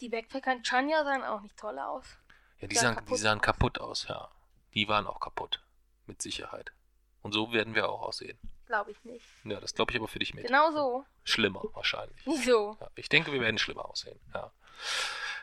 Die 0.00 0.08
Backpacker 0.08 0.52
in 0.52 0.62
Chania 0.64 1.04
sahen 1.04 1.22
auch 1.22 1.40
nicht 1.42 1.56
toll 1.56 1.78
aus. 1.78 2.04
ja 2.60 2.66
die, 2.68 2.74
Sahen 2.74 2.82
sahen, 2.82 2.94
die 2.94 2.98
kaputt 3.04 3.18
sahen 3.20 3.38
aus. 3.38 3.42
kaputt 3.44 3.78
aus, 3.80 4.06
ja. 4.08 4.28
Die 4.74 4.88
waren 4.88 5.06
auch 5.06 5.20
kaputt. 5.20 5.60
Mit 6.06 6.20
Sicherheit. 6.22 6.72
Und 7.22 7.32
so 7.32 7.52
werden 7.52 7.74
wir 7.76 7.88
auch 7.88 8.02
aussehen. 8.02 8.36
Glaube 8.66 8.90
ich 8.90 9.04
nicht. 9.04 9.24
Ja, 9.44 9.60
das 9.60 9.74
glaube 9.74 9.92
ich 9.92 9.98
aber 9.98 10.08
für 10.08 10.18
dich 10.18 10.34
mit. 10.34 10.46
Genau 10.46 10.72
so. 10.72 11.04
Schlimmer 11.24 11.62
wahrscheinlich. 11.74 12.20
Wieso? 12.24 12.76
Ja, 12.80 12.88
ich 12.96 13.08
denke, 13.08 13.32
wir 13.32 13.40
werden 13.40 13.58
schlimmer 13.58 13.84
aussehen. 13.88 14.18
Ja, 14.34 14.50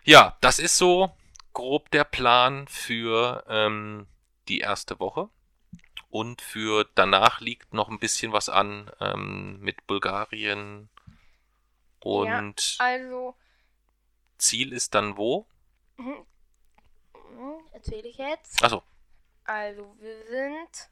ja 0.03 0.37
das 0.41 0.59
ist 0.59 0.77
so 0.77 1.11
grob 1.59 1.91
der 1.91 2.05
Plan 2.05 2.67
für 2.69 3.43
ähm, 3.47 4.07
die 4.47 4.59
erste 4.59 4.99
Woche. 4.99 5.29
Und 6.09 6.41
für 6.41 6.89
danach 6.95 7.39
liegt 7.41 7.73
noch 7.73 7.89
ein 7.89 7.99
bisschen 7.99 8.31
was 8.31 8.47
an 8.49 8.89
ähm, 8.99 9.59
mit 9.59 9.85
Bulgarien. 9.85 10.89
Und 11.99 12.75
Also, 12.79 13.35
Ziel 14.37 14.71
ist 14.73 14.95
dann 14.95 15.17
wo? 15.17 15.45
mhm. 15.97 16.25
Mhm, 17.35 17.59
erzähle 17.73 18.07
ich 18.07 18.17
jetzt. 18.17 18.63
Achso, 18.63 18.81
Also, 19.43 19.95
wir 19.99 20.25
sind. 20.27 20.89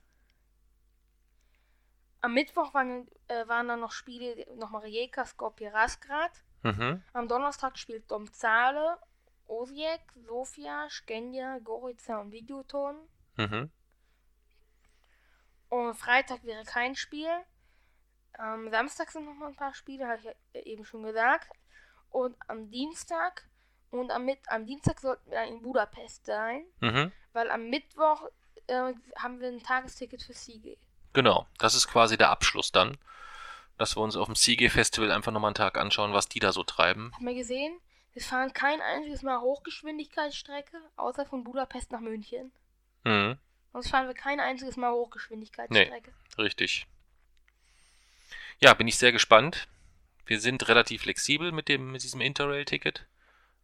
Am 2.21 2.33
Mittwoch 2.33 2.73
waren, 2.73 3.07
äh, 3.27 3.47
waren 3.47 3.67
dann 3.69 3.79
noch 3.79 3.91
Spiele, 3.91 4.45
nochmal 4.55 4.81
Rijeka, 4.81 5.25
Skopje, 5.25 5.71
Rasgrad. 5.73 6.31
mhm. 6.63 7.01
Am 7.13 7.27
Donnerstag 7.27 7.77
spielt 7.77 8.11
Domzale, 8.11 8.97
Osijek, 9.47 10.01
Sofia, 10.25 10.89
Skendia, 10.89 11.59
Gorica 11.59 12.19
und 12.19 12.31
Videoton. 12.31 12.95
Mhm. 13.35 13.69
Und 15.69 15.93
Freitag 15.95 16.43
wäre 16.43 16.63
kein 16.63 16.95
Spiel. 16.95 17.29
Am 18.33 18.69
Samstag 18.69 19.11
sind 19.11 19.25
noch 19.25 19.33
mal 19.33 19.47
ein 19.47 19.55
paar 19.55 19.73
Spiele, 19.73 20.07
habe 20.07 20.19
ich 20.19 20.25
ja 20.53 20.61
eben 20.61 20.85
schon 20.85 21.03
gesagt. 21.03 21.49
Und 22.09 22.35
am 22.47 22.69
Dienstag 22.69 23.47
und 23.89 24.11
am, 24.11 24.25
Mit 24.25 24.39
am 24.47 24.65
Dienstag 24.65 24.99
sollten 24.99 25.29
wir 25.29 25.37
dann 25.39 25.49
in 25.49 25.61
Budapest 25.61 26.25
sein, 26.25 26.65
Mhm. 26.81 27.11
weil 27.33 27.49
am 27.49 27.69
Mittwoch 27.69 28.23
äh, 28.67 28.93
haben 29.17 29.39
wir 29.39 29.47
ein 29.47 29.63
Tagesticket 29.63 30.21
für 30.21 30.33
Siege. 30.33 30.77
Genau, 31.13 31.47
das 31.57 31.73
ist 31.73 31.87
quasi 31.87 32.17
der 32.17 32.29
Abschluss 32.29 32.71
dann. 32.71 32.97
Dass 33.77 33.95
wir 33.95 34.01
uns 34.01 34.15
auf 34.15 34.25
dem 34.25 34.35
CG 34.35 34.69
Festival 34.69 35.11
einfach 35.11 35.31
nochmal 35.31 35.49
einen 35.49 35.55
Tag 35.55 35.77
anschauen, 35.77 36.11
was 36.11 36.27
die 36.27 36.39
da 36.39 36.51
so 36.51 36.63
treiben. 36.63 37.11
Haben 37.15 37.27
wir 37.27 37.35
gesehen? 37.35 37.79
Wir 38.17 38.23
fahren 38.23 38.51
kein 38.51 38.81
einziges 38.81 39.21
Mal 39.21 39.41
Hochgeschwindigkeitsstrecke, 39.41 40.81
außer 40.95 41.27
von 41.27 41.43
Budapest 41.43 41.91
nach 41.91 41.99
München. 41.99 42.51
Mhm. 43.03 43.37
Sonst 43.73 43.91
fahren 43.91 44.07
wir 44.07 44.15
kein 44.15 44.39
einziges 44.39 44.75
Mal 44.75 44.91
Hochgeschwindigkeitsstrecke. 44.91 46.11
Richtig. 46.39 46.87
Ja, 48.59 48.73
bin 48.73 48.87
ich 48.87 48.97
sehr 48.97 49.11
gespannt. 49.11 49.67
Wir 50.25 50.39
sind 50.39 50.67
relativ 50.67 51.03
flexibel 51.03 51.51
mit 51.51 51.69
dem, 51.69 51.91
mit 51.91 52.01
diesem 52.01 52.19
Interrail-Ticket. 52.19 53.05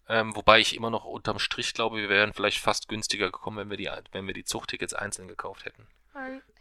Ähm, 0.08 0.36
wobei 0.36 0.60
ich 0.60 0.76
immer 0.76 0.92
noch 0.92 1.06
unterm 1.06 1.40
Strich 1.40 1.74
glaube, 1.74 1.98
wir 1.98 2.10
wären 2.10 2.32
vielleicht 2.32 2.60
fast 2.60 2.88
günstiger 2.88 3.32
gekommen, 3.32 3.58
wenn 3.58 3.72
wir 3.72 3.78
die, 3.78 3.90
wenn 4.12 4.28
wir 4.28 4.36
die 4.36 4.46
Zugtickets 4.46 4.94
einzeln 4.94 5.28
gekauft 5.28 5.66
hätten. 5.66 5.88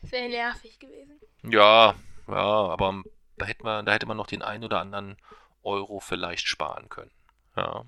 Es 0.00 0.12
wäre 0.12 0.30
nervig 0.30 0.78
gewesen. 0.78 1.20
Ja, 1.42 1.94
ja, 2.26 2.34
aber 2.36 3.02
da 3.36 3.44
hätte 3.44 3.64
man, 3.64 3.84
da 3.84 3.92
hätte 3.92 4.06
man 4.06 4.16
noch 4.16 4.28
den 4.28 4.40
einen 4.40 4.64
oder 4.64 4.80
anderen 4.80 5.18
Euro 5.62 6.00
vielleicht 6.00 6.48
sparen 6.48 6.88
können. 6.88 7.10
Ja. 7.56 7.84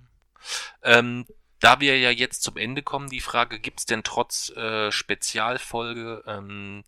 Ähm, 0.82 1.26
da 1.60 1.80
wir 1.80 1.98
ja 1.98 2.10
jetzt 2.10 2.42
zum 2.42 2.56
Ende 2.56 2.82
kommen, 2.82 3.08
die 3.08 3.20
Frage, 3.20 3.58
gibt 3.58 3.80
es 3.80 3.86
denn 3.86 4.02
trotz 4.02 4.50
äh, 4.50 4.92
Spezialfolge 4.92 6.22
ähm, 6.26 6.84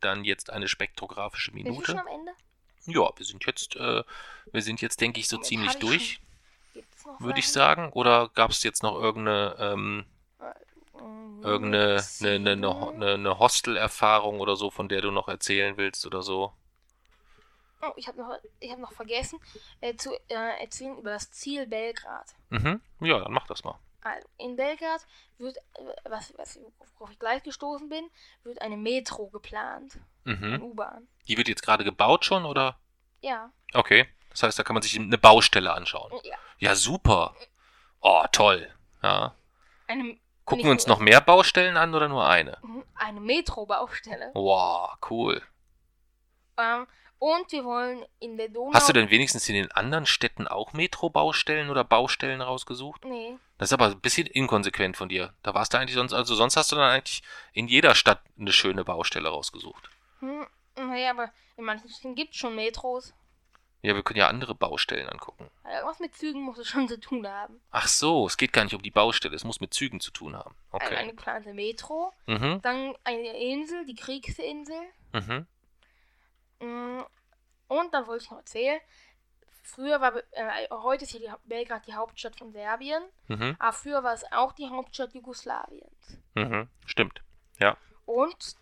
dann 0.00 0.24
jetzt 0.24 0.50
eine 0.50 0.68
spektrographische 0.68 1.52
Minute? 1.52 1.92
schon 1.92 1.98
am 2.00 2.08
Ende? 2.08 2.32
Ja, 2.86 3.10
wir 3.16 3.26
sind 3.26 3.44
jetzt, 3.46 3.76
äh, 3.76 4.02
wir 4.52 4.62
sind 4.62 4.80
jetzt, 4.80 5.00
denke 5.00 5.20
ich, 5.20 5.28
so 5.28 5.36
Moment, 5.36 5.46
ziemlich 5.46 5.78
durch, 5.78 6.20
würde 7.18 7.38
ich 7.38 7.48
sagen. 7.50 7.92
Oder 7.92 8.28
gab 8.28 8.50
es 8.50 8.62
jetzt 8.62 8.82
noch 8.82 8.96
irgendeine, 8.96 9.56
ähm, 9.58 10.06
Mhm, 11.36 11.42
irgendeine 11.42 12.02
eine, 12.20 12.30
eine, 12.30 12.50
eine, 12.52 12.88
eine, 12.88 13.14
eine 13.14 13.38
Hostel-Erfahrung 13.38 14.40
oder 14.40 14.56
so, 14.56 14.70
von 14.70 14.88
der 14.88 15.00
du 15.02 15.10
noch 15.10 15.28
erzählen 15.28 15.76
willst 15.76 16.06
oder 16.06 16.22
so? 16.22 16.52
Oh, 17.88 17.92
ich 17.96 18.08
habe 18.08 18.18
noch, 18.18 18.36
ich 18.60 18.70
hab 18.72 18.78
noch 18.78 18.92
vergessen 18.92 19.38
äh, 19.80 19.94
zu 19.96 20.14
äh, 20.28 20.60
erzählen 20.60 20.96
über 20.98 21.10
das 21.10 21.30
Ziel 21.30 21.66
Belgrad. 21.66 22.34
Mhm. 22.50 22.80
Ja, 23.00 23.18
dann 23.20 23.32
mach 23.32 23.46
das 23.46 23.62
mal. 23.64 23.78
Also, 24.02 24.28
in 24.38 24.56
Belgrad 24.56 25.04
wird, 25.38 25.56
äh, 25.56 25.60
was, 26.04 26.32
was, 26.38 26.58
worauf 26.98 27.10
ich 27.12 27.18
gleich 27.18 27.42
gestoßen 27.42 27.88
bin, 27.88 28.08
wird 28.44 28.60
eine 28.62 28.76
Metro 28.76 29.28
geplant. 29.28 29.98
Eine 30.24 30.36
Mhm. 30.36 30.62
U-Bahn. 30.62 31.08
Die 31.28 31.36
wird 31.36 31.48
jetzt 31.48 31.62
gerade 31.62 31.84
gebaut 31.84 32.24
schon, 32.24 32.44
oder? 32.44 32.78
Ja. 33.20 33.50
Okay. 33.74 34.08
Das 34.30 34.42
heißt, 34.42 34.58
da 34.58 34.62
kann 34.62 34.74
man 34.74 34.82
sich 34.82 34.98
eine 34.98 35.18
Baustelle 35.18 35.72
anschauen. 35.72 36.12
ja. 36.24 36.36
Ja, 36.58 36.74
super. 36.74 37.34
Oh, 38.00 38.24
toll. 38.32 38.70
Ja. 39.02 39.34
Eine, 39.88 40.18
Gucken 40.44 40.64
wir 40.64 40.70
uns 40.70 40.86
noch 40.86 41.00
mehr 41.00 41.20
Baustellen 41.20 41.76
an 41.76 41.94
oder 41.94 42.08
nur 42.08 42.24
eine? 42.26 42.58
mhm, 42.62 42.84
eine 42.94 43.20
Metro-Baustelle. 43.20 44.30
Wow, 44.34 44.96
cool. 45.10 45.42
Ähm, 46.58 46.86
und 47.18 47.50
wir 47.52 47.64
wollen 47.64 48.04
in 48.20 48.36
der 48.36 48.48
Donau. 48.48 48.72
Hast 48.74 48.88
du 48.88 48.92
denn 48.92 49.10
wenigstens 49.10 49.48
in 49.48 49.54
den 49.54 49.70
anderen 49.72 50.06
Städten 50.06 50.46
auch 50.46 50.72
Metro-Baustellen 50.72 51.70
oder 51.70 51.84
Baustellen 51.84 52.40
rausgesucht? 52.40 53.04
Nee. 53.04 53.36
Das 53.58 53.68
ist 53.70 53.72
aber 53.72 53.86
ein 53.86 54.00
bisschen 54.00 54.26
inkonsequent 54.26 54.96
von 54.96 55.08
dir. 55.08 55.34
Da 55.42 55.54
warst 55.54 55.72
du 55.72 55.78
eigentlich 55.78 55.94
sonst, 55.94 56.12
also 56.12 56.34
sonst 56.34 56.56
hast 56.56 56.72
du 56.72 56.76
dann 56.76 56.90
eigentlich 56.90 57.22
in 57.52 57.68
jeder 57.68 57.94
Stadt 57.94 58.20
eine 58.38 58.52
schöne 58.52 58.84
Baustelle 58.84 59.28
rausgesucht. 59.28 59.88
Hm, 60.20 60.46
naja, 60.76 61.10
aber 61.10 61.30
in 61.56 61.64
manchen 61.64 61.88
Städten 61.88 62.14
gibt 62.14 62.32
es 62.32 62.36
schon 62.36 62.54
Metros. 62.54 63.14
Ja, 63.82 63.94
wir 63.94 64.02
können 64.02 64.18
ja 64.18 64.26
andere 64.28 64.54
Baustellen 64.54 65.08
angucken. 65.08 65.48
Irgendwas 65.64 66.00
mit 66.00 66.14
Zügen 66.16 66.42
muss 66.42 66.58
es 66.58 66.66
schon 66.66 66.88
zu 66.88 66.98
tun 66.98 67.26
haben. 67.28 67.60
Ach 67.70 67.86
so, 67.86 68.26
es 68.26 68.36
geht 68.36 68.52
gar 68.52 68.64
nicht 68.64 68.74
um 68.74 68.82
die 68.82 68.90
Baustelle, 68.90 69.36
es 69.36 69.44
muss 69.44 69.60
mit 69.60 69.72
Zügen 69.74 70.00
zu 70.00 70.10
tun 70.10 70.34
haben. 70.36 70.56
Also 70.72 70.86
Okay. 70.86 70.96
eine 70.96 71.10
geplante 71.10 71.54
Metro. 71.54 72.12
Mhm, 72.26 72.60
Dann 72.62 72.94
eine 73.04 73.36
Insel, 73.38 73.84
die 73.86 73.94
Kriegsinsel. 73.94 74.80
mhm, 75.12 75.46
Und 76.60 77.92
dann 77.94 78.06
wollte 78.06 78.24
ich 78.24 78.30
noch 78.30 78.38
erzählen, 78.38 78.80
früher 79.62 80.00
war, 80.00 80.14
äh, 80.32 80.68
heute 80.70 81.04
ist 81.04 81.10
hier 81.10 81.20
die, 81.20 81.32
Belgrad 81.48 81.86
die 81.86 81.94
Hauptstadt 81.94 82.36
von 82.36 82.52
Serbien, 82.52 83.02
mhm, 83.28 83.56
aber 83.58 83.72
früher 83.72 84.02
war 84.04 84.14
es 84.14 84.24
auch 84.32 84.52
die 84.52 84.68
Hauptstadt 84.68 85.12
Jugoslawiens. 85.14 86.18
mhm. 86.34 86.68
Stimmt. 86.86 87.22
Und 88.06 88.54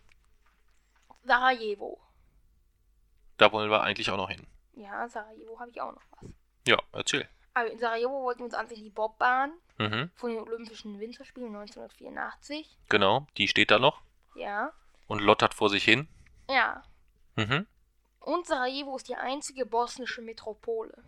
Sarajevo. 1.25 2.01
Da 3.37 3.53
wollen 3.53 3.71
wir 3.71 3.83
eigentlich 3.83 4.11
auch 4.11 4.16
noch 4.16 4.31
hin. 4.31 4.47
Ja, 4.75 5.07
Sarajevo 5.09 5.61
habe 5.61 5.71
ich 5.71 5.81
auch 5.83 5.93
noch 5.93 6.01
was. 6.12 6.31
Ja, 6.66 6.79
erzähl. 6.93 7.29
Also 7.53 7.73
in 7.73 7.79
Sarajevo 7.79 8.23
wollten 8.23 8.41
wir 8.41 8.45
uns 8.47 8.55
ansehen 8.55 8.83
die 8.83 8.91
Bobbahn 8.91 9.53
Mhm, 9.77 10.11
von 10.15 10.31
den 10.31 10.39
Olympischen 10.41 10.99
Winterspielen 11.01 11.55
1984. 11.55 12.79
genau, 12.89 13.27
die 13.37 13.49
steht 13.49 13.71
da 13.73 13.79
noch 13.81 14.01
Ja. 14.35 14.73
und 15.09 15.21
lottert 15.21 15.53
vor 15.53 15.69
sich 15.69 15.83
hin. 15.85 16.09
Ja. 16.49 16.85
Mhm, 17.37 17.66
Und 18.25 18.47
Sarajevo 18.47 18.97
ist 18.97 19.09
die 19.09 19.17
einzige 19.17 19.67
bosnische 19.67 20.23
Metropole. 20.23 21.05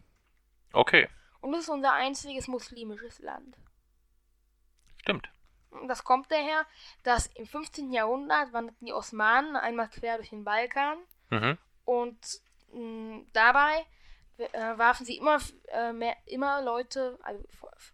okay, 0.73 1.09
Und 1.41 1.55
es 1.55 1.61
ist 1.61 1.69
unser 1.71 1.93
einziges 1.93 2.47
muslimisches 2.49 3.19
Land. 3.21 3.57
stimmt. 5.01 5.29
Das 5.89 6.05
kommt 6.05 6.31
daher, 6.31 6.65
dass 7.03 7.27
im 7.35 7.47
15. 7.47 7.93
Jahrhundert 7.93 8.53
wanderten 8.53 8.87
die 8.87 8.93
Osmanen 8.95 9.57
einmal 9.57 9.89
quer 9.89 10.17
durch 10.17 10.31
den 10.31 10.45
Balkan 10.45 10.99
Mhm, 11.29 11.59
und 11.85 12.41
mh, 12.73 13.25
dabei 13.33 13.85
äh, 14.39 14.79
warfen 14.79 15.05
sie 15.05 15.17
immer, 15.17 15.39
äh, 15.69 15.93
mehr, 15.93 16.17
immer 16.27 16.63
Leute, 16.63 17.19
also 17.23 17.45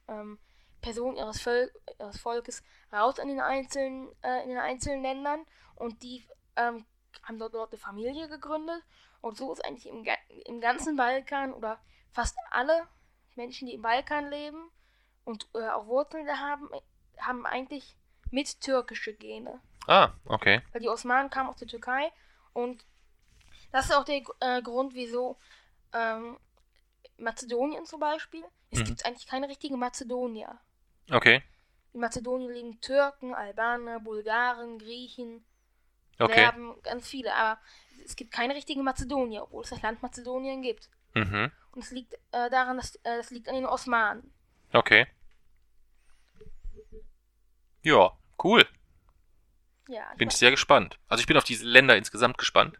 ähm, 0.08 0.38
Personen 0.82 1.16
ihres, 1.16 1.40
Völ 1.40 1.72
ihres 1.98 2.20
Volkes 2.20 2.62
raus 2.92 3.18
in 3.18 3.28
den 3.28 3.40
einzelnen, 3.40 4.08
äh, 4.22 4.42
in 4.42 4.50
den 4.50 4.58
einzelnen 4.58 5.02
Ländern 5.02 5.46
und 5.76 6.02
die 6.02 6.26
ähm, 6.56 6.84
haben 7.22 7.38
dort, 7.38 7.54
dort 7.54 7.72
eine 7.72 7.78
Familie 7.80 8.28
gegründet 8.28 8.82
und 9.22 9.38
so 9.38 9.50
ist 9.52 9.64
eigentlich 9.64 9.86
im, 9.86 10.04
im 10.44 10.60
ganzen 10.60 10.96
Balkan 10.96 11.54
oder 11.54 11.80
fast 12.10 12.36
alle 12.50 12.86
Menschen, 13.34 13.66
die 13.66 13.74
im 13.74 13.82
Balkan 13.82 14.28
leben 14.28 14.70
und 15.24 15.48
äh, 15.54 15.66
auch 15.70 15.86
Wurzeln 15.86 16.26
da 16.26 16.36
haben, 16.36 16.68
haben 17.18 17.46
eigentlich 17.46 17.96
mit 18.30 18.60
türkische 18.60 19.14
Gene. 19.14 19.60
Ah, 19.86 20.10
okay. 20.26 20.60
Weil 20.72 20.82
die 20.82 20.88
Osmanen 20.90 21.30
kamen 21.30 21.48
aus 21.48 21.56
der 21.56 21.68
Türkei 21.68 22.12
und 22.52 22.84
das 23.70 23.86
ist 23.86 23.94
auch 23.96 24.04
der 24.04 24.22
äh, 24.40 24.60
Grund, 24.60 24.92
wieso 24.94 25.38
ähm, 25.94 26.38
Mazedonien 27.16 27.86
zum 27.86 28.00
Beispiel, 28.00 28.44
es 28.70 28.80
Mhm. 28.80 28.84
gibt 28.84 29.06
eigentlich 29.06 29.26
keine 29.26 29.48
richtige 29.48 29.76
Mazedonier. 29.76 30.60
Okay. 31.10 31.42
In 31.92 32.00
Mazedonien 32.00 32.50
leben 32.50 32.80
Türken, 32.80 33.34
Albaner, 33.34 34.00
Bulgaren, 34.00 34.78
Griechen, 34.78 35.44
Okay. 36.18 36.34
Serben, 36.34 36.74
ganz 36.82 37.08
viele. 37.08 37.34
Aber 37.34 37.60
es 38.04 38.16
gibt 38.16 38.32
keine 38.32 38.54
richtigen 38.54 38.84
Mazedonier, 38.84 39.42
obwohl 39.44 39.64
es 39.64 39.70
das 39.70 39.82
Land 39.82 40.02
Mazedonien 40.02 40.62
gibt. 40.62 40.88
Mhm. 41.14 41.50
Und 41.72 41.84
es 41.84 41.90
liegt 41.90 42.14
äh, 42.32 42.50
daran, 42.50 42.76
dass 42.76 42.96
äh, 42.96 43.16
das 43.16 43.30
liegt 43.30 43.48
an 43.48 43.54
den 43.54 43.66
Osmanen. 43.66 44.32
Okay. 44.72 45.06
Ja, 47.82 48.12
cool. 48.42 48.66
Ja, 49.88 50.04
Bin 50.16 50.28
ich 50.28 50.36
sehr 50.36 50.50
gespannt. 50.50 50.98
Also 51.08 51.20
ich 51.20 51.26
bin 51.26 51.36
auf 51.36 51.44
diese 51.44 51.66
Länder 51.66 51.96
insgesamt 51.96 52.38
gespannt, 52.38 52.78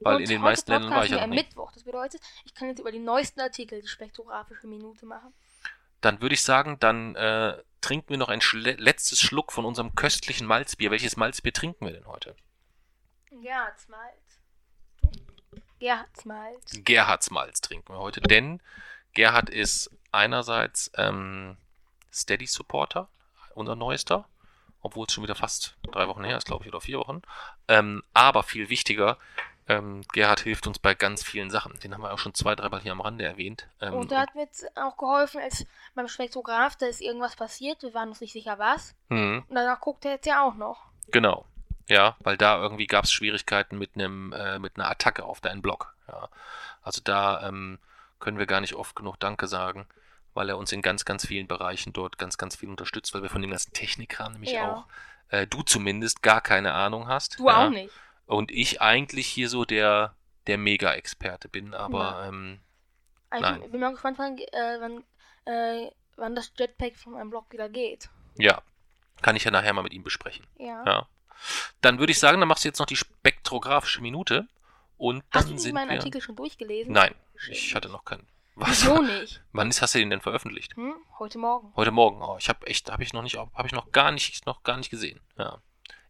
weil 0.00 0.20
in 0.20 0.28
den 0.28 0.40
meisten 0.40 0.70
Ländern 0.72 0.90
war 0.90 1.04
ich 1.04 1.12
ja 1.12 1.20
noch 1.20 1.28
nicht. 1.28 1.48
Mittwoch. 1.48 1.72
Das 1.72 1.84
bedeutet, 1.84 2.20
ich 2.44 2.54
kann 2.54 2.68
jetzt 2.68 2.80
über 2.80 2.90
die 2.90 2.98
neuesten 2.98 3.40
Artikel 3.40 3.80
die 3.80 3.88
spektrographische 3.88 4.66
Minute 4.66 5.06
machen. 5.06 5.32
Dann 6.00 6.20
würde 6.20 6.34
ich 6.34 6.42
sagen, 6.42 6.78
dann 6.80 7.14
äh, 7.14 7.62
trinken 7.80 8.10
wir 8.10 8.18
noch 8.18 8.28
ein 8.28 8.40
letztes 8.42 9.20
Schluck 9.20 9.52
von 9.52 9.64
unserem 9.64 9.94
köstlichen 9.94 10.46
Malzbier. 10.46 10.90
Welches 10.90 11.16
Malzbier 11.16 11.52
trinken 11.52 11.86
wir 11.86 11.92
denn 11.92 12.06
heute? 12.06 12.34
Gerhardsmalz. 13.40 14.38
Gerhardsmalz. 15.78 16.70
Gerhardsmalz 16.84 17.60
trinken 17.60 17.92
wir 17.92 17.98
heute, 17.98 18.20
denn 18.20 18.60
Gerhard 19.14 19.50
ist 19.50 19.90
einerseits 20.12 20.90
ähm, 20.96 21.56
Steady 22.12 22.46
Supporter, 22.46 23.08
unser 23.54 23.74
neuester, 23.74 24.28
obwohl 24.80 25.06
es 25.06 25.12
schon 25.12 25.24
wieder 25.24 25.34
fast 25.34 25.76
drei 25.90 26.06
Wochen 26.08 26.24
her 26.24 26.36
ist, 26.36 26.46
glaube 26.46 26.64
ich, 26.64 26.68
oder 26.68 26.80
vier 26.80 26.98
Wochen. 26.98 27.22
Ähm, 27.68 28.02
aber 28.14 28.42
viel 28.42 28.68
wichtiger, 28.68 29.18
ähm, 29.68 30.02
Gerhard 30.12 30.40
hilft 30.40 30.66
uns 30.66 30.78
bei 30.78 30.94
ganz 30.94 31.22
vielen 31.24 31.50
Sachen. 31.50 31.78
Den 31.80 31.94
haben 31.94 32.02
wir 32.02 32.12
auch 32.12 32.18
schon 32.18 32.34
zwei, 32.34 32.54
dreimal 32.54 32.80
hier 32.80 32.92
am 32.92 33.00
Rande 33.00 33.24
erwähnt. 33.24 33.68
Ähm, 33.80 33.94
Und 33.94 34.12
da 34.12 34.20
hat 34.20 34.34
mir 34.34 34.42
jetzt 34.42 34.64
auch 34.76 34.96
geholfen, 34.96 35.40
als 35.40 35.64
beim 35.94 36.08
Spektrograph, 36.08 36.76
da 36.76 36.86
ist 36.86 37.00
irgendwas 37.00 37.36
passiert, 37.36 37.82
wir 37.82 37.94
waren 37.94 38.08
uns 38.08 38.20
nicht 38.20 38.32
sicher 38.32 38.58
was. 38.58 38.94
hm, 39.08 39.44
Und 39.48 39.54
danach 39.54 39.80
guckt 39.80 40.04
er 40.04 40.12
jetzt 40.12 40.26
ja 40.26 40.46
auch 40.46 40.54
noch. 40.54 40.84
genau. 41.10 41.46
Ja, 41.88 42.16
weil 42.20 42.36
da 42.36 42.60
irgendwie 42.60 42.86
gab 42.86 43.04
es 43.04 43.12
Schwierigkeiten 43.12 43.78
mit 43.78 43.92
einem, 43.94 44.32
äh, 44.32 44.58
mit 44.58 44.76
einer 44.76 44.90
Attacke 44.90 45.24
auf 45.24 45.40
deinen 45.40 45.62
Blog. 45.62 45.94
Ja. 46.08 46.28
Also 46.82 47.00
da 47.02 47.46
ähm, 47.48 47.78
können 48.20 48.38
wir 48.38 48.46
gar 48.46 48.60
nicht 48.60 48.74
oft 48.74 48.94
genug 48.96 49.18
Danke 49.20 49.46
sagen, 49.48 49.86
weil 50.34 50.48
er 50.48 50.56
uns 50.58 50.72
in 50.72 50.82
ganz, 50.82 51.04
ganz 51.04 51.26
vielen 51.26 51.48
Bereichen 51.48 51.92
dort 51.92 52.18
ganz, 52.18 52.38
ganz 52.38 52.56
viel 52.56 52.68
unterstützt, 52.68 53.14
weil 53.14 53.22
wir 53.22 53.30
von 53.30 53.42
dem 53.42 53.50
ganzen 53.50 53.72
Technikkram 53.72 54.32
nämlich 54.32 54.52
Ja. 54.52 54.72
auch, 54.72 54.86
äh, 55.28 55.46
du 55.46 55.62
zumindest 55.62 56.22
gar 56.22 56.40
keine 56.40 56.72
Ahnung 56.72 57.08
hast. 57.08 57.38
Du 57.38 57.48
ja. 57.48 57.66
auch 57.66 57.70
nicht. 57.70 57.92
Und 58.26 58.50
ich 58.50 58.80
eigentlich 58.80 59.26
hier 59.26 59.48
so 59.48 59.64
der, 59.64 60.14
der 60.46 60.58
Mega-Experte 60.58 61.48
bin, 61.48 61.74
aber 61.74 62.24
ähm, 62.28 62.60
Also, 63.30 63.44
Nein. 63.44 63.62
ich 63.64 63.70
bin 63.70 63.80
mal 63.80 63.92
gespannt, 63.92 64.18
wann, 64.18 64.38
äh, 64.38 64.78
wann, 64.80 65.04
äh, 65.46 65.90
wann 66.16 66.34
das 66.34 66.52
Jetpack 66.56 66.96
von 66.96 67.14
meinem 67.14 67.30
Blog 67.30 67.50
wieder 67.52 67.68
geht. 67.68 68.08
ja, 68.36 68.62
kann 69.20 69.36
ich 69.36 69.44
ja 69.44 69.50
nachher 69.50 69.72
mal 69.72 69.82
mit 69.82 69.92
ihm 69.92 70.02
besprechen. 70.02 70.46
Ja. 70.58 70.82
Ja. 70.86 71.08
Dann 71.80 71.98
würde 71.98 72.12
ich 72.12 72.18
sagen, 72.18 72.40
dann 72.40 72.48
machst 72.48 72.64
du 72.64 72.68
jetzt 72.68 72.78
noch 72.78 72.86
die 72.86 72.96
spektrographische 72.96 74.00
Minute 74.00 74.46
und 74.98 75.24
dann 75.32 75.42
Hast 75.42 75.50
du 75.52 75.58
sind 75.58 75.74
meinen 75.74 75.90
wir. 75.90 75.96
Artikel 75.98 76.20
schon 76.20 76.36
durchgelesen? 76.36 76.92
Nein, 76.92 77.14
ich 77.50 77.74
hatte 77.74 77.88
noch 77.88 78.04
keinen. 78.04 78.26
Was? 78.54 78.82
Wieso 78.82 79.00
nicht? 79.02 79.42
Wann 79.52 79.70
ist, 79.70 79.82
hast 79.82 79.94
du 79.94 79.98
den 79.98 80.10
denn 80.10 80.20
veröffentlicht? 80.20 80.76
Hm? 80.76 80.94
Heute 81.18 81.38
Morgen. 81.38 81.72
Heute 81.74 81.90
Morgen. 81.90 82.22
Oh, 82.22 82.36
ich 82.38 82.48
habe 82.48 82.66
echt, 82.66 82.90
habe 82.90 83.02
ich 83.02 83.12
noch 83.12 83.22
nicht, 83.22 83.36
habe 83.36 83.66
ich 83.66 83.72
noch 83.72 83.92
gar 83.92 84.12
nicht, 84.12 84.46
noch 84.46 84.62
gar 84.62 84.76
nicht 84.76 84.90
gesehen. 84.90 85.20
Ja. 85.38 85.58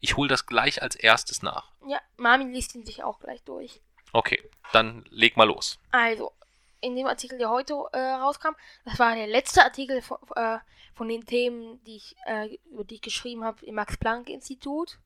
Ich 0.00 0.16
hole 0.16 0.28
das 0.28 0.46
gleich 0.46 0.82
als 0.82 0.96
erstes 0.96 1.42
nach. 1.42 1.70
Ja, 1.86 2.00
Mami 2.16 2.52
liest 2.52 2.74
ihn 2.74 2.84
sich 2.84 3.04
auch 3.04 3.20
gleich 3.20 3.42
durch. 3.44 3.80
Okay, 4.12 4.42
dann 4.72 5.04
leg 5.10 5.36
mal 5.36 5.46
los. 5.46 5.78
Also, 5.92 6.32
in 6.80 6.96
dem 6.96 7.06
Artikel, 7.06 7.38
der 7.38 7.48
heute 7.48 7.74
äh, 7.92 7.98
rauskam, 7.98 8.54
das 8.84 8.98
war 8.98 9.14
der 9.14 9.28
letzte 9.28 9.62
Artikel 9.62 10.02
von, 10.02 10.18
äh, 10.34 10.58
von 10.94 11.08
den 11.08 11.24
Themen, 11.24 11.82
die 11.84 11.96
ich, 11.96 12.16
äh, 12.26 12.58
über 12.72 12.84
die 12.84 12.96
ich 12.96 13.02
geschrieben 13.02 13.44
habe 13.44 13.64
im 13.64 13.76
Max-Planck-Institut. 13.76 14.98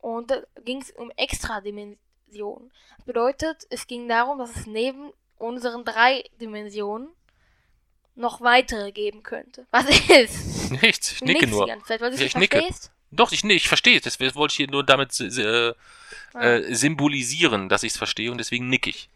Und 0.00 0.30
da 0.30 0.42
ging 0.64 0.80
es 0.80 0.90
um 0.92 1.10
Extradimensionen. 1.16 2.70
Das 2.96 3.06
bedeutet, 3.06 3.66
es 3.70 3.86
ging 3.86 4.08
darum, 4.08 4.38
dass 4.38 4.54
es 4.54 4.66
neben 4.66 5.12
unseren 5.38 5.84
drei 5.84 6.24
Dimensionen 6.40 7.08
noch 8.14 8.40
weitere 8.40 8.92
geben 8.92 9.22
könnte. 9.22 9.66
Was 9.70 9.86
ist? 9.88 10.70
Nichts, 10.82 11.12
ich 11.12 11.20
nicke 11.22 11.46
nur. 11.46 11.66
Zeit, 11.84 12.00
ich 12.00 12.20
nicht 12.20 12.36
nicke. 12.36 12.58
verstehst? 12.58 12.92
Doch, 13.10 13.32
ich, 13.32 13.44
nee, 13.44 13.54
ich 13.54 13.68
verstehe 13.68 13.96
es. 13.96 14.02
Das 14.02 14.18
wollte 14.34 14.52
ich 14.52 14.56
hier 14.56 14.70
nur 14.70 14.84
damit 14.84 15.18
äh, 15.20 15.74
Ah, 16.36 16.44
äh, 16.44 16.74
symbolisieren, 16.74 17.70
dass 17.70 17.82
ich 17.82 17.92
es 17.92 17.98
verstehe 17.98 18.30
und 18.30 18.36
deswegen 18.36 18.68
nick 18.68 18.86
ich. 18.86 19.08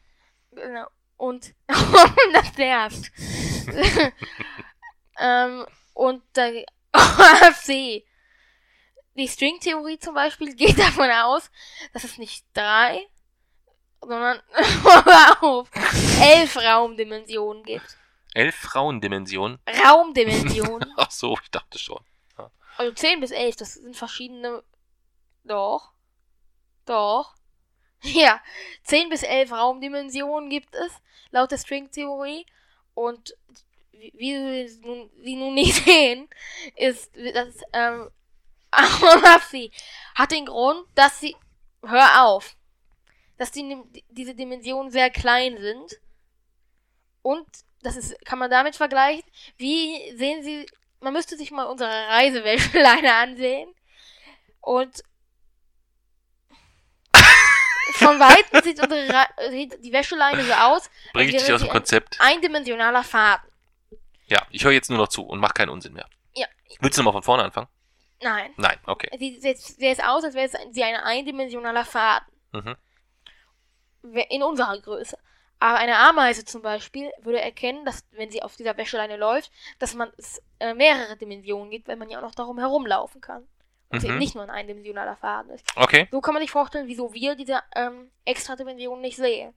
Genau. 0.53 0.87
Und 1.19 1.55
das 2.33 2.57
nervt. 2.57 3.13
ähm, 5.21 5.67
und 5.93 6.23
da 6.33 6.51
C. 7.63 8.05
Die 9.15 9.29
Stringtheorie 9.29 9.99
zum 9.99 10.15
Beispiel 10.15 10.55
geht 10.57 10.79
davon 10.79 11.11
aus, 11.11 11.51
dass 11.93 12.05
es 12.05 12.19
nicht 12.19 12.45
drei, 12.55 13.07
sondern 14.01 14.41
auf, 15.41 15.69
elf 16.21 16.57
Raumdimensionen 16.57 17.63
gibt. 17.65 17.97
Elf 18.33 18.55
Frauendimensionen. 18.55 19.59
Raumdimensionen. 19.85 20.93
Ach 20.97 21.11
so, 21.11 21.37
ich 21.43 21.51
dachte 21.51 21.79
schon. 21.79 22.01
Also 22.77 22.93
10 22.93 23.21
bis 23.21 23.31
11, 23.31 23.57
das 23.57 23.75
sind 23.75 23.97
verschiedene. 23.97 24.63
Doch. 25.45 25.93
Doch. 26.87 27.35
Ja, 28.03 28.41
10 28.85 29.11
bis 29.11 29.23
11 29.23 29.53
Raumdimensionen 29.53 30.49
gibt 30.49 30.75
es, 30.75 30.93
laut 31.31 31.51
der 31.51 31.59
Stringtheorie. 31.59 32.47
Und 32.95 33.37
wie, 33.93 34.13
wie 34.17 34.69
Sie 34.69 34.81
nun, 34.81 35.11
Sie 35.23 35.37
nun 35.37 35.55
nicht 35.55 35.85
sehen, 35.85 36.29
ist, 36.77 37.15
dass, 37.35 37.57
ähm, 37.75 38.11
Aronafsi 39.03 39.73
hat 40.15 40.33
den 40.33 40.47
Grund, 40.47 40.85
dass 40.95 41.21
sie, 41.21 41.37
hör 41.85 42.25
auf, 42.25 42.57
dass 43.39 43.51
die, 43.51 43.77
diese 44.11 44.35
Dimensionen 44.35 44.91
sehr 44.91 45.11
klein 45.11 45.59
sind. 45.59 46.01
Und 47.23 47.47
das 47.83 47.97
ist, 47.97 48.15
kann 48.25 48.39
man 48.39 48.51
damit 48.51 48.77
vergleichen. 48.77 49.25
Wie 49.57 50.17
sehen 50.17 50.43
Sie 50.43 50.67
man 51.01 51.13
müsste 51.13 51.37
sich 51.37 51.51
mal 51.51 51.65
unsere 51.65 51.91
Reisewäscheleine 51.91 53.15
ansehen. 53.17 53.75
Und 54.61 55.03
von 57.95 58.21
Weitem 58.21 58.63
sieht, 58.63 58.81
unsere 58.81 59.09
Re 59.09 59.27
sieht 59.51 59.85
die 59.85 59.93
Wäscheleine 59.93 60.45
so 60.45 60.53
aus, 60.53 60.91
Bring 61.13 61.29
ich 61.29 61.37
dich 61.37 61.53
aus 61.53 61.63
dem 61.63 61.71
Konzept. 61.71 62.19
eindimensionaler 62.21 63.03
Faden. 63.03 63.51
Ja, 64.27 64.47
ich 64.51 64.65
höre 64.65 64.73
jetzt 64.73 64.91
nur 64.91 64.99
noch 64.99 65.09
zu 65.09 65.23
und 65.23 65.41
mach 65.41 65.55
keinen 65.55 65.71
Unsinn 65.71 65.93
mehr. 65.95 66.09
Ja. 66.35 66.47
Willst 66.81 66.97
du 66.97 67.03
nochmal 67.03 67.15
von 67.15 67.23
vorne 67.23 67.43
anfangen? 67.45 67.69
Nein. 68.23 68.53
Nein, 68.57 68.79
okay. 68.87 69.09
Sie 69.19 69.39
sieht 69.41 69.59
sähe 69.59 69.93
es 69.93 70.01
aus, 70.01 70.25
als 70.25 70.35
wäre 70.35 70.51
sie 70.71 70.85
ein 70.85 70.95
eindimensionaler 70.97 71.85
Faden. 71.85 72.27
Mhm. 72.53 72.77
In 74.31 74.43
unserer 74.43 74.79
Größe. 74.81 75.19
Aber 75.59 75.79
eine 75.79 75.99
Ameise 75.99 76.45
zum 76.45 76.63
Beispiel 76.63 77.11
würde 77.21 77.41
erkennen, 77.41 77.85
dass, 77.85 78.03
wenn 78.13 78.31
sie 78.31 78.43
auf 78.43 78.57
dieser 78.57 78.77
Wäscheleine 78.79 79.17
läuft, 79.17 79.53
dass 79.79 79.95
man 79.95 80.11
es 80.17 80.43
äh, 80.59 80.73
mehrere 80.73 81.17
Dimensionen 81.19 81.71
gibt, 81.71 81.87
weil 81.87 81.97
man 81.97 82.09
ja 82.09 82.19
auch 82.19 82.23
noch 82.23 82.35
darum 82.35 82.59
herumlaufen 82.59 83.21
kann. 83.21 83.47
Und 83.91 84.03
Mhm. 84.03 84.09
eben 84.09 84.19
nicht 84.19 84.35
nur 84.35 84.45
ein 84.45 84.51
eindimensionaler 84.51 85.17
Faden 85.17 85.51
ist. 85.53 85.67
Okay. 85.77 86.09
So 86.11 86.21
kann 86.21 86.33
man 86.33 86.43
sich 86.43 86.51
vorstellen, 86.51 86.87
wieso 86.87 87.13
wir 87.13 87.35
diese 87.35 87.61
ähm, 87.75 88.11
Extradimensionen 88.25 89.03
nicht 89.03 89.17
sehen. 89.17 89.53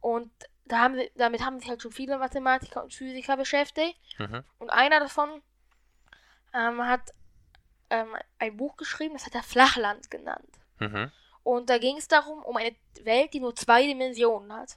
Und 0.00 0.30
da 0.66 0.80
haben 0.80 0.94
sie, 0.94 1.10
damit 1.16 1.44
haben 1.44 1.58
sich 1.58 1.68
halt 1.68 1.82
schon 1.82 1.90
viele 1.92 2.18
Mathematiker 2.18 2.84
und 2.84 2.94
Physiker 2.94 3.36
beschäftigt. 3.36 3.98
Mhm. 4.18 4.44
Und 4.58 4.70
einer 4.70 5.00
davon 5.00 5.42
ähm, 6.54 6.86
hat 6.86 7.00
ähm, 7.90 8.14
ein 8.38 8.56
Buch 8.56 8.76
geschrieben, 8.76 9.14
das 9.14 9.26
hat 9.26 9.34
er 9.34 9.42
Flachland 9.42 10.10
genannt. 10.10 10.58
Mhm. 10.78 11.10
Und 11.42 11.70
da 11.70 11.78
ging 11.78 11.96
es 11.96 12.08
darum, 12.08 12.42
um 12.42 12.56
eine 12.56 12.74
Welt, 13.02 13.32
die 13.32 13.40
nur 13.40 13.54
zwei 13.56 13.86
Dimensionen 13.86 14.52
hat. 14.52 14.76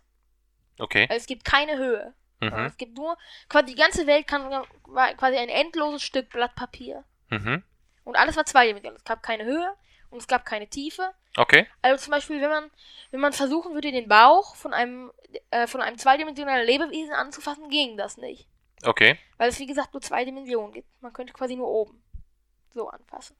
Okay. 0.79 1.03
Also 1.09 1.15
es 1.15 1.25
gibt 1.25 1.43
keine 1.43 1.77
Höhe. 1.77 2.13
Mhm. 2.39 2.65
Es 2.65 2.77
gibt 2.77 2.97
nur, 2.97 3.17
quasi 3.49 3.67
die 3.67 3.75
ganze 3.75 4.07
Welt 4.07 4.27
kann, 4.27 4.49
war 4.85 5.13
quasi 5.15 5.37
ein 5.37 5.49
endloses 5.49 6.01
Stück 6.01 6.29
Blatt 6.29 6.55
Papier. 6.55 7.03
Mhm. 7.29 7.63
Und 8.03 8.15
alles 8.15 8.35
war 8.35 8.45
zweidimensional. 8.45 8.97
Es 8.97 9.03
gab 9.03 9.21
keine 9.21 9.45
Höhe 9.45 9.75
und 10.09 10.19
es 10.19 10.27
gab 10.27 10.45
keine 10.45 10.67
Tiefe. 10.67 11.13
Okay. 11.37 11.67
Also 11.81 12.05
zum 12.05 12.11
Beispiel, 12.11 12.41
wenn 12.41 12.49
man, 12.49 12.71
wenn 13.11 13.19
man 13.19 13.33
versuchen 13.33 13.73
würde, 13.73 13.91
den 13.91 14.07
Bauch 14.07 14.55
von 14.55 14.73
einem, 14.73 15.11
äh, 15.51 15.67
von 15.67 15.81
einem 15.81 15.97
zweidimensionalen 15.97 16.65
Lebewesen 16.65 17.13
anzufassen, 17.13 17.69
ging 17.69 17.95
das 17.95 18.17
nicht. 18.17 18.47
Okay. 18.83 19.17
Weil 19.37 19.49
es, 19.49 19.59
wie 19.59 19.67
gesagt, 19.67 19.93
nur 19.93 20.01
zwei 20.01 20.25
Dimensionen 20.25 20.73
gibt. 20.73 20.87
Man 21.01 21.13
könnte 21.13 21.33
quasi 21.33 21.55
nur 21.55 21.67
oben 21.67 22.00
so 22.73 22.89
anfassen. 22.89 23.35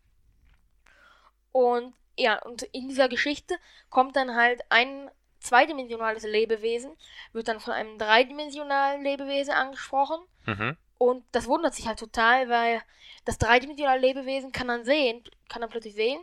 Und 1.52 1.94
ja, 2.18 2.42
und 2.44 2.64
in 2.64 2.88
dieser 2.88 3.10
Geschichte 3.10 3.56
kommt 3.90 4.16
dann 4.16 4.36
halt 4.36 4.62
ein 4.70 5.10
zweidimensionales 5.40 6.24
Lebewesen, 6.24 6.96
wird 7.34 7.48
dann 7.48 7.60
von 7.60 7.74
einem 7.74 7.98
dreidimensionalen 7.98 9.04
Lebewesen 9.04 9.54
angesprochen. 9.54 10.20
Mhm. 10.46 10.78
Und 10.98 11.26
das 11.32 11.48
wundert 11.48 11.74
sich 11.74 11.88
halt 11.88 12.00
total, 12.00 12.48
weil 12.48 12.82
das 13.26 13.38
dreidimensionale 13.38 14.00
Lebewesen 14.00 14.52
kann 14.52 14.68
dann 14.68 14.86
sehen, 14.86 15.24
kann 15.50 15.62
dann 15.62 15.72
plötzlich 15.72 15.96
sehen, 15.96 16.22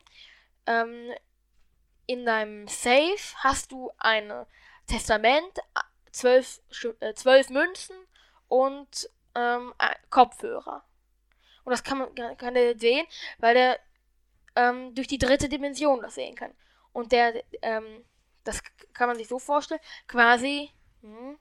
ähm, 0.67 1.11
in 2.07 2.25
deinem 2.25 2.69
Safe 2.69 3.19
hast 3.37 3.73
du 3.73 3.91
ein 3.99 4.33
Testament, 4.87 5.59
äh, 5.59 5.81
zwölf, 6.13 6.61
äh, 7.01 7.13
zwölf 7.15 7.51
Münzen 7.51 7.97
und 8.49 9.11
ähm, 9.35 9.75
äh, 9.79 9.95
Kopfhörer. 10.11 10.85
Und 11.69 11.73
das 11.73 11.85
kann 11.85 11.99
man 11.99 12.15
kann 12.39 12.57
er 12.57 12.79
sehen, 12.79 13.07
weil 13.37 13.55
er 13.55 13.79
ähm, 14.57 14.95
durch 14.95 15.07
die 15.07 15.19
dritte 15.19 15.51
Dimension 15.51 16.01
das 16.01 16.15
sehen 16.15 16.35
kann. 16.35 16.51
Und 16.95 17.13
der, 17.13 17.45
ähm, 17.61 17.85
das 18.43 18.63
kann 18.95 19.07
man 19.07 19.19
sich 19.19 19.29
so 19.29 19.39
vorstellen, 19.39 19.83
quasi. 20.07 20.71
Hm, 21.03 21.37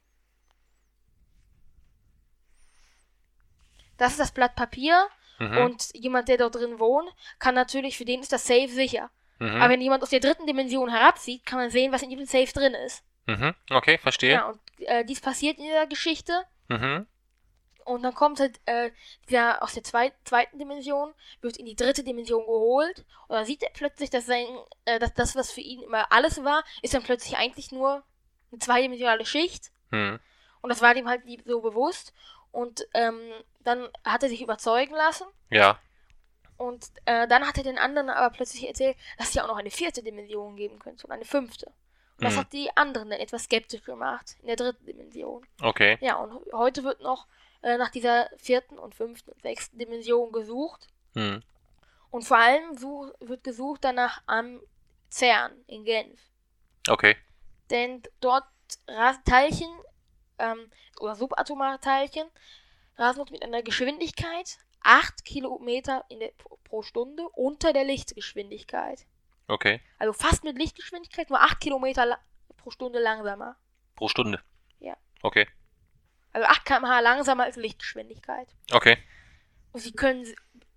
das 3.95 4.11
ist 4.11 4.19
das 4.19 4.33
Blatt 4.33 4.57
Papier 4.57 5.07
Mhm. 5.39 5.57
und 5.59 5.89
jemand, 5.93 6.27
der 6.27 6.37
dort 6.37 6.55
drin 6.55 6.77
wohnt, 6.77 7.09
kann 7.39 7.55
natürlich, 7.55 7.95
für 7.97 8.03
den 8.03 8.19
ist 8.19 8.33
das 8.33 8.45
Safe 8.45 8.67
sicher. 8.67 9.09
mhm. 9.39 9.61
Aber 9.61 9.69
wenn 9.69 9.79
jemand 9.81 10.03
aus 10.03 10.09
der 10.09 10.19
dritten 10.19 10.45
Dimension 10.45 10.89
herabsieht, 10.89 11.45
kann 11.45 11.59
man 11.59 11.69
sehen, 11.69 11.93
was 11.93 12.01
in 12.01 12.09
diesem 12.09 12.25
Safe 12.25 12.51
drin 12.51 12.73
ist. 12.73 13.01
mhm. 13.27 13.53
Okay, 13.69 13.97
verstehe. 13.97 14.33
Ja, 14.33 14.49
und 14.49 14.59
äh, 14.79 15.05
dies 15.05 15.21
passiert 15.21 15.57
in 15.57 15.63
dieser 15.63 15.87
Geschichte. 15.87 16.43
Mhm. 16.67 17.07
Und 17.87 18.03
dann 18.03 18.13
kommt 18.13 18.41
halt 18.41 18.59
äh, 18.65 18.91
der 19.29 19.63
aus 19.63 19.73
der 19.73 19.83
zweit, 19.83 20.13
zweiten 20.25 20.59
Dimension, 20.59 21.13
wird 21.39 21.55
in 21.55 21.65
die 21.65 21.75
dritte 21.75 22.03
Dimension 22.03 22.45
geholt. 22.45 23.05
Und 23.29 23.35
dann 23.37 23.45
sieht 23.45 23.63
er 23.63 23.69
plötzlich, 23.69 24.09
dass, 24.09 24.25
sein, 24.25 24.45
äh, 24.83 24.99
dass 24.99 25.13
das, 25.13 25.37
was 25.37 25.51
für 25.51 25.61
ihn 25.61 25.81
immer 25.81 26.11
alles 26.11 26.43
war, 26.43 26.63
ist 26.81 26.93
dann 26.93 27.03
plötzlich 27.03 27.37
eigentlich 27.37 27.71
nur 27.71 28.03
eine 28.51 28.59
zweidimensionale 28.59 29.25
Schicht. 29.25 29.71
Mhm. 29.91 30.19
Und 30.61 30.69
das 30.69 30.81
war 30.81 30.93
ihm 30.97 31.07
halt 31.07 31.23
nie 31.23 31.41
so 31.45 31.61
bewusst. 31.61 32.13
Und 32.51 32.85
ähm, 32.93 33.19
dann 33.61 33.87
hat 34.03 34.21
er 34.21 34.27
sich 34.29 34.41
überzeugen 34.41 34.93
lassen. 34.93 35.25
Ja. 35.49 35.79
Und 36.57 36.87
äh, 37.05 37.25
dann 37.27 37.47
hat 37.47 37.57
er 37.57 37.63
den 37.63 37.77
anderen 37.77 38.09
aber 38.09 38.35
plötzlich 38.35 38.67
erzählt, 38.67 38.97
dass 39.17 39.29
es 39.29 39.33
ja 39.35 39.43
auch 39.43 39.47
noch 39.47 39.57
eine 39.57 39.71
vierte 39.71 40.03
Dimension 40.03 40.57
geben 40.57 40.79
könnte 40.79 41.07
und 41.07 41.13
eine 41.13 41.23
fünfte. 41.23 41.67
Und 42.17 42.25
das 42.25 42.33
Mhm. 42.33 42.39
hat 42.39 42.51
die 42.51 42.69
anderen 42.75 43.09
dann 43.11 43.19
etwas 43.19 43.43
skeptisch 43.43 43.83
gemacht 43.83 44.35
in 44.41 44.47
der 44.47 44.55
dritten 44.57 44.85
Dimension. 44.85 45.47
Okay. 45.61 45.97
Ja, 46.01 46.15
und 46.15 46.51
heute 46.51 46.83
wird 46.83 46.99
noch 46.99 47.27
äh, 47.61 47.77
nach 47.77 47.89
dieser 47.89 48.29
vierten 48.37 48.77
und 48.79 48.95
fünften 48.95 49.31
und 49.31 49.41
sechsten 49.41 49.77
Dimension 49.77 50.31
gesucht. 50.31 50.87
Mhm. 51.13 51.43
Und 52.11 52.23
vor 52.23 52.37
allem 52.37 52.77
such, 52.77 53.11
wird 53.19 53.43
gesucht 53.43 53.83
danach 53.83 54.21
am 54.27 54.61
CERN 55.09 55.51
in 55.67 55.83
Genf. 55.83 56.19
Okay. 56.87 57.15
Denn 57.69 58.01
dort 58.21 58.45
rasen 58.87 59.23
Teilchen 59.25 59.69
ähm, 60.39 60.71
oder 60.99 61.15
subatomare 61.15 61.79
Teilchen 61.79 62.27
rasen 62.97 63.17
dort 63.17 63.31
mit 63.31 63.43
einer 63.43 63.61
Geschwindigkeit 63.61 64.57
8 64.81 65.25
Kilometer 65.25 66.05
in 66.09 66.19
der, 66.19 66.31
pro- 66.37 66.81
Stunde 66.83 67.27
unter 67.29 67.71
der 67.73 67.83
Lichtgeschwindigkeit. 67.85 69.05
Okay. 69.47 69.81
Also 69.99 70.13
fast 70.13 70.43
mit 70.43 70.57
Lichtgeschwindigkeit, 70.57 71.29
nur 71.29 71.41
8 71.41 71.59
Kilometer 71.61 72.19
pro 72.57 72.71
Stunde 72.71 72.99
langsamer. 72.99 73.55
Pro 73.95 74.07
Stunde. 74.09 74.41
Ja. 74.79 74.95
Okay. 75.21 75.47
Also 76.33 76.47
8 76.47 76.65
km/h 76.65 76.99
langsamer 76.99 77.43
als 77.43 77.55
Lichtgeschwindigkeit. 77.55 78.47
Okay. 78.71 78.97
Und 79.71 79.81
sie 79.81 79.91
können 79.91 80.25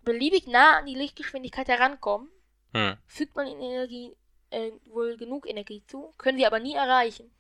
beliebig 0.03 0.47
nah 0.47 0.79
an 0.79 0.87
die 0.87 0.95
Lichtgeschwindigkeit 0.95 1.69
herankommen. 1.69 2.29
Mhm. 2.73 2.97
Fügt 3.07 3.37
man 3.37 3.47
ihnen 3.47 3.63
Energie, 3.63 4.17
äh, 4.51 4.71
wohl 4.87 5.17
genug 5.17 5.49
Energie 5.49 5.85
zu, 5.87 6.15
können 6.19 6.39
sie 6.39 6.47
aber 6.47 6.61
nie 6.61 6.75
erreichen. 6.75 7.31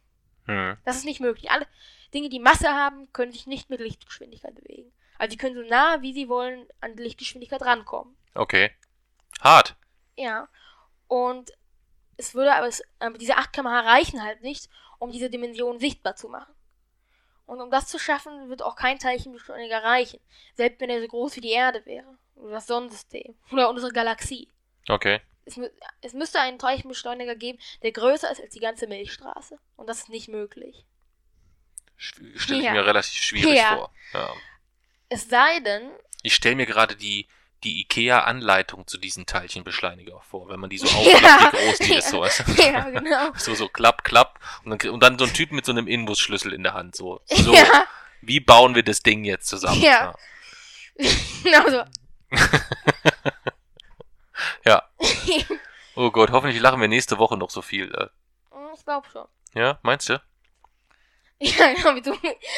Mhm. 0.46 0.76
Das 0.84 0.96
ist 0.96 1.04
nicht 1.04 1.20
möglich. 1.20 1.50
Alle 1.50 1.66
Dinge, 2.12 2.28
die 2.28 2.40
Masse 2.40 2.68
haben, 2.68 3.12
können 3.12 3.32
sich 3.32 3.46
nicht 3.46 3.70
mit 3.70 3.80
Lichtgeschwindigkeit 3.80 4.54
bewegen. 4.54 4.92
Also 5.18 5.32
sie 5.32 5.36
können 5.36 5.54
so 5.54 5.62
nah, 5.62 6.02
wie 6.02 6.12
sie 6.12 6.28
wollen, 6.28 6.66
an 6.80 6.96
die 6.96 7.02
Lichtgeschwindigkeit 7.02 7.62
rankommen. 7.62 8.16
Okay. 8.34 8.70
Hart. 9.40 9.76
Ja. 10.16 10.48
Und 11.08 11.52
es 12.16 12.34
würde 12.34 12.54
aber, 12.54 12.68
es, 12.68 12.82
aber 12.98 13.18
diese 13.18 13.36
8 13.36 13.52
km/h 13.52 13.80
reichen 13.80 14.22
halt 14.22 14.42
nicht, 14.42 14.68
um 14.98 15.10
diese 15.10 15.30
Dimension 15.30 15.78
sichtbar 15.78 16.16
zu 16.16 16.28
machen. 16.28 16.52
Und 17.50 17.60
um 17.60 17.68
das 17.68 17.88
zu 17.88 17.98
schaffen, 17.98 18.48
wird 18.48 18.62
auch 18.62 18.76
kein 18.76 19.00
Teilchenbeschleuniger 19.00 19.82
reichen. 19.82 20.20
Selbst 20.54 20.80
wenn 20.80 20.88
er 20.88 21.00
so 21.00 21.08
groß 21.08 21.34
wie 21.34 21.40
die 21.40 21.50
Erde 21.50 21.84
wäre. 21.84 22.16
Oder 22.36 22.52
das 22.52 22.68
Sonnensystem. 22.68 23.34
Oder 23.50 23.68
unsere 23.68 23.90
Galaxie. 23.90 24.48
Okay. 24.88 25.20
Es, 25.44 25.58
es 26.00 26.12
müsste 26.12 26.38
einen 26.38 26.60
Teilchenbeschleuniger 26.60 27.34
geben, 27.34 27.58
der 27.82 27.90
größer 27.90 28.30
ist 28.30 28.40
als 28.40 28.54
die 28.54 28.60
ganze 28.60 28.86
Milchstraße. 28.86 29.58
Und 29.74 29.88
das 29.88 29.98
ist 29.98 30.10
nicht 30.10 30.28
möglich. 30.28 30.84
Stelle 31.96 32.60
ich 32.60 32.64
Ja. 32.66 32.72
mir 32.72 32.86
relativ 32.86 33.20
schwierig 33.20 33.56
Ja. 33.56 33.74
vor. 33.76 33.92
Ja. 34.12 34.32
Es 35.08 35.28
sei 35.28 35.58
denn, 35.58 35.90
Ich 36.22 36.36
stelle 36.36 36.54
mir 36.54 36.66
gerade 36.66 36.94
die, 36.94 37.26
die 37.64 37.80
IKEA-Anleitung 37.82 38.86
zu 38.86 38.96
diesen 38.98 39.26
Teilchenbeschleuniger 39.26 40.20
vor, 40.22 40.48
wenn 40.48 40.60
man 40.60 40.70
die 40.70 40.78
so 40.78 40.86
Ja. 41.04 41.36
aufklappt, 41.36 41.52
wie 41.52 41.66
groß 41.66 41.78
die 41.78 41.94
ist. 41.94 42.08
So, 42.10 42.24
ja, 42.62 42.88
genau. 42.90 43.32
so, 43.36 43.54
so 43.54 43.68
klapp, 43.68 44.02
klapp. 44.04 44.38
Und 44.64 44.82
dann, 44.82 44.90
und 44.90 45.02
dann 45.02 45.18
so 45.18 45.24
ein 45.26 45.34
Typ 45.34 45.52
mit 45.52 45.64
so 45.64 45.72
einem 45.72 45.86
Inbusschlüssel 45.86 46.52
in 46.52 46.62
der 46.62 46.74
Hand. 46.74 46.96
So, 46.96 47.20
so 47.26 47.54
Ja, 47.54 47.84
wie 48.22 48.40
bauen 48.40 48.74
wir 48.74 48.82
das 48.82 49.02
Ding 49.02 49.24
jetzt 49.24 49.46
zusammen? 49.48 49.80
Ja. 49.80 50.14
genau 51.42 51.68
so. 51.68 51.84
Ja. 54.64 54.82
Oh 55.96 56.10
Gott, 56.10 56.30
hoffentlich 56.30 56.60
lachen 56.60 56.80
wir 56.80 56.88
nächste 56.88 57.18
Woche 57.18 57.36
noch 57.36 57.50
so 57.50 57.62
viel. 57.62 57.92
äh. 57.94 58.06
Hm, 58.54 58.68
Ich 58.74 58.84
glaube 58.84 59.06
schon. 59.10 59.26
Ja, 59.54 59.78
meinst 59.82 60.08
du? 60.08 60.20
Ja, 61.40 61.72
genau, 61.72 61.92
mit 61.92 62.04
so, 62.04 62.14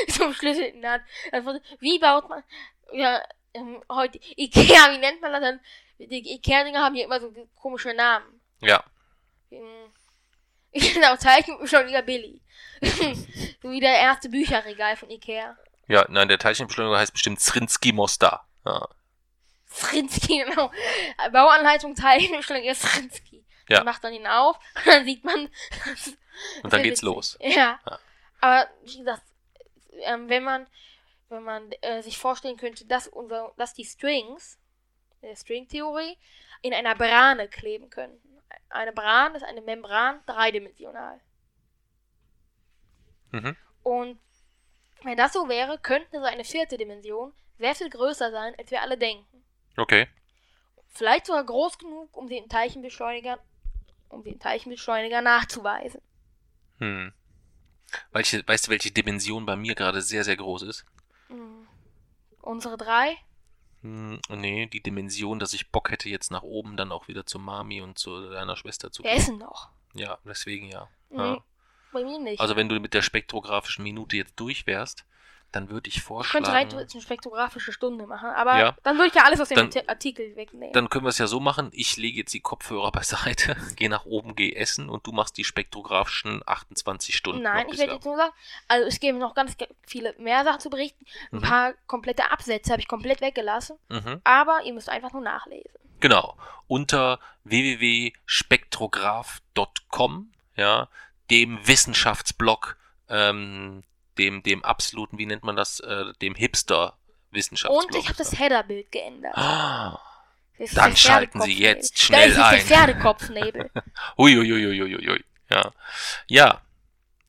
so 0.08 0.24
einem 0.24 0.34
Schlüssel 0.34 0.64
in 0.64 0.82
der 0.82 0.92
Hand. 0.92 1.04
Einfach, 1.32 1.54
wie 1.80 1.98
baut 1.98 2.28
man, 2.28 2.42
ja, 2.92 3.22
ähm, 3.54 3.82
heute, 3.90 4.18
Ikea, 4.36 4.92
wie 4.92 4.98
nennt 4.98 5.20
man 5.20 5.32
das 5.32 5.40
dann? 5.40 5.60
Die 5.98 6.34
Ikea-Dinger 6.34 6.80
haben 6.80 6.94
hier 6.94 7.04
immer 7.04 7.20
so 7.20 7.32
komische 7.54 7.94
Namen. 7.94 8.40
Ja. 8.60 8.82
Hm, 9.50 9.92
Genau, 10.72 11.16
Zeichenbeschleuniger 11.16 12.02
Billy. 12.02 12.40
so 12.80 12.90
wie 13.70 13.80
der 13.80 13.98
erste 13.98 14.28
Bücherregal 14.28 14.96
von 14.96 15.10
Ikea. 15.10 15.56
Ja, 15.88 16.06
nein, 16.08 16.28
der 16.28 16.38
Teilchenbeschleuniger 16.38 16.98
heißt 16.98 17.12
bestimmt 17.12 17.40
Zrinski 17.40 17.92
Mostar. 17.92 18.48
Ja. 18.64 18.88
Srinsky, 19.70 20.44
genau. 20.44 20.70
Bauanleitung 21.32 21.94
Teilchenbeschleuniger 21.94 22.74
Srinsky. 22.74 23.44
Ja. 23.68 23.78
Dann 23.78 23.84
macht 23.84 24.02
man 24.02 24.12
ihn 24.12 24.26
auf, 24.26 24.56
und 24.76 24.86
dann 24.86 25.04
sieht 25.04 25.24
man. 25.24 25.48
Und 26.62 26.72
dann 26.72 26.82
geht's 26.82 27.02
los. 27.02 27.38
Ja. 27.40 27.78
Ja. 27.86 27.98
Aber 28.40 28.68
wie 28.84 28.98
gesagt, 28.98 29.22
ähm, 30.00 30.28
wenn 30.28 30.42
man, 30.42 30.66
wenn 31.32 31.42
man 31.42 31.72
äh, 31.80 32.02
sich 32.02 32.18
vorstellen 32.18 32.56
könnte, 32.56 32.84
dass 32.86 33.08
unser, 33.08 33.52
dass 33.56 33.74
die 33.74 33.84
Strings, 33.84 34.58
der 35.22 35.34
Stringtheorie, 35.34 36.16
in 36.62 36.72
einer 36.74 36.94
Brane 36.94 37.48
kleben 37.48 37.90
könnten. 37.90 38.38
Eine 38.68 38.92
Bran 38.92 39.34
ist 39.34 39.42
eine 39.42 39.62
Membran 39.62 40.20
dreidimensional. 40.26 41.20
Mhm. 43.32 43.56
Und 43.82 44.20
wenn 45.02 45.16
das 45.16 45.32
so 45.32 45.48
wäre, 45.48 45.78
könnte 45.78 46.20
so 46.20 46.24
eine 46.24 46.44
vierte 46.44 46.76
Dimension 46.76 47.32
sehr 47.58 47.74
viel 47.74 47.90
größer 47.90 48.30
sein, 48.30 48.54
als 48.58 48.70
wir 48.70 48.82
alle 48.82 48.96
denken. 48.96 49.44
Okay. 49.76 50.08
Vielleicht 50.88 51.26
sogar 51.26 51.44
groß 51.44 51.78
genug, 51.78 52.16
um 52.16 52.28
den 52.28 52.48
Teilchenbeschleuniger, 52.48 53.38
um 54.08 54.22
den 54.22 54.38
Teilchenbeschleuniger 54.38 55.22
nachzuweisen. 55.22 56.02
Hm. 56.78 57.12
Weißt 58.12 58.32
du, 58.34 58.70
welche 58.70 58.90
Dimension 58.90 59.46
bei 59.46 59.56
mir 59.56 59.74
gerade 59.74 60.02
sehr, 60.02 60.24
sehr 60.24 60.36
groß 60.36 60.62
ist? 60.62 60.86
Hm. 61.32 61.66
Unsere 62.40 62.76
drei? 62.76 63.16
Hm, 63.82 64.20
nee, 64.28 64.66
die 64.66 64.82
Dimension, 64.82 65.38
dass 65.38 65.52
ich 65.54 65.70
Bock 65.70 65.90
hätte, 65.90 66.08
jetzt 66.08 66.30
nach 66.30 66.42
oben 66.42 66.76
dann 66.76 66.92
auch 66.92 67.08
wieder 67.08 67.26
zu 67.26 67.38
Mami 67.38 67.80
und 67.80 67.98
zu 67.98 68.30
deiner 68.30 68.56
Schwester 68.56 68.92
zu 68.92 69.02
gehen. 69.02 69.16
ist 69.16 69.28
denn 69.28 69.38
noch? 69.38 69.70
Ja, 69.94 70.18
deswegen 70.24 70.68
ja. 70.68 70.88
Nee, 71.10 71.18
ja. 71.18 71.44
bei 71.92 72.04
mir 72.04 72.18
nicht. 72.18 72.40
Also 72.40 72.56
wenn 72.56 72.68
du 72.68 72.78
mit 72.80 72.94
der 72.94 73.02
spektrographischen 73.02 73.82
Minute 73.82 74.16
jetzt 74.16 74.34
durch 74.36 74.66
wärst, 74.66 75.04
dann 75.52 75.68
würde 75.70 75.88
ich 75.88 75.96
Ich 75.96 76.02
könnte 76.02 76.08
vorschlagen, 76.08 76.46
rein 76.46 76.72
eine 76.72 76.88
spektrographische 77.00 77.72
Stunde 77.72 78.06
machen, 78.06 78.30
aber 78.30 78.58
Ja. 78.58 78.76
dann 78.82 78.96
würde 78.96 79.08
ich 79.08 79.14
ja 79.14 79.24
alles 79.24 79.40
aus 79.40 79.48
dem 79.48 79.56
Dann- 79.56 79.66
Arti- 79.70 79.88
Artikel 79.88 80.34
wegnehmen. 80.36 80.72
dann 80.72 80.88
können 80.88 81.04
wir 81.04 81.08
es 81.10 81.18
ja 81.18 81.26
so 81.26 81.40
machen, 81.40 81.70
ich 81.72 81.96
lege 81.96 82.18
jetzt 82.20 82.32
die 82.34 82.40
Kopfhörer 82.40 82.90
beiseite, 82.92 83.54
gehe 83.76 83.88
nach 83.90 84.04
oben, 84.06 84.34
gehe 84.34 84.54
essen 84.56 84.88
und 84.88 85.06
du 85.06 85.12
machst 85.12 85.36
die 85.36 85.44
spektrographischen 85.44 86.42
28 86.46 87.14
Stunden. 87.16 87.42
Nein, 87.42 87.66
ich 87.70 87.78
werde 87.78 87.94
jetzt 87.94 88.04
nur 88.04 88.16
sagen, 88.16 88.32
also 88.68 88.86
es 88.88 88.98
gäbe 89.00 89.18
noch 89.18 89.34
ganz 89.34 89.56
viele 89.86 90.14
mehr 90.18 90.44
Sachen 90.44 90.60
zu 90.60 90.70
berichten. 90.70 91.04
Ein 91.30 91.38
Mhm. 91.38 91.42
paar 91.42 91.72
komplette 91.86 92.30
Absätze 92.30 92.72
habe 92.72 92.80
ich 92.80 92.88
komplett 92.88 93.20
weggelassen, 93.20 93.76
Mhm. 93.88 94.20
aber 94.24 94.60
ihr 94.64 94.72
müsst 94.72 94.88
einfach 94.88 95.12
nur 95.12 95.22
nachlesen. 95.22 95.70
Genau. 96.00 96.36
Unter 96.66 97.20
www.spektrograph.com, 97.44 100.32
ja, 100.56 100.88
dem 101.30 101.66
Wissenschaftsblog, 101.66 102.76
ähm, 103.08 103.82
dem, 104.18 104.42
dem 104.42 104.64
absoluten, 104.64 105.18
wie 105.18 105.26
nennt 105.26 105.42
man 105.44 105.56
das, 105.56 105.80
äh, 105.80 106.12
dem 106.20 106.34
Hipster-Wissenschaftsblog. 106.34 107.84
Und 107.86 107.94
ich 107.96 108.08
habe 108.08 108.18
das 108.18 108.38
Header-Bild 108.38 108.90
geändert. 108.92 109.36
Ah, 109.36 109.98
Dann 110.74 110.96
schalten 110.96 111.40
Sie 111.42 111.58
jetzt 111.58 111.98
schnell 111.98 112.32
da 112.34 112.50
ist 112.50 112.62
ein. 112.62 112.66
der 112.68 112.76
Pferdekopfnebel. 112.76 113.70
Uiuiuiuiui. 114.18 115.24
Ja. 115.50 115.70
Ja. 116.28 116.60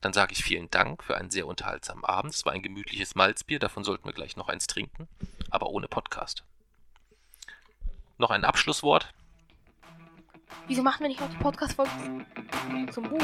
Dann 0.00 0.12
sage 0.12 0.32
ich 0.32 0.44
vielen 0.44 0.70
Dank 0.70 1.02
für 1.02 1.16
einen 1.16 1.30
sehr 1.30 1.46
unterhaltsamen 1.46 2.04
Abend. 2.04 2.34
Es 2.34 2.44
war 2.44 2.52
ein 2.52 2.60
gemütliches 2.62 3.14
Malzbier, 3.14 3.58
davon 3.58 3.84
sollten 3.84 4.04
wir 4.04 4.12
gleich 4.12 4.36
noch 4.36 4.48
eins 4.48 4.66
trinken, 4.66 5.08
aber 5.50 5.70
ohne 5.70 5.88
Podcast. 5.88 6.44
Noch 8.18 8.30
ein 8.30 8.44
Abschlusswort? 8.44 9.12
Wieso 10.66 10.82
machen 10.82 11.00
wir 11.00 11.08
nicht 11.08 11.20
noch 11.20 11.30
die 11.30 11.36
Podcast-Folge 11.38 11.90
zum 12.92 13.08
Buch? 13.08 13.22